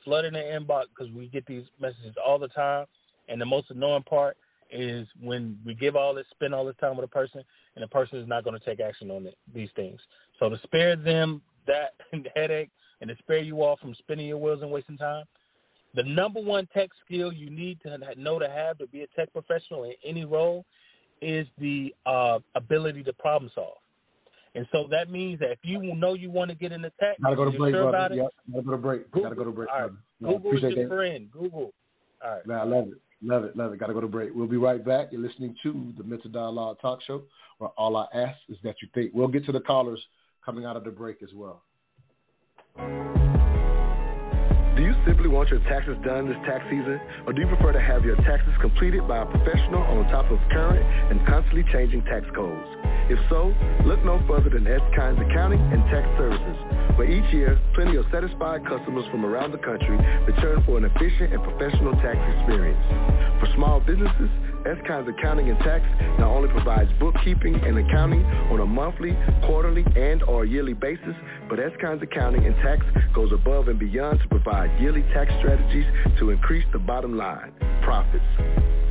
Flood 0.04 0.24
in 0.24 0.34
their 0.34 0.58
inbox 0.58 0.84
because 0.96 1.12
we 1.12 1.26
get 1.26 1.44
these 1.44 1.64
messages 1.80 2.14
all 2.24 2.38
the 2.38 2.48
time. 2.48 2.86
And 3.28 3.40
the 3.40 3.46
most 3.46 3.70
annoying 3.70 4.02
part 4.04 4.36
is 4.70 5.06
when 5.20 5.58
we 5.64 5.74
give 5.74 5.96
all 5.96 6.14
this, 6.14 6.26
spend 6.30 6.54
all 6.54 6.64
this 6.64 6.76
time 6.80 6.96
with 6.96 7.04
a 7.04 7.08
person, 7.08 7.42
and 7.74 7.82
the 7.82 7.88
person 7.88 8.18
is 8.18 8.28
not 8.28 8.44
going 8.44 8.58
to 8.58 8.64
take 8.64 8.80
action 8.80 9.10
on 9.10 9.26
it, 9.26 9.36
these 9.54 9.70
things. 9.76 10.00
So 10.38 10.48
to 10.48 10.58
spare 10.62 10.96
them 10.96 11.42
that 11.66 11.94
headache 12.34 12.70
and 13.00 13.08
to 13.08 13.16
spare 13.18 13.38
you 13.38 13.62
all 13.62 13.76
from 13.76 13.94
spinning 13.98 14.26
your 14.26 14.38
wheels 14.38 14.62
and 14.62 14.70
wasting 14.70 14.98
time, 14.98 15.24
the 15.94 16.02
number 16.02 16.40
one 16.40 16.68
tech 16.74 16.90
skill 17.04 17.32
you 17.32 17.50
need 17.50 17.78
to 17.82 17.98
know 18.16 18.38
to 18.38 18.48
have 18.48 18.78
to 18.78 18.86
be 18.88 19.02
a 19.02 19.06
tech 19.16 19.32
professional 19.32 19.84
in 19.84 19.94
any 20.04 20.24
role 20.24 20.64
is 21.22 21.46
the 21.58 21.94
uh, 22.06 22.38
ability 22.54 23.02
to 23.04 23.12
problem 23.14 23.50
solve. 23.54 23.78
And 24.54 24.66
so 24.72 24.86
that 24.90 25.10
means 25.10 25.40
that 25.40 25.50
if 25.50 25.58
you 25.62 25.94
know 25.94 26.14
you 26.14 26.30
want 26.30 26.50
to 26.50 26.54
get 26.54 26.72
into 26.72 26.90
tech, 27.00 27.16
Gotta 27.22 27.36
go 27.36 27.50
to 27.50 27.56
break, 27.56 27.74
sure 27.74 27.90
brother. 27.90 28.14
Yep. 28.14 28.28
Gotta 28.52 28.64
go 28.64 28.70
to 28.72 28.76
break. 28.76 29.10
Google. 29.10 29.22
Gotta 29.22 29.36
go 29.36 29.44
to 29.44 29.50
break. 29.50 29.68
All 29.72 29.82
right. 29.82 29.90
No, 30.20 30.28
Google 30.32 30.50
is 30.50 30.58
appreciate 30.58 30.76
your 30.76 30.88
that. 30.88 30.94
friend. 30.94 31.30
Google. 31.30 31.72
All 32.24 32.30
right. 32.30 32.46
Man, 32.46 32.58
I 32.58 32.64
love 32.64 32.88
it. 32.88 33.00
Love 33.22 33.44
it. 33.44 33.56
Love 33.56 33.72
it. 33.72 33.80
Got 33.80 33.88
to 33.88 33.94
go 33.94 34.00
to 34.00 34.08
break. 34.08 34.30
We'll 34.34 34.46
be 34.46 34.56
right 34.56 34.84
back. 34.84 35.08
You're 35.10 35.20
listening 35.20 35.56
to 35.62 35.92
the 35.96 36.04
Mental 36.04 36.30
Dialogue 36.30 36.78
Talk 36.80 37.00
Show, 37.06 37.22
where 37.58 37.70
all 37.70 37.96
I 37.96 38.06
ask 38.14 38.38
is 38.48 38.56
that 38.62 38.76
you 38.80 38.88
think. 38.94 39.10
We'll 39.12 39.28
get 39.28 39.44
to 39.46 39.52
the 39.52 39.60
callers 39.60 40.00
coming 40.44 40.64
out 40.64 40.76
of 40.76 40.84
the 40.84 40.90
break 40.90 41.22
as 41.22 41.30
well. 41.34 41.62
Do 44.78 44.86
you 44.86 44.94
simply 45.02 45.26
want 45.26 45.50
your 45.50 45.58
taxes 45.66 45.98
done 46.06 46.30
this 46.30 46.38
tax 46.46 46.62
season, 46.70 47.02
or 47.26 47.34
do 47.34 47.42
you 47.42 47.50
prefer 47.50 47.74
to 47.74 47.82
have 47.82 48.06
your 48.06 48.14
taxes 48.22 48.54
completed 48.62 49.02
by 49.10 49.22
a 49.22 49.26
professional 49.26 49.82
on 49.82 50.06
top 50.06 50.30
of 50.30 50.38
current 50.54 50.86
and 51.10 51.18
constantly 51.26 51.66
changing 51.74 52.06
tax 52.06 52.22
codes? 52.30 52.62
If 53.10 53.18
so, 53.26 53.50
look 53.82 53.98
no 54.06 54.22
further 54.30 54.54
than 54.54 54.70
S. 54.70 54.78
Kynes 54.94 55.18
Accounting 55.18 55.58
and 55.58 55.82
Tax 55.90 56.06
Services, 56.14 56.58
where 56.94 57.10
each 57.10 57.26
year 57.34 57.58
plenty 57.74 57.98
of 57.98 58.06
satisfied 58.14 58.62
customers 58.70 59.02
from 59.10 59.26
around 59.26 59.50
the 59.50 59.58
country 59.66 59.98
return 60.30 60.62
for 60.62 60.78
an 60.78 60.86
efficient 60.86 61.34
and 61.34 61.42
professional 61.42 61.98
tax 61.98 62.14
experience. 62.38 62.78
For 63.42 63.50
small 63.58 63.82
businesses, 63.82 64.30
S. 64.66 64.76
Kynes 64.88 65.08
Accounting 65.08 65.50
and 65.50 65.58
Tax 65.60 65.84
not 66.18 66.34
only 66.34 66.48
provides 66.48 66.90
bookkeeping 66.98 67.54
and 67.54 67.78
accounting 67.78 68.24
on 68.50 68.58
a 68.60 68.66
monthly, 68.66 69.16
quarterly, 69.46 69.84
and 69.96 70.24
or 70.24 70.44
yearly 70.44 70.74
basis, 70.74 71.14
but 71.48 71.60
S. 71.60 71.70
Kynes 71.82 72.02
Accounting 72.02 72.44
and 72.44 72.54
Tax 72.56 72.84
goes 73.14 73.32
above 73.32 73.68
and 73.68 73.78
beyond 73.78 74.20
to 74.20 74.28
provide 74.28 74.68
yearly 74.80 75.02
tax 75.14 75.30
strategies 75.38 75.86
to 76.18 76.30
increase 76.30 76.64
the 76.72 76.78
bottom 76.78 77.16
line, 77.16 77.52
profits. 77.84 78.24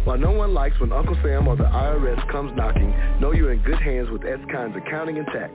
While 0.06 0.18
no 0.18 0.32
one 0.32 0.54
likes 0.54 0.80
when 0.80 0.94
Uncle 0.94 1.18
Sam 1.22 1.50
or 1.50 1.58
the 1.58 1.66
IRS 1.66 2.26
comes 2.32 2.54
knocking, 2.56 2.96
know 3.20 3.34
you're 3.34 3.52
in 3.52 3.62
good 3.64 3.82
hands 3.82 4.10
with 4.10 4.24
S. 4.24 4.40
Kynes 4.48 4.78
Accounting 4.78 5.18
and 5.18 5.28
Tax. 5.28 5.52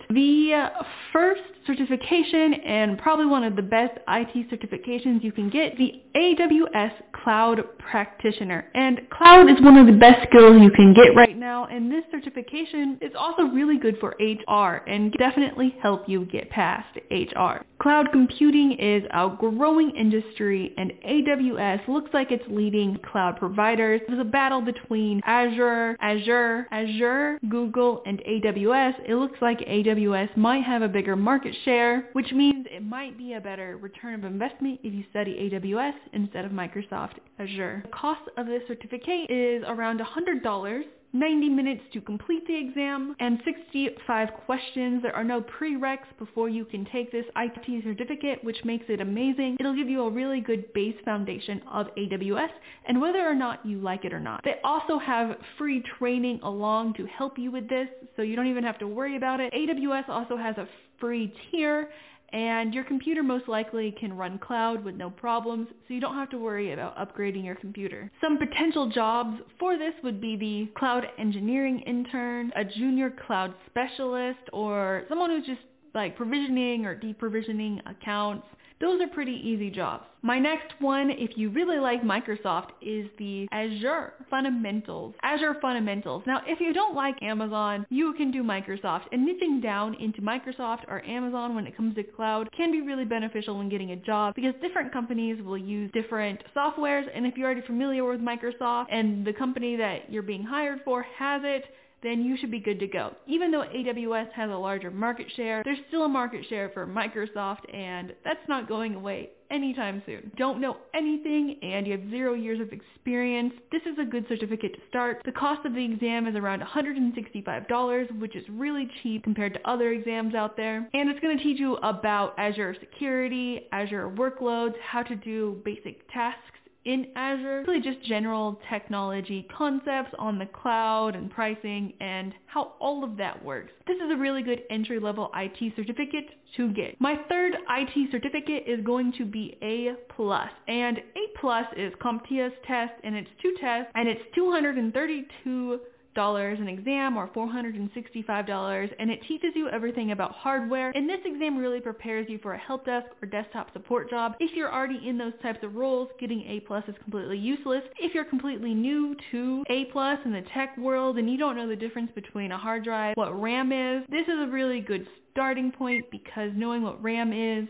The 0.10 0.52
uh, 0.54 0.84
first 1.12 1.42
certification 1.66 2.54
and 2.66 2.98
probably 2.98 3.26
one 3.26 3.44
of 3.44 3.56
the 3.56 3.62
best 3.62 3.98
IT 4.08 4.50
certifications 4.50 5.24
you 5.24 5.32
can 5.32 5.50
get, 5.50 5.78
the 5.78 6.02
AWS 6.16 6.92
Cloud 7.24 7.60
Practitioner. 7.80 8.66
And 8.74 9.02
cloud 9.10 9.50
is 9.50 9.58
one 9.62 9.78
of 9.78 9.88
the 9.88 10.00
best 10.00 10.28
skills 10.30 10.58
you 10.62 10.72
can 10.72 10.94
get 10.94 11.16
right 11.16 11.38
now, 11.38 11.66
and 11.66 11.92
this 11.92 12.04
certification 12.12 12.98
is 13.02 13.12
also 13.18 13.44
really 13.44 13.78
good 13.78 13.96
for 14.00 14.16
HR 14.20 14.84
and 14.88 15.14
definitely 15.14 15.76
help 15.82 16.04
you 16.08 16.26
get 16.26 16.50
past 16.50 16.98
HR. 17.12 17.64
Cloud 17.82 18.08
computing 18.12 18.78
is 18.80 19.04
a 19.14 19.30
growing 19.38 19.92
industry, 19.98 20.74
and 20.78 20.92
AWS 21.08 21.88
looks 21.88 22.10
like 22.14 22.32
it's 22.32 22.44
leading 22.50 22.98
cloud 23.12 23.38
providers. 23.38 24.02
There's 24.08 24.20
a 24.20 24.24
battle 24.24 24.62
between 24.62 25.22
Azure, 25.26 25.98
Azure, 26.02 26.68
Azure, 26.72 27.40
Google, 27.50 28.02
and 28.06 28.22
AWS. 28.28 28.94
It 29.08 29.16
looks 29.16 29.38
like 29.42 29.60
AWS 29.60 30.36
might 30.38 30.64
have 30.64 30.82
a 30.82 30.88
bigger 30.88 31.16
market 31.16 31.53
share, 31.66 32.10
which 32.14 32.32
means 32.34 32.66
it 32.70 32.84
might 32.84 33.18
be 33.18 33.34
a 33.34 33.42
better 33.42 33.78
return 33.78 34.14
of 34.16 34.24
investment 34.24 34.80
if 34.84 34.94
you 34.94 35.04
study 35.10 35.50
AWS 35.52 35.94
instead 36.14 36.46
of 36.46 36.52
Microsoft 36.52 37.16
Azure. 37.40 37.82
The 37.86 37.92
cost 37.92 38.22
of 38.38 38.48
this 38.48 38.62
certificate 38.68 39.30
is 39.30 39.64
around 39.68 40.00
$100. 40.00 40.84
90 41.16 41.50
minutes 41.50 41.82
to 41.94 42.02
complete 42.02 42.46
the 42.48 42.58
exam, 42.58 43.16
and 43.20 43.38
65 43.46 44.30
questions. 44.46 45.04
There 45.04 45.16
are 45.16 45.24
no 45.24 45.42
prereqs 45.42 46.08
before 46.18 46.50
you 46.50 46.66
can 46.66 46.88
take 46.92 47.12
this 47.12 47.26
IT 47.36 47.84
certificate, 47.84 48.44
which 48.44 48.58
makes 48.66 48.86
it 48.90 49.00
amazing. 49.00 49.58
It'll 49.60 49.76
give 49.76 49.90
you 49.90 50.02
a 50.02 50.10
really 50.10 50.42
good 50.42 50.74
base 50.74 50.96
foundation 51.06 51.62
of 51.72 51.86
AWS 51.96 52.50
and 52.88 53.00
whether 53.00 53.20
or 53.20 53.36
not 53.36 53.64
you 53.64 53.78
like 53.78 54.06
it 54.06 54.14
or 54.14 54.20
not. 54.20 54.42
They 54.44 54.56
also 54.64 54.98
have 54.98 55.38
free 55.60 55.84
training 56.00 56.40
along 56.42 56.96
to 56.96 57.06
help 57.06 57.38
you 57.38 57.52
with 57.52 57.70
this, 57.70 57.88
so 58.16 58.24
you 58.24 58.36
don't 58.36 58.48
even 58.48 58.64
have 58.64 58.80
to 58.80 58.88
worry 58.88 59.16
about 59.16 59.40
it. 59.40 59.54
AWS 59.54 60.10
also 60.10 60.36
has 60.36 60.58
a 60.58 60.68
free 61.04 61.34
tier 61.52 61.90
and 62.32 62.74
your 62.74 62.86
computer 62.86 63.22
most 63.22 63.50
likely 63.50 63.94
can 64.00 64.14
run 64.14 64.40
cloud 64.40 64.86
with 64.86 64.96
no 64.96 65.10
problems, 65.10 65.68
so 65.70 65.94
you 65.94 66.00
don't 66.00 66.16
have 66.16 66.30
to 66.30 66.38
worry 66.38 66.72
about 66.72 66.96
upgrading 66.98 67.44
your 67.44 67.56
computer. 67.56 68.10
Some 68.22 68.38
potential 68.38 68.90
jobs 68.90 69.38
for 69.60 69.78
this 69.78 69.94
would 70.02 70.22
be 70.22 70.38
the 70.38 70.80
cloud 70.80 71.04
engineering 71.20 71.84
intern, 71.86 72.54
a 72.56 72.64
junior 72.64 73.14
cloud 73.28 73.54
specialist, 73.70 74.40
or 74.54 75.04
someone 75.10 75.30
who's 75.30 75.46
just 75.46 75.60
like 75.94 76.16
provisioning 76.16 76.86
or 76.86 76.98
deprovisioning 76.98 77.80
accounts. 77.86 78.48
Those 78.84 79.00
are 79.00 79.08
pretty 79.08 79.40
easy 79.42 79.70
jobs. 79.70 80.04
My 80.24 80.40
next 80.40 80.74
one, 80.80 81.10
if 81.10 81.32
you 81.38 81.50
really 81.50 81.80
like 81.80 82.02
Microsoft, 82.04 82.72
is 82.82 83.10
the 83.18 83.48
Azure 83.50 84.12
Fundamentals. 84.30 85.16
Azure 85.24 85.56
Fundamentals. 85.62 86.24
Now, 86.28 86.42
if 86.46 86.60
you 86.60 86.74
don't 86.74 86.94
like 86.94 87.16
Amazon, 87.22 87.86
you 87.90 88.14
can 88.18 88.30
do 88.30 88.44
Microsoft. 88.44 89.04
And 89.14 89.26
niching 89.26 89.64
down 89.64 89.96
into 90.02 90.22
Microsoft 90.22 90.90
or 90.90 91.02
Amazon 91.06 91.56
when 91.56 91.66
it 91.66 91.78
comes 91.78 91.96
to 91.96 92.04
cloud 92.04 92.50
can 92.52 92.74
be 92.74 92.82
really 92.82 93.06
beneficial 93.06 93.58
when 93.58 93.70
getting 93.70 93.92
a 93.92 93.96
job 93.96 94.36
because 94.36 94.54
different 94.62 94.92
companies 94.92 95.42
will 95.42 95.58
use 95.58 95.90
different 95.94 96.42
softwares. 96.54 97.06
And 97.16 97.26
if 97.26 97.38
you're 97.38 97.46
already 97.46 97.66
familiar 97.66 98.04
with 98.04 98.20
Microsoft 98.20 98.88
and 98.92 99.26
the 99.26 99.32
company 99.32 99.78
that 99.78 100.10
you're 100.12 100.24
being 100.24 100.44
hired 100.44 100.80
for 100.84 101.04
has 101.18 101.42
it, 101.46 101.64
then 102.04 102.24
you 102.24 102.38
should 102.40 102.52
be 102.52 102.60
good 102.60 102.80
to 102.80 102.88
go. 102.88 103.12
Even 103.28 103.52
though 103.52 103.64
AWS 103.76 104.32
has 104.34 104.50
a 104.50 104.54
larger 104.54 104.92
market 104.92 105.28
share, 105.36 105.62
there's 105.64 105.80
still 105.88 106.04
a 106.04 106.10
market 106.10 106.46
share 106.50 106.70
for 106.74 106.86
Microsoft, 106.86 107.74
and 107.74 108.14
that's 108.24 108.48
not 108.48 108.68
going 108.68 108.96
away 108.96 109.30
anytime 109.54 110.02
soon. 110.06 110.32
Don't 110.36 110.60
know 110.60 110.78
anything 110.96 111.60
and 111.62 111.86
you 111.86 111.94
have 111.94 112.10
zero 112.10 112.34
years 112.34 112.60
of 112.60 112.70
experience, 112.74 113.54
this 113.72 113.82
is 113.84 113.98
a 114.02 114.10
good 114.10 114.26
certificate 114.28 114.74
to 114.74 114.80
start. 114.90 115.22
The 115.26 115.32
cost 115.32 115.66
of 115.66 115.74
the 115.74 115.86
exam 115.86 116.28
is 116.28 116.36
around 116.36 116.62
$165, 116.62 118.20
which 118.20 118.36
is 118.36 118.44
really 118.50 118.88
cheap 119.02 119.24
compared 119.24 119.54
to 119.54 119.70
other 119.70 119.92
exams 119.92 120.34
out 120.34 120.58
there. 120.58 120.90
And 120.94 121.10
it's 121.10 121.20
going 121.20 121.38
to 121.38 121.44
teach 121.44 121.60
you 121.60 121.76
about 121.78 122.34
Azure 122.38 122.76
security, 122.80 123.68
Azure 123.72 124.10
workloads, 124.10 124.74
how 124.92 125.04
to 125.04 125.16
do 125.16 125.62
basic 125.64 126.12
tasks 126.12 126.40
in 126.86 127.08
Azure, 127.16 127.64
really 127.68 127.82
just 127.82 128.06
general 128.08 128.60
technology 128.70 129.48
concepts 129.56 130.14
on 130.20 130.38
the 130.38 130.46
cloud 130.46 131.16
and 131.16 131.32
pricing 131.32 131.94
and 132.00 132.34
how 132.46 132.74
all 132.80 133.04
of 133.04 133.18
that 133.18 133.44
works. 133.44 133.72
This 133.88 133.96
is 133.96 134.12
a 134.12 134.18
really 134.18 134.44
good 134.44 134.62
entry 134.70 135.00
level 135.00 135.32
IT 135.36 135.74
certificate 135.76 136.26
to 136.58 136.72
get. 136.74 137.00
My 137.00 137.16
third 137.30 137.54
IT 137.70 138.12
certificate 138.12 138.64
is 138.68 138.84
going 138.86 139.14
to 139.18 139.26
be 139.26 139.58
A 139.62 139.94
plus, 140.16 140.50
and 140.68 140.98
A 140.98 141.40
plus 141.40 141.66
is 141.78 141.94
CompTIA's 142.02 142.54
test, 142.68 142.94
and 143.04 143.16
it's 143.16 143.30
two 143.42 143.54
tests, 143.60 143.92
and 143.96 144.08
it's 144.08 144.22
232 144.36 145.80
dollars 146.16 146.60
an 146.60 146.68
exam 146.68 147.18
or 147.18 147.28
$465 147.30 148.90
and 149.00 149.12
it 149.12 149.20
teaches 149.28 149.50
you 149.56 149.70
everything 149.70 150.12
about 150.12 150.32
hardware. 150.32 150.92
And 150.92 151.10
this 151.10 151.20
exam 151.26 151.58
really 151.58 151.80
prepares 151.80 152.28
you 152.30 152.40
for 152.40 152.54
a 152.54 152.58
help 152.58 152.86
desk 152.86 153.08
or 153.22 153.28
desktop 153.28 153.72
support 153.74 154.10
job. 154.10 154.34
If 154.40 154.52
you're 154.56 154.74
already 154.74 155.00
in 155.08 155.18
those 155.18 155.34
types 155.42 155.60
of 155.64 155.76
roles 155.76 156.10
getting 156.20 156.42
a 156.42 156.60
plus 156.62 156.84
is 156.88 156.96
completely 157.04 157.38
useless. 157.38 157.84
If 158.00 158.14
you're 158.14 158.26
completely 158.26 158.74
new 158.74 159.16
to 159.32 159.64
a 159.70 159.86
plus 159.92 160.20
in 160.26 160.32
the 160.32 160.44
tech 160.54 160.78
world 160.78 161.18
and 161.18 161.30
you 161.30 161.38
don't 161.38 161.56
know 161.56 161.68
the 161.68 161.76
difference 161.76 162.12
between 162.16 162.52
a 162.52 162.58
hard 162.58 162.84
drive 162.84 163.16
what 163.16 163.32
ram 163.40 163.72
is 163.72 164.06
this 164.10 164.28
is 164.28 164.40
a 164.40 164.52
really 164.52 164.82
good 164.82 165.06
starting 165.32 165.72
point 165.72 166.06
because 166.12 166.52
knowing 166.56 166.82
what 166.82 167.02
ram 167.02 167.34
is 167.34 167.68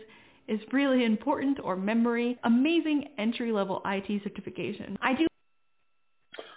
is 0.48 0.60
really 0.72 1.04
important 1.04 1.58
or 1.62 1.76
memory. 1.76 2.38
Amazing 2.44 3.04
entry 3.18 3.52
level 3.52 3.80
IT 3.84 4.22
certification. 4.22 4.98
I 5.02 5.14
do 5.16 5.26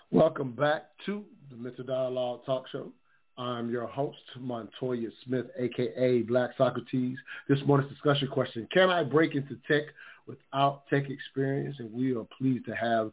Welcome 0.09 0.53
back 0.53 0.83
to 1.05 1.25
the 1.49 1.55
Mental 1.55 1.83
Dialogue 1.83 2.41
Talk 2.45 2.65
Show. 2.71 2.91
I'm 3.37 3.69
your 3.69 3.85
host, 3.85 4.17
Montoya 4.39 5.09
Smith, 5.25 5.45
aka 5.57 6.21
Black 6.23 6.51
Socrates. 6.57 7.17
This 7.47 7.59
morning's 7.65 7.91
discussion 7.91 8.27
question 8.27 8.67
Can 8.73 8.89
I 8.89 9.03
break 9.03 9.35
into 9.35 9.55
tech 9.67 9.83
without 10.25 10.83
tech 10.89 11.09
experience? 11.09 11.75
And 11.79 11.93
we 11.93 12.15
are 12.15 12.25
pleased 12.37 12.65
to 12.65 12.75
have 12.75 13.11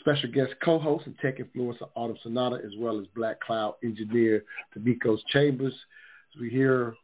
special 0.00 0.30
guest 0.32 0.52
co 0.64 0.78
host 0.78 1.06
and 1.06 1.16
tech 1.18 1.38
influencer 1.38 1.88
Autumn 1.94 2.16
Sonata, 2.22 2.56
as 2.64 2.72
well 2.78 2.98
as 2.98 3.06
Black 3.14 3.38
Cloud 3.40 3.74
engineer 3.84 4.44
D'Amicos 4.74 5.18
Chambers. 5.32 5.74
As 6.34 6.40
we 6.40 6.48
hear 6.50 6.94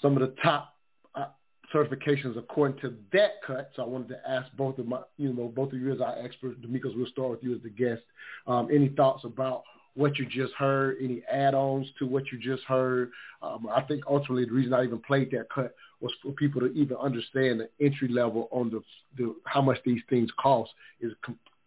some 0.00 0.16
of 0.16 0.20
the 0.20 0.34
top 0.42 0.74
uh, 1.14 1.26
certifications 1.74 2.38
according 2.38 2.80
to 2.80 2.94
that 3.12 3.42
cut. 3.46 3.70
So 3.74 3.82
I 3.82 3.86
wanted 3.86 4.08
to 4.08 4.20
ask 4.28 4.50
both 4.56 4.78
of 4.78 4.86
my, 4.86 5.00
you 5.18 5.32
know, 5.32 5.48
both 5.48 5.72
of 5.72 5.80
you 5.80 5.92
as 5.92 6.00
our 6.00 6.16
experts. 6.24 6.60
D'Amicos, 6.62 6.96
we'll 6.96 7.06
start 7.06 7.30
with 7.30 7.42
you 7.42 7.54
as 7.54 7.62
the 7.62 7.70
guest. 7.70 8.02
Um, 8.46 8.68
any 8.72 8.88
thoughts 8.90 9.24
about 9.24 9.64
what 9.96 10.18
you 10.18 10.26
just 10.26 10.52
heard, 10.54 10.98
any 11.02 11.22
add-ons 11.30 11.86
to 11.98 12.06
what 12.06 12.24
you 12.30 12.38
just 12.38 12.62
heard. 12.64 13.10
Um, 13.42 13.66
I 13.74 13.80
think 13.82 14.04
ultimately 14.06 14.44
the 14.44 14.52
reason 14.52 14.74
I 14.74 14.84
even 14.84 15.00
played 15.00 15.30
that 15.32 15.48
cut 15.52 15.74
was 16.00 16.12
for 16.22 16.32
people 16.32 16.60
to 16.60 16.68
even 16.72 16.96
understand 16.98 17.60
the 17.60 17.68
entry 17.84 18.08
level 18.08 18.48
on 18.52 18.70
the, 18.70 18.82
the 19.16 19.34
how 19.44 19.62
much 19.62 19.78
these 19.84 20.02
things 20.10 20.28
cost 20.38 20.70
is 21.00 21.12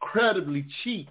incredibly 0.01 0.65
cheap. 0.83 1.09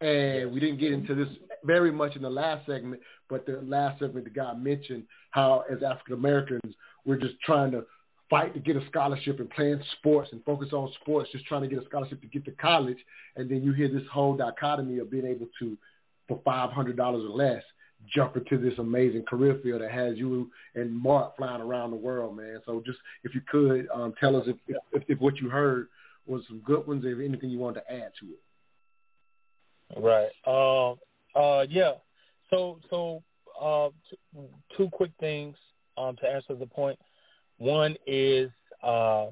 And 0.00 0.52
we 0.52 0.60
didn't 0.60 0.78
get 0.78 0.92
into 0.92 1.14
this 1.14 1.28
very 1.64 1.90
much 1.90 2.16
in 2.16 2.22
the 2.22 2.30
last 2.30 2.64
segment, 2.64 3.02
but 3.28 3.44
the 3.44 3.60
last 3.62 3.98
segment 3.98 4.24
the 4.24 4.30
guy 4.30 4.54
mentioned 4.54 5.04
how 5.30 5.64
as 5.70 5.82
African 5.82 6.14
Americans 6.14 6.74
we're 7.04 7.18
just 7.18 7.38
trying 7.44 7.72
to 7.72 7.84
fight 8.30 8.54
to 8.54 8.60
get 8.60 8.76
a 8.76 8.86
scholarship 8.86 9.40
and 9.40 9.50
playing 9.50 9.82
sports 9.98 10.28
and 10.30 10.42
focus 10.44 10.68
on 10.72 10.90
sports, 11.00 11.28
just 11.32 11.44
trying 11.46 11.62
to 11.62 11.68
get 11.68 11.82
a 11.82 11.84
scholarship 11.86 12.20
to 12.20 12.28
get 12.28 12.44
to 12.44 12.52
college. 12.52 12.98
And 13.34 13.50
then 13.50 13.62
you 13.62 13.72
hear 13.72 13.88
this 13.88 14.06
whole 14.10 14.36
dichotomy 14.36 15.00
of 15.00 15.10
being 15.10 15.26
able 15.26 15.48
to 15.58 15.76
for 16.30 16.40
five 16.44 16.70
hundred 16.70 16.96
dollars 16.96 17.24
or 17.24 17.36
less 17.36 17.62
jump 18.14 18.36
into 18.36 18.56
this 18.56 18.78
amazing 18.78 19.24
career 19.28 19.60
field 19.62 19.82
that 19.82 19.90
has 19.90 20.16
you 20.16 20.50
and 20.74 20.90
Mark 20.90 21.36
flying 21.36 21.60
around 21.60 21.90
the 21.90 21.96
world, 21.96 22.36
man. 22.36 22.60
So 22.64 22.82
just 22.86 22.98
if 23.24 23.34
you 23.34 23.42
could 23.50 23.88
um, 23.92 24.14
tell 24.18 24.36
us 24.36 24.44
if, 24.46 24.56
if, 24.92 25.02
if 25.06 25.20
what 25.20 25.36
you 25.38 25.50
heard 25.50 25.88
was 26.26 26.42
some 26.48 26.60
good 26.60 26.86
ones, 26.86 27.04
if 27.04 27.18
anything 27.18 27.50
you 27.50 27.58
wanted 27.58 27.80
to 27.80 27.92
add 27.92 28.12
to 28.20 28.26
it. 28.30 28.40
Right. 30.00 30.30
Um. 30.46 30.98
Uh. 31.34 31.66
Yeah. 31.68 31.94
So 32.48 32.78
so 32.88 33.22
uh. 33.60 33.88
T- 34.08 34.16
two 34.76 34.88
quick 34.92 35.10
things 35.18 35.56
um 35.98 36.16
to 36.16 36.28
answer 36.28 36.54
the 36.54 36.66
point. 36.66 36.98
One 37.58 37.96
is 38.06 38.50
uh 38.82 39.26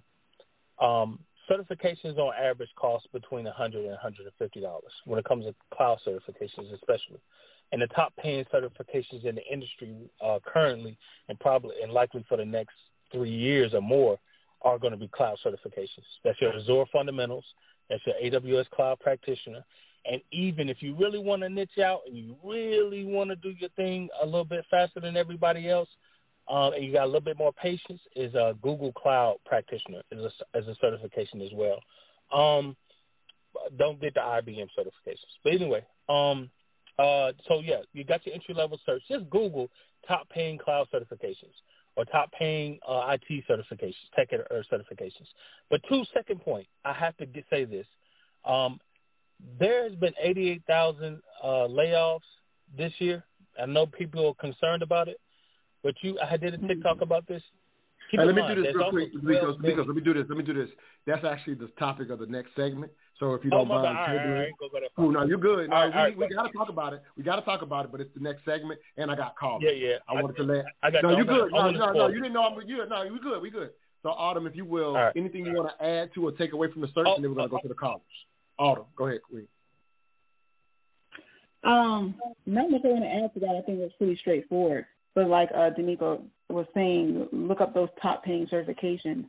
um 0.81 1.21
certifications 1.51 2.19
on 2.19 2.33
average 2.35 2.71
cost 2.77 3.07
between 3.13 3.45
100 3.45 3.79
and 3.79 3.91
150 3.91 4.61
dollars 4.61 4.93
when 5.05 5.19
it 5.19 5.25
comes 5.25 5.45
to 5.45 5.55
cloud 5.75 5.99
certifications, 6.07 6.73
especially. 6.75 7.21
And 7.73 7.83
the 7.83 7.87
top 7.89 8.15
paying 8.17 8.45
certifications 8.53 9.25
in 9.25 9.35
the 9.35 9.45
industry 9.51 9.95
uh, 10.25 10.39
currently, 10.47 10.97
and 11.29 11.39
probably 11.39 11.75
and 11.83 11.93
likely 11.93 12.25
for 12.29 12.37
the 12.37 12.45
next 12.45 12.75
three 13.13 13.31
years 13.31 13.73
or 13.75 13.83
more, 13.83 14.19
are 14.63 14.79
going 14.79 14.93
to 14.93 14.99
be 14.99 15.09
cloud 15.09 15.39
certifications. 15.45 16.07
That's 16.25 16.41
your 16.41 16.53
Azure 16.55 16.85
fundamentals. 16.93 17.45
That's 17.89 18.03
your 18.07 18.41
AWS 18.41 18.69
cloud 18.71 19.01
practitioner. 19.01 19.65
And 20.11 20.21
even 20.33 20.69
if 20.69 20.79
you 20.81 20.97
really 20.97 21.19
want 21.19 21.43
to 21.43 21.49
niche 21.49 21.79
out 21.83 22.01
and 22.07 22.17
you 22.17 22.37
really 22.43 23.05
want 23.05 23.31
to 23.31 23.37
do 23.37 23.51
your 23.51 23.71
thing 23.71 24.09
a 24.23 24.25
little 24.25 24.45
bit 24.45 24.65
faster 24.71 25.01
than 25.01 25.17
everybody 25.17 25.69
else, 25.69 25.89
um, 26.49 26.73
and 26.73 26.85
you 26.85 26.93
got 26.93 27.05
a 27.05 27.07
little 27.07 27.21
bit 27.21 27.37
more 27.37 27.53
patience, 27.53 28.01
is 28.17 28.35
a 28.35 28.55
Google 28.63 28.93
Cloud 28.93 29.37
Practitioner 29.45 30.03
as 30.13 30.19
a, 30.19 30.57
as 30.57 30.67
a 30.67 30.75
certification 30.81 31.43
as 31.43 31.51
well. 31.53 31.81
Um, 32.33 32.77
don't 33.79 34.01
get 34.01 34.15
the 34.15 34.21
IBM 34.21 34.69
certifications, 34.79 35.35
but 35.43 35.53
anyway, 35.53 35.85
um, 36.09 36.51
uh, 36.99 37.33
so 37.47 37.61
yeah, 37.61 37.81
you 37.93 38.05
got 38.05 38.25
your 38.27 38.35
entry 38.35 38.55
level 38.55 38.79
certs. 38.89 39.01
Just 39.09 39.29
Google 39.31 39.71
top 40.07 40.29
paying 40.31 40.59
cloud 40.59 40.89
certifications 40.93 41.55
or 41.97 42.05
top 42.05 42.31
paying 42.33 42.79
uh, 42.89 43.15
IT 43.15 43.45
certifications, 43.49 43.95
tech 44.17 44.29
or 44.33 44.65
certifications. 44.73 45.27
But 45.71 45.81
two, 45.89 46.03
second 46.15 46.41
point, 46.41 46.67
I 46.85 46.93
have 46.93 47.17
to 47.19 47.27
say 47.51 47.65
this: 47.65 47.87
um, 48.45 48.81
there 49.59 49.85
has 49.89 49.95
been 49.97 50.15
88,000 50.21 51.21
uh, 51.43 51.47
layoffs 51.47 52.21
this 52.77 52.93
year. 52.99 53.25
I 53.61 53.67
know 53.67 53.87
people 53.87 54.29
are 54.29 54.35
concerned 54.35 54.83
about 54.83 55.09
it. 55.09 55.21
But 55.83 55.95
you, 56.03 56.19
I 56.19 56.37
did 56.37 56.55
a 56.55 56.59
TikTok 56.59 57.01
about 57.01 57.27
this. 57.27 57.43
Hey, 58.11 58.19
let 58.25 58.35
me 58.35 58.41
mind, 58.41 58.57
do 58.57 58.63
this 58.63 58.75
real 58.75 58.91
quick 58.91 59.13
because, 59.13 59.57
because 59.61 59.85
let 59.87 59.95
me 59.95 60.01
do 60.01 60.15
this. 60.15 60.25
Let 60.29 60.39
me 60.39 60.45
do 60.45 60.55
this. 60.55 60.71
That's 61.07 61.25
actually 61.25 61.55
the 61.55 61.69
topic 61.79 62.09
of 62.09 62.19
the 62.19 62.27
next 62.27 62.57
segment. 62.57 62.91
So 63.21 63.35
if 63.35 63.45
you 63.45 63.51
oh, 63.53 63.59
don't 63.59 63.69
mind, 63.69 63.87
all 63.87 63.95
right, 63.95 64.27
all 64.27 64.71
right, 64.73 64.83
oh, 64.97 65.11
no, 65.11 65.25
you're 65.25 65.39
good. 65.39 65.69
No, 65.69 65.77
all 65.77 65.91
right, 65.91 66.17
we, 66.17 66.27
we 66.27 66.35
got 66.35 66.45
to 66.45 66.53
talk 66.53 66.69
about 66.69 66.95
it. 66.95 67.03
We 67.17 67.23
got 67.23 67.37
to 67.37 67.43
talk 67.43 67.63
about 67.63 67.85
it, 67.85 67.93
but 67.93 68.01
it's 68.01 68.15
the 68.15 68.21
next 68.21 68.45
segment, 68.45 68.81
and 68.97 69.11
I 69.11 69.17
got 69.17 69.37
called. 69.37 69.63
Yeah, 69.63 69.73
yeah. 69.73 69.97
I, 70.09 70.15
I 70.15 70.23
wanted 70.23 70.37
to 70.37 70.43
let. 70.45 70.65
I 70.83 70.91
got. 70.91 71.03
No, 71.03 71.17
you're 71.17 71.27
good. 71.27 71.51
No, 71.53 71.71
no, 71.71 71.93
no, 71.93 72.09
you 72.09 72.23
didn't 72.23 72.33
know. 72.33 72.45
I'm. 72.45 72.67
You 72.67 72.87
no, 72.89 73.05
we 73.13 73.19
good. 73.21 73.43
We 73.43 73.51
good. 73.51 73.71
So 74.03 74.11
Autumn, 74.11 74.47
if 74.47 74.55
you 74.55 74.65
will, 74.65 74.95
right. 74.95 75.13
anything 75.17 75.45
you 75.45 75.53
want 75.53 75.71
to 75.77 75.85
add 75.85 76.11
to 76.15 76.27
or 76.27 76.33
take 76.33 76.53
away 76.53 76.71
from 76.71 76.83
the 76.83 76.89
certs, 76.89 77.05
oh, 77.09 77.17
and 77.17 77.25
then 77.25 77.31
we're 77.31 77.37
gonna 77.37 77.49
oh, 77.49 77.57
go 77.57 77.61
to 77.61 77.69
the 77.69 77.75
callers. 77.75 78.03
Autumn, 78.59 78.85
go 78.97 79.09
ahead, 79.09 79.21
Queen. 79.29 79.49
Um, 81.65 82.15
not 82.47 82.71
much 82.71 82.83
I 82.85 82.89
want 82.89 83.05
to 83.05 83.25
add 83.25 83.35
to 83.35 83.41
that. 83.41 83.61
I 83.61 83.67
think 83.67 83.81
it's 83.81 83.95
pretty 83.99 84.17
straightforward. 84.21 84.87
But 85.15 85.29
like 85.29 85.49
uh, 85.57 85.71
D'Amico 85.71 86.23
was 86.49 86.67
saying, 86.75 87.29
look 87.33 87.61
up 87.61 87.75
those 87.75 87.89
top 88.01 88.25
paying 88.25 88.47
certifications 88.53 89.25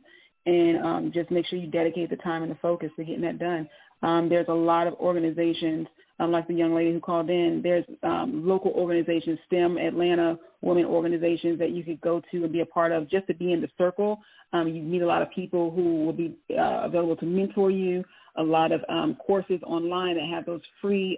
and 0.46 0.78
um, 0.84 1.10
just 1.12 1.30
make 1.30 1.46
sure 1.46 1.58
you 1.58 1.70
dedicate 1.70 2.10
the 2.10 2.16
time 2.16 2.42
and 2.42 2.50
the 2.50 2.58
focus 2.62 2.90
to 2.96 3.04
getting 3.04 3.22
that 3.22 3.38
done. 3.38 3.68
Um, 4.02 4.28
there's 4.28 4.48
a 4.48 4.54
lot 4.54 4.86
of 4.86 4.94
organizations, 4.94 5.86
um, 6.18 6.32
like 6.32 6.48
the 6.48 6.54
young 6.54 6.74
lady 6.74 6.92
who 6.92 7.00
called 7.00 7.28
in. 7.28 7.60
There's 7.62 7.84
um, 8.02 8.46
local 8.46 8.70
organizations, 8.70 9.38
STEM 9.46 9.76
Atlanta 9.76 10.38
women 10.62 10.84
organizations 10.84 11.58
that 11.58 11.70
you 11.70 11.82
could 11.82 12.00
go 12.00 12.20
to 12.30 12.44
and 12.44 12.52
be 12.52 12.60
a 12.60 12.66
part 12.66 12.92
of 12.92 13.10
just 13.10 13.26
to 13.26 13.34
be 13.34 13.52
in 13.52 13.60
the 13.60 13.68
circle. 13.78 14.18
Um, 14.52 14.68
you 14.68 14.82
meet 14.82 15.02
a 15.02 15.06
lot 15.06 15.22
of 15.22 15.30
people 15.30 15.70
who 15.70 16.04
will 16.04 16.12
be 16.12 16.36
uh, 16.50 16.84
available 16.84 17.16
to 17.16 17.26
mentor 17.26 17.70
you. 17.70 18.04
A 18.36 18.42
lot 18.42 18.72
of 18.72 18.80
um, 18.88 19.16
courses 19.26 19.60
online 19.66 20.16
that 20.16 20.28
have 20.32 20.46
those 20.46 20.60
free 20.80 21.16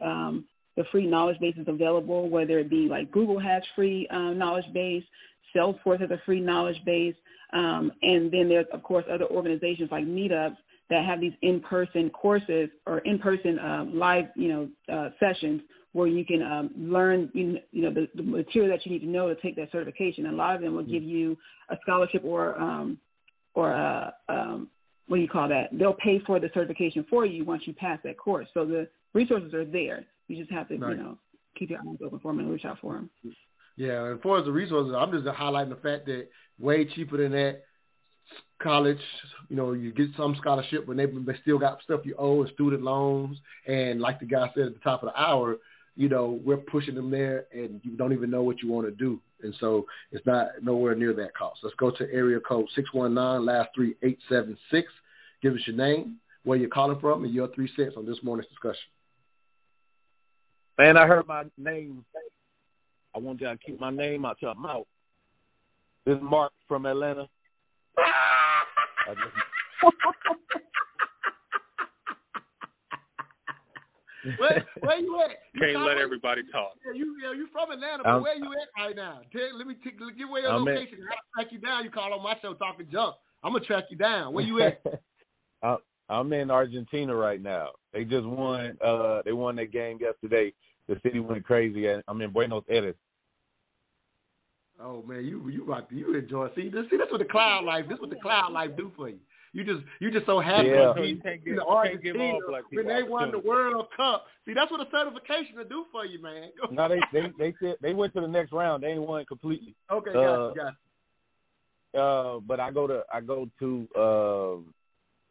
the 0.76 0.84
free 0.90 1.06
knowledge 1.06 1.38
bases 1.40 1.64
available, 1.66 2.28
whether 2.30 2.58
it 2.58 2.70
be 2.70 2.88
like 2.88 3.10
Google 3.10 3.38
has 3.38 3.62
free 3.76 4.06
um, 4.10 4.38
knowledge 4.38 4.64
base, 4.72 5.04
Salesforce 5.54 6.00
has 6.00 6.10
a 6.10 6.20
free 6.24 6.40
knowledge 6.40 6.82
base, 6.86 7.14
um, 7.52 7.92
and 8.02 8.32
then 8.32 8.48
there's 8.48 8.66
of 8.72 8.82
course 8.82 9.04
other 9.12 9.26
organizations 9.26 9.90
like 9.90 10.04
Meetups 10.04 10.56
that 10.90 11.04
have 11.04 11.20
these 11.20 11.32
in-person 11.42 12.10
courses 12.10 12.68
or 12.86 12.98
in-person 13.00 13.58
um, 13.58 13.98
live, 13.98 14.26
you 14.36 14.48
know, 14.48 14.68
uh, 14.92 15.08
sessions 15.18 15.62
where 15.92 16.06
you 16.06 16.24
can 16.24 16.42
um, 16.42 16.70
learn, 16.76 17.30
you 17.34 17.60
know, 17.72 17.92
the, 17.92 18.08
the, 18.14 18.22
material 18.22 18.70
that 18.70 18.84
you 18.84 18.92
need 18.92 19.00
to 19.00 19.06
know 19.06 19.28
to 19.28 19.40
take 19.40 19.56
that 19.56 19.70
certification. 19.70 20.26
And 20.26 20.34
a 20.34 20.36
lot 20.36 20.56
of 20.56 20.62
them 20.62 20.74
will 20.74 20.84
give 20.84 21.02
you 21.02 21.36
a 21.70 21.76
scholarship 21.82 22.22
or 22.24 22.58
um, 22.60 22.98
or 23.54 23.72
a, 23.72 24.14
um, 24.28 24.68
what 25.08 25.16
do 25.16 25.22
you 25.22 25.28
call 25.28 25.48
that? 25.48 25.68
They'll 25.72 25.92
pay 25.94 26.20
for 26.26 26.40
the 26.40 26.48
certification 26.54 27.04
for 27.10 27.26
you 27.26 27.44
once 27.44 27.62
you 27.66 27.74
pass 27.74 27.98
that 28.04 28.16
course. 28.16 28.48
So 28.54 28.64
the 28.64 28.88
resources 29.12 29.52
are 29.52 29.66
there. 29.66 30.06
You 30.32 30.42
just 30.42 30.52
have 30.52 30.68
to, 30.68 30.78
right. 30.78 30.96
you 30.96 31.02
know, 31.02 31.18
keep 31.58 31.70
your 31.70 31.80
eyes 31.80 31.98
open 32.04 32.18
for 32.20 32.32
them 32.32 32.40
and 32.40 32.50
reach 32.50 32.64
out 32.64 32.78
for 32.80 32.94
them. 32.94 33.10
Yeah, 33.76 34.04
and 34.04 34.18
as 34.18 34.22
far 34.22 34.38
as 34.38 34.46
the 34.46 34.52
resources, 34.52 34.94
I'm 34.96 35.12
just 35.12 35.26
highlighting 35.26 35.70
the 35.70 35.76
fact 35.76 36.06
that 36.06 36.28
way 36.58 36.86
cheaper 36.86 37.18
than 37.18 37.32
that 37.32 37.62
college, 38.62 39.00
you 39.48 39.56
know, 39.56 39.72
you 39.72 39.92
get 39.92 40.08
some 40.16 40.36
scholarship, 40.40 40.86
but 40.86 40.96
they, 40.96 41.06
they 41.06 41.38
still 41.42 41.58
got 41.58 41.82
stuff 41.82 42.00
you 42.04 42.14
owe 42.18 42.42
and 42.42 42.50
student 42.54 42.82
loans. 42.82 43.36
And 43.66 44.00
like 44.00 44.20
the 44.20 44.26
guy 44.26 44.48
said 44.54 44.66
at 44.66 44.74
the 44.74 44.80
top 44.80 45.02
of 45.02 45.10
the 45.12 45.20
hour, 45.20 45.56
you 45.96 46.08
know, 46.08 46.40
we're 46.44 46.56
pushing 46.56 46.94
them 46.94 47.10
there 47.10 47.44
and 47.52 47.80
you 47.82 47.96
don't 47.96 48.12
even 48.12 48.30
know 48.30 48.42
what 48.42 48.62
you 48.62 48.70
want 48.70 48.86
to 48.86 48.92
do. 48.92 49.20
And 49.42 49.54
so 49.60 49.84
it's 50.12 50.24
not 50.24 50.48
nowhere 50.62 50.94
near 50.94 51.12
that 51.14 51.34
cost. 51.34 51.60
Let's 51.62 51.76
go 51.76 51.90
to 51.90 52.12
area 52.12 52.40
code 52.40 52.68
619, 52.74 53.44
last 53.44 53.70
three 53.74 53.96
eight 54.02 54.18
seven 54.28 54.56
six. 54.70 54.88
Give 55.42 55.54
us 55.54 55.60
your 55.66 55.76
name, 55.76 56.18
where 56.44 56.56
you're 56.56 56.70
calling 56.70 57.00
from, 57.00 57.24
and 57.24 57.34
your 57.34 57.48
three 57.52 57.68
cents 57.76 57.94
on 57.96 58.06
this 58.06 58.18
morning's 58.22 58.48
discussion. 58.48 58.80
Man, 60.82 60.96
I 60.96 61.06
heard 61.06 61.28
my 61.28 61.44
name. 61.56 62.04
I 63.14 63.18
want 63.20 63.40
y'all 63.40 63.54
to 63.56 63.64
keep 63.64 63.78
my 63.78 63.90
name 63.90 64.24
out 64.24 64.38
your 64.42 64.56
mouth. 64.56 64.86
This 66.04 66.16
is 66.16 66.22
Mark 66.24 66.50
from 66.66 66.86
Atlanta. 66.86 67.28
where, 74.38 74.64
where 74.80 74.98
you 74.98 75.20
at? 75.20 75.30
You 75.54 75.60
Can't 75.60 75.86
let 75.86 75.98
everybody 75.98 76.42
talk. 76.50 76.72
Yeah, 76.84 76.94
you 76.98 77.14
yeah, 77.22 77.32
you 77.32 77.46
from 77.52 77.70
Atlanta, 77.70 78.02
but 78.02 78.10
I'm- 78.10 78.22
where 78.22 78.34
you 78.36 78.46
at 78.46 78.82
right 78.82 78.96
now? 78.96 79.20
Tell, 79.30 79.56
let 79.56 79.68
me 79.68 79.74
t- 79.74 79.92
give 80.18 80.28
away 80.28 80.40
your 80.40 80.50
I'm 80.50 80.66
in- 80.66 80.74
location. 80.74 80.98
I'll 81.08 81.16
track 81.44 81.52
you 81.52 81.60
down. 81.60 81.84
You 81.84 81.90
call 81.90 82.12
on 82.12 82.24
my 82.24 82.34
show 82.42 82.54
talking 82.54 82.88
junk. 82.90 83.14
I'm 83.44 83.52
gonna 83.52 83.64
track 83.64 83.84
you 83.90 83.96
down. 83.96 84.32
Where 84.34 84.44
you 84.44 84.60
at? 84.64 84.82
I- 85.62 85.76
I'm 86.08 86.32
in 86.32 86.50
Argentina 86.50 87.14
right 87.14 87.40
now. 87.40 87.68
They 87.92 88.02
just 88.04 88.26
won. 88.26 88.76
Uh, 88.84 89.22
they 89.24 89.32
won 89.32 89.54
that 89.56 89.70
game 89.72 89.98
yesterday. 90.00 90.52
The 90.88 90.98
city 91.02 91.20
went 91.20 91.44
crazy. 91.44 91.86
and 91.86 92.02
I'm 92.08 92.20
in 92.20 92.30
Buenos 92.32 92.64
Aires. 92.68 92.96
oh 94.80 95.02
man, 95.02 95.24
you 95.24 95.48
you 95.48 95.64
rock. 95.64 95.86
You 95.90 96.14
enjoy. 96.16 96.48
See, 96.56 96.68
this, 96.68 96.84
see, 96.90 96.96
that's 96.96 97.10
what 97.12 97.18
the 97.18 97.24
cloud 97.24 97.64
life. 97.64 97.84
This 97.88 97.96
is 97.96 98.00
what 98.00 98.10
the 98.10 98.16
cloud 98.16 98.52
life 98.52 98.70
do 98.76 98.90
for 98.96 99.08
you. 99.08 99.18
You 99.54 99.64
just 99.64 99.80
you 100.00 100.10
just 100.10 100.24
so 100.26 100.40
happy 100.40 100.68
Yeah. 100.68 100.94
to 100.94 100.94
be 100.94 101.08
You 101.08 101.20
can't 101.20 101.44
give- 101.44 101.54
in 101.54 101.60
you 101.60 101.60
can't 101.82 102.02
give 102.02 102.16
Argentina 102.16 102.24
all 102.34 102.40
black 102.48 102.62
when 102.72 102.86
they 102.86 103.02
won 103.02 103.30
the. 103.30 103.38
World 103.38 103.86
Cup. 103.96 104.24
See, 104.46 104.54
that's 104.54 104.70
what 104.70 104.80
a 104.80 104.90
certification 104.90 105.56
will 105.56 105.64
do 105.68 105.84
for 105.92 106.06
you, 106.06 106.20
man. 106.22 106.50
Go- 106.60 106.68
No, 106.74 106.88
they 106.88 107.00
they 107.12 107.28
they 107.38 107.54
said 107.60 107.76
they 107.82 107.92
went 107.92 108.14
to 108.14 108.20
the 108.22 108.26
next 108.28 108.50
round. 108.52 108.82
They 108.82 108.88
ain't 108.88 109.06
won 109.06 109.24
completely. 109.26 109.74
Okay, 109.90 110.10
Uh, 110.10 110.14
got 110.14 110.48
you, 110.48 110.54
got 110.56 110.72
you. 111.94 112.00
Uh, 112.00 112.40
but 112.40 112.58
I 112.60 112.70
go 112.70 112.86
to 112.86 113.02
I 113.12 113.20
go 113.20 113.48
to 113.58 113.88
um, 113.96 114.74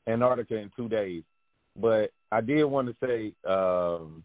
Antarctica 0.08 0.56
in 0.56 0.70
two 0.76 0.88
days. 0.88 1.24
But 1.76 2.12
I 2.32 2.42
did 2.42 2.64
want 2.66 2.90
to 2.90 2.96
say 3.06 3.34
um, 3.50 4.24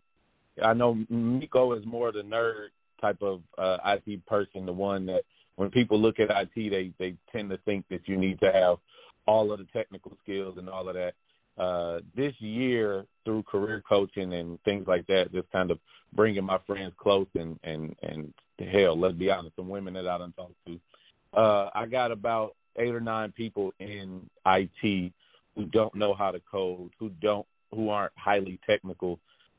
I 0.63 0.73
know 0.73 0.99
Miko 1.11 1.73
is 1.75 1.85
more 1.87 2.13
the 2.13 2.23
nerd 2.23 2.69
type 3.01 3.21
of 3.23 3.43
uh, 3.59 3.77
IT 3.85 4.25
person, 4.27 4.67
the 4.67 4.73
one 4.73 5.07
that 5.07 5.23
when 5.57 5.71
people 5.71 6.01
look 6.01 6.19
at 6.19 6.31
IT, 6.31 6.71
they 6.71 6.93
they 6.99 7.17
tend 7.33 7.51
to 7.51 7.59
think 7.59 7.85
that 7.91 8.07
you 8.07 8.17
need 8.17 8.39
to 8.41 8.53
have 8.53 8.79
all 9.27 9.53
of 9.53 9.59
the 9.59 9.67
technical 9.73 10.13
skills 10.23 10.57
and 10.59 10.69
all 10.69 10.89
of 10.89 10.95
that. 10.95 11.13
Uh, 11.59 12.01
this 12.15 12.35
year, 12.39 13.05
through 13.25 13.43
career 13.45 13.83
coaching 13.89 14.35
and 14.35 14.61
things 14.65 14.87
like 14.87 15.07
that, 15.07 15.33
just 15.33 15.51
kind 15.51 15.71
of 15.71 15.79
bringing 16.15 16.45
my 16.45 16.59
friends 16.67 16.93
close 16.99 17.27
and 17.35 17.59
and 17.65 17.95
and 18.03 18.33
hell, 18.73 18.99
let's 18.99 19.17
be 19.17 19.31
honest, 19.31 19.57
some 19.57 19.69
women 19.69 19.95
that 19.95 20.07
I 20.07 20.19
don't 20.19 20.33
talk 20.33 20.53
to. 20.67 20.81
Uh, 21.37 21.71
I 21.75 21.87
got 21.87 22.11
about 22.11 22.55
eight 22.79 22.95
or 22.95 23.01
nine 23.01 23.33
people 23.33 23.73
in 23.79 24.29
IT 24.47 25.13
who 25.55 25.65
don't 25.67 25.95
know 25.95 26.15
how 26.15 26.31
to 26.31 26.41
code, 26.51 26.91
who 26.99 27.11
don't, 27.21 27.47
who 27.75 27.89
aren't 27.89 28.13
highly 28.17 28.59
technical. 28.67 29.19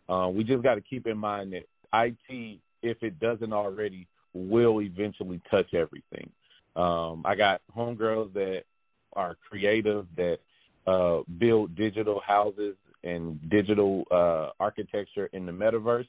Uh, 0.10 0.30
we 0.30 0.44
just 0.44 0.64
got 0.64 0.76
to 0.76 0.82
keep 0.82 1.08
in 1.08 1.18
mind 1.18 1.54
that 1.54 1.64
IT, 1.94 2.60
if 2.82 3.02
it 3.02 3.20
doesn't 3.20 3.54
already, 3.54 4.08
will 4.34 4.82
eventually 4.82 5.42
touch 5.50 5.74
everything. 5.74 6.30
Um, 6.76 7.24
I 7.26 7.36
got 7.36 7.62
homegirls 7.76 8.34
that 8.34 8.64
are 9.14 9.36
creative 9.50 10.06
that 10.16 10.38
uh, 10.86 11.22
build 11.38 11.76
digital 11.76 12.22
houses 12.26 12.76
and 13.04 13.40
digital 13.50 14.04
uh, 14.12 14.50
architecture 14.60 15.30
in 15.34 15.46
the 15.46 15.52
metaverse. 15.52 16.08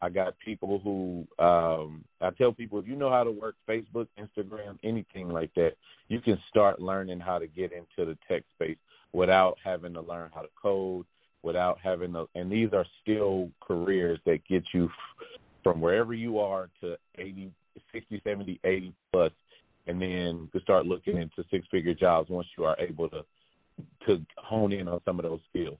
I 0.00 0.10
got 0.10 0.34
people 0.44 0.78
who 0.78 1.26
um, 1.44 2.04
I 2.20 2.30
tell 2.30 2.52
people 2.52 2.78
if 2.78 2.86
you 2.86 2.96
know 2.96 3.10
how 3.10 3.24
to 3.24 3.30
work 3.30 3.54
Facebook, 3.68 4.06
Instagram, 4.18 4.78
anything 4.84 5.28
like 5.28 5.52
that, 5.54 5.72
you 6.08 6.20
can 6.20 6.38
start 6.50 6.80
learning 6.80 7.18
how 7.18 7.38
to 7.38 7.46
get 7.46 7.72
into 7.72 8.10
the 8.10 8.16
tech 8.28 8.42
space 8.54 8.76
without 9.12 9.56
having 9.64 9.94
to 9.94 10.02
learn 10.02 10.30
how 10.34 10.42
to 10.42 10.48
code, 10.60 11.06
without 11.46 11.78
having 11.82 12.12
to. 12.12 12.28
And 12.34 12.50
these 12.50 12.70
are 12.74 12.84
still 13.02 13.48
careers 13.60 14.18
that 14.26 14.46
get 14.48 14.64
you 14.74 14.90
from 15.62 15.80
wherever 15.80 16.12
you 16.12 16.38
are 16.38 16.68
to 16.82 16.96
80, 17.16 17.50
60, 17.92 18.20
70, 18.22 18.60
80 18.64 18.92
plus, 19.12 19.32
and 19.86 20.02
then 20.02 20.48
to 20.52 20.60
start 20.60 20.84
looking 20.84 21.16
into 21.16 21.44
six 21.50 21.66
figure 21.70 21.94
jobs 21.94 22.28
once 22.28 22.48
you 22.58 22.64
are 22.64 22.76
able 22.78 23.08
to 23.08 23.22
to 24.06 24.24
hone 24.38 24.72
in 24.72 24.88
on 24.88 25.00
some 25.04 25.18
of 25.18 25.24
those 25.24 25.40
skills. 25.50 25.76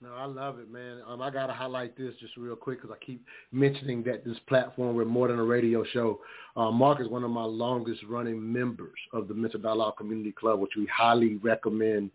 No, 0.00 0.14
I 0.14 0.26
love 0.26 0.58
it, 0.58 0.70
man. 0.70 1.00
Um, 1.06 1.22
I 1.22 1.30
gotta 1.30 1.52
highlight 1.52 1.96
this 1.96 2.14
just 2.20 2.36
real 2.36 2.54
quick 2.54 2.80
because 2.80 2.96
I 2.96 3.04
keep 3.04 3.24
mentioning 3.50 4.02
that 4.04 4.24
this 4.24 4.36
platform 4.48 4.94
we're 4.94 5.04
more 5.04 5.28
than 5.28 5.38
a 5.38 5.44
radio 5.44 5.84
show. 5.92 6.20
Uh, 6.56 6.70
Mark 6.70 7.00
is 7.00 7.08
one 7.08 7.24
of 7.24 7.30
my 7.30 7.44
longest 7.44 8.02
running 8.08 8.52
members 8.52 8.98
of 9.12 9.26
the 9.28 9.34
Mental 9.34 9.60
Dialogue 9.60 9.96
Community 9.96 10.32
Club, 10.32 10.60
which 10.60 10.72
we 10.76 10.86
highly 10.86 11.36
recommend 11.36 12.10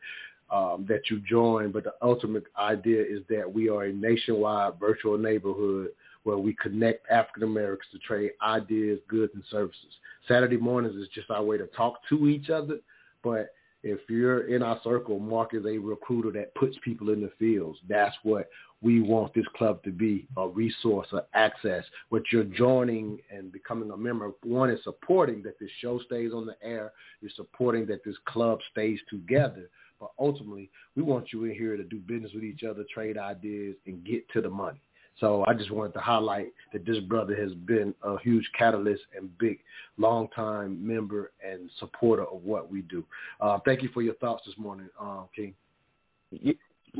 um, 0.53 0.85
that 0.87 1.01
you 1.09 1.19
join. 1.27 1.71
But 1.71 1.83
the 1.83 1.95
ultimate 2.01 2.45
idea 2.57 3.01
is 3.01 3.21
that 3.29 3.51
we 3.51 3.67
are 3.69 3.85
a 3.85 3.93
nationwide 3.93 4.79
virtual 4.79 5.17
neighborhood 5.17 5.89
where 6.23 6.37
we 6.37 6.53
connect 6.53 7.09
African 7.11 7.43
Americans 7.43 7.89
to 7.91 7.99
trade 7.99 8.31
ideas, 8.41 8.99
goods, 9.09 9.33
and 9.33 9.43
services. 9.51 9.91
Saturday 10.27 10.57
mornings 10.57 10.95
is 10.95 11.09
just 11.13 11.29
our 11.29 11.43
way 11.43 11.57
to 11.57 11.67
talk 11.75 11.95
to 12.09 12.27
each 12.27 12.49
other, 12.49 12.77
but 13.23 13.53
if 13.83 13.99
you're 14.07 14.47
in 14.47 14.63
our 14.63 14.79
circle, 14.81 15.19
Mark 15.19 15.53
is 15.53 15.65
a 15.65 15.77
recruiter 15.77 16.31
that 16.39 16.55
puts 16.55 16.77
people 16.85 17.09
in 17.09 17.19
the 17.19 17.31
fields. 17.37 17.77
That's 17.89 18.15
what 18.23 18.49
we 18.81 19.01
want 19.01 19.33
this 19.33 19.45
club 19.57 19.83
to 19.83 19.91
be 19.91 20.25
a 20.37 20.47
resource, 20.47 21.07
a 21.11 21.25
access. 21.33 21.83
What 22.07 22.23
you're 22.31 22.45
joining 22.45 23.19
and 23.29 23.51
becoming 23.51 23.91
a 23.91 23.97
member, 23.97 24.25
of, 24.27 24.35
one 24.43 24.69
is 24.69 24.79
supporting 24.85 25.43
that 25.43 25.59
this 25.59 25.69
show 25.81 25.99
stays 26.05 26.31
on 26.33 26.45
the 26.45 26.55
air. 26.65 26.93
You're 27.19 27.31
supporting 27.35 27.85
that 27.87 28.05
this 28.05 28.15
club 28.25 28.59
stays 28.71 28.99
together. 29.09 29.69
But 30.03 30.11
ultimately, 30.19 30.69
we 30.97 31.01
want 31.01 31.31
you 31.31 31.45
in 31.45 31.53
here 31.53 31.77
to 31.77 31.83
do 31.83 31.97
business 31.97 32.31
with 32.33 32.43
each 32.43 32.63
other, 32.69 32.83
trade 32.93 33.17
ideas, 33.17 33.77
and 33.85 34.03
get 34.03 34.27
to 34.33 34.41
the 34.41 34.49
money. 34.49 34.81
So 35.21 35.45
I 35.47 35.53
just 35.53 35.71
wanted 35.71 35.93
to 35.93 36.01
highlight 36.01 36.47
that 36.73 36.85
this 36.85 36.99
brother 37.07 37.33
has 37.37 37.53
been 37.53 37.95
a 38.03 38.19
huge 38.19 38.43
catalyst 38.57 39.03
and 39.15 39.29
big, 39.37 39.59
long-time 39.97 40.85
member 40.85 41.31
and 41.41 41.69
supporter 41.79 42.23
of 42.23 42.43
what 42.43 42.69
we 42.69 42.81
do. 42.81 43.05
Uh, 43.39 43.59
thank 43.63 43.81
you 43.81 43.89
for 43.93 44.01
your 44.01 44.15
thoughts 44.15 44.43
this 44.45 44.57
morning, 44.57 44.89
um, 44.99 45.29
King. 45.33 45.53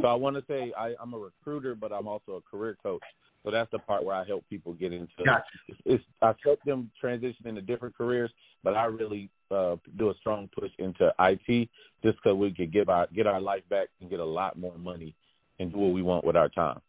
So 0.02 0.08
I 0.08 0.14
want 0.14 0.38
to 0.38 0.44
say 0.48 0.72
I, 0.78 0.94
I'm 1.02 1.14
a 1.14 1.18
recruiter, 1.18 1.76
but 1.76 1.92
I'm 1.92 2.08
also 2.08 2.34
a 2.34 2.42
career 2.42 2.78
coach. 2.82 3.02
So 3.44 3.52
that's 3.52 3.70
the 3.72 3.80
part 3.80 4.04
where 4.06 4.16
I 4.16 4.24
help 4.26 4.46
people 4.50 4.74
get 4.74 4.94
into. 4.94 5.12
Gotcha. 5.26 5.44
It's, 5.68 5.80
it's 5.86 6.04
I 6.22 6.34
help 6.44 6.60
them 6.66 6.90
transition 7.00 7.46
into 7.48 7.62
different 7.62 7.96
careers, 7.98 8.32
but 8.64 8.74
I 8.76 8.86
really 8.86 9.30
uh, 9.52 9.76
do 9.98 10.10
a 10.10 10.14
strong 10.16 10.50
push 10.58 10.72
into 10.80 11.12
IT 11.20 11.70
just 12.04 12.18
because 12.24 12.38
we 12.38 12.52
can 12.54 12.70
give 12.70 12.88
our 12.90 13.08
get 13.14 13.28
our 13.28 13.42
life 13.42 13.64
back 13.70 13.90
and 14.02 14.10
get 14.10 14.20
a 14.22 14.26
lot 14.26 14.58
more 14.58 14.78
money 14.78 15.14
and 15.60 15.72
do 15.74 15.78
what 15.78 15.92
we 15.94 16.02
want 16.02 16.24
with 16.24 16.36
our 16.38 16.48
time. 16.50 16.80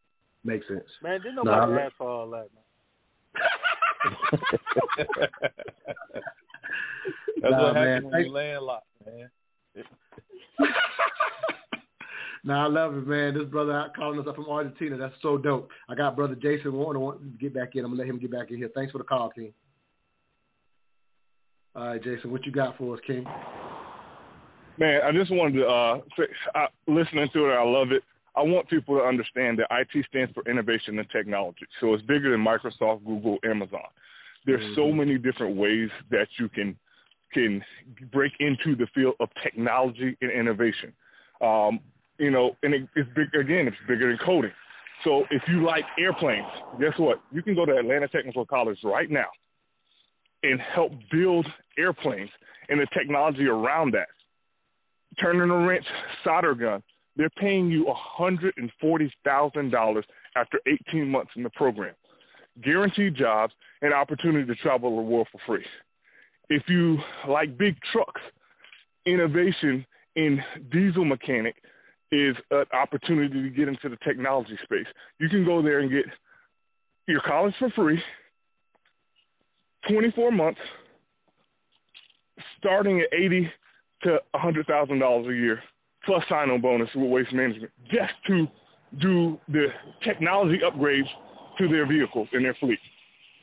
Makes 0.45 0.69
sense. 0.69 0.85
Man, 1.03 1.21
didn't 1.23 1.37
nobody 1.37 1.73
I- 1.73 1.81
ask 1.87 1.97
for 1.97 2.09
all 2.09 2.31
that, 2.31 2.49
That's 7.43 7.51
Nah, 7.51 7.63
what 7.65 7.75
man. 7.75 7.87
happens 7.87 8.05
when 8.05 8.13
Thank- 8.13 8.27
you 8.27 8.33
landlocked, 8.33 8.87
man. 9.05 9.31
Nah, 12.47 12.67
I 12.67 12.69
love 12.69 12.95
it, 12.95 13.07
man. 13.07 13.33
This 13.33 13.49
brother 13.49 13.73
out 13.73 13.97
calling 13.97 14.21
us 14.21 14.27
up 14.29 14.37
from 14.37 14.51
Argentina. 14.51 14.99
That's 14.99 15.15
so 15.23 15.39
dope. 15.39 15.71
I 15.89 15.95
got 15.95 16.15
brother 16.15 16.35
Jason 16.35 16.75
Warner 16.75 17.01
wanting 17.01 17.33
to 17.33 17.39
get 17.39 17.55
back 17.55 17.71
in. 17.75 17.85
I'm 17.85 17.91
gonna 17.93 18.03
let 18.03 18.09
him 18.09 18.19
get 18.19 18.31
back 18.31 18.51
in 18.51 18.59
here. 18.59 18.71
Thanks 18.75 18.93
for 18.93 18.99
the 18.99 19.05
call, 19.05 19.31
King. 19.31 19.55
All 21.75 21.89
right, 21.89 22.03
Jason, 22.03 22.31
what 22.31 22.45
you 22.45 22.53
got 22.53 22.77
for 22.77 22.95
us, 22.95 23.01
King? 23.07 23.25
Man, 24.79 25.01
I 25.03 25.11
just 25.13 25.33
wanted 25.33 25.59
to 25.59 25.67
uh, 25.67 26.01
say, 26.19 26.25
uh, 26.55 26.67
listening 26.87 27.29
to 27.33 27.47
it, 27.47 27.55
I 27.55 27.65
love 27.65 27.93
it. 27.93 28.03
I 28.37 28.43
want 28.43 28.69
people 28.69 28.99
to 28.99 29.05
understand 29.05 29.59
that 29.61 29.69
IT 29.71 30.05
stands 30.09 30.33
for 30.35 30.49
innovation 30.49 30.99
and 30.99 31.09
technology. 31.11 31.67
So 31.81 31.95
it's 31.95 32.03
bigger 32.03 32.31
than 32.33 32.45
Microsoft, 32.45 33.07
Google, 33.07 33.39
Amazon. 33.49 33.81
There's 34.45 34.77
so 34.77 34.93
many 34.93 35.17
different 35.17 35.57
ways 35.57 35.89
that 36.11 36.27
you 36.39 36.49
can 36.51 36.77
can 37.33 37.63
break 38.13 38.33
into 38.39 38.77
the 38.77 38.87
field 38.95 39.15
of 39.19 39.29
technology 39.43 40.17
and 40.21 40.31
innovation. 40.31 40.93
Um, 41.41 41.81
you 42.19 42.31
know, 42.31 42.57
and 42.63 42.75
it, 42.75 42.89
it's 42.95 43.09
big 43.15 43.35
again. 43.39 43.67
It's 43.67 43.77
bigger 43.89 44.09
than 44.09 44.19
coding. 44.25 44.53
So 45.05 45.25
if 45.31 45.43
you 45.49 45.65
like 45.65 45.85
airplanes, 45.99 46.47
guess 46.81 46.93
what? 46.97 47.21
You 47.33 47.43
can 47.43 47.55
go 47.55 47.67
to 47.67 47.77
Atlanta 47.77 48.09
Technical 48.09 48.47
College 48.47 48.79
right 48.83 49.11
now 49.11 49.27
and 50.43 50.61
help 50.75 50.93
build 51.11 51.47
airplanes 51.79 52.31
and 52.69 52.81
the 52.81 52.87
technology 52.97 53.47
around 53.47 53.93
that. 53.95 54.09
Turning 55.21 55.51
a 55.51 55.67
wrench, 55.67 55.85
solder 56.25 56.55
gun. 56.55 56.83
They're 57.17 57.31
paying 57.39 57.71
you 57.71 57.87
$140,000 58.19 60.03
after 60.37 60.61
18 60.91 61.09
months 61.09 61.31
in 61.37 61.45
the 61.45 61.51
program. 61.51 61.95
Guaranteed 62.63 63.17
jobs 63.17 63.53
and 63.83 63.93
opportunity 63.93 64.47
to 64.47 64.55
travel 64.57 64.97
the 64.97 65.03
world 65.03 65.29
for 65.31 65.41
free. 65.47 65.65
If 66.49 66.63
you 66.69 66.99
like 67.29 67.57
big 67.57 67.77
trucks, 67.93 68.21
innovation 69.07 69.87
in 70.17 70.41
diesel 70.73 71.05
mechanic 71.05 71.55
is 72.15 72.37
an 72.51 72.65
opportunity 72.73 73.43
to 73.43 73.51
get 73.51 73.69
into 73.69 73.89
the 73.89 73.97
technology 74.05 74.57
space. 74.63 74.87
You 75.19 75.29
can 75.29 75.45
go 75.45 75.63
there 75.63 75.81
and 75.81 75.91
get 75.91 76.05
your 77.07 77.21
college 77.21 77.55
for 77.59 77.71
free, 77.71 78.01
24 79.91 80.31
months, 80.31 80.61
starting 82.59 83.01
at 83.01 83.07
80 83.13 83.51
to 84.05 84.19
$100,000 84.35 85.29
a 85.29 85.35
year 85.35 85.61
plus 86.05 86.23
sign-on 86.29 86.61
bonus 86.61 86.89
with 86.95 87.11
Waste 87.11 87.33
Management 87.33 87.73
just 87.91 88.13
to 88.27 88.47
do 89.01 89.39
the 89.49 89.67
technology 90.03 90.61
upgrades 90.65 91.09
to 91.59 91.69
their 91.69 91.87
vehicles 91.87 92.29
and 92.33 92.45
their 92.45 92.57
fleet. 92.61 92.79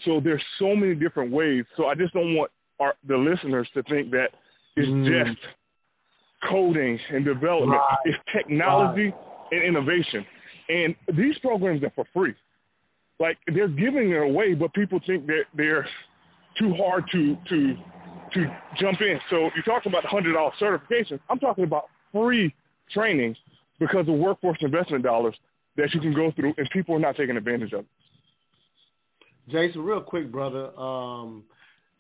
So 0.06 0.19
there's 0.23 0.43
so 0.60 0.76
many 0.76 0.95
different 0.95 1.31
ways. 1.31 1.65
So 1.77 1.88
I 1.88 1.95
just 1.95 2.14
don't 2.14 2.35
want 2.35 2.52
our, 2.80 2.95
the 3.07 3.18
listeners 3.18 3.68
to 3.73 3.84
think 3.84 4.11
that 4.11 4.30
it's 4.76 4.88
mm. 4.88 5.26
just 5.26 5.39
coding 6.50 7.00
and 7.12 7.26
development. 7.26 7.80
Right. 7.80 7.98
It's 8.06 8.18
technology 8.36 9.06
right. 9.06 9.52
and 9.52 9.64
innovation. 9.64 10.26
And 10.70 10.96
these 11.18 11.38
programs 11.40 11.84
are 11.84 11.92
for 11.96 12.06
free. 12.14 12.34
Like 13.20 13.38
they're 13.54 13.68
giving 13.68 14.12
it 14.12 14.22
away, 14.22 14.54
but 14.54 14.74
people 14.74 15.00
think 15.06 15.28
that 15.28 15.44
they're 15.56 15.88
too 16.60 16.74
hard 16.74 17.04
to 17.12 17.38
to 17.50 17.76
to 18.34 18.58
jump 18.80 19.02
in. 19.02 19.20
So 19.30 19.50
you 19.56 19.62
talk 19.64 19.86
about 19.86 20.06
hundred 20.06 20.34
dollar 20.34 20.52
certifications. 20.60 21.20
I'm 21.30 21.40
talking 21.40 21.64
about 21.64 21.86
free 22.12 22.54
training 22.94 23.36
because 23.80 24.08
of 24.08 24.16
workforce 24.16 24.58
investment 24.62 25.04
dollars 25.04 25.36
that 25.78 25.94
you 25.94 26.00
can 26.00 26.14
go 26.14 26.32
through, 26.36 26.54
and 26.58 26.70
people 26.72 26.96
are 26.96 27.00
not 27.00 27.16
taking 27.16 27.38
advantage 27.38 27.74
of. 27.74 27.86
Jason, 29.50 29.82
real 29.82 30.02
quick, 30.02 30.32
brother. 30.32 30.76
Um, 30.78 31.44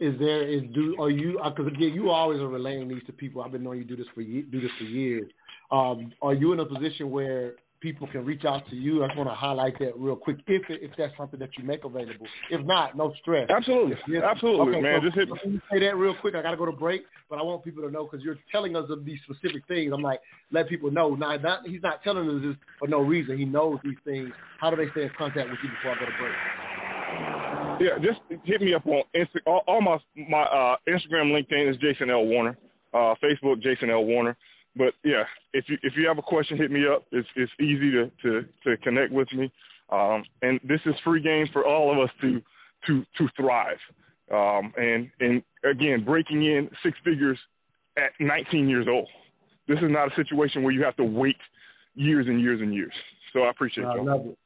is 0.01 0.17
there 0.19 0.47
is 0.47 0.63
do 0.73 0.95
are 0.99 1.11
you 1.11 1.33
because 1.33 1.71
uh, 1.71 1.75
again 1.75 1.93
you 1.93 2.09
always 2.09 2.39
are 2.39 2.47
relaying 2.47 2.89
these 2.89 3.03
to 3.05 3.13
people. 3.13 3.41
I've 3.41 3.51
been 3.51 3.63
knowing 3.63 3.77
you 3.79 3.85
do 3.85 3.95
this 3.95 4.07
for 4.13 4.23
do 4.23 4.61
this 4.61 4.71
for 4.77 4.83
years. 4.83 5.29
Um, 5.71 6.11
are 6.21 6.33
you 6.33 6.51
in 6.51 6.59
a 6.59 6.65
position 6.65 7.11
where 7.11 7.53
people 7.81 8.07
can 8.07 8.23
reach 8.23 8.45
out 8.45 8.67
to 8.69 8.75
you. 8.75 9.03
I 9.03 9.07
just 9.07 9.17
want 9.17 9.29
to 9.29 9.35
highlight 9.35 9.77
that 9.79 9.93
real 9.97 10.15
quick, 10.15 10.37
if 10.47 10.61
if 10.69 10.91
that's 10.97 11.15
something 11.17 11.39
that 11.39 11.49
you 11.57 11.63
make 11.63 11.83
available. 11.83 12.27
If 12.49 12.65
not, 12.65 12.95
no 12.95 13.13
stress. 13.21 13.49
Absolutely, 13.49 13.97
absolutely, 14.23 14.75
okay, 14.75 14.81
man. 14.81 14.99
So, 15.01 15.05
just 15.05 15.17
hit. 15.17 15.29
Let 15.29 15.51
me 15.51 15.59
say 15.71 15.79
that 15.79 15.95
real 15.97 16.15
quick. 16.21 16.35
I 16.35 16.41
got 16.41 16.51
to 16.51 16.57
go 16.57 16.65
to 16.65 16.71
break, 16.71 17.01
but 17.29 17.39
I 17.39 17.41
want 17.41 17.63
people 17.63 17.83
to 17.83 17.91
know 17.91 18.07
because 18.09 18.23
you're 18.23 18.37
telling 18.51 18.75
us 18.75 18.85
of 18.89 19.03
these 19.03 19.19
specific 19.23 19.63
things. 19.67 19.91
I'm 19.93 20.03
like, 20.03 20.19
let 20.51 20.69
people 20.69 20.91
know. 20.91 21.15
Now, 21.15 21.35
not, 21.37 21.67
he's 21.67 21.81
not 21.81 22.03
telling 22.03 22.29
us 22.29 22.41
this 22.43 22.55
for 22.79 22.87
no 22.87 23.01
reason. 23.01 23.37
He 23.37 23.45
knows 23.45 23.79
these 23.83 23.97
things. 24.05 24.29
How 24.59 24.69
do 24.69 24.75
they 24.75 24.89
stay 24.91 25.03
in 25.03 25.11
contact 25.17 25.49
with 25.49 25.59
you 25.63 25.69
before 25.69 25.95
I 25.95 25.99
go 25.99 26.05
to 26.05 26.17
break? 26.19 26.80
Yeah, 27.81 27.97
just 28.01 28.19
hit 28.43 28.61
me 28.61 28.73
up 28.73 28.85
on 28.85 29.03
Insta. 29.15 29.39
All, 29.45 29.63
all 29.67 29.81
my 29.81 29.97
my 30.29 30.43
uh, 30.43 30.75
Instagram, 30.87 31.31
LinkedIn 31.31 31.69
is 31.69 31.77
Jason 31.77 32.09
L 32.09 32.25
Warner. 32.25 32.57
Uh, 32.93 33.15
Facebook, 33.23 33.61
Jason 33.61 33.89
L 33.89 34.05
Warner 34.05 34.37
but 34.75 34.93
yeah, 35.03 35.23
if 35.53 35.65
you 35.67 35.77
if 35.83 35.93
you 35.97 36.07
have 36.07 36.17
a 36.17 36.21
question, 36.21 36.57
hit 36.57 36.71
me 36.71 36.87
up. 36.87 37.03
It's 37.11 37.27
it's 37.35 37.51
easy 37.59 37.91
to 37.91 38.11
to, 38.23 38.45
to 38.63 38.77
connect 38.77 39.11
with 39.11 39.31
me. 39.33 39.51
Um, 39.89 40.23
and 40.41 40.59
this 40.63 40.79
is 40.85 40.95
free 41.03 41.21
game 41.21 41.47
for 41.51 41.65
all 41.65 41.91
of 41.91 41.99
us 41.99 42.09
to 42.21 42.41
to 42.87 43.03
to 43.17 43.27
thrive. 43.35 43.77
Um, 44.31 44.73
and 44.77 45.09
and 45.19 45.43
again, 45.69 46.05
breaking 46.05 46.45
in 46.45 46.69
six 46.83 46.97
figures 47.03 47.37
at 47.97 48.11
19 48.19 48.69
years 48.69 48.87
old. 48.89 49.09
This 49.67 49.77
is 49.79 49.89
not 49.89 50.11
a 50.11 50.15
situation 50.15 50.63
where 50.63 50.71
you 50.71 50.83
have 50.83 50.95
to 50.95 51.03
wait 51.03 51.35
years 51.93 52.27
and 52.27 52.41
years 52.41 52.61
and 52.61 52.73
years. 52.73 52.93
So 53.33 53.41
I 53.41 53.49
appreciate 53.49 53.85
I 53.85 53.95
love 53.95 54.25
it. 54.25 54.37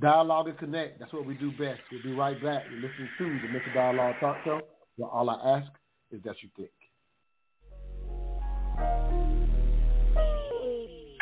Dialogue 0.00 0.48
and 0.48 0.58
connect. 0.58 0.98
That's 0.98 1.12
what 1.12 1.24
we 1.24 1.34
do 1.34 1.50
best. 1.52 1.80
We'll 1.90 2.02
be 2.02 2.12
right 2.12 2.36
back. 2.42 2.64
You're 2.70 2.80
listening 2.80 3.08
to 3.16 3.24
the 3.24 3.52
Mental 3.52 3.72
Dialogue 3.74 4.14
Talk 4.20 4.36
Show. 4.44 4.60
Well, 4.98 5.10
all 5.10 5.30
I 5.30 5.58
ask 5.58 5.72
is 6.12 6.22
that 6.24 6.36
you 6.42 6.50
think. 6.56 6.70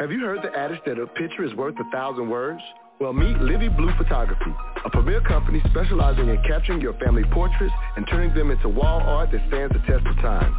Have 0.01 0.11
you 0.11 0.21
heard 0.21 0.41
the 0.43 0.51
adage 0.59 0.81
that 0.87 0.99
a 0.99 1.07
picture 1.07 1.45
is 1.45 1.55
worth 1.55 1.77
a 1.79 1.89
thousand 1.93 2.29
words? 2.29 2.61
Well, 3.01 3.13
meet 3.13 3.37
Livi 3.37 3.75
Blue 3.77 3.91
Photography, 3.97 4.53
a 4.85 4.91
premier 4.91 5.21
company 5.21 5.63
specializing 5.71 6.29
in 6.29 6.43
capturing 6.47 6.81
your 6.81 6.95
family 6.95 7.25
portraits 7.33 7.73
and 7.97 8.05
turning 8.11 8.35
them 8.35 8.51
into 8.51 8.69
wall 8.69 9.01
art 9.01 9.31
that 9.31 9.41
stands 9.49 9.73
the 9.73 9.81
test 9.81 10.07
of 10.07 10.17
time. 10.17 10.53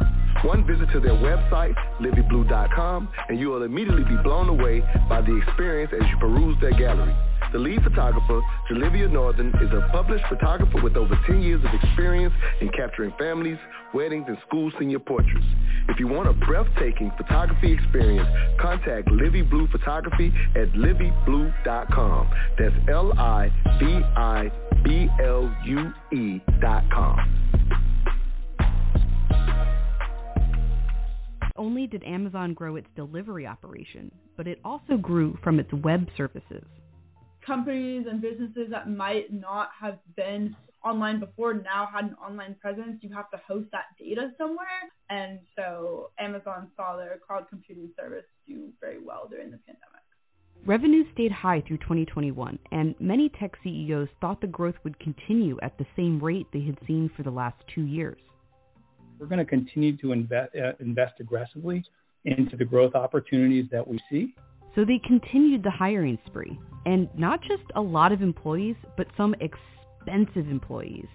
One 0.44 0.66
visit 0.66 0.88
to 0.92 1.00
their 1.00 1.14
website, 1.14 1.74
liviblue.com, 2.00 3.08
and 3.28 3.38
you 3.38 3.48
will 3.48 3.62
immediately 3.62 4.04
be 4.04 4.16
blown 4.22 4.48
away 4.48 4.80
by 5.08 5.20
the 5.20 5.36
experience 5.46 5.92
as 5.94 6.06
you 6.08 6.16
peruse 6.18 6.56
their 6.60 6.76
gallery. 6.78 7.14
The 7.56 7.62
lead 7.62 7.82
photographer, 7.82 8.42
Jalivia 8.70 9.10
Northern, 9.10 9.48
is 9.48 9.72
a 9.72 9.88
published 9.90 10.26
photographer 10.28 10.82
with 10.82 10.94
over 10.94 11.18
10 11.26 11.40
years 11.40 11.64
of 11.64 11.70
experience 11.82 12.34
in 12.60 12.68
capturing 12.76 13.14
families, 13.18 13.56
weddings, 13.94 14.26
and 14.28 14.36
school 14.46 14.70
senior 14.78 14.98
portraits. 14.98 15.46
If 15.88 15.98
you 15.98 16.06
want 16.06 16.28
a 16.28 16.34
breathtaking 16.34 17.12
photography 17.16 17.72
experience, 17.72 18.28
contact 18.60 19.08
Livi 19.08 19.48
Blue 19.48 19.66
Photography 19.72 20.34
at 20.54 20.68
liviblue.com. 20.72 22.30
That's 22.58 22.74
L 22.90 23.18
I 23.18 23.48
V 23.80 24.02
I 24.16 24.52
B 24.84 25.08
L 25.24 25.56
U 25.64 25.92
E.com. 26.12 27.42
only 31.56 31.86
did 31.86 32.04
Amazon 32.04 32.52
grow 32.52 32.76
its 32.76 32.86
delivery 32.94 33.46
operation, 33.46 34.12
but 34.36 34.46
it 34.46 34.60
also 34.62 34.98
grew 34.98 35.38
from 35.42 35.58
its 35.58 35.72
web 35.72 36.06
services 36.18 36.62
companies 37.46 38.06
and 38.10 38.20
businesses 38.20 38.68
that 38.70 38.90
might 38.90 39.32
not 39.32 39.70
have 39.80 39.98
been 40.16 40.56
online 40.84 41.20
before 41.20 41.54
now 41.54 41.88
had 41.92 42.04
an 42.04 42.16
online 42.22 42.56
presence, 42.60 42.98
you 43.02 43.14
have 43.14 43.30
to 43.30 43.38
host 43.46 43.66
that 43.72 43.84
data 43.98 44.30
somewhere. 44.38 44.66
And 45.10 45.40
so 45.56 46.10
Amazon 46.18 46.68
saw 46.76 46.96
their 46.96 47.18
cloud 47.26 47.46
computing 47.48 47.90
service 47.98 48.24
do 48.46 48.68
very 48.80 48.98
well 49.02 49.26
during 49.30 49.50
the 49.50 49.58
pandemic. 49.58 50.02
Revenue 50.64 51.04
stayed 51.12 51.30
high 51.30 51.62
through 51.66 51.78
2021, 51.78 52.58
and 52.72 52.94
many 52.98 53.28
tech 53.38 53.52
CEOs 53.62 54.08
thought 54.20 54.40
the 54.40 54.48
growth 54.48 54.74
would 54.82 54.98
continue 54.98 55.56
at 55.62 55.78
the 55.78 55.86
same 55.96 56.22
rate 56.22 56.46
they 56.52 56.62
had 56.62 56.76
seen 56.86 57.10
for 57.16 57.22
the 57.22 57.30
last 57.30 57.56
two 57.72 57.82
years. 57.82 58.18
We're 59.18 59.26
going 59.26 59.38
to 59.38 59.44
continue 59.44 59.96
to 59.98 60.12
invest, 60.12 60.56
uh, 60.56 60.72
invest 60.80 61.14
aggressively 61.20 61.84
into 62.24 62.56
the 62.56 62.64
growth 62.64 62.94
opportunities 62.94 63.66
that 63.70 63.86
we 63.86 64.00
see. 64.10 64.34
So 64.76 64.84
they 64.84 65.00
continued 65.06 65.62
the 65.62 65.70
hiring 65.70 66.18
spree, 66.26 66.60
and 66.84 67.08
not 67.18 67.40
just 67.40 67.64
a 67.74 67.80
lot 67.80 68.12
of 68.12 68.20
employees, 68.20 68.76
but 68.98 69.06
some 69.16 69.34
expensive 69.40 70.50
employees. 70.50 71.06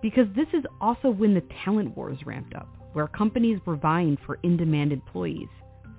Because 0.00 0.26
this 0.36 0.46
is 0.54 0.64
also 0.80 1.10
when 1.10 1.34
the 1.34 1.42
talent 1.64 1.96
wars 1.96 2.18
ramped 2.24 2.54
up, 2.54 2.68
where 2.92 3.08
companies 3.08 3.58
were 3.66 3.74
vying 3.74 4.16
for 4.24 4.38
in 4.44 4.56
demand 4.56 4.92
employees. 4.92 5.48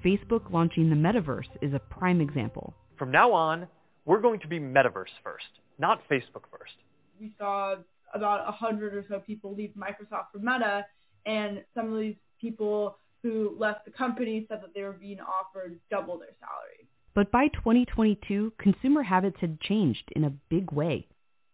Facebook 0.05 0.51
launching 0.51 0.89
the 0.89 0.95
metaverse 0.95 1.49
is 1.61 1.73
a 1.73 1.79
prime 1.79 2.21
example. 2.21 2.73
From 2.97 3.11
now 3.11 3.33
on, 3.33 3.67
we're 4.05 4.21
going 4.21 4.39
to 4.39 4.47
be 4.47 4.57
metaverse 4.57 5.11
first, 5.21 5.59
not 5.79 5.99
Facebook 6.09 6.45
first. 6.49 6.73
We 7.19 7.35
saw 7.37 7.75
about 8.13 8.45
100 8.45 8.95
or 8.95 9.05
so 9.09 9.19
people 9.19 9.53
leave 9.53 9.71
Microsoft 9.77 10.31
for 10.31 10.39
Meta, 10.39 10.85
and 11.25 11.63
some 11.75 11.91
of 11.91 11.99
these 11.99 12.15
people 12.39 12.97
who 13.21 13.55
left 13.59 13.83
the 13.83 13.91
company 13.91 14.45
said 14.47 14.61
that 14.61 14.73
they 14.73 14.81
were 14.81 14.93
being 14.93 15.19
offered 15.19 15.77
double 15.91 16.17
their 16.17 16.29
salary. 16.39 16.87
But 17.13 17.31
by 17.31 17.49
2022, 17.49 18.53
consumer 18.57 19.03
habits 19.03 19.37
had 19.41 19.59
changed 19.59 20.09
in 20.15 20.23
a 20.23 20.33
big 20.49 20.71
way. 20.71 21.07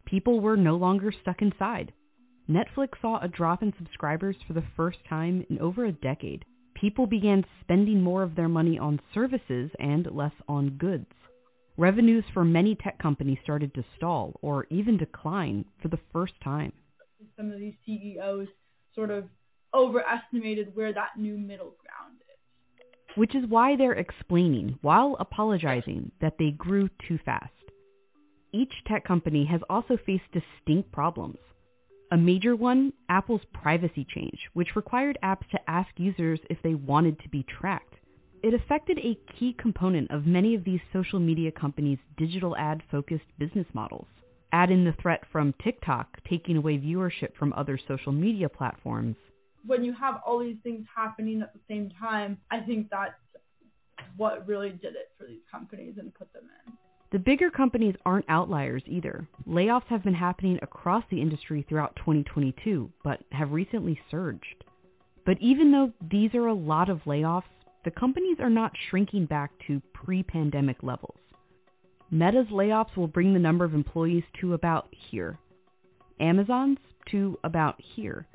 People 0.05 0.39
were 0.39 0.55
no 0.55 0.75
longer 0.75 1.11
stuck 1.11 1.41
inside. 1.41 1.93
Netflix 2.47 3.01
saw 3.01 3.19
a 3.19 3.27
drop 3.27 3.63
in 3.63 3.73
subscribers 3.77 4.35
for 4.45 4.53
the 4.53 4.63
first 4.75 4.99
time 5.09 5.45
in 5.49 5.59
over 5.59 5.85
a 5.85 5.91
decade. 5.91 6.45
People 6.75 7.07
began 7.07 7.43
spending 7.61 8.01
more 8.03 8.21
of 8.21 8.35
their 8.35 8.47
money 8.47 8.77
on 8.77 9.01
services 9.13 9.71
and 9.79 10.07
less 10.11 10.31
on 10.47 10.77
goods. 10.77 11.11
Revenues 11.75 12.23
for 12.33 12.45
many 12.45 12.75
tech 12.75 12.99
companies 12.99 13.39
started 13.43 13.73
to 13.73 13.83
stall 13.95 14.39
or 14.41 14.67
even 14.69 14.97
decline 14.97 15.65
for 15.81 15.87
the 15.87 15.99
first 16.13 16.33
time. 16.43 16.71
Some 17.35 17.51
of 17.51 17.59
these 17.59 17.75
CEOs 17.85 18.47
sort 18.93 19.09
of 19.09 19.25
overestimated 19.73 20.75
where 20.75 20.93
that 20.93 21.17
new 21.17 21.37
middle 21.37 21.75
ground 21.81 22.21
which 23.17 23.35
is 23.35 23.49
why 23.49 23.75
they're 23.75 23.93
explaining, 23.93 24.77
while 24.81 25.17
apologizing, 25.19 26.11
that 26.21 26.37
they 26.37 26.51
grew 26.51 26.87
too 27.07 27.19
fast. 27.25 27.51
Each 28.53 28.71
tech 28.87 29.03
company 29.03 29.45
has 29.45 29.61
also 29.69 29.97
faced 30.05 30.31
distinct 30.31 30.91
problems. 30.91 31.39
A 32.11 32.17
major 32.17 32.55
one, 32.55 32.93
Apple's 33.09 33.41
privacy 33.53 34.05
change, 34.15 34.39
which 34.53 34.75
required 34.75 35.17
apps 35.23 35.49
to 35.51 35.69
ask 35.69 35.89
users 35.97 36.39
if 36.49 36.57
they 36.63 36.75
wanted 36.75 37.19
to 37.19 37.29
be 37.29 37.43
tracked. 37.59 37.95
It 38.43 38.53
affected 38.53 38.99
a 38.99 39.19
key 39.37 39.55
component 39.59 40.11
of 40.11 40.25
many 40.25 40.55
of 40.55 40.63
these 40.63 40.79
social 40.93 41.19
media 41.19 41.51
companies' 41.51 41.97
digital 42.17 42.55
ad 42.55 42.81
focused 42.89 43.25
business 43.37 43.67
models. 43.73 44.07
Add 44.53 44.71
in 44.71 44.85
the 44.85 44.93
threat 45.01 45.23
from 45.31 45.53
TikTok 45.61 46.19
taking 46.29 46.55
away 46.55 46.77
viewership 46.77 47.35
from 47.37 47.51
other 47.53 47.77
social 47.87 48.13
media 48.13 48.47
platforms, 48.47 49.17
when 49.67 49.83
you 49.83 49.93
have 49.93 50.21
all 50.25 50.39
these 50.39 50.57
things 50.63 50.85
happening 50.95 51.41
at 51.41 51.53
the 51.53 51.59
same 51.69 51.91
time, 51.99 52.37
I 52.49 52.61
think 52.61 52.89
that's 52.89 53.13
what 54.15 54.47
really 54.47 54.69
did 54.69 54.95
it 54.95 55.11
for 55.17 55.25
these 55.27 55.41
companies 55.51 55.95
and 55.99 56.13
put 56.13 56.31
them 56.33 56.43
in. 56.65 56.73
The 57.11 57.19
bigger 57.19 57.49
companies 57.49 57.95
aren't 58.05 58.25
outliers 58.27 58.83
either. 58.85 59.27
Layoffs 59.47 59.87
have 59.87 60.03
been 60.03 60.13
happening 60.13 60.59
across 60.61 61.03
the 61.09 61.21
industry 61.21 61.65
throughout 61.67 61.95
2022, 61.97 62.91
but 63.03 63.21
have 63.31 63.51
recently 63.51 63.99
surged. 64.11 64.65
But 65.25 65.37
even 65.39 65.71
though 65.71 65.93
these 66.09 66.33
are 66.33 66.47
a 66.47 66.53
lot 66.53 66.89
of 66.89 67.03
layoffs, 67.05 67.43
the 67.85 67.91
companies 67.91 68.37
are 68.39 68.49
not 68.49 68.73
shrinking 68.89 69.25
back 69.25 69.51
to 69.67 69.81
pre 69.93 70.23
pandemic 70.23 70.77
levels. 70.83 71.19
Meta's 72.11 72.47
layoffs 72.47 72.95
will 72.97 73.07
bring 73.07 73.33
the 73.33 73.39
number 73.39 73.63
of 73.63 73.73
employees 73.73 74.23
to 74.41 74.53
about 74.53 74.87
here, 75.09 75.37
Amazon's 76.19 76.79
to 77.11 77.37
about 77.43 77.75
here 77.95 78.27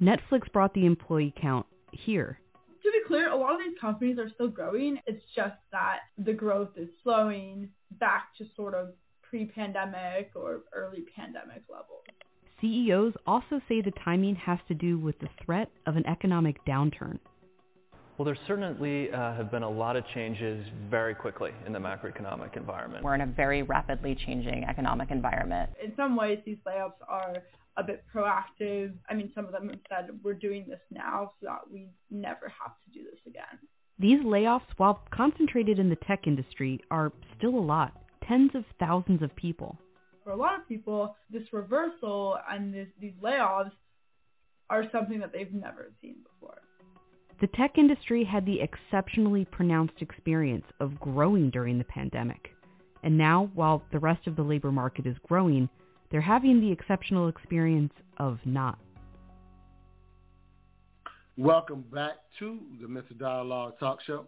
Netflix 0.00 0.50
brought 0.52 0.74
the 0.74 0.86
employee 0.86 1.34
count 1.40 1.66
here. 1.92 2.38
To 2.82 2.90
be 2.90 2.98
clear, 3.06 3.30
a 3.30 3.36
lot 3.36 3.54
of 3.54 3.58
these 3.58 3.78
companies 3.80 4.18
are 4.18 4.30
still 4.34 4.48
growing. 4.48 4.98
It's 5.06 5.22
just 5.34 5.56
that 5.72 5.98
the 6.16 6.32
growth 6.32 6.70
is 6.76 6.88
slowing 7.02 7.68
back 7.98 8.28
to 8.38 8.44
sort 8.54 8.74
of 8.74 8.90
pre-pandemic 9.22 10.30
or 10.34 10.60
early 10.72 11.04
pandemic 11.16 11.62
levels. 11.68 12.04
CEOs 12.60 13.14
also 13.26 13.60
say 13.68 13.80
the 13.80 13.92
timing 14.04 14.34
has 14.36 14.58
to 14.68 14.74
do 14.74 14.98
with 14.98 15.18
the 15.20 15.28
threat 15.44 15.70
of 15.86 15.96
an 15.96 16.06
economic 16.06 16.64
downturn. 16.64 17.18
Well, 18.16 18.24
there 18.24 18.38
certainly 18.48 19.12
uh, 19.12 19.34
have 19.34 19.50
been 19.50 19.62
a 19.62 19.70
lot 19.70 19.94
of 19.94 20.04
changes 20.12 20.66
very 20.90 21.14
quickly 21.14 21.52
in 21.66 21.72
the 21.72 21.78
macroeconomic 21.78 22.56
environment. 22.56 23.04
We're 23.04 23.14
in 23.14 23.20
a 23.20 23.26
very 23.26 23.62
rapidly 23.62 24.16
changing 24.26 24.64
economic 24.64 25.12
environment. 25.12 25.70
In 25.82 25.92
some 25.94 26.16
ways, 26.16 26.40
these 26.44 26.56
layoffs 26.66 26.94
are 27.06 27.44
a 27.78 27.82
bit 27.82 28.04
proactive. 28.14 28.92
I 29.08 29.14
mean, 29.14 29.30
some 29.34 29.46
of 29.46 29.52
them 29.52 29.68
have 29.68 29.78
said 29.88 30.20
we're 30.22 30.34
doing 30.34 30.66
this 30.68 30.80
now 30.90 31.30
so 31.40 31.46
that 31.46 31.60
we 31.72 31.88
never 32.10 32.52
have 32.62 32.72
to 32.84 32.90
do 32.92 33.04
this 33.04 33.20
again. 33.26 33.58
These 34.00 34.24
layoffs, 34.24 34.68
while 34.76 35.02
concentrated 35.10 35.78
in 35.78 35.88
the 35.88 35.96
tech 35.96 36.26
industry, 36.26 36.80
are 36.90 37.12
still 37.36 37.54
a 37.54 37.60
lot 37.60 37.92
tens 38.26 38.50
of 38.54 38.64
thousands 38.78 39.22
of 39.22 39.34
people. 39.36 39.78
For 40.22 40.32
a 40.32 40.36
lot 40.36 40.60
of 40.60 40.68
people, 40.68 41.16
this 41.30 41.44
reversal 41.52 42.36
and 42.50 42.74
this, 42.74 42.88
these 43.00 43.14
layoffs 43.22 43.70
are 44.68 44.84
something 44.92 45.18
that 45.20 45.32
they've 45.32 45.52
never 45.52 45.92
seen 46.02 46.16
before. 46.22 46.60
The 47.40 47.46
tech 47.56 47.78
industry 47.78 48.24
had 48.24 48.44
the 48.44 48.58
exceptionally 48.60 49.46
pronounced 49.46 50.02
experience 50.02 50.66
of 50.80 51.00
growing 51.00 51.50
during 51.50 51.78
the 51.78 51.84
pandemic. 51.84 52.50
And 53.02 53.16
now, 53.16 53.50
while 53.54 53.82
the 53.92 54.00
rest 54.00 54.26
of 54.26 54.36
the 54.36 54.42
labor 54.42 54.72
market 54.72 55.06
is 55.06 55.16
growing, 55.26 55.68
they're 56.10 56.20
having 56.20 56.60
the 56.60 56.70
exceptional 56.70 57.28
experience 57.28 57.92
of 58.18 58.38
not. 58.44 58.78
Welcome 61.36 61.84
back 61.92 62.14
to 62.40 62.58
the 62.80 62.88
Mental 62.88 63.16
Dialogue 63.16 63.74
Talk 63.78 63.98
Show. 64.06 64.26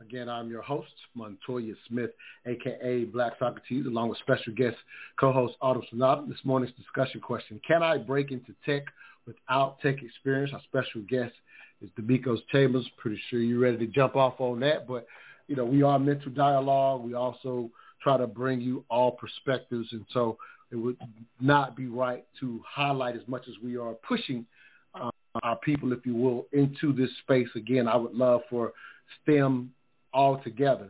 Again, 0.00 0.28
I'm 0.28 0.50
your 0.50 0.62
host, 0.62 0.90
Montoya 1.14 1.74
Smith, 1.88 2.10
aka 2.46 3.04
Black 3.04 3.34
Socrates, 3.38 3.86
along 3.86 4.08
with 4.08 4.18
special 4.18 4.52
guest 4.52 4.76
co-host 5.20 5.54
Autumn 5.60 5.84
Sonata. 5.90 6.24
This 6.26 6.38
morning's 6.44 6.74
discussion 6.74 7.20
question: 7.20 7.60
Can 7.64 7.84
I 7.84 7.98
break 7.98 8.32
into 8.32 8.52
tech 8.66 8.82
without 9.26 9.78
tech 9.80 10.02
experience? 10.02 10.50
Our 10.52 10.60
special 10.64 11.02
guest 11.08 11.32
is 11.80 11.90
D'Amicos 11.96 12.38
Chambers. 12.50 12.88
Pretty 12.98 13.20
sure 13.30 13.38
you're 13.38 13.60
ready 13.60 13.78
to 13.78 13.86
jump 13.86 14.16
off 14.16 14.34
on 14.40 14.58
that, 14.60 14.88
but 14.88 15.06
you 15.46 15.54
know 15.54 15.64
we 15.64 15.82
are 15.82 16.00
mental 16.00 16.32
dialogue. 16.32 17.04
We 17.04 17.14
also 17.14 17.70
try 18.02 18.16
to 18.16 18.26
bring 18.26 18.60
you 18.60 18.84
all 18.90 19.12
perspectives, 19.12 19.86
and 19.92 20.04
so 20.12 20.36
it 20.72 20.76
would 20.76 20.96
not 21.40 21.76
be 21.76 21.86
right 21.86 22.24
to 22.40 22.60
highlight 22.66 23.14
as 23.14 23.22
much 23.28 23.42
as 23.46 23.54
we 23.62 23.76
are 23.76 23.92
pushing 24.08 24.46
uh, 24.94 25.10
our 25.42 25.56
people, 25.56 25.92
if 25.92 26.04
you 26.04 26.16
will, 26.16 26.46
into 26.52 26.92
this 26.92 27.10
space. 27.22 27.48
Again, 27.54 27.86
I 27.86 27.96
would 27.96 28.14
love 28.14 28.40
for 28.48 28.72
STEM 29.22 29.70
all 30.14 30.40
together 30.42 30.88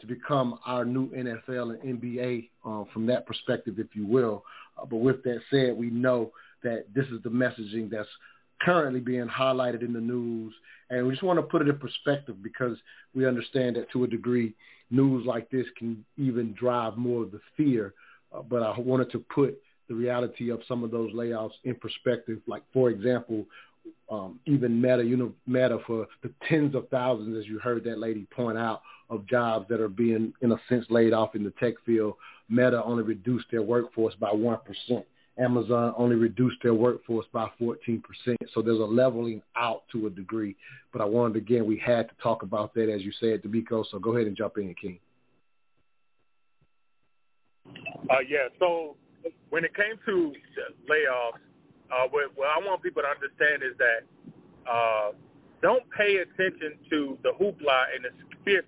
to 0.00 0.06
become 0.06 0.58
our 0.66 0.84
new 0.84 1.08
NFL 1.10 1.78
and 1.80 2.00
NBA 2.00 2.48
uh, 2.64 2.84
from 2.92 3.06
that 3.06 3.26
perspective, 3.26 3.78
if 3.78 3.88
you 3.94 4.06
will. 4.06 4.44
Uh, 4.80 4.86
but 4.86 4.96
with 4.96 5.22
that 5.24 5.40
said, 5.50 5.76
we 5.76 5.90
know 5.90 6.32
that 6.62 6.86
this 6.94 7.06
is 7.06 7.22
the 7.22 7.30
messaging 7.30 7.90
that's 7.90 8.08
currently 8.62 9.00
being 9.00 9.26
highlighted 9.28 9.82
in 9.82 9.92
the 9.92 10.00
news. 10.00 10.54
And 10.90 11.06
we 11.06 11.12
just 11.12 11.22
want 11.22 11.38
to 11.38 11.42
put 11.42 11.62
it 11.62 11.68
in 11.68 11.78
perspective 11.78 12.42
because 12.42 12.76
we 13.14 13.26
understand 13.26 13.76
that 13.76 13.90
to 13.92 14.04
a 14.04 14.06
degree, 14.08 14.54
news 14.90 15.26
like 15.26 15.50
this 15.50 15.66
can 15.78 16.04
even 16.16 16.54
drive 16.58 16.96
more 16.96 17.22
of 17.22 17.30
the 17.30 17.40
fear. 17.56 17.94
Uh, 18.34 18.42
but 18.42 18.62
I 18.62 18.78
wanted 18.78 19.10
to 19.12 19.18
put 19.18 19.58
the 19.88 19.94
reality 19.94 20.50
of 20.50 20.60
some 20.66 20.84
of 20.84 20.90
those 20.90 21.12
layoffs 21.12 21.52
in 21.64 21.74
perspective. 21.74 22.38
Like, 22.46 22.62
for 22.72 22.90
example, 22.90 23.46
um, 24.10 24.38
even 24.46 24.80
Meta, 24.80 25.02
you 25.02 25.16
know, 25.16 25.32
Meta 25.46 25.78
for 25.86 26.06
the 26.22 26.30
tens 26.48 26.74
of 26.74 26.88
thousands, 26.88 27.36
as 27.36 27.46
you 27.46 27.58
heard 27.58 27.84
that 27.84 27.98
lady 27.98 28.26
point 28.34 28.58
out, 28.58 28.82
of 29.10 29.26
jobs 29.26 29.68
that 29.68 29.80
are 29.80 29.88
being, 29.88 30.32
in 30.40 30.52
a 30.52 30.56
sense, 30.68 30.86
laid 30.88 31.12
off 31.12 31.34
in 31.34 31.44
the 31.44 31.52
tech 31.60 31.74
field. 31.84 32.14
Meta 32.48 32.82
only 32.82 33.02
reduced 33.02 33.46
their 33.50 33.62
workforce 33.62 34.14
by 34.14 34.30
1%. 34.30 34.58
Amazon 35.38 35.94
only 35.96 36.16
reduced 36.16 36.56
their 36.62 36.74
workforce 36.74 37.26
by 37.32 37.48
14%. 37.60 38.02
So 38.54 38.62
there's 38.62 38.78
a 38.78 38.84
leveling 38.84 39.42
out 39.56 39.82
to 39.92 40.06
a 40.06 40.10
degree. 40.10 40.56
But 40.92 41.02
I 41.02 41.04
wanted, 41.04 41.36
again, 41.36 41.66
we 41.66 41.78
had 41.78 42.08
to 42.08 42.14
talk 42.22 42.42
about 42.42 42.74
that, 42.74 42.92
as 42.92 43.02
you 43.02 43.12
said, 43.18 43.42
D'Amico. 43.42 43.84
So 43.90 43.98
go 43.98 44.14
ahead 44.14 44.26
and 44.26 44.36
jump 44.36 44.58
in, 44.58 44.74
King. 44.74 44.98
Uh, 47.66 48.20
yeah, 48.26 48.50
so 48.58 48.96
when 49.50 49.64
it 49.64 49.74
came 49.74 49.96
to 50.06 50.32
layoffs, 50.90 51.42
uh, 51.92 52.08
what, 52.10 52.32
what 52.34 52.48
I 52.48 52.58
want 52.64 52.82
people 52.82 53.02
to 53.02 53.08
understand 53.08 53.62
is 53.62 53.76
that 53.78 54.02
uh, 54.66 55.12
don't 55.60 55.84
pay 55.94 56.24
attention 56.24 56.78
to 56.90 57.18
the 57.22 57.30
hoopla 57.38 57.78
and 57.94 58.08
the 58.08 58.12
fear, 58.44 58.64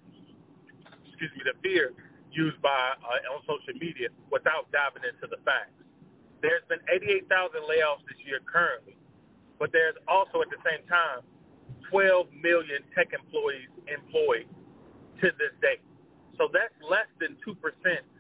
excuse 1.09 1.33
me, 1.35 1.43
the 1.43 1.57
fear 1.63 1.91
used 2.31 2.61
by 2.63 2.95
uh, 3.03 3.35
on 3.35 3.43
social 3.47 3.75
media 3.79 4.11
without 4.31 4.71
diving 4.71 5.07
into 5.07 5.27
the 5.31 5.39
facts. 5.43 5.75
There's 6.43 6.63
been 6.69 6.83
88,000 6.91 7.27
layoffs 7.65 8.05
this 8.07 8.21
year 8.27 8.43
currently, 8.45 8.99
but 9.59 9.73
there's 9.73 9.97
also 10.07 10.43
at 10.45 10.51
the 10.53 10.61
same 10.61 10.85
time 10.87 11.25
12 11.91 12.29
million 12.43 12.85
tech 12.93 13.15
employees 13.15 13.71
employed 13.89 14.47
to 15.23 15.33
this 15.41 15.55
day. 15.63 15.81
So 16.37 16.51
that's 16.51 16.75
less 16.83 17.09
than 17.23 17.39
2% 17.47 17.55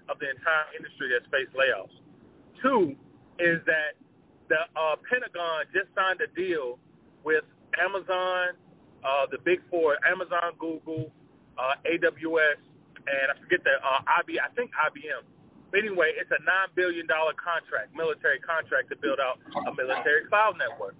of 0.08 0.18
the 0.20 0.28
entire 0.28 0.68
industry 0.76 1.10
that's 1.12 1.28
faced 1.32 1.54
layoffs. 1.56 1.94
Two 2.60 2.96
is 3.40 3.60
that 3.66 3.98
the 4.48 4.60
uh, 4.76 4.96
Pentagon 5.08 5.64
just 5.72 5.88
signed 5.96 6.20
a 6.20 6.28
deal 6.36 6.78
with 7.24 7.44
Amazon, 7.80 8.54
uh, 9.02 9.26
the 9.32 9.40
big 9.42 9.60
four, 9.72 9.96
Amazon, 10.04 10.54
Google, 10.60 11.10
uh, 11.56 11.74
AWS, 11.88 12.60
and 13.04 13.26
I 13.32 13.34
forget 13.40 13.60
the 13.64 13.76
uh, 13.80 14.20
IB, 14.20 14.40
I 14.40 14.48
think 14.56 14.70
IBM. 14.72 15.24
But 15.74 15.82
anyway, 15.82 16.14
it's 16.14 16.30
a 16.30 16.38
nine 16.46 16.70
billion 16.78 17.06
dollar 17.10 17.34
contract, 17.34 17.90
military 17.96 18.38
contract 18.38 18.94
to 18.94 18.96
build 18.96 19.18
out 19.18 19.42
a 19.66 19.72
military 19.74 20.28
cloud 20.30 20.54
network. 20.54 20.94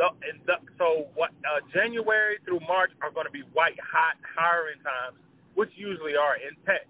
So, 0.00 0.12
and 0.24 0.40
the, 0.48 0.56
so 0.80 1.08
what? 1.16 1.36
Uh, 1.44 1.60
January 1.72 2.40
through 2.44 2.60
March 2.68 2.92
are 3.00 3.12
going 3.12 3.28
to 3.28 3.34
be 3.34 3.44
white 3.52 3.76
hot 3.80 4.16
hiring 4.24 4.80
times, 4.80 5.20
which 5.52 5.72
usually 5.76 6.16
are 6.16 6.36
in 6.40 6.56
tech. 6.64 6.88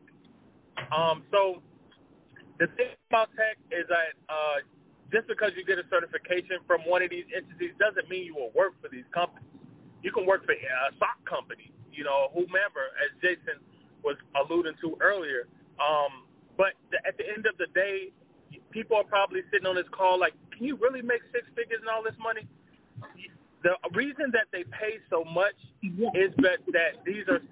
Um, 0.93 1.25
so 1.31 1.63
the 2.59 2.69
thing 2.77 2.97
about 3.11 3.29
tech 3.37 3.61
is 3.73 3.85
that 3.89 4.17
uh, 4.29 4.65
just 5.13 5.29
because 5.29 5.53
you 5.57 5.65
get 5.65 5.79
a 5.79 5.87
certification 5.89 6.61
from 6.67 6.85
one 6.89 7.05
of 7.05 7.11
these 7.11 7.29
entities 7.33 7.77
doesn't 7.79 8.09
mean 8.09 8.25
you 8.25 8.35
will 8.35 8.53
work 8.57 8.75
for 8.81 8.89
these 8.89 9.07
companies. 9.13 9.49
You 10.03 10.13
can 10.13 10.25
work 10.25 10.45
for 10.45 10.53
a 10.53 10.91
stock 10.97 11.19
company, 11.29 11.73
you 11.93 12.05
know, 12.05 12.31
whomever, 12.33 12.93
as 13.03 13.11
Jason 13.21 13.61
was 14.05 14.17
alluding 14.37 14.79
to 14.83 14.97
earlier. 15.01 15.49
Um, 15.83 16.29
but 16.57 16.79
the, 16.95 16.99
at 17.05 17.19
the 17.19 17.27
end 17.27 17.45
of 17.45 17.59
the 17.59 17.69
day, 17.75 18.13
people 18.71 18.97
are 18.97 19.09
probably 19.09 19.43
sitting 19.53 19.67
on 19.67 19.75
this 19.77 19.89
call 19.93 20.19
like, 20.19 20.33
can 20.55 20.65
you 20.65 20.77
really 20.81 21.03
make 21.03 21.21
six 21.33 21.45
figures 21.53 21.81
and 21.81 21.91
all 21.91 22.03
this 22.03 22.17
money? 22.23 22.47
The 23.65 23.75
reason 23.93 24.31
that 24.31 24.47
they 24.53 24.63
pay 24.71 25.03
so 25.11 25.25
much 25.27 25.59
is 26.15 26.31
that, 26.39 26.63
that 26.71 27.03
these 27.05 27.27
are 27.27 27.43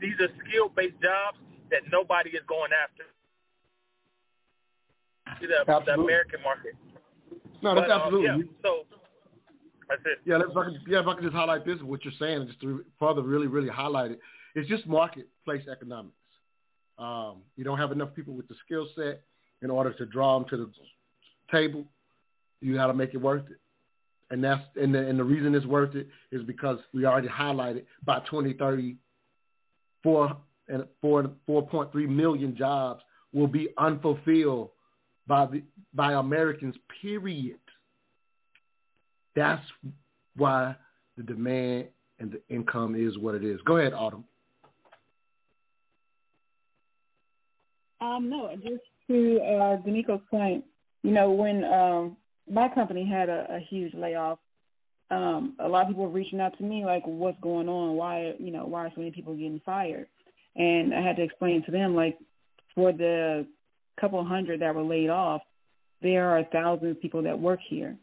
these 0.00 0.18
are 0.18 0.30
skill 0.46 0.70
based 0.74 0.98
jobs 1.02 1.38
that 1.70 1.82
nobody 1.92 2.30
is 2.30 2.42
going 2.48 2.70
after 2.72 3.04
the, 5.40 5.82
the 5.84 5.92
American 5.92 6.40
market. 6.42 6.74
No, 7.62 7.74
that's 7.74 7.88
but, 7.88 7.92
um, 7.92 8.02
absolutely. 8.02 8.26
yeah, 8.26 8.60
so 8.62 8.70
that's 9.88 10.02
it. 10.04 10.18
Yeah, 10.24 10.40
if 10.48 10.56
I 10.56 10.64
can, 10.64 10.80
yeah, 10.86 11.00
if 11.00 11.06
I 11.06 11.14
can 11.14 11.24
just 11.24 11.34
highlight 11.34 11.66
this, 11.66 11.78
what 11.82 12.04
you're 12.04 12.14
saying, 12.18 12.46
just 12.46 12.60
to 12.60 12.84
further 12.98 13.22
really, 13.22 13.46
really 13.46 13.68
highlight 13.68 14.12
it, 14.12 14.20
it's 14.54 14.68
just 14.68 14.86
marketplace 14.86 15.62
economics. 15.70 16.14
Um, 16.98 17.42
you 17.56 17.64
don't 17.64 17.78
have 17.78 17.92
enough 17.92 18.14
people 18.14 18.34
with 18.34 18.48
the 18.48 18.54
skill 18.64 18.86
set 18.96 19.22
in 19.62 19.70
order 19.70 19.92
to 19.92 20.06
draw 20.06 20.38
them 20.38 20.48
to 20.50 20.56
the 20.56 20.70
table. 21.50 21.84
You 22.60 22.74
got 22.74 22.88
to 22.88 22.94
make 22.94 23.14
it 23.14 23.18
worth 23.18 23.46
it, 23.50 23.58
and 24.30 24.42
that's 24.42 24.62
and 24.76 24.94
the, 24.94 24.98
and 24.98 25.18
the 25.18 25.24
reason 25.24 25.54
it's 25.54 25.66
worth 25.66 25.94
it 25.94 26.08
is 26.32 26.42
because 26.42 26.78
we 26.92 27.04
already 27.04 27.28
highlighted 27.28 27.84
by 28.04 28.18
2030, 28.30 28.96
four 30.02 30.36
and 30.68 30.84
four 31.00 31.30
4.3 31.48 32.08
million 32.08 32.56
jobs 32.56 33.02
will 33.32 33.46
be 33.46 33.68
unfulfilled 33.78 34.70
by 35.26 35.46
the 35.46 35.62
by 35.94 36.14
Americans. 36.14 36.74
Period. 37.02 37.58
That's 39.36 39.62
why 40.36 40.74
the 41.16 41.22
demand 41.22 41.88
and 42.18 42.32
the 42.32 42.54
income 42.54 42.96
is 42.96 43.18
what 43.18 43.34
it 43.34 43.44
is. 43.44 43.60
Go 43.64 43.76
ahead, 43.76 43.92
Autumn. 43.92 44.24
Um, 48.00 48.30
no, 48.30 48.50
just 48.56 48.82
to 49.08 49.40
uh, 49.40 49.76
D'Amico's 49.82 50.20
point, 50.30 50.64
you 51.02 51.12
know, 51.12 51.30
when 51.30 51.64
um, 51.64 52.16
my 52.50 52.68
company 52.68 53.06
had 53.06 53.28
a, 53.28 53.46
a 53.50 53.60
huge 53.68 53.92
layoff, 53.94 54.38
um, 55.10 55.56
a 55.58 55.68
lot 55.68 55.82
of 55.82 55.88
people 55.88 56.04
were 56.04 56.10
reaching 56.10 56.40
out 56.40 56.56
to 56.58 56.64
me 56.64 56.84
like, 56.84 57.02
"What's 57.06 57.40
going 57.40 57.68
on? 57.68 57.96
Why, 57.96 58.34
you 58.38 58.50
know, 58.50 58.66
why 58.66 58.86
are 58.86 58.92
so 58.94 59.00
many 59.00 59.10
people 59.10 59.34
getting 59.34 59.60
fired?" 59.64 60.06
And 60.58 60.94
I 60.94 61.00
had 61.00 61.16
to 61.16 61.22
explain 61.22 61.64
to 61.64 61.70
them 61.70 61.94
like, 61.94 62.18
for 62.74 62.92
the 62.92 63.46
couple 64.00 64.22
hundred 64.24 64.60
that 64.60 64.74
were 64.74 64.82
laid 64.82 65.08
off, 65.08 65.42
there 66.02 66.28
are 66.28 66.44
thousands 66.52 66.92
of 66.92 67.02
people 67.02 67.22
that 67.22 67.38
work 67.38 67.60
here. 67.68 67.96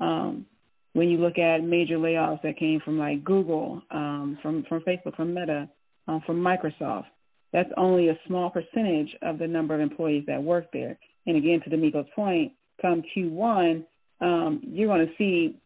Um, 0.00 0.46
when 0.92 1.08
you 1.08 1.18
look 1.18 1.38
at 1.38 1.64
major 1.64 1.96
layoffs 1.96 2.42
that 2.42 2.58
came 2.58 2.80
from 2.80 2.98
like 2.98 3.24
Google, 3.24 3.82
um, 3.90 4.38
from 4.42 4.64
from 4.68 4.80
Facebook, 4.82 5.16
from 5.16 5.32
Meta, 5.34 5.68
um, 6.06 6.20
from 6.26 6.36
Microsoft, 6.36 7.06
that's 7.52 7.70
only 7.76 8.08
a 8.08 8.18
small 8.26 8.50
percentage 8.50 9.08
of 9.22 9.38
the 9.38 9.46
number 9.46 9.74
of 9.74 9.80
employees 9.80 10.24
that 10.26 10.42
work 10.42 10.66
there. 10.72 10.98
And 11.26 11.36
again, 11.36 11.60
to 11.64 11.70
D'Amico's 11.70 12.06
point, 12.14 12.52
come 12.80 13.02
Q1, 13.16 13.84
um, 14.20 14.60
you're 14.64 14.88
going 14.88 15.06
to 15.06 15.12
see 15.16 15.56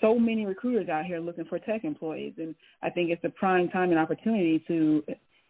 so 0.00 0.18
many 0.18 0.46
recruiters 0.46 0.88
out 0.88 1.04
here 1.04 1.20
looking 1.20 1.44
for 1.44 1.58
tech 1.58 1.84
employees, 1.84 2.34
and 2.38 2.54
I 2.82 2.90
think 2.90 3.10
it's 3.10 3.24
a 3.24 3.30
prime 3.30 3.68
time 3.68 3.90
and 3.90 3.98
opportunity 3.98 4.62
to 4.68 5.02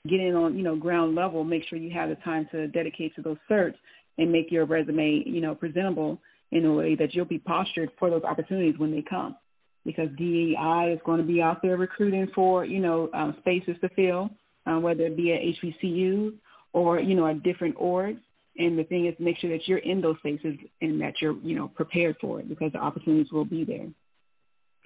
get 0.09 0.21
in 0.21 0.35
on 0.35 0.57
you 0.57 0.63
know 0.63 0.77
ground 0.77 1.15
level. 1.15 1.45
Make 1.45 1.63
sure 1.69 1.79
you 1.79 1.93
have 1.95 2.09
the 2.09 2.17
time 2.17 2.49
to 2.53 2.69
dedicate 2.69 3.15
to 3.17 3.23
those 3.23 3.37
certs 3.51 3.77
and 4.19 4.33
make 4.33 4.51
your 4.51 4.67
resume 4.67 5.23
you 5.27 5.41
know 5.41 5.55
presentable 5.55 6.19
in 6.51 6.65
a 6.65 6.73
way 6.73 6.95
that 6.95 7.15
you'll 7.15 7.25
be 7.25 7.39
postured 7.39 7.91
for 7.99 8.11
those 8.11 8.23
opportunities 8.25 8.79
when 8.79 8.91
they 8.91 9.03
come. 9.09 9.37
Because 9.85 10.09
DEI 10.19 10.93
is 10.93 11.01
going 11.05 11.19
to 11.19 11.27
be 11.27 11.41
out 11.41 11.63
there 11.63 11.77
recruiting 11.77 12.29
for 12.35 12.65
you 12.65 12.81
know 12.81 13.11
um, 13.15 13.37
spaces 13.41 13.77
to 13.81 13.89
fill, 13.91 14.31
uh, 14.67 14.79
whether 14.79 15.07
it 15.07 15.17
be 15.17 15.33
at 15.33 15.41
HBCUs 15.41 16.33
or 16.73 17.01
you 17.01 17.15
know 17.15 17.27
at 17.27 17.43
different 17.43 17.77
orgs. 17.77 18.21
And 18.61 18.77
the 18.77 18.83
thing 18.85 19.07
is, 19.07 19.15
make 19.21 19.39
sure 19.39 19.51
that 19.51 19.69
you're 19.69 19.79
in 19.79 20.01
those 20.01 20.17
spaces 20.19 20.57
and 20.81 21.01
that 21.01 21.15
you're 21.23 21.37
you 21.43 21.55
know 21.55 21.69
prepared 21.69 22.17
for 22.21 22.41
it 22.41 22.49
because 22.49 22.73
the 22.73 22.79
opportunities 22.79 23.33
will 23.33 23.45
be 23.45 23.65
there. 23.65 23.87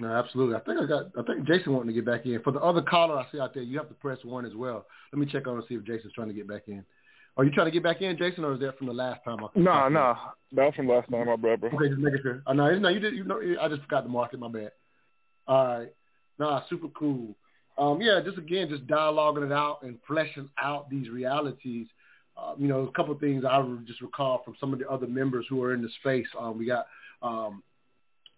No, 0.03 0.13
absolutely. 0.13 0.57
I 0.57 0.61
think 0.61 0.81
I 0.81 0.87
got. 0.87 1.13
I 1.17 1.23
think 1.23 1.47
Jason 1.47 1.73
wanting 1.73 1.87
to 1.87 1.93
get 1.95 2.05
back 2.05 2.27
in. 2.27 2.43
For 2.43 2.51
the 2.51 2.59
other 2.59 2.83
caller 2.83 3.17
I 3.17 3.25
see 3.31 3.39
out 3.39 3.55
there, 3.55 3.63
you 3.63 3.79
have 3.79 3.89
to 3.89 3.95
press 3.95 4.19
one 4.25 4.45
as 4.45 4.55
well. 4.57 4.85
Let 5.13 5.21
me 5.21 5.31
check 5.31 5.47
on 5.47 5.55
and 5.55 5.65
see 5.69 5.77
if 5.77 5.85
Jason's 5.85 6.13
trying 6.13 6.27
to 6.27 6.35
get 6.35 6.49
back 6.49 6.63
in. 6.67 6.85
Are 7.37 7.45
you 7.45 7.53
trying 7.53 7.69
to 7.69 7.71
get 7.71 7.85
back 7.85 8.03
in, 8.03 8.19
Jason, 8.19 8.45
or 8.45 8.53
is 8.53 8.61
that 8.61 8.77
from 8.77 8.89
the 8.89 8.93
last 8.93 9.23
time? 9.25 9.39
I 9.45 9.47
no, 9.55 9.89
no, 9.89 10.15
that 10.57 10.65
was 10.65 10.75
from 10.75 10.89
last 10.89 11.09
time, 11.09 11.29
my 11.29 11.37
brother. 11.37 11.69
Okay, 11.73 11.89
just 11.89 12.01
making 12.01 12.19
sure. 12.21 12.43
Uh, 12.49 12.53
no, 12.53 12.77
no, 12.77 12.89
you 12.89 12.99
did. 12.99 13.15
You 13.15 13.23
know, 13.23 13.41
I 13.61 13.69
just 13.69 13.83
forgot 13.83 14.01
to 14.01 14.09
mark 14.09 14.35
it. 14.35 14.41
My 14.41 14.49
bad. 14.49 14.73
All 15.47 15.79
right. 15.79 15.95
Nah, 16.41 16.63
super 16.69 16.89
cool. 16.89 17.37
Um, 17.79 18.01
yeah, 18.01 18.21
just 18.25 18.39
again, 18.39 18.69
just 18.69 18.89
dialoguing 18.89 19.47
it 19.47 19.53
out 19.53 19.79
and 19.83 19.99
fleshing 20.09 20.49
out 20.61 20.91
these 20.91 21.11
realities. 21.11 21.87
Um, 22.37 22.57
you 22.59 22.67
know, 22.67 22.81
a 22.81 22.93
couple 22.93 23.15
of 23.15 23.21
things 23.21 23.45
I 23.49 23.63
just 23.87 24.01
recall 24.01 24.43
from 24.45 24.57
some 24.59 24.73
of 24.73 24.81
the 24.81 24.91
other 24.91 25.07
members 25.07 25.47
who 25.49 25.63
are 25.63 25.75
in 25.75 25.81
the 25.81 25.91
space. 26.01 26.27
Um, 26.39 26.59
we 26.59 26.67
got 26.67 26.87
um, 27.23 27.63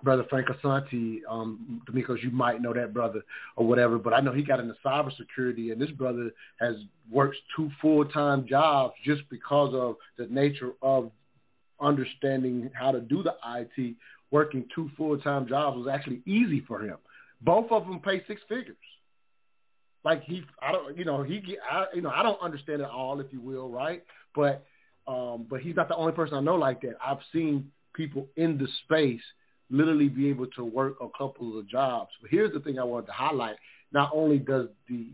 brother 0.03 0.25
Frank 0.29 0.49
Asante, 0.49 1.21
um, 1.29 1.83
you 1.95 2.31
might 2.31 2.61
know 2.61 2.75
that 2.75 2.93
brother 2.93 3.23
or 3.57 3.67
whatever, 3.67 3.99
but 3.99 4.13
I 4.13 4.21
know 4.21 4.33
he 4.33 4.43
got 4.43 4.61
into 4.61 4.75
cybersecurity, 4.85 5.73
and 5.73 5.81
this 5.81 5.91
brother 5.91 6.31
has 6.61 6.77
worked 7.11 7.37
two 7.57 7.71
full 7.81 8.05
time 8.05 8.47
jobs 8.47 8.95
just 9.05 9.23
because 9.31 9.75
of 9.75 9.97
the 10.19 10.33
nature 10.33 10.73
of 10.83 11.11
understanding 11.81 12.71
how 12.75 12.93
to 12.93 13.01
do 13.01 13.23
the 13.23 13.35
IT. 13.57 13.97
Working 14.31 14.65
two 14.75 14.91
full 14.97 15.17
time 15.19 15.47
jobs 15.47 15.77
was 15.77 15.87
actually 15.93 16.21
easy 16.27 16.65
for 16.67 16.81
him. 16.81 16.97
Both 17.41 17.71
of 17.71 17.87
them 17.87 18.01
pay 18.01 18.23
six 18.27 18.41
figures. 18.49 18.77
Like 20.05 20.23
he, 20.25 20.43
I 20.61 20.73
don't, 20.73 20.99
you 20.99 21.05
know, 21.05 21.23
he, 21.23 21.41
I, 21.71 21.87
you 21.95 22.03
know, 22.03 22.11
I 22.11 22.23
don't 22.23 22.41
understand 22.43 22.83
it 22.83 22.89
all, 22.89 23.21
if 23.21 23.27
you 23.33 23.41
will, 23.41 23.71
right? 23.71 24.03
But, 24.35 24.65
um, 25.07 25.47
but 25.49 25.61
he's 25.61 25.77
not 25.77 25.89
the 25.89 25.97
only 25.97 26.13
person 26.13 26.37
I 26.37 26.41
know 26.41 26.57
like 26.57 26.81
that. 26.83 26.97
I've 27.05 27.19
seen 27.33 27.71
people 27.95 28.27
in 28.37 28.59
the 28.59 28.67
space 28.85 29.23
literally 29.71 30.09
be 30.09 30.29
able 30.29 30.47
to 30.49 30.65
work 30.65 30.97
a 31.01 31.09
couple 31.17 31.59
of 31.59 31.69
jobs. 31.69 32.11
But 32.21 32.31
here's 32.31 32.53
the 32.53 32.61
thing 32.61 32.79
I 32.79 32.85
wanted 32.85 33.07
to 33.07 33.13
highlight. 33.13 33.57
Not 33.93 34.11
only 34.13 34.39
does 34.39 34.67
the 34.89 35.09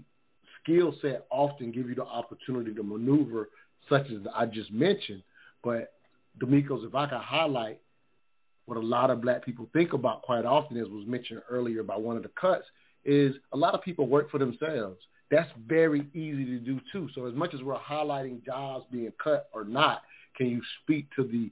skill 0.62 0.94
set 1.00 1.26
often 1.30 1.72
give 1.72 1.88
you 1.88 1.94
the 1.94 2.04
opportunity 2.04 2.74
to 2.74 2.82
maneuver, 2.82 3.48
such 3.88 4.06
as 4.06 4.20
I 4.34 4.46
just 4.46 4.72
mentioned, 4.72 5.22
but 5.62 5.92
D'Amico's, 6.38 6.84
if 6.84 6.94
I 6.94 7.06
could 7.06 7.18
highlight 7.18 7.80
what 8.66 8.76
a 8.76 8.80
lot 8.80 9.10
of 9.10 9.20
black 9.20 9.44
people 9.44 9.68
think 9.72 9.92
about 9.92 10.22
quite 10.22 10.44
often, 10.44 10.76
as 10.76 10.88
was 10.88 11.06
mentioned 11.06 11.42
earlier 11.50 11.82
by 11.82 11.96
one 11.96 12.16
of 12.16 12.22
the 12.22 12.30
cuts, 12.40 12.64
is 13.04 13.34
a 13.52 13.56
lot 13.56 13.74
of 13.74 13.82
people 13.82 14.06
work 14.06 14.30
for 14.30 14.38
themselves. 14.38 14.98
That's 15.30 15.50
very 15.66 16.06
easy 16.12 16.44
to 16.44 16.58
do 16.58 16.80
too. 16.92 17.08
So 17.14 17.26
as 17.26 17.34
much 17.34 17.54
as 17.54 17.62
we're 17.62 17.78
highlighting 17.78 18.44
jobs 18.44 18.84
being 18.90 19.12
cut 19.22 19.48
or 19.52 19.64
not, 19.64 20.02
can 20.36 20.46
you 20.46 20.60
speak 20.82 21.06
to 21.16 21.24
the 21.24 21.50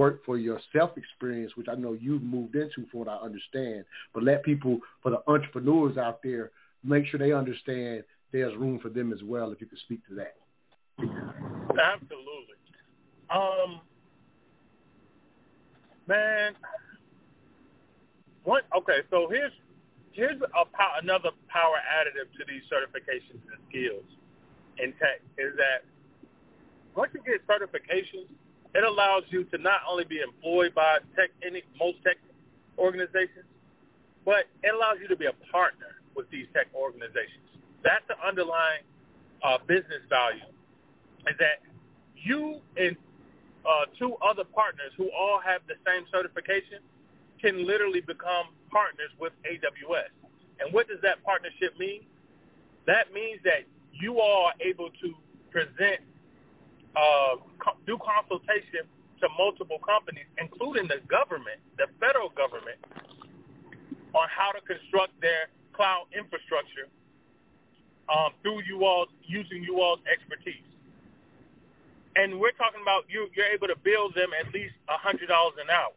work 0.00 0.24
for 0.24 0.38
your 0.38 0.58
self 0.72 0.96
experience, 0.96 1.52
which 1.56 1.68
I 1.70 1.74
know 1.74 1.92
you've 1.92 2.22
moved 2.22 2.54
into 2.56 2.88
from 2.90 3.00
what 3.00 3.08
I 3.08 3.16
understand, 3.16 3.84
but 4.14 4.22
let 4.22 4.42
people, 4.42 4.78
for 5.02 5.10
the 5.10 5.20
entrepreneurs 5.28 5.98
out 5.98 6.20
there, 6.24 6.52
make 6.82 7.04
sure 7.04 7.20
they 7.20 7.32
understand 7.32 8.04
there's 8.32 8.56
room 8.56 8.80
for 8.80 8.88
them 8.88 9.12
as 9.12 9.22
well, 9.22 9.52
if 9.52 9.60
you 9.60 9.66
could 9.66 9.78
speak 9.80 10.00
to 10.08 10.14
that. 10.14 10.36
Absolutely. 10.98 12.56
Um, 13.28 13.80
man, 16.08 16.52
what? 18.44 18.62
Okay, 18.74 19.04
so 19.10 19.28
here's 19.30 19.52
here's 20.12 20.40
a 20.40 20.64
another 21.02 21.28
power 21.52 21.76
additive 21.92 22.32
to 22.38 22.42
these 22.48 22.64
certifications 22.72 23.44
and 23.52 23.60
skills 23.68 24.08
in 24.82 24.92
tech 24.96 25.20
is 25.36 25.52
that 25.60 25.84
once 26.96 27.12
you 27.12 27.20
get 27.20 27.44
certifications, 27.46 28.32
it 28.74 28.84
allows 28.84 29.24
you 29.30 29.44
to 29.50 29.58
not 29.58 29.82
only 29.88 30.04
be 30.04 30.20
employed 30.22 30.74
by 30.74 30.98
tech 31.16 31.30
any 31.42 31.62
most 31.78 31.98
tech 32.06 32.16
organizations, 32.78 33.46
but 34.24 34.46
it 34.62 34.70
allows 34.70 35.02
you 35.02 35.08
to 35.08 35.16
be 35.16 35.26
a 35.26 35.36
partner 35.50 35.98
with 36.14 36.30
these 36.30 36.46
tech 36.54 36.70
organizations. 36.74 37.46
That's 37.82 38.04
the 38.06 38.18
underlying 38.20 38.86
uh, 39.42 39.58
business 39.66 40.04
value, 40.08 40.46
is 41.26 41.36
that 41.40 41.64
you 42.14 42.60
and 42.76 42.94
uh, 43.64 43.88
two 43.98 44.16
other 44.22 44.44
partners 44.44 44.92
who 44.96 45.10
all 45.12 45.40
have 45.40 45.60
the 45.68 45.76
same 45.84 46.04
certification 46.12 46.84
can 47.40 47.66
literally 47.66 48.00
become 48.04 48.52
partners 48.68 49.10
with 49.18 49.32
AWS. 49.48 50.12
And 50.60 50.72
what 50.72 50.88
does 50.88 51.00
that 51.02 51.24
partnership 51.24 51.72
mean? 51.80 52.04
That 52.86 53.12
means 53.12 53.40
that 53.44 53.64
you 53.96 54.20
all 54.20 54.52
are 54.52 54.58
able 54.60 54.92
to 55.00 55.08
present 55.48 56.04
uh, 56.96 57.36
do 57.86 57.98
consultation 58.00 58.86
to 59.20 59.26
multiple 59.36 59.78
companies, 59.84 60.26
including 60.40 60.88
the 60.88 60.98
government, 61.06 61.60
the 61.76 61.86
federal 62.00 62.32
government, 62.34 62.80
on 64.16 64.26
how 64.26 64.50
to 64.50 64.60
construct 64.66 65.14
their 65.20 65.52
cloud 65.76 66.10
infrastructure 66.10 66.90
um, 68.10 68.34
through 68.42 68.64
you 68.66 68.82
all 68.84 69.06
using 69.22 69.62
you 69.62 69.78
all's 69.80 70.02
expertise. 70.10 70.66
And 72.16 72.40
we're 72.42 72.56
talking 72.58 72.82
about 72.82 73.06
you 73.06 73.30
you're 73.38 73.52
able 73.54 73.68
to 73.70 73.78
bill 73.78 74.10
them 74.10 74.34
at 74.34 74.50
least 74.52 74.74
a 74.90 74.98
hundred 74.98 75.30
dollars 75.30 75.54
an 75.62 75.70
hour. 75.70 75.94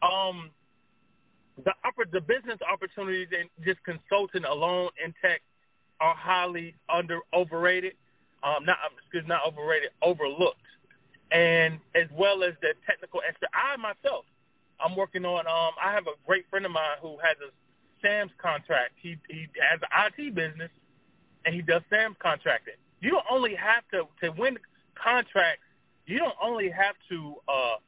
Um, 0.00 0.50
the 1.62 1.76
upper 1.84 2.08
the 2.08 2.20
business 2.20 2.58
opportunities 2.64 3.28
and 3.30 3.48
just 3.60 3.78
consulting 3.84 4.44
alone 4.48 4.88
in 5.04 5.12
tech 5.20 5.44
are 6.00 6.16
highly 6.16 6.74
under 6.88 7.20
overrated 7.36 7.92
um, 8.44 8.64
not 8.64 8.76
excuse 9.00 9.24
not 9.26 9.40
overrated, 9.48 9.90
overlooked, 10.02 10.68
and 11.32 11.80
as 11.96 12.06
well 12.12 12.44
as 12.44 12.52
the 12.60 12.76
technical 12.86 13.20
expert. 13.26 13.48
I 13.56 13.76
myself, 13.80 14.28
I'm 14.78 14.94
working 14.94 15.24
on. 15.24 15.48
Um, 15.48 15.72
I 15.80 15.92
have 15.92 16.04
a 16.04 16.14
great 16.26 16.44
friend 16.50 16.66
of 16.66 16.72
mine 16.72 17.00
who 17.00 17.16
has 17.24 17.40
a 17.40 17.50
SAMS 18.04 18.32
contract. 18.36 19.00
He 19.00 19.16
he 19.32 19.48
has 19.56 19.80
an 19.80 19.92
IT 20.12 20.34
business, 20.34 20.70
and 21.44 21.54
he 21.54 21.62
does 21.62 21.82
SAMS 21.88 22.16
contracting. 22.20 22.76
You 23.00 23.10
don't 23.10 23.26
only 23.32 23.56
have 23.56 23.88
to 23.96 24.04
to 24.20 24.30
win 24.36 24.60
contracts. 24.92 25.64
You 26.06 26.18
don't 26.20 26.36
only 26.36 26.68
have 26.68 27.00
to 27.08 27.40
uh, 27.48 27.80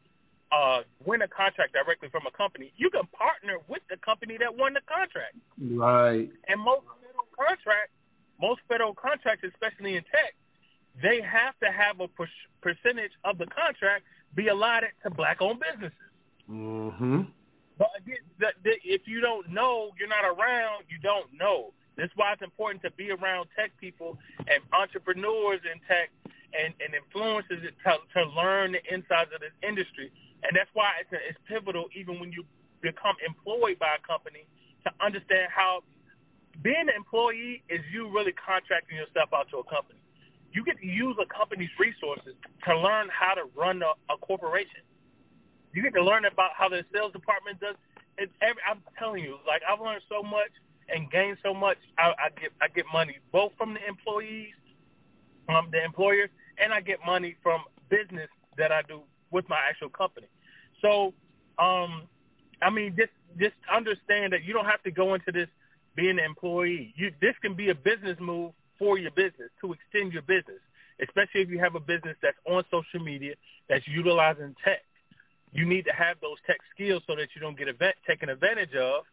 uh, 0.49 0.81
win 1.05 1.21
a 1.21 1.29
contract 1.29 1.77
directly 1.77 2.09
from 2.09 2.25
a 2.25 2.33
company. 2.33 2.73
You 2.77 2.89
can 2.89 3.05
partner 3.13 3.61
with 3.69 3.85
the 3.91 4.01
company 4.01 4.41
that 4.41 4.57
won 4.57 4.73
the 4.73 4.81
contract. 4.89 5.37
Right. 5.61 6.33
And 6.49 6.57
most 6.57 6.89
federal 6.97 7.29
contracts, 7.37 7.93
most 8.41 8.61
federal 8.65 8.95
contracts, 8.97 9.45
especially 9.45 10.01
in 10.01 10.05
tech, 10.09 10.33
they 11.03 11.21
have 11.21 11.59
to 11.61 11.69
have 11.69 12.01
a 12.01 12.09
per- 12.09 12.29
percentage 12.63 13.13
of 13.25 13.39
the 13.39 13.47
contract 13.47 14.05
be 14.35 14.49
allotted 14.49 14.91
to 15.03 15.11
black-owned 15.11 15.61
businesses. 15.61 16.13
Mm-hmm. 16.49 17.29
But 17.79 17.89
again, 18.01 18.25
the, 18.41 18.57
the, 18.65 18.73
if 18.85 19.05
you 19.05 19.21
don't 19.21 19.53
know, 19.53 19.93
you're 20.01 20.09
not 20.09 20.25
around. 20.25 20.89
You 20.89 20.97
don't 21.03 21.29
know. 21.37 21.73
That's 21.97 22.13
why 22.17 22.33
it's 22.33 22.45
important 22.45 22.85
to 22.85 22.93
be 22.93 23.11
around 23.11 23.49
tech 23.57 23.73
people 23.81 24.17
and 24.41 24.61
entrepreneurs 24.73 25.61
in 25.65 25.81
tech 25.89 26.13
and, 26.53 26.73
and 26.81 26.93
influencers 26.93 27.65
to, 27.65 27.93
to 28.13 28.21
learn 28.37 28.73
the 28.73 28.83
insides 28.89 29.33
of 29.33 29.41
this 29.41 29.57
industry. 29.65 30.13
And 30.45 30.53
that's 30.57 30.69
why 30.73 31.01
it's, 31.01 31.13
it's 31.13 31.41
pivotal, 31.49 31.89
even 31.97 32.21
when 32.21 32.33
you 32.33 32.45
become 32.81 33.17
employed 33.25 33.81
by 33.81 33.97
a 33.97 34.03
company, 34.05 34.45
to 34.85 34.93
understand 35.01 35.49
how 35.53 35.81
being 36.63 36.89
an 36.89 36.97
employee 36.97 37.65
is 37.69 37.81
you 37.93 38.09
really 38.09 38.33
contracting 38.37 38.97
yourself 38.97 39.33
out 39.33 39.49
to 39.53 39.61
a 39.61 39.67
company 39.69 40.01
you 40.57 40.65
get 40.65 40.81
to 40.81 40.89
use 40.89 41.15
a 41.21 41.29
company's 41.29 41.69
resources 41.77 42.33
to 42.65 42.73
learn 42.73 43.13
how 43.13 43.37
to 43.37 43.45
run 43.53 43.85
a, 43.85 43.93
a 44.09 44.17
corporation. 44.25 44.81
You 45.77 45.83
get 45.83 45.93
to 45.93 46.03
learn 46.03 46.25
about 46.25 46.57
how 46.57 46.73
the 46.73 46.81
sales 46.89 47.13
department 47.13 47.61
does. 47.61 47.77
It's 48.17 48.33
every, 48.41 48.65
I'm 48.65 48.81
telling 48.99 49.21
you, 49.21 49.37
like 49.47 49.61
I've 49.69 49.85
learned 49.85 50.01
so 50.09 50.25
much 50.25 50.49
and 50.89 51.13
gained 51.13 51.37
so 51.45 51.53
much. 51.53 51.77
I, 52.01 52.17
I 52.17 52.29
get 52.41 52.57
I 52.65 52.73
get 52.73 52.87
money 52.89 53.21
both 53.37 53.53
from 53.61 53.77
the 53.77 53.85
employees, 53.85 54.57
from 55.45 55.69
the 55.71 55.85
employers, 55.85 56.33
and 56.57 56.73
I 56.73 56.81
get 56.81 57.05
money 57.05 57.37
from 57.43 57.61
business 57.93 58.33
that 58.57 58.73
I 58.73 58.81
do 58.89 59.05
with 59.31 59.45
my 59.53 59.61
actual 59.69 59.91
company. 59.91 60.33
So, 60.81 61.13
um, 61.61 62.09
I 62.65 62.71
mean, 62.73 62.97
just 62.97 63.13
just 63.37 63.61
understand 63.69 64.33
that 64.33 64.41
you 64.49 64.57
don't 64.57 64.65
have 64.65 64.83
to 64.85 64.91
go 64.91 65.13
into 65.13 65.29
this 65.37 65.53
being 65.95 66.17
an 66.17 66.25
employee. 66.25 66.95
You 66.97 67.13
this 67.21 67.37
can 67.43 67.53
be 67.53 67.69
a 67.69 67.75
business 67.75 68.17
move 68.19 68.57
for 68.79 68.99
your 68.99 69.11
business 69.13 69.51
to 69.61 69.73
extend 69.73 70.13
your 70.13 70.23
business, 70.23 70.61
especially 71.03 71.43
if 71.43 71.49
you 71.49 71.59
have 71.59 71.75
a 71.75 71.81
business 71.81 72.17
that's 72.23 72.39
on 72.47 72.65
social 72.71 73.05
media 73.05 73.35
that's 73.69 73.87
utilizing 73.89 74.55
tech. 74.65 74.83
You 75.53 75.65
need 75.65 75.85
to 75.87 75.93
have 75.93 76.17
those 76.21 76.37
tech 76.47 76.59
skills 76.75 77.03
so 77.07 77.17
that 77.17 77.29
you 77.35 77.41
don't 77.41 77.57
get 77.57 77.69
event, 77.69 77.97
taken 78.07 78.29
advantage 78.29 78.75
of 78.75 79.05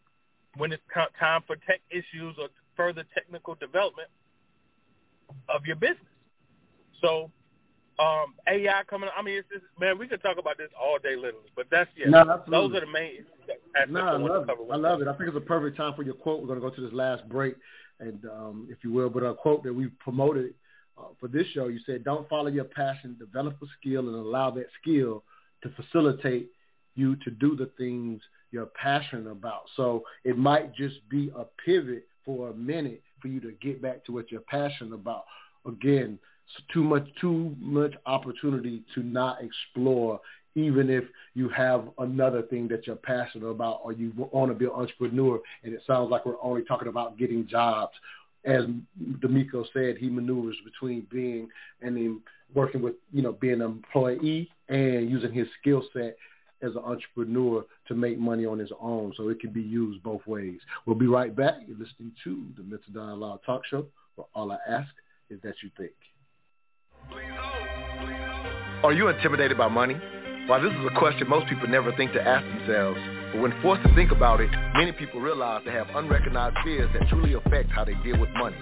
when 0.58 0.72
it's 0.72 0.84
time 1.20 1.42
for 1.48 1.56
tech 1.68 1.80
issues 1.90 2.36
or 2.40 2.50
further 2.76 3.04
technical 3.14 3.56
development 3.56 4.10
of 5.50 5.66
your 5.66 5.76
business. 5.76 6.12
So 7.02 7.32
um, 8.00 8.34
AI 8.48 8.82
coming. 8.90 9.10
I 9.16 9.22
mean, 9.22 9.38
it's 9.38 9.48
just, 9.50 9.66
man, 9.80 9.98
we 9.98 10.08
could 10.08 10.22
talk 10.22 10.38
about 10.40 10.58
this 10.58 10.70
all 10.80 10.98
day, 10.98 11.16
literally. 11.16 11.52
But 11.56 11.68
that's 11.70 11.90
yeah. 11.96 12.10
No, 12.10 12.42
those 12.50 12.74
are 12.76 12.82
the 12.82 12.92
main. 12.92 13.26
No, 13.90 14.00
I 14.00 14.18
love 14.18 14.50
it. 14.50 14.58
I 14.72 14.76
love 14.76 15.02
it. 15.02 15.08
I 15.08 15.14
think 15.18 15.30
it's 15.30 15.38
a 15.38 15.42
perfect 15.42 15.78
time 15.78 15.94
for 15.96 16.04
your 16.04 16.16
quote. 16.16 16.42
We're 16.42 16.48
going 16.48 16.62
to 16.62 16.70
go 16.70 16.76
to 16.76 16.82
this 16.82 16.94
last 16.94 17.28
break, 17.30 17.56
and 18.04 18.26
um, 18.26 18.68
if 18.70 18.78
you 18.84 18.92
will, 18.92 19.10
but 19.10 19.24
a 19.24 19.34
quote 19.34 19.64
that 19.64 19.74
we 19.74 19.88
promoted 20.00 20.54
uh, 20.98 21.06
for 21.20 21.28
this 21.28 21.46
show. 21.54 21.68
You 21.68 21.80
said, 21.86 22.04
"Don't 22.04 22.28
follow 22.30 22.50
your 22.50 22.66
passion. 22.66 23.16
Develop 23.20 23.56
a 23.62 23.66
skill 23.80 24.08
and 24.08 24.16
allow 24.16 24.52
that 24.52 24.68
skill 24.82 25.24
to 25.64 25.70
facilitate 25.70 26.52
you 26.96 27.16
to 27.18 27.32
do 27.32 27.56
the 27.56 27.72
things 27.78 28.22
you're 28.52 28.68
passionate 28.68 29.30
about." 29.30 29.64
So 29.76 30.04
it 30.24 30.38
might 30.38 30.76
just 30.76 31.08
be 31.10 31.32
a 31.36 31.46
pivot 31.66 32.08
for 32.26 32.50
a 32.50 32.54
minute 32.54 33.02
for 33.22 33.28
you 33.28 33.40
to 33.42 33.52
get 33.62 33.82
back 33.82 34.06
to 34.06 34.12
what 34.12 34.32
you're 34.32 34.42
passionate 34.42 34.94
about. 34.94 35.24
Again, 35.66 36.20
too 36.74 36.84
much 36.84 37.08
too 37.20 37.56
much 37.60 37.94
opportunity 38.06 38.84
to 38.96 39.04
not 39.04 39.38
explore 39.42 40.20
even 40.56 40.90
if 40.90 41.04
you 41.34 41.50
have 41.50 41.90
another 41.98 42.44
thing 42.44 42.68
that 42.68 42.86
you're 42.86 42.96
passionate 42.96 43.48
about 43.48 43.82
or 43.84 43.92
you 43.92 44.12
want 44.16 44.52
to 44.52 44.56
be 44.56 44.66
an 44.66 44.72
entrepreneur. 44.72 45.40
And 45.64 45.74
it 45.74 45.82
sounds 45.88 46.12
like 46.12 46.26
we're 46.26 46.42
only 46.42 46.64
talking 46.64 46.88
about 46.88 47.18
getting 47.18 47.48
jobs. 47.48 47.94
As 48.46 48.64
D'Amico 49.22 49.66
said 49.74 49.96
he 49.98 50.10
maneuvers 50.10 50.58
between 50.66 51.08
being 51.10 51.48
and 51.82 52.20
working 52.54 52.82
with 52.82 52.96
you 53.12 53.22
know 53.24 53.32
being 53.32 53.62
an 53.62 53.62
employee 53.62 54.50
and 54.70 55.10
using 55.10 55.32
his 55.32 55.48
skill 55.60 55.84
set 55.94 56.18
as 56.62 56.72
an 56.76 56.84
entrepreneur 56.84 57.66
to 57.88 57.96
make 57.96 58.20
money 58.20 58.46
on 58.46 58.60
his 58.60 58.72
own. 58.80 59.14
So 59.18 59.30
it 59.30 59.40
can 59.40 59.52
be 59.52 59.62
used 59.62 60.04
both 60.04 60.26
ways. 60.28 60.60
We'll 60.86 60.98
be 60.98 61.08
right 61.08 61.36
back. 61.36 61.56
You're 61.66 61.78
listening 61.78 62.12
to 62.26 62.46
the 62.58 62.64
mental 62.64 62.94
dialogue 62.94 63.40
talk 63.46 63.62
show. 63.70 63.86
Where 64.16 64.28
all 64.36 64.52
i 64.52 64.58
ask 64.70 64.90
is 65.30 65.42
that 65.42 65.56
you 65.64 65.72
think 65.78 65.94
are 68.84 68.92
you 68.92 69.08
intimidated 69.08 69.58
by 69.58 69.70
money? 69.70 69.96
While 70.48 70.62
this 70.62 70.74
is 70.74 70.86
a 70.86 71.00
question 71.00 71.30
most 71.30 71.48
people 71.48 71.68
never 71.68 71.96
think 71.96 72.12
to 72.14 72.22
ask 72.22 72.44
themselves, 72.44 73.00
but 73.32 73.42
when 73.42 73.54
forced 73.62 73.82
to 73.88 73.96
think 73.96 74.12
about 74.12 74.42
it, 74.42 74.50
many 74.76 74.92
people 74.92 75.22
realize 75.22 75.64
they 75.64 75.72
have 75.72 75.88
unrecognized 75.96 76.58
fears 76.64 76.90
that 76.92 77.08
truly 77.08 77.34
affect 77.34 77.72
how 77.72 77.86
they 77.86 77.96
deal 78.04 78.20
with 78.20 78.30
money. 78.36 78.58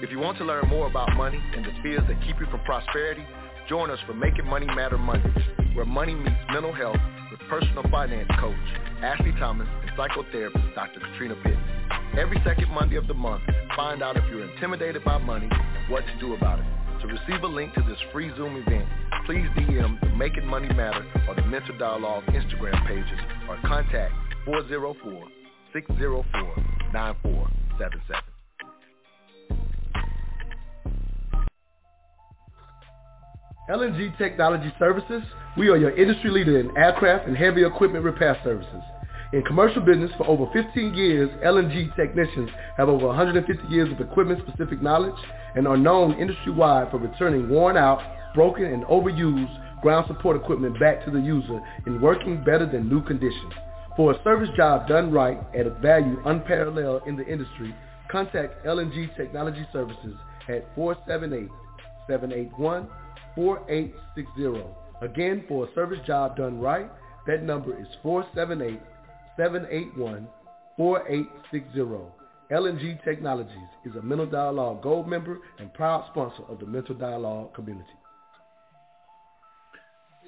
If 0.00 0.10
you 0.10 0.20
want 0.20 0.38
to 0.38 0.44
learn 0.44 0.68
more 0.68 0.86
about 0.86 1.10
money 1.16 1.42
and 1.56 1.64
the 1.64 1.74
fears 1.82 2.02
that 2.06 2.22
keep 2.24 2.38
you 2.38 2.46
from 2.50 2.60
prosperity, 2.62 3.26
join 3.68 3.90
us 3.90 3.98
for 4.06 4.14
Making 4.14 4.46
Money 4.46 4.66
Matter 4.66 4.96
Mondays, 4.96 5.34
where 5.74 5.84
money 5.84 6.14
meets 6.14 6.38
mental 6.52 6.72
health 6.72 7.00
with 7.30 7.40
personal 7.50 7.82
finance 7.90 8.30
coach 8.38 8.54
Ashley 9.02 9.32
Thomas 9.40 9.68
and 9.82 9.90
psychotherapist 9.98 10.74
Dr. 10.74 11.00
Katrina 11.00 11.34
Pittman. 11.42 12.18
Every 12.18 12.40
second 12.44 12.70
Monday 12.70 12.96
of 12.96 13.08
the 13.08 13.14
month, 13.14 13.42
find 13.76 14.02
out 14.02 14.16
if 14.16 14.24
you're 14.30 14.48
intimidated 14.54 15.04
by 15.04 15.18
money 15.18 15.48
and 15.50 15.92
what 15.92 16.04
to 16.06 16.20
do 16.20 16.34
about 16.34 16.60
it. 16.60 16.73
To 17.04 17.10
receive 17.10 17.42
a 17.42 17.46
link 17.46 17.74
to 17.74 17.82
this 17.82 17.98
free 18.14 18.30
Zoom 18.34 18.56
event, 18.56 18.88
please 19.26 19.44
DM 19.58 20.00
the 20.00 20.08
Making 20.16 20.46
Money 20.46 20.72
Matter 20.72 21.04
or 21.28 21.34
the 21.34 21.42
Mental 21.42 21.76
Dialogue 21.76 22.24
Instagram 22.28 22.86
pages 22.88 23.20
or 23.46 23.58
contact 23.66 24.14
404 24.46 25.28
604 25.74 26.24
9477. 26.94 28.22
LNG 33.68 34.16
Technology 34.16 34.72
Services, 34.78 35.22
we 35.58 35.68
are 35.68 35.76
your 35.76 35.94
industry 35.94 36.30
leader 36.30 36.58
in 36.58 36.74
aircraft 36.74 37.28
and 37.28 37.36
heavy 37.36 37.66
equipment 37.66 38.02
repair 38.02 38.34
services. 38.42 38.80
In 39.34 39.42
commercial 39.42 39.82
business 39.82 40.10
for 40.16 40.26
over 40.26 40.46
15 40.54 40.94
years, 40.94 41.28
LNG 41.44 41.94
technicians 41.96 42.48
have 42.78 42.88
over 42.88 43.08
150 43.08 43.68
years 43.68 43.92
of 43.92 44.00
equipment 44.00 44.40
specific 44.48 44.80
knowledge 44.80 45.12
and 45.54 45.66
are 45.66 45.76
known 45.76 46.18
industry 46.18 46.52
wide 46.52 46.90
for 46.90 46.98
returning 46.98 47.48
worn 47.48 47.76
out, 47.76 48.00
broken, 48.34 48.64
and 48.64 48.84
overused 48.84 49.82
ground 49.82 50.06
support 50.08 50.36
equipment 50.36 50.78
back 50.80 51.04
to 51.04 51.10
the 51.10 51.20
user 51.20 51.60
in 51.86 52.00
working 52.00 52.38
better 52.44 52.68
than 52.70 52.88
new 52.88 53.02
conditions. 53.04 53.52
For 53.96 54.12
a 54.12 54.22
service 54.24 54.48
job 54.56 54.88
done 54.88 55.12
right 55.12 55.38
at 55.54 55.66
a 55.66 55.70
value 55.70 56.20
unparalleled 56.24 57.02
in 57.06 57.16
the 57.16 57.26
industry, 57.26 57.74
contact 58.10 58.64
LNG 58.66 59.16
Technology 59.16 59.64
Services 59.72 60.14
at 60.48 60.66
478 60.74 61.48
781 62.08 62.88
4860. 63.34 64.64
Again, 65.02 65.44
for 65.48 65.68
a 65.68 65.74
service 65.74 65.98
job 66.06 66.36
done 66.36 66.60
right, 66.60 66.90
that 67.26 67.42
number 67.42 67.78
is 67.78 67.86
478 68.02 68.80
781 69.36 70.26
4860. 70.76 72.23
LNG 72.54 73.02
Technologies 73.04 73.68
is 73.84 73.96
a 73.96 74.02
Mental 74.02 74.26
Dialogue 74.26 74.80
Gold 74.80 75.08
member 75.08 75.40
and 75.58 75.74
proud 75.74 76.04
sponsor 76.12 76.44
of 76.48 76.60
the 76.60 76.66
Mental 76.66 76.94
Dialogue 76.94 77.52
community. 77.52 77.88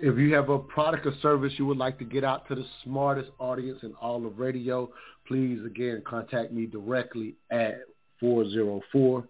If 0.03 0.19
you 0.19 0.35
have 0.35 0.49
a 0.49 0.59
product 0.59 1.07
or 1.07 1.13
service 1.23 1.53
you 1.57 1.67
would 1.67 1.77
like 1.77 2.01
to 2.01 2.05
get 2.05 2.25
out 2.25 2.49
to 2.49 2.57
the 2.57 2.65
smartest 2.83 3.31
audience 3.39 3.79
in 3.85 3.95
all 4.03 4.27
of 4.27 4.41
radio, 4.41 4.91
please 5.29 5.65
again 5.65 6.03
contact 6.05 6.53
me 6.53 6.67
directly 6.67 7.37
at 7.53 7.77
404 8.19 9.29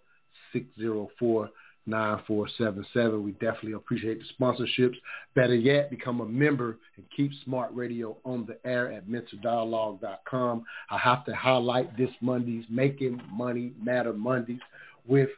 604 0.54 1.50
9477. 1.86 3.22
We 3.22 3.32
definitely 3.32 3.72
appreciate 3.72 4.20
the 4.20 4.44
sponsorships. 4.44 4.96
Better 5.34 5.54
yet, 5.54 5.90
become 5.90 6.20
a 6.20 6.26
member 6.26 6.78
and 6.96 7.06
keep 7.16 7.30
Smart 7.44 7.70
Radio 7.74 8.16
on 8.24 8.46
the 8.46 8.58
air 8.68 8.92
at 8.92 9.08
mentaldialogue.com. 9.08 10.64
I 10.90 10.98
have 10.98 11.24
to 11.26 11.34
highlight 11.34 11.96
this 11.96 12.10
Monday's 12.20 12.64
Making 12.68 13.20
Money 13.30 13.72
Matter 13.82 14.12
Mondays 14.12 14.60
with 15.06 15.28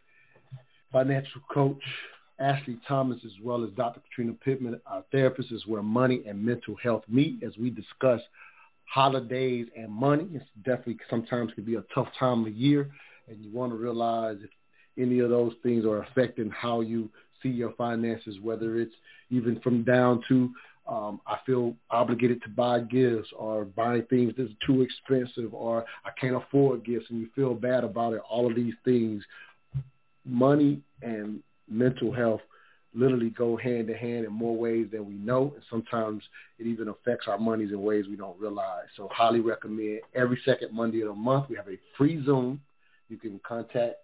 financial 0.93 1.43
coach 1.53 1.83
Ashley 2.41 2.79
Thomas 2.87 3.19
as 3.25 3.33
well 3.43 3.65
as 3.65 3.71
Dr. 3.71 4.01
Katrina 4.01 4.33
Pittman, 4.33 4.81
our 4.87 5.05
therapist, 5.11 5.51
is 5.51 5.67
where 5.67 5.83
money 5.83 6.23
and 6.27 6.45
mental 6.45 6.77
health 6.77 7.03
meet 7.09 7.43
as 7.43 7.57
we 7.59 7.71
discuss 7.71 8.21
holidays 8.85 9.67
and 9.77 9.91
money. 9.91 10.29
It's 10.33 10.45
definitely 10.65 10.99
sometimes 11.11 11.53
can 11.55 11.65
be 11.65 11.75
a 11.75 11.85
tough 11.95 12.09
time 12.19 12.47
of 12.47 12.53
year, 12.53 12.91
and 13.29 13.43
you 13.43 13.51
want 13.51 13.73
to 13.73 13.77
realize 13.77 14.39
if 14.43 14.51
any 14.99 15.21
of 15.21 15.31
those 15.31 15.53
things 15.63 15.85
are 15.85 16.03
affecting 16.03 16.51
how 16.51 16.81
you 16.81 17.09
see 17.43 17.49
your 17.49 17.73
finances, 17.73 18.37
whether 18.43 18.81
it's 18.81 18.95
even 19.31 19.61
from 19.61 19.85
down 19.85 20.23
to 20.29 20.51
um, 20.89 21.21
I 21.27 21.37
feel 21.45 21.75
obligated 21.91 22.43
to 22.43 22.49
buy 22.49 22.81
gifts 22.81 23.29
or 23.37 23.67
buying 23.67 24.05
things 24.09 24.33
that's 24.37 24.51
too 24.67 24.81
expensive 24.81 25.53
or 25.53 25.85
I 26.05 26.11
can't 26.19 26.37
afford 26.37 26.85
gifts 26.85 27.07
and 27.11 27.21
you 27.21 27.29
feel 27.37 27.55
bad 27.55 27.85
about 27.85 28.15
it. 28.15 28.23
All 28.29 28.49
of 28.49 28.57
these 28.57 28.75
things, 28.85 29.23
money 30.25 30.81
and 31.03 31.43
mental 31.69 32.11
health 32.13 32.41
literally 32.95 33.29
go 33.29 33.57
hand 33.59 33.91
in 33.91 33.97
hand 33.97 34.25
in 34.25 34.33
more 34.33 34.57
ways 34.57 34.87
than 34.91 35.07
we 35.07 35.15
know. 35.15 35.53
And 35.55 35.63
sometimes 35.69 36.23
it 36.59 36.67
even 36.67 36.89
affects 36.89 37.27
our 37.29 37.39
monies 37.39 37.71
in 37.71 37.83
ways 37.83 38.07
we 38.09 38.17
don't 38.17 38.41
realize. 38.41 38.87
So 38.97 39.11
highly 39.13 39.41
recommend 39.41 40.01
every 40.15 40.41
second 40.45 40.75
Monday 40.75 41.03
of 41.03 41.09
the 41.09 41.15
month. 41.15 41.51
We 41.51 41.57
have 41.57 41.69
a 41.69 41.79
free 41.99 42.25
Zoom. 42.25 42.63
You 43.11 43.19
can 43.19 43.41
contact 43.47 43.97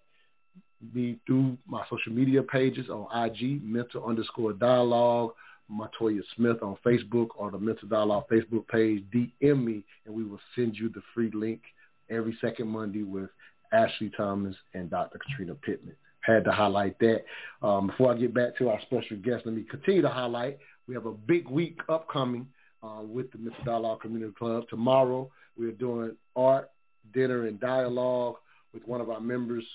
me 0.93 1.19
through 1.25 1.57
my 1.67 1.83
social 1.89 2.11
media 2.11 2.43
pages 2.43 2.89
on 2.89 3.07
IG, 3.25 3.63
mental 3.63 4.05
underscore 4.05 4.53
dialogue, 4.53 5.31
Montoya 5.67 6.21
Smith 6.35 6.61
on 6.61 6.77
Facebook 6.85 7.29
or 7.35 7.51
the 7.51 7.57
Mental 7.57 7.87
Dialogue 7.87 8.25
Facebook 8.31 8.67
page. 8.67 9.03
DM 9.13 9.63
me 9.63 9.83
and 10.05 10.13
we 10.13 10.23
will 10.23 10.39
send 10.55 10.75
you 10.75 10.89
the 10.89 11.01
free 11.13 11.31
link 11.33 11.61
every 12.09 12.37
second 12.41 12.67
Monday 12.67 13.03
with 13.03 13.29
Ashley 13.73 14.11
Thomas 14.15 14.55
and 14.73 14.89
Dr. 14.89 15.19
Katrina 15.19 15.55
Pittman. 15.55 15.95
Had 16.21 16.43
to 16.45 16.51
highlight 16.51 16.97
that. 16.99 17.23
Um, 17.61 17.87
before 17.87 18.13
I 18.13 18.17
get 18.17 18.33
back 18.33 18.57
to 18.57 18.69
our 18.69 18.79
special 18.81 19.17
guest, 19.17 19.43
let 19.45 19.55
me 19.55 19.65
continue 19.69 20.01
to 20.01 20.09
highlight. 20.09 20.57
We 20.87 20.95
have 20.95 21.05
a 21.05 21.11
big 21.11 21.47
week 21.49 21.79
upcoming 21.89 22.47
uh, 22.83 23.01
with 23.01 23.31
the 23.31 23.37
Mental 23.37 23.63
Dialogue 23.63 24.01
Community 24.01 24.33
Club. 24.37 24.63
Tomorrow, 24.69 25.29
we're 25.57 25.71
doing 25.71 26.15
art, 26.35 26.69
dinner, 27.13 27.47
and 27.47 27.59
dialogue 27.59 28.35
with 28.73 28.83
one 28.87 29.01
of 29.01 29.09
our 29.09 29.19
members, 29.19 29.65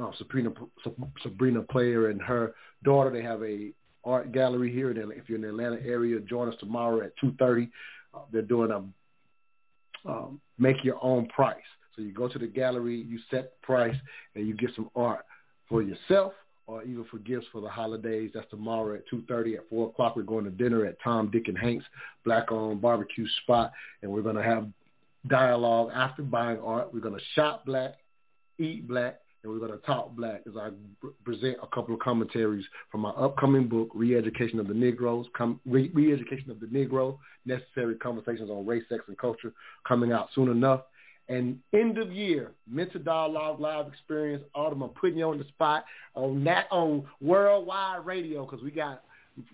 uh, 0.00 0.10
Sabrina 0.18 0.50
Sabrina 1.22 1.62
Player 1.62 2.10
and 2.10 2.20
her 2.20 2.54
daughter. 2.84 3.10
They 3.10 3.22
have 3.22 3.42
a 3.42 3.72
art 4.04 4.32
gallery 4.32 4.72
here. 4.72 4.90
And 4.90 5.12
If 5.12 5.28
you're 5.28 5.36
in 5.36 5.42
the 5.42 5.48
Atlanta 5.48 5.80
area, 5.84 6.20
join 6.20 6.48
us 6.48 6.54
tomorrow 6.60 7.02
at 7.02 7.12
two 7.20 7.34
thirty. 7.38 7.70
Uh, 8.12 8.20
they're 8.32 8.42
doing 8.42 8.70
a 8.70 10.08
um, 10.08 10.40
make 10.58 10.76
your 10.82 11.02
own 11.02 11.26
price. 11.28 11.56
So 11.94 12.02
you 12.02 12.12
go 12.12 12.28
to 12.28 12.38
the 12.38 12.46
gallery, 12.46 12.96
you 12.96 13.18
set 13.30 13.60
price, 13.62 13.96
and 14.34 14.46
you 14.46 14.54
get 14.54 14.70
some 14.74 14.90
art 14.94 15.24
for 15.68 15.82
yourself 15.82 16.32
or 16.66 16.82
even 16.84 17.04
for 17.10 17.18
gifts 17.18 17.46
for 17.50 17.60
the 17.60 17.68
holidays. 17.68 18.30
That's 18.32 18.48
tomorrow 18.48 18.94
at 18.94 19.02
2.30. 19.12 19.56
At 19.56 19.68
4 19.68 19.88
o'clock, 19.88 20.14
we're 20.14 20.22
going 20.22 20.44
to 20.44 20.50
dinner 20.50 20.86
at 20.86 20.96
Tom, 21.02 21.30
Dick, 21.30 21.48
and 21.48 21.58
Hank's 21.58 21.84
Black-owned 22.24 22.80
barbecue 22.80 23.26
spot, 23.42 23.72
and 24.02 24.10
we're 24.10 24.22
going 24.22 24.36
to 24.36 24.42
have 24.42 24.68
dialogue 25.26 25.90
after 25.94 26.22
buying 26.22 26.60
art. 26.60 26.94
We're 26.94 27.00
going 27.00 27.18
to 27.18 27.24
shop 27.34 27.66
black, 27.66 27.94
eat 28.58 28.86
black, 28.86 29.20
and 29.42 29.52
we're 29.52 29.58
going 29.58 29.72
to 29.72 29.86
talk 29.86 30.14
black 30.14 30.42
as 30.46 30.54
I 30.56 30.70
present 31.24 31.56
a 31.62 31.66
couple 31.74 31.94
of 31.94 32.00
commentaries 32.00 32.64
from 32.90 33.00
my 33.02 33.10
upcoming 33.10 33.68
book, 33.68 33.88
Re-Education 33.94 34.58
of 34.60 34.68
the 34.68 34.74
Negroes, 34.74 35.26
Com- 35.36 35.60
Re- 35.64 35.90
Re-Education 35.94 36.50
of 36.50 36.60
the 36.60 36.66
Negro, 36.66 37.18
Necessary 37.46 37.94
Conversations 37.96 38.50
on 38.50 38.66
Race, 38.66 38.84
Sex, 38.88 39.04
and 39.08 39.16
Culture, 39.16 39.52
coming 39.86 40.12
out 40.12 40.28
soon 40.34 40.48
enough. 40.48 40.82
And 41.28 41.60
end 41.72 41.96
of 41.96 42.10
year, 42.10 42.52
mental 42.68 43.00
dialogue 43.00 43.60
live 43.60 43.86
experience. 43.86 44.42
Autumn, 44.54 44.82
I'm 44.82 44.90
putting 44.90 45.18
you 45.18 45.26
on 45.26 45.38
the 45.38 45.44
spot 45.44 45.84
on 46.14 46.42
that 46.44 46.66
on 46.72 47.06
worldwide 47.20 48.04
radio 48.04 48.44
because 48.44 48.64
we 48.64 48.72
got 48.72 49.04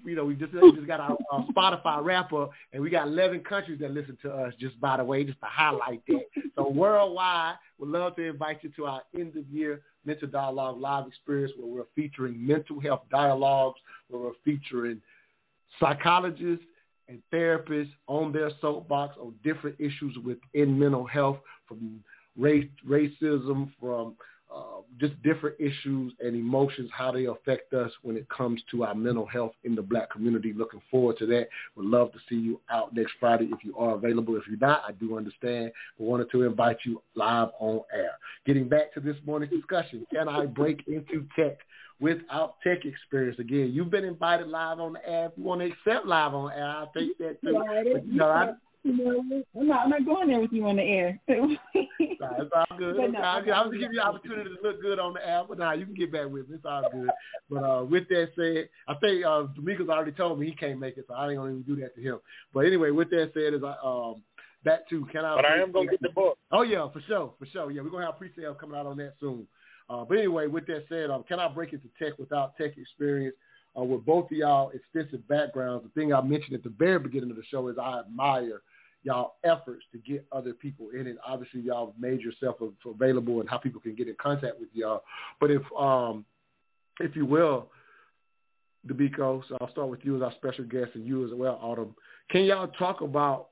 you 0.05 0.17
know, 0.17 0.25
we 0.25 0.35
just 0.35 0.53
we 0.53 0.73
just 0.73 0.87
got 0.87 1.01
our, 1.01 1.17
our 1.31 1.47
Spotify 1.47 2.05
wrap 2.05 2.33
up, 2.33 2.51
and 2.73 2.83
we 2.83 2.91
got 2.91 3.07
11 3.07 3.41
countries 3.41 3.79
that 3.81 3.91
listen 3.91 4.17
to 4.23 4.33
us. 4.33 4.53
Just 4.59 4.81
by 4.81 4.97
the 4.97 5.05
way, 5.05 5.25
just 5.25 5.41
to 5.41 5.47
highlight 5.47 6.03
that. 6.09 6.23
So 6.55 6.69
worldwide, 6.69 7.55
we'd 7.79 7.91
love 7.91 8.17
to 8.17 8.23
invite 8.23 8.59
you 8.63 8.71
to 8.77 8.87
our 8.87 9.03
end 9.19 9.37
of 9.37 9.47
year 9.49 9.83
mental 10.05 10.29
dialogue 10.29 10.79
live 10.79 11.07
experience, 11.07 11.53
where 11.59 11.67
we're 11.67 11.85
featuring 11.95 12.47
mental 12.47 12.81
health 12.81 13.03
dialogues, 13.11 13.79
where 14.09 14.23
we're 14.23 14.33
featuring 14.45 15.01
psychologists 15.81 16.65
and 17.09 17.21
therapists 17.33 17.93
on 18.07 18.33
their 18.33 18.51
soapbox 18.61 19.17
on 19.21 19.35
different 19.45 19.77
issues 19.79 20.17
within 20.25 20.79
mental 20.79 21.07
health, 21.07 21.39
from 21.69 22.03
race, 22.37 22.69
racism, 22.89 23.71
from 23.81 24.15
uh, 24.55 24.81
just 24.99 25.21
different 25.23 25.57
issues 25.59 26.13
and 26.21 26.35
emotions, 26.37 26.91
how 26.97 27.13
they 27.13 27.27
affect 27.27 27.75
us 27.75 27.91
when 28.03 28.17
it 28.17 28.29
comes 28.29 28.61
to 28.71 28.85
our 28.85 28.95
mental 28.95 29.27
health 29.27 29.53
in 29.65 29.75
the 29.75 29.83
black 29.83 30.11
community. 30.11 30.53
Looking 30.57 30.81
forward 30.91 31.17
to 31.19 31.27
that. 31.27 31.49
Would 31.77 31.87
love 31.87 32.13
to 32.13 32.19
see 32.29 32.37
you 32.37 32.61
out 32.71 32.95
next 32.95 33.13
Friday 33.19 33.49
if 33.53 33.65
you 33.65 33.77
are 33.77 33.95
available. 33.95 34.37
If 34.37 34.45
you're 34.49 34.59
not, 34.59 34.83
I 34.87 34.93
do 34.93 35.17
understand. 35.17 35.73
We 35.99 36.07
wanted 36.07 36.31
to 36.31 36.43
invite 36.45 36.79
you 36.85 37.03
live 37.15 37.49
on 37.59 37.83
air. 37.93 38.13
Getting 38.47 38.69
back 38.69 38.95
to 38.95 39.01
this 39.01 39.17
morning's 39.27 39.53
discussion, 39.53 40.07
can 40.13 40.29
I 40.29 40.47
break 40.47 40.83
into 40.87 41.27
tech? 41.37 41.59
Without 41.99 42.57
tech 42.63 42.85
experience, 42.85 43.39
again, 43.39 43.71
you've 43.73 43.91
been 43.91 44.05
invited 44.05 44.49
live 44.49 44.81
on 44.81 44.93
the 44.93 45.09
air. 45.09 45.27
If 45.27 45.33
you 45.37 45.45
want 45.45 45.63
to 45.63 45.67
accept 45.67 46.07
live 46.07 46.35
on 46.35 46.53
air, 46.53 46.67
I'll 46.67 46.93
take 46.95 47.17
that 47.19 47.41
too. 47.41 47.55
But, 47.95 48.07
you 48.07 48.19
know, 48.19 48.29
I, 48.29 48.53
you 48.87 49.05
know, 49.05 49.43
I'm 49.59 49.67
not, 49.67 49.81
I'm 49.85 49.91
not 49.91 50.05
going 50.07 50.29
there 50.29 50.41
with 50.41 50.53
you 50.53 50.65
on 50.67 50.77
the 50.77 50.83
air. 50.83 51.21
nah, 51.29 51.47
it's 51.75 52.51
all 52.55 52.79
good. 52.79 52.97
But 52.97 53.13
no, 53.13 53.19
I, 53.19 53.39
I 53.39 53.67
was 53.67 53.73
giving 53.73 53.93
you 53.93 54.01
an 54.01 54.07
opportunity 54.07 54.51
to 54.51 54.69
look 54.69 54.81
good 54.81 54.99
on 54.99 55.15
the 55.15 55.27
air, 55.27 55.43
but 55.49 55.59
now 55.59 55.67
nah, 55.67 55.73
you 55.73 55.87
can 55.87 55.95
get 55.95 56.13
back 56.13 56.27
with 56.27 56.49
me. 56.49 56.57
It's 56.57 56.65
all 56.65 56.85
good. 56.93 57.11
But 57.51 57.65
uh, 57.65 57.85
with 57.85 58.09
that 58.09 58.29
said, 58.37 58.69
I 58.87 58.95
think 59.01 59.25
uh, 59.27 59.47
D'Amico's 59.55 59.89
already 59.89 60.13
told 60.13 60.39
me 60.39 60.47
he 60.47 60.55
can't 60.55 60.79
make 60.79 60.97
it, 60.97 61.07
so 61.09 61.15
I 61.15 61.29
ain't 61.29 61.39
gonna 61.39 61.51
even 61.51 61.63
do 61.63 61.77
that 61.81 61.95
to 61.97 62.01
him. 62.01 62.19
But 62.55 62.61
anyway, 62.61 62.91
with 62.91 63.11
that 63.11 63.33
said, 63.35 63.55
is 63.55 63.63
I 63.65 63.75
um 63.83 64.23
back 64.65 64.89
to 64.91 65.05
can 65.07 65.25
I? 65.25 65.35
But 65.35 65.47
I 65.47 65.61
am 65.61 65.73
gonna 65.73 65.91
get 65.91 66.01
the 66.01 66.11
book. 66.11 66.39
Oh 66.53 66.63
yeah, 66.63 66.89
for 66.93 67.01
sure, 67.09 67.35
for 67.39 67.47
sure. 67.47 67.71
Yeah, 67.73 67.83
we're 67.83 67.91
gonna 67.91 68.07
have 68.07 68.19
pre-sale 68.19 68.55
coming 68.55 68.79
out 68.79 68.87
on 68.87 68.97
that 68.99 69.15
soon. 69.19 69.47
Uh, 69.91 70.05
but 70.05 70.19
anyway, 70.19 70.47
with 70.47 70.67
that 70.67 70.85
said, 70.89 71.11
um, 71.11 71.25
can 71.29 71.39
I 71.39 71.49
break 71.49 71.73
into 71.73 71.89
tech 72.01 72.19
without 72.19 72.57
tech 72.57 72.77
experience? 72.77 73.37
Uh, 73.79 73.85
with 73.85 74.07
both 74.07 74.25
of 74.27 74.33
y'all 74.33 74.71
extensive 74.71 75.27
backgrounds, 75.29 75.85
the 75.85 76.01
thing 76.01 76.13
I 76.13 76.23
mentioned 76.23 76.55
at 76.55 76.63
the 76.63 76.73
very 76.79 76.99
beginning 76.99 77.31
of 77.31 77.37
the 77.37 77.45
show 77.51 77.69
is 77.69 77.77
I 77.79 78.01
admire 78.01 78.63
y'all 79.07 79.37
efforts 79.45 79.85
to 79.93 79.99
get 79.99 80.27
other 80.33 80.53
people 80.53 80.91
in 80.91 81.07
it. 81.07 81.17
Obviously, 81.25 81.61
y'all 81.61 81.95
made 81.99 82.21
yourself 82.21 82.57
available 82.85 83.41
and 83.41 83.49
how 83.49 83.57
people 83.57 83.81
can 83.81 83.95
get 83.95 84.09
in 84.09 84.17
contact 84.21 84.59
with 84.59 84.69
y'all. 84.73 85.05
But 85.41 85.53
if 85.53 85.63
um, 85.79 86.25
if 86.99 87.15
you 87.15 87.25
will, 87.25 87.71
D'Amico, 88.87 89.43
so 89.49 89.57
I'll 89.61 89.71
start 89.71 89.89
with 89.89 90.01
you 90.03 90.17
as 90.17 90.23
our 90.23 90.33
special 90.37 90.65
guest 90.65 90.91
and 90.95 91.07
you 91.07 91.25
as 91.25 91.31
well, 91.33 91.59
Autumn. 91.63 91.95
Can 92.31 92.45
y'all 92.45 92.67
talk 92.79 93.01
about 93.01 93.51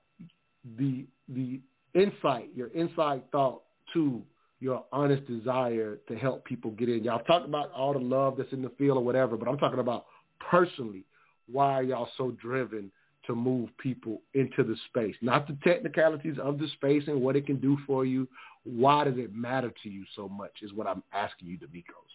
the 0.76 1.06
the 1.28 1.60
insight, 1.94 2.51
your 2.56 2.68
inside 2.68 3.22
thought 3.31 3.62
to 3.93 4.22
your 4.59 4.85
honest 4.93 5.24
desire 5.26 5.98
to 6.09 6.16
help 6.16 6.44
people 6.44 6.72
get 6.72 6.89
in? 6.89 7.05
Y'all 7.05 7.22
talk 7.22 7.44
about 7.44 7.70
all 7.70 7.93
the 7.93 8.01
love 8.01 8.36
that's 8.36 8.52
in 8.52 8.60
the 8.60 8.70
field 8.70 8.98
or 8.98 9.05
whatever, 9.05 9.36
but 9.36 9.48
I'm 9.48 9.59
talking 9.59 9.78
about 9.78 10.06
personally, 10.40 11.05
why 11.51 11.74
are 11.74 11.82
y'all 11.85 12.09
so 12.18 12.32
driven 12.43 12.90
to 13.26 13.34
move 13.34 13.70
people 13.78 14.22
into 14.34 14.62
the 14.62 14.76
space, 14.88 15.14
not 15.22 15.46
the 15.46 15.56
technicalities 15.64 16.36
of 16.42 16.59
the 16.59 16.68
space 16.74 17.05
and 17.06 17.20
what 17.20 17.36
it 17.36 17.46
can 17.46 17.60
do 17.60 17.78
for 17.86 18.05
you. 18.05 18.28
Why 18.64 19.05
does 19.05 19.18
it 19.18 19.34
matter 19.34 19.72
to 19.82 19.88
you 19.88 20.05
so 20.16 20.28
much? 20.28 20.52
Is 20.62 20.72
what 20.72 20.86
I'm 20.86 21.02
asking 21.12 21.48
you, 21.48 21.59
D'Amicos. 21.59 22.14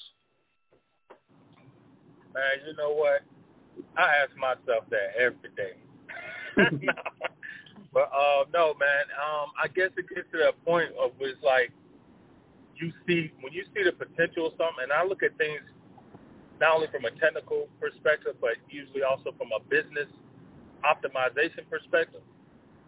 Man, 2.33 2.43
you 2.67 2.75
know 2.77 2.93
what? 2.93 3.21
I 3.97 4.23
ask 4.23 4.35
myself 4.37 4.85
that 4.89 5.15
every 5.17 5.49
day. 5.55 5.77
but 7.93 8.09
uh, 8.13 8.45
no, 8.53 8.73
man. 8.77 9.05
Um, 9.17 9.49
I 9.57 9.67
guess 9.67 9.89
it 9.97 10.05
gets 10.13 10.29
to 10.31 10.37
that 10.45 10.53
point 10.65 10.89
of 10.99 11.11
it's 11.19 11.41
like 11.43 11.71
you 12.77 12.91
see 13.07 13.31
when 13.41 13.53
you 13.53 13.63
see 13.73 13.83
the 13.83 13.93
potential 13.93 14.47
of 14.47 14.53
something, 14.57 14.83
and 14.83 14.93
I 14.93 15.05
look 15.05 15.23
at 15.23 15.37
things 15.37 15.61
not 16.59 16.75
only 16.75 16.87
from 16.91 17.05
a 17.05 17.13
technical 17.19 17.67
perspective, 17.79 18.35
but 18.41 18.59
usually 18.69 19.03
also 19.03 19.31
from 19.37 19.49
a 19.55 19.61
business 19.71 20.11
optimization 20.83 21.67
perspective. 21.69 22.21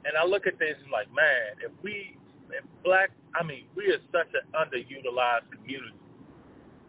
And 0.05 0.17
I 0.17 0.25
look 0.25 0.47
at 0.47 0.57
things 0.57 0.77
and 0.81 0.91
like, 0.91 1.07
man, 1.13 1.61
if 1.61 1.71
we, 1.83 2.17
if 2.49 2.65
black, 2.83 3.11
I 3.35 3.43
mean, 3.43 3.69
we 3.75 3.91
are 3.93 4.01
such 4.11 4.31
an 4.33 4.45
underutilized 4.53 5.51
community 5.53 5.97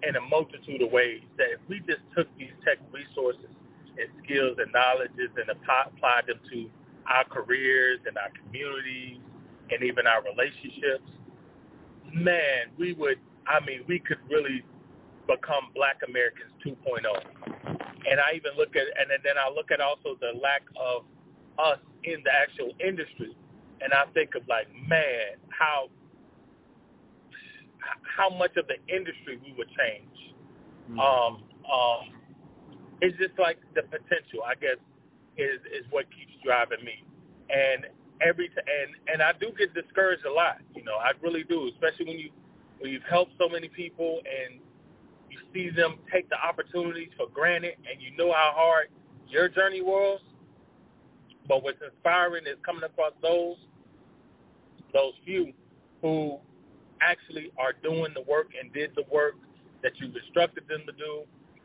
in 0.02 0.16
a 0.16 0.20
multitude 0.20 0.82
of 0.82 0.90
ways 0.90 1.22
that 1.38 1.54
if 1.54 1.60
we 1.68 1.78
just 1.86 2.02
took 2.16 2.26
these 2.38 2.52
tech 2.66 2.82
resources 2.90 3.52
and 3.94 4.08
skills 4.24 4.58
and 4.58 4.72
knowledges 4.72 5.30
and 5.36 5.46
applied 5.52 6.26
them 6.26 6.40
to 6.50 6.66
our 7.06 7.24
careers 7.28 8.00
and 8.06 8.16
our 8.16 8.32
communities 8.42 9.20
and 9.70 9.84
even 9.84 10.06
our 10.06 10.24
relationships, 10.24 11.06
man, 12.10 12.72
we 12.78 12.94
would, 12.94 13.20
I 13.46 13.64
mean, 13.64 13.84
we 13.86 14.00
could 14.00 14.18
really 14.28 14.64
become 15.28 15.70
black 15.74 16.02
Americans 16.08 16.50
2.0 16.66 17.81
and 18.08 18.18
I 18.18 18.34
even 18.34 18.56
look 18.56 18.74
at 18.74 18.86
and 18.98 19.10
then 19.10 19.36
I 19.38 19.50
look 19.52 19.70
at 19.70 19.80
also 19.80 20.18
the 20.18 20.34
lack 20.38 20.62
of 20.76 21.04
us 21.58 21.80
in 22.04 22.22
the 22.24 22.32
actual 22.32 22.72
industry, 22.82 23.34
and 23.80 23.92
I 23.92 24.06
think 24.12 24.34
of 24.34 24.42
like, 24.48 24.66
man, 24.88 25.38
how 25.50 25.88
how 28.16 28.30
much 28.30 28.56
of 28.56 28.66
the 28.68 28.78
industry 28.90 29.38
we 29.42 29.54
would 29.56 29.70
change. 29.74 30.18
Mm-hmm. 30.90 30.98
Um, 30.98 31.32
um, 31.66 32.02
it's 33.00 33.16
just 33.18 33.34
like 33.38 33.58
the 33.74 33.82
potential, 33.82 34.46
I 34.46 34.54
guess, 34.54 34.78
is 35.38 35.60
is 35.72 35.84
what 35.90 36.06
keeps 36.12 36.34
driving 36.44 36.82
me, 36.84 37.02
and 37.50 37.86
every 38.22 38.48
t- 38.48 38.66
and 38.66 38.90
and 39.08 39.18
I 39.22 39.32
do 39.38 39.50
get 39.58 39.74
discouraged 39.74 40.24
a 40.24 40.32
lot. 40.32 40.62
You 40.74 40.84
know, 40.84 40.98
I 40.98 41.14
really 41.22 41.44
do, 41.44 41.70
especially 41.74 42.06
when 42.06 42.18
you 42.18 42.30
when 42.78 42.90
you've 42.90 43.06
helped 43.08 43.32
so 43.38 43.48
many 43.48 43.68
people 43.68 44.20
and 44.22 44.58
see 45.52 45.70
them 45.70 45.98
take 46.12 46.28
the 46.28 46.36
opportunities 46.36 47.10
for 47.16 47.28
granted, 47.28 47.74
and 47.88 48.00
you 48.00 48.16
know 48.16 48.32
how 48.32 48.52
hard 48.54 48.88
your 49.28 49.48
journey 49.48 49.82
was. 49.82 50.20
But 51.48 51.62
what's 51.62 51.78
inspiring 51.82 52.44
is 52.46 52.58
coming 52.64 52.84
across 52.84 53.12
those 53.22 53.56
those 54.92 55.14
few 55.24 55.52
who 56.02 56.36
actually 57.00 57.50
are 57.56 57.72
doing 57.82 58.12
the 58.14 58.22
work 58.28 58.52
and 58.52 58.72
did 58.72 58.92
the 58.94 59.04
work 59.10 59.34
that 59.82 59.92
you've 59.98 60.14
instructed 60.14 60.68
them 60.68 60.84
to 60.86 60.92
do, 60.92 61.24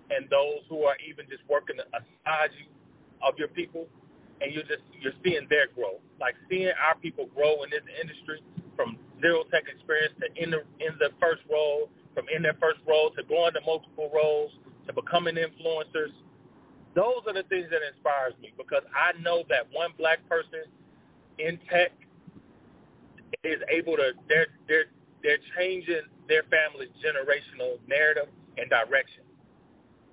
and 0.10 0.26
those 0.32 0.64
who 0.70 0.84
are 0.88 0.96
even 1.04 1.28
just 1.30 1.44
working 1.50 1.76
aside 1.94 2.52
you 2.58 2.66
of 3.22 3.38
your 3.38 3.50
people, 3.52 3.86
and 4.42 4.54
you're 4.54 4.66
just 4.66 4.84
you're 5.00 5.16
seeing 5.24 5.46
their 5.50 5.68
growth, 5.76 6.02
like 6.20 6.34
seeing 6.50 6.72
our 6.82 6.96
people 6.98 7.28
grow 7.36 7.62
in 7.64 7.70
this 7.70 7.86
industry 8.02 8.42
from 8.76 8.98
zero 9.22 9.44
tech 9.52 9.66
experience 9.70 10.14
to 10.22 10.28
in 10.42 10.50
the 10.50 10.62
in 10.82 10.94
the 10.98 11.10
first 11.20 11.42
role 11.50 11.90
from 12.18 12.26
in 12.34 12.42
their 12.42 12.58
first 12.58 12.82
role 12.90 13.14
to 13.14 13.22
going 13.30 13.54
to 13.54 13.62
multiple 13.62 14.10
roles 14.10 14.50
to 14.90 14.92
becoming 14.92 15.38
influencers. 15.38 16.10
Those 16.98 17.22
are 17.30 17.38
the 17.38 17.46
things 17.46 17.70
that 17.70 17.86
inspires 17.86 18.34
me 18.42 18.58
because 18.58 18.82
I 18.90 19.14
know 19.22 19.46
that 19.54 19.70
one 19.70 19.94
black 20.02 20.26
person 20.26 20.66
in 21.38 21.62
tech 21.70 21.94
is 23.46 23.62
able 23.70 24.02
to 24.02 24.18
they're 24.26 24.50
they're 24.66 24.90
they're 25.22 25.38
changing 25.54 26.10
their 26.26 26.42
family's 26.50 26.90
generational 27.06 27.78
narrative 27.86 28.34
and 28.58 28.66
direction. 28.66 29.22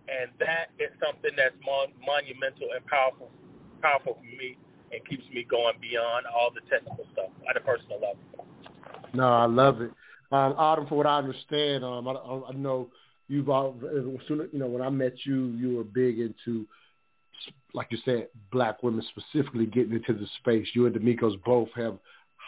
And 0.04 0.28
that 0.44 0.76
is 0.76 0.92
something 1.00 1.32
that's 1.32 1.56
mon- 1.64 1.96
monumental 2.04 2.76
and 2.76 2.84
powerful 2.84 3.32
powerful 3.80 4.20
for 4.20 4.28
me 4.36 4.60
and 4.92 5.00
keeps 5.08 5.24
me 5.32 5.48
going 5.48 5.80
beyond 5.80 6.28
all 6.28 6.52
the 6.52 6.60
technical 6.68 7.08
stuff 7.16 7.32
at 7.48 7.56
a 7.56 7.64
personal 7.64 7.96
level. 7.96 8.20
No, 9.16 9.32
I 9.32 9.48
love 9.48 9.80
it. 9.80 9.96
Um, 10.32 10.54
Autumn, 10.56 10.86
for 10.86 10.96
what 10.96 11.06
I 11.06 11.18
understand, 11.18 11.84
um, 11.84 12.08
I, 12.08 12.12
I 12.12 12.52
know 12.52 12.88
you've 13.28 13.48
all, 13.48 13.76
you 13.82 14.48
know, 14.52 14.66
when 14.66 14.82
I 14.82 14.90
met 14.90 15.14
you, 15.24 15.46
you 15.48 15.76
were 15.76 15.84
big 15.84 16.18
into, 16.18 16.66
like 17.72 17.88
you 17.90 17.98
said, 18.04 18.28
black 18.50 18.82
women 18.82 19.04
specifically 19.10 19.66
getting 19.66 19.92
into 19.92 20.12
the 20.12 20.26
space. 20.40 20.66
You 20.74 20.86
and 20.86 20.94
D'Amico's 20.94 21.36
both 21.44 21.68
have 21.76 21.98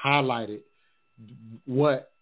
highlighted 0.04 0.60
what 1.64 2.12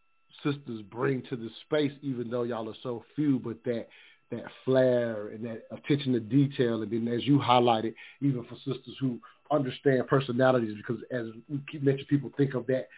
sisters 0.43 0.83
bring 0.91 1.23
to 1.31 1.37
the 1.37 1.49
space, 1.65 1.93
even 2.03 2.31
though 2.31 2.43
y'all 2.43 2.69
are 2.69 2.77
so 2.83 3.05
few, 3.17 3.39
but 3.39 3.63
that 3.65 3.87
that 4.31 4.45
flair 4.65 5.29
and 5.29 5.45
that 5.45 5.65
attention 5.71 6.13
to 6.13 6.21
detail. 6.21 6.83
And 6.83 6.91
then, 6.91 7.13
as 7.13 7.27
you 7.27 7.39
highlighted, 7.39 7.95
even 8.21 8.45
for 8.45 8.57
sisters 8.57 8.97
who 9.01 9.19
understand 9.51 10.07
personalities, 10.09 10.75
because 10.77 11.03
as 11.11 11.27
we 11.49 11.61
keep 11.71 12.09
people 12.09 12.33
think 12.37 12.55
of 12.55 12.67
that 12.67 12.89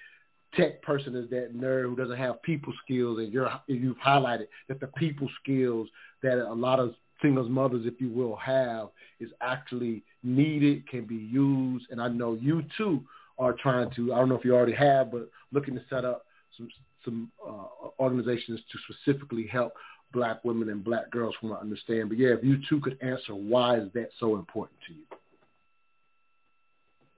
tech 0.56 0.82
person 0.82 1.14
is 1.16 1.28
that 1.30 1.56
nerd 1.56 1.84
who 1.84 1.96
doesn't 1.96 2.16
have 2.16 2.42
people 2.42 2.72
skills, 2.84 3.18
and 3.18 3.32
you're 3.32 3.50
you've 3.66 3.98
highlighted 3.98 4.46
that 4.68 4.80
the 4.80 4.88
people 4.88 5.28
skills 5.42 5.88
that 6.22 6.38
a 6.38 6.52
lot 6.52 6.80
of 6.80 6.94
singles 7.22 7.48
mothers, 7.48 7.86
if 7.86 8.00
you 8.00 8.10
will, 8.10 8.36
have 8.36 8.88
is 9.20 9.30
actually 9.40 10.02
needed, 10.22 10.88
can 10.88 11.04
be 11.04 11.14
used, 11.14 11.86
and 11.90 12.00
I 12.00 12.08
know 12.08 12.34
you 12.34 12.62
too 12.76 13.02
are 13.38 13.54
trying 13.54 13.90
to. 13.96 14.12
I 14.12 14.18
don't 14.18 14.28
know 14.28 14.36
if 14.36 14.44
you 14.44 14.54
already 14.54 14.74
have, 14.74 15.10
but 15.10 15.28
looking 15.52 15.74
to 15.74 15.82
set 15.88 16.04
up 16.04 16.26
some 16.56 16.68
some 17.04 17.30
uh, 17.46 17.88
organizations 18.00 18.60
to 18.72 18.78
specifically 18.92 19.46
help 19.46 19.72
black 20.12 20.44
women 20.44 20.68
and 20.68 20.84
black 20.84 21.10
girls 21.10 21.34
from 21.40 21.50
what 21.50 21.58
I 21.58 21.62
understand. 21.62 22.08
But 22.08 22.18
yeah, 22.18 22.30
if 22.30 22.44
you 22.44 22.58
two 22.68 22.80
could 22.80 22.98
answer 23.02 23.34
why 23.34 23.78
is 23.78 23.88
that 23.94 24.08
so 24.18 24.36
important 24.36 24.78
to 24.88 24.94
you? 24.94 25.04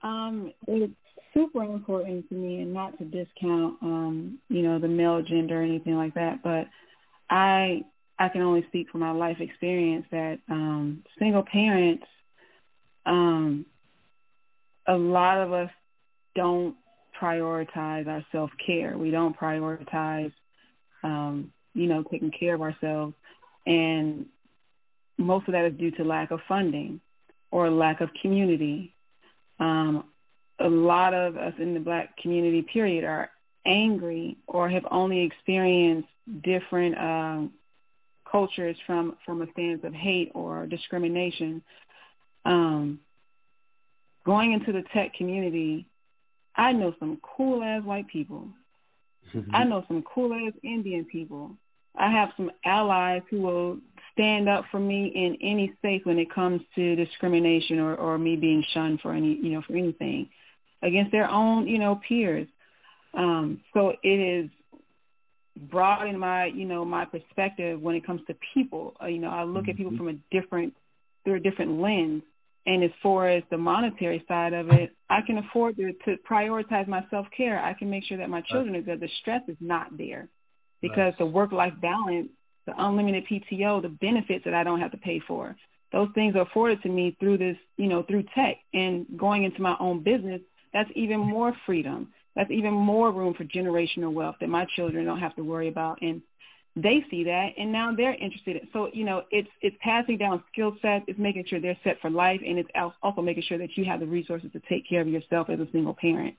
Um, 0.01 0.53
it's 0.67 0.93
super 1.39 1.63
important 1.63 2.27
to 2.29 2.35
me, 2.35 2.61
and 2.61 2.73
not 2.73 2.97
to 2.97 3.05
discount, 3.05 3.75
um, 3.81 4.39
you 4.49 4.61
know, 4.61 4.79
the 4.79 4.87
male 4.87 5.21
gender 5.21 5.61
or 5.61 5.63
anything 5.63 5.95
like 5.95 6.13
that. 6.15 6.43
But 6.43 6.67
I, 7.29 7.83
I 8.17 8.29
can 8.29 8.41
only 8.41 8.65
speak 8.67 8.89
from 8.89 9.01
my 9.01 9.11
life 9.11 9.37
experience 9.39 10.05
that 10.11 10.39
um, 10.49 11.03
single 11.17 11.43
parents, 11.43 12.03
um, 13.05 13.65
a 14.87 14.95
lot 14.95 15.37
of 15.37 15.53
us 15.53 15.69
don't 16.35 16.75
prioritize 17.21 18.07
our 18.07 18.25
self 18.31 18.49
care. 18.65 18.97
We 18.97 19.11
don't 19.11 19.37
prioritize, 19.37 20.33
um, 21.03 21.53
you 21.73 21.87
know, 21.87 22.03
taking 22.11 22.31
care 22.37 22.55
of 22.55 22.61
ourselves, 22.61 23.13
and 23.65 24.25
most 25.17 25.47
of 25.47 25.53
that 25.53 25.65
is 25.65 25.77
due 25.77 25.91
to 25.91 26.03
lack 26.03 26.31
of 26.31 26.39
funding 26.47 26.99
or 27.51 27.69
lack 27.69 28.01
of 28.01 28.09
community. 28.21 28.93
Um, 29.59 30.05
a 30.59 30.67
lot 30.67 31.13
of 31.13 31.37
us 31.37 31.53
in 31.59 31.73
the 31.73 31.79
black 31.79 32.17
community, 32.17 32.61
period, 32.61 33.03
are 33.03 33.29
angry 33.65 34.37
or 34.47 34.69
have 34.69 34.85
only 34.91 35.21
experienced 35.21 36.07
different 36.43 36.97
um, 36.97 37.51
cultures 38.29 38.75
from 38.85 39.15
from 39.25 39.41
a 39.41 39.51
stance 39.51 39.81
of 39.83 39.93
hate 39.93 40.31
or 40.33 40.65
discrimination. 40.65 41.61
Um, 42.45 42.99
going 44.25 44.53
into 44.53 44.71
the 44.71 44.83
tech 44.93 45.13
community, 45.15 45.87
I 46.55 46.71
know 46.71 46.93
some 46.99 47.19
cool 47.21 47.63
ass 47.63 47.83
white 47.83 48.07
people. 48.07 48.47
I 49.53 49.63
know 49.63 49.83
some 49.87 50.03
cool 50.03 50.33
ass 50.33 50.53
Indian 50.63 51.05
people. 51.05 51.51
I 51.95 52.11
have 52.11 52.29
some 52.37 52.51
allies 52.65 53.21
who 53.29 53.41
will 53.41 53.77
stand 54.13 54.49
up 54.49 54.65
for 54.71 54.79
me 54.79 55.11
in 55.13 55.37
any 55.41 55.73
space 55.77 56.01
when 56.03 56.17
it 56.17 56.33
comes 56.33 56.61
to 56.75 56.95
discrimination 56.95 57.79
or, 57.79 57.95
or 57.95 58.17
me 58.17 58.35
being 58.35 58.63
shunned 58.73 58.99
for 59.01 59.13
any 59.13 59.37
you 59.41 59.51
know 59.51 59.61
for 59.65 59.75
anything 59.75 60.29
against 60.81 61.11
their 61.11 61.29
own 61.29 61.67
you 61.67 61.79
know 61.79 61.99
peers. 62.07 62.47
Um, 63.13 63.61
so 63.73 63.93
it 64.03 64.07
is 64.07 64.49
broadened 65.69 66.19
my 66.19 66.45
you 66.45 66.65
know 66.65 66.85
my 66.85 67.05
perspective 67.05 67.81
when 67.81 67.95
it 67.95 68.05
comes 68.05 68.21
to 68.27 68.35
people. 68.53 68.95
Uh, 69.01 69.07
you 69.07 69.19
know 69.19 69.29
I 69.29 69.43
look 69.43 69.63
mm-hmm. 69.63 69.71
at 69.71 69.77
people 69.77 69.91
mm-hmm. 69.91 70.05
from 70.05 70.21
a 70.31 70.41
different 70.41 70.73
through 71.23 71.35
a 71.35 71.39
different 71.39 71.79
lens. 71.79 72.23
And 72.65 72.83
as 72.83 72.91
far 73.01 73.29
as 73.29 73.41
the 73.49 73.57
monetary 73.57 74.23
side 74.27 74.53
of 74.53 74.69
it, 74.69 74.95
I 75.09 75.21
can 75.25 75.37
afford 75.39 75.77
to, 75.77 75.93
to 76.05 76.17
prioritize 76.29 76.87
my 76.87 77.03
self 77.09 77.25
care. 77.35 77.59
I 77.59 77.73
can 77.73 77.89
make 77.89 78.03
sure 78.03 78.17
that 78.17 78.29
my 78.29 78.41
children 78.41 78.75
are 78.75 78.81
good. 78.81 78.99
The 78.99 79.09
stress 79.21 79.41
is 79.47 79.57
not 79.59 79.97
there 79.97 80.27
because 80.81 81.13
nice. 81.13 81.17
the 81.17 81.25
work 81.25 81.51
life 81.51 81.73
balance, 81.81 82.29
the 82.67 82.73
unlimited 82.77 83.25
PTO, 83.25 83.81
the 83.81 83.89
benefits 83.89 84.45
that 84.45 84.53
I 84.53 84.63
don't 84.63 84.79
have 84.79 84.91
to 84.91 84.97
pay 84.97 85.21
for, 85.25 85.55
those 85.91 86.09
things 86.13 86.35
are 86.35 86.41
afforded 86.41 86.81
to 86.83 86.89
me 86.89 87.15
through 87.19 87.39
this, 87.39 87.57
you 87.77 87.87
know, 87.87 88.03
through 88.03 88.23
tech 88.35 88.57
and 88.73 89.05
going 89.17 89.43
into 89.43 89.61
my 89.61 89.75
own 89.79 90.03
business. 90.03 90.41
That's 90.73 90.89
even 90.95 91.19
more 91.19 91.53
freedom. 91.65 92.13
That's 92.35 92.51
even 92.51 92.73
more 92.73 93.11
room 93.11 93.33
for 93.33 93.43
generational 93.43 94.13
wealth 94.13 94.35
that 94.39 94.49
my 94.49 94.65
children 94.75 95.05
don't 95.05 95.19
have 95.19 95.35
to 95.35 95.43
worry 95.43 95.67
about. 95.67 96.01
And 96.01 96.21
they 96.75 97.03
see 97.09 97.23
that 97.23 97.49
and 97.57 97.71
now 97.71 97.93
they're 97.95 98.13
interested 98.15 98.57
in 98.57 98.67
so 98.71 98.89
you 98.93 99.03
know 99.03 99.23
it's 99.31 99.49
it's 99.61 99.75
passing 99.81 100.17
down 100.17 100.43
skill 100.51 100.75
sets 100.81 101.03
it's 101.07 101.19
making 101.19 101.43
sure 101.49 101.59
they're 101.59 101.77
set 101.83 101.99
for 101.99 102.09
life 102.09 102.39
and 102.45 102.59
it's 102.59 102.69
also 103.01 103.21
making 103.21 103.43
sure 103.47 103.57
that 103.57 103.69
you 103.75 103.83
have 103.83 103.99
the 103.99 104.05
resources 104.05 104.51
to 104.51 104.61
take 104.69 104.87
care 104.87 105.01
of 105.01 105.07
yourself 105.07 105.49
as 105.49 105.59
a 105.59 105.67
single 105.71 105.95
parent 105.99 106.35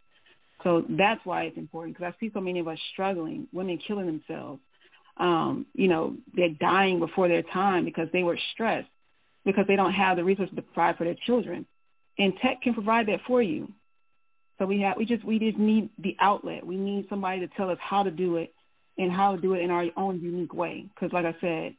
so 0.62 0.84
that's 0.90 1.20
why 1.24 1.42
it's 1.42 1.58
important 1.58 1.96
because 1.96 2.12
i 2.14 2.20
see 2.20 2.30
so 2.32 2.40
many 2.40 2.60
of 2.60 2.68
us 2.68 2.78
struggling 2.92 3.46
women 3.52 3.78
killing 3.86 4.06
themselves 4.06 4.60
um 5.16 5.66
you 5.74 5.88
know 5.88 6.14
they're 6.34 6.54
dying 6.60 7.00
before 7.00 7.28
their 7.28 7.42
time 7.42 7.84
because 7.84 8.08
they 8.12 8.22
were 8.22 8.38
stressed 8.52 8.88
because 9.44 9.64
they 9.66 9.76
don't 9.76 9.92
have 9.92 10.16
the 10.16 10.24
resources 10.24 10.54
to 10.54 10.62
provide 10.62 10.96
for 10.96 11.04
their 11.04 11.16
children 11.26 11.66
and 12.18 12.32
tech 12.40 12.62
can 12.62 12.72
provide 12.72 13.06
that 13.06 13.20
for 13.26 13.42
you 13.42 13.68
so 14.60 14.66
we 14.66 14.80
have 14.82 14.96
we 14.96 15.04
just 15.04 15.24
we 15.24 15.40
just 15.40 15.58
need 15.58 15.90
the 15.98 16.16
outlet 16.20 16.64
we 16.64 16.76
need 16.76 17.06
somebody 17.08 17.40
to 17.40 17.48
tell 17.56 17.70
us 17.70 17.78
how 17.80 18.04
to 18.04 18.12
do 18.12 18.36
it 18.36 18.54
and 19.00 19.10
how 19.10 19.34
to 19.34 19.40
do 19.40 19.54
it 19.54 19.62
in 19.62 19.70
our 19.70 19.86
own 19.96 20.20
unique 20.20 20.52
way. 20.52 20.86
Because, 20.94 21.12
like 21.12 21.24
I 21.24 21.34
said, 21.40 21.74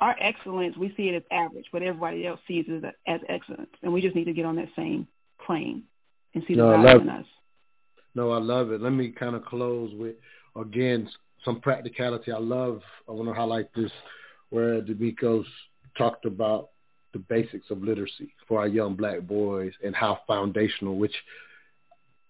our 0.00 0.16
excellence, 0.20 0.76
we 0.76 0.92
see 0.96 1.04
it 1.04 1.16
as 1.16 1.22
average, 1.30 1.66
but 1.70 1.82
everybody 1.82 2.26
else 2.26 2.40
sees 2.48 2.64
it 2.66 2.84
as, 2.84 2.92
as 3.06 3.20
excellence. 3.28 3.70
And 3.82 3.92
we 3.92 4.00
just 4.00 4.16
need 4.16 4.24
to 4.24 4.32
get 4.32 4.46
on 4.46 4.56
that 4.56 4.68
same 4.74 5.06
plane 5.44 5.84
and 6.34 6.42
see 6.48 6.54
the 6.54 6.62
no, 6.62 6.82
value 6.82 7.02
in 7.02 7.08
us. 7.08 7.26
No, 8.14 8.32
I 8.32 8.38
love 8.38 8.72
it. 8.72 8.80
Let 8.80 8.90
me 8.90 9.10
kind 9.10 9.36
of 9.36 9.44
close 9.44 9.92
with, 9.94 10.16
again, 10.56 11.08
some 11.44 11.60
practicality. 11.60 12.32
I 12.32 12.38
love, 12.38 12.80
I 13.08 13.12
want 13.12 13.28
to 13.28 13.34
highlight 13.34 13.72
this 13.74 13.90
where 14.50 14.80
D'Amico's 14.80 15.46
talked 15.96 16.24
about 16.24 16.70
the 17.12 17.18
basics 17.18 17.66
of 17.70 17.82
literacy 17.82 18.32
for 18.48 18.60
our 18.60 18.66
young 18.66 18.96
black 18.96 19.20
boys 19.22 19.72
and 19.84 19.94
how 19.94 20.20
foundational, 20.26 20.96
which 20.96 21.14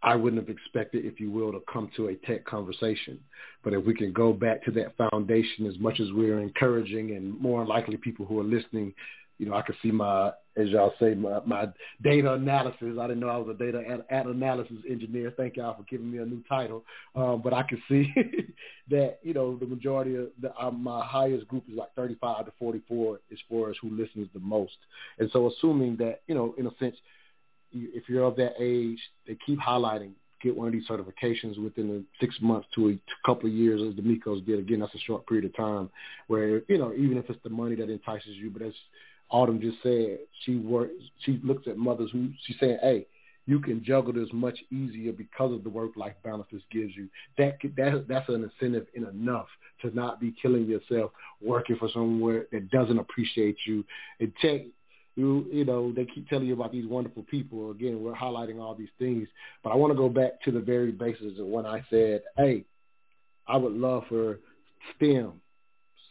I 0.03 0.17
wouldn't 0.17 0.43
have 0.43 0.55
expected, 0.55 1.05
if 1.05 1.21
you 1.21 1.31
will, 1.31 1.53
to 1.53 1.61
come 1.73 1.91
to 1.97 2.09
a 2.09 2.15
tech 2.27 2.45
conversation. 2.45 3.21
But 3.63 3.73
if 3.73 3.85
we 3.85 3.95
can 3.95 4.13
go 4.13 4.33
back 4.33 4.65
to 4.65 4.71
that 4.73 4.97
foundation, 4.97 5.67
as 5.67 5.79
much 5.79 6.01
as 6.01 6.09
we're 6.13 6.41
encouraging 6.41 7.13
and 7.13 7.41
more 7.41 7.65
likely 7.65 7.97
people 7.97 8.27
who 8.27 8.41
are 8.41 8.45
listening, 8.45 8.95
you 9.39 9.49
know, 9.49 9.55
I 9.55 9.63
can 9.63 9.75
see 9.83 9.91
my, 9.91 10.29
as 10.57 10.69
y'all 10.69 10.93
say, 11.01 11.15
my, 11.15 11.41
my 11.45 11.67
data 12.03 12.35
analysis. 12.35 12.97
I 13.01 13.07
didn't 13.07 13.21
know 13.21 13.29
I 13.29 13.37
was 13.37 13.55
a 13.55 13.59
data 13.59 13.83
ad, 14.11 14.27
analysis 14.27 14.77
engineer. 14.89 15.33
Thank 15.37 15.57
y'all 15.57 15.77
for 15.77 15.85
giving 15.85 16.11
me 16.11 16.19
a 16.19 16.25
new 16.25 16.43
title. 16.49 16.85
Um, 17.17 17.41
but 17.43 17.53
I 17.53 17.63
can 17.63 17.83
see 17.89 18.13
that, 18.91 19.19
you 19.23 19.35
know, 19.35 19.57
the 19.57 19.67
majority 19.67 20.17
of 20.17 20.29
the, 20.41 20.55
uh, 20.57 20.71
my 20.71 21.05
highest 21.05 21.49
group 21.49 21.65
is 21.69 21.77
like 21.77 21.95
35 21.95 22.47
to 22.47 22.53
44 22.59 23.21
as 23.33 23.39
far 23.49 23.71
as 23.71 23.77
who 23.81 23.91
listens 23.91 24.29
the 24.35 24.41
most. 24.41 24.77
And 25.19 25.31
so 25.33 25.51
assuming 25.51 25.97
that, 25.97 26.21
you 26.27 26.35
know, 26.35 26.55
in 26.59 26.67
a 26.67 26.75
sense, 26.79 26.97
if 27.73 28.09
you're 28.09 28.25
of 28.25 28.37
that 28.37 28.53
age, 28.61 28.99
they 29.27 29.37
keep 29.47 29.59
highlighting 29.59 30.13
get 30.43 30.57
one 30.57 30.67
of 30.67 30.73
these 30.73 30.87
certifications 30.89 31.63
within 31.63 31.89
the 31.89 32.05
six 32.21 32.35
months 32.43 32.67
to 32.75 32.91
a 32.91 33.01
couple 33.25 33.49
of 33.49 33.55
years, 33.55 33.81
as 33.89 33.95
D'Amico's 33.95 34.43
did. 34.45 34.59
Again, 34.59 34.81
that's 34.81 34.95
a 34.95 34.99
short 35.07 35.27
period 35.27 35.45
of 35.45 35.57
time 35.57 35.89
where 36.27 36.63
you 36.69 36.79
know 36.79 36.93
even 36.93 37.17
if 37.17 37.31
it's 37.31 37.43
the 37.45 37.51
money 37.51 37.75
that 37.77 37.91
entices 37.91 38.37
you, 38.37 38.51
but 38.51 38.63
as 38.63 38.73
Autumn 39.31 39.61
just 39.61 39.77
said, 39.83 40.19
she 40.45 40.57
works. 40.57 40.93
She 41.25 41.41
looks 41.43 41.67
at 41.67 41.79
mothers 41.79 42.11
who 42.13 42.31
she's 42.47 42.57
saying, 42.61 42.79
"Hey, 42.83 43.07
you 43.47 43.61
can 43.61 43.83
juggle 43.85 44.13
this 44.13 44.29
much 44.33 44.59
easier 44.71 45.13
because 45.13 45.53
of 45.53 45.65
the 45.65 45.71
work-life 45.71 46.15
balance 46.23 46.47
this 46.53 46.63
gives 46.71 46.95
you. 46.97 47.09
That 47.39 47.59
that 47.77 48.05
that's 48.09 48.29
an 48.29 48.51
incentive 48.51 48.87
in 48.95 49.07
enough 49.07 49.49
to 49.83 49.95
not 49.95 50.21
be 50.21 50.35
killing 50.41 50.67
yourself 50.67 51.13
working 51.41 51.77
for 51.77 51.89
somewhere 51.93 52.47
that 52.53 52.71
doesn't 52.71 52.99
appreciate 52.99 53.57
you. 53.67 53.85
And 54.21 54.33
tech 54.41 54.63
you 55.15 55.47
you 55.53 55.65
know 55.65 55.93
they 55.93 56.07
keep 56.07 56.29
telling 56.29 56.47
you 56.47 56.55
about 56.55 56.73
these 56.73 56.87
wonderful 56.87 57.25
people. 57.25 57.71
Again, 57.71 58.03
we're 58.03 58.15
highlighting 58.15 58.61
all 58.61 58.75
these 58.75 58.89
things, 58.99 59.29
but 59.63 59.71
I 59.71 59.77
want 59.77 59.93
to 59.93 59.97
go 59.97 60.09
back 60.09 60.41
to 60.45 60.51
the 60.53 60.61
very 60.61 60.93
basis 60.93 61.39
of 61.39 61.47
when 61.47 61.67
I 61.67 61.85
said, 61.91 62.23
"Hey, 62.37 62.65
I 63.47 63.57
would 63.57 63.73
love 63.73 64.05
for 64.09 64.39
STEM, 64.97 65.33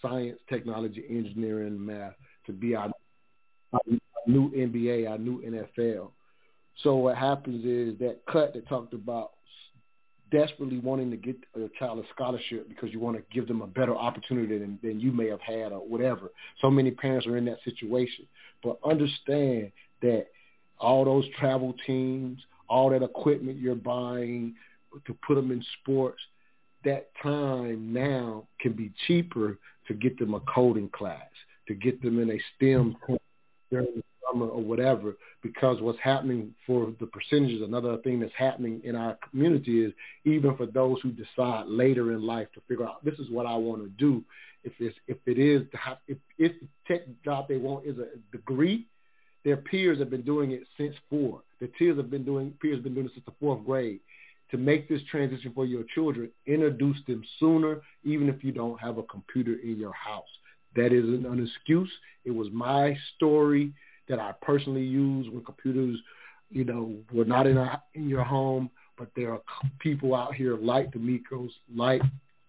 science, 0.01 0.39
technology, 0.49 1.03
engineering, 1.09 1.83
math, 1.83 2.13
to 2.45 2.53
be 2.53 2.75
our, 2.75 2.91
our 3.73 3.81
new 4.27 4.51
NBA, 4.51 5.09
our 5.09 5.17
new 5.17 5.41
NFL." 5.41 6.11
So 6.83 6.95
what 6.95 7.17
happens 7.17 7.65
is 7.65 7.99
that 7.99 8.19
cut 8.31 8.53
that 8.53 8.67
talked 8.67 8.93
about 8.93 9.31
desperately 10.31 10.79
wanting 10.79 11.11
to 11.11 11.17
get 11.17 11.35
a 11.55 11.67
child 11.77 11.99
a 11.99 12.07
scholarship 12.13 12.67
because 12.69 12.91
you 12.91 12.99
want 12.99 13.17
to 13.17 13.23
give 13.33 13.47
them 13.47 13.61
a 13.61 13.67
better 13.67 13.95
opportunity 13.95 14.57
than, 14.57 14.79
than 14.81 14.99
you 14.99 15.11
may 15.11 15.27
have 15.27 15.41
had 15.41 15.73
or 15.73 15.79
whatever. 15.79 16.31
So 16.61 16.71
many 16.71 16.91
parents 16.91 17.27
are 17.27 17.37
in 17.37 17.45
that 17.45 17.57
situation. 17.65 18.25
But 18.63 18.77
understand 18.85 19.71
that 20.01 20.27
all 20.79 21.05
those 21.05 21.25
travel 21.39 21.75
teams, 21.85 22.39
all 22.67 22.89
that 22.89 23.03
equipment 23.03 23.59
you're 23.59 23.75
buying 23.75 24.55
to 25.05 25.17
put 25.25 25.35
them 25.35 25.51
in 25.51 25.63
sports, 25.81 26.21
that 26.83 27.09
time 27.21 27.93
now 27.93 28.47
can 28.59 28.73
be 28.73 28.91
cheaper 29.07 29.57
to 29.87 29.93
get 29.93 30.17
them 30.17 30.33
a 30.33 30.39
coding 30.41 30.89
class, 30.89 31.29
to 31.67 31.73
get 31.73 32.01
them 32.01 32.19
in 32.19 32.31
a 32.31 32.39
STEM 32.55 32.95
during 33.69 33.87
the 33.95 34.03
summer 34.27 34.47
or 34.47 34.61
whatever, 34.61 35.15
because 35.43 35.81
what's 35.81 35.99
happening 36.03 36.53
for 36.65 36.93
the 36.99 37.07
percentages, 37.07 37.61
another 37.61 37.97
thing 37.97 38.19
that's 38.19 38.33
happening 38.37 38.81
in 38.83 38.95
our 38.95 39.17
community 39.29 39.83
is 39.83 39.93
even 40.25 40.55
for 40.57 40.65
those 40.65 40.97
who 41.01 41.11
decide 41.11 41.67
later 41.67 42.11
in 42.11 42.25
life 42.25 42.47
to 42.53 42.61
figure 42.67 42.85
out 42.85 43.03
this 43.03 43.19
is 43.19 43.29
what 43.29 43.45
I 43.45 43.55
want 43.55 43.83
to 43.83 43.89
do. 43.89 44.23
If 44.63 44.73
it's 44.79 44.95
if 45.07 45.17
it 45.25 45.39
is 45.39 45.67
if 46.07 46.17
if 46.37 46.51
the 46.59 46.67
tech 46.87 47.01
job 47.23 47.47
they 47.47 47.57
want 47.57 47.85
is 47.85 47.97
a 47.97 48.07
degree, 48.31 48.87
their 49.43 49.57
peers 49.57 49.99
have 49.99 50.09
been 50.09 50.21
doing 50.21 50.51
it 50.51 50.61
since 50.77 50.95
four. 51.09 51.41
Their 51.59 51.69
peers 51.69 51.97
have 51.97 52.11
been 52.11 52.23
doing 52.23 52.53
peers 52.61 52.77
have 52.77 52.83
been 52.83 52.93
doing 52.93 53.07
it 53.07 53.11
since 53.13 53.25
the 53.25 53.33
fourth 53.39 53.65
grade. 53.65 53.99
To 54.51 54.57
make 54.57 54.89
this 54.89 54.99
transition 55.09 55.53
for 55.55 55.65
your 55.65 55.83
children, 55.95 56.29
introduce 56.45 56.97
them 57.07 57.23
sooner, 57.39 57.81
even 58.03 58.27
if 58.27 58.43
you 58.43 58.51
don't 58.51 58.79
have 58.81 58.97
a 58.97 59.03
computer 59.03 59.55
in 59.63 59.77
your 59.77 59.93
house. 59.93 60.27
That 60.75 60.87
isn't 60.87 61.25
an 61.25 61.47
excuse. 61.47 61.91
It 62.25 62.31
was 62.31 62.49
my 62.51 62.97
story 63.15 63.73
that 64.09 64.19
I 64.19 64.33
personally 64.41 64.83
used 64.83 65.31
when 65.31 65.45
computers, 65.45 65.97
you 66.49 66.65
know, 66.65 66.95
were 67.13 67.23
not 67.23 67.47
in 67.47 67.55
a, 67.57 67.81
in 67.93 68.09
your 68.09 68.25
home. 68.25 68.69
But 68.97 69.09
there 69.15 69.31
are 69.31 69.41
people 69.79 70.13
out 70.13 70.35
here 70.35 70.57
like 70.57 70.91
D'Amicos, 70.91 71.49
like 71.73 72.01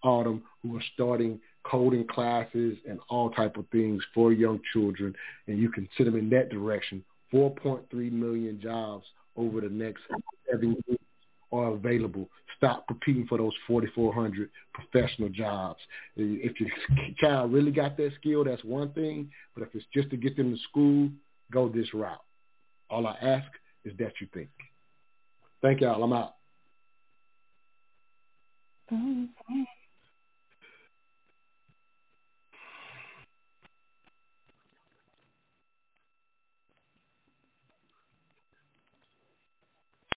Autumn, 0.03 0.43
who 0.61 0.75
are 0.75 0.83
starting 0.93 1.39
coding 1.63 2.05
classes 2.07 2.77
and 2.87 2.99
all 3.09 3.29
type 3.31 3.57
of 3.57 3.65
things 3.71 4.03
for 4.13 4.31
young 4.31 4.59
children, 4.73 5.15
and 5.47 5.57
you 5.57 5.69
can 5.69 5.87
send 5.97 6.07
them 6.07 6.17
in 6.17 6.29
that 6.29 6.49
direction. 6.49 7.03
4.3 7.33 8.11
million 8.11 8.59
jobs 8.61 9.05
over 9.35 9.61
the 9.61 9.69
next 9.69 10.01
seven 10.51 10.75
years 10.87 10.99
are 11.51 11.69
available. 11.69 12.29
Stop 12.57 12.87
competing 12.87 13.25
for 13.27 13.37
those 13.37 13.53
4,400 13.67 14.49
professional 14.73 15.29
jobs. 15.29 15.79
If 16.15 16.59
your 16.59 16.69
child 17.19 17.51
really 17.51 17.71
got 17.71 17.97
that 17.97 18.11
skill, 18.19 18.43
that's 18.43 18.63
one 18.63 18.91
thing. 18.93 19.31
But 19.53 19.63
if 19.63 19.69
it's 19.73 19.85
just 19.93 20.09
to 20.11 20.17
get 20.17 20.37
them 20.37 20.51
to 20.51 20.57
school, 20.69 21.09
go 21.51 21.69
this 21.69 21.93
route. 21.93 22.21
All 22.89 23.07
I 23.07 23.15
ask 23.21 23.47
is 23.85 23.93
that 23.99 24.13
you 24.21 24.27
think. 24.33 24.49
Thank 25.61 25.81
y'all. 25.81 26.03
I'm 26.03 26.13
out. 26.13 26.35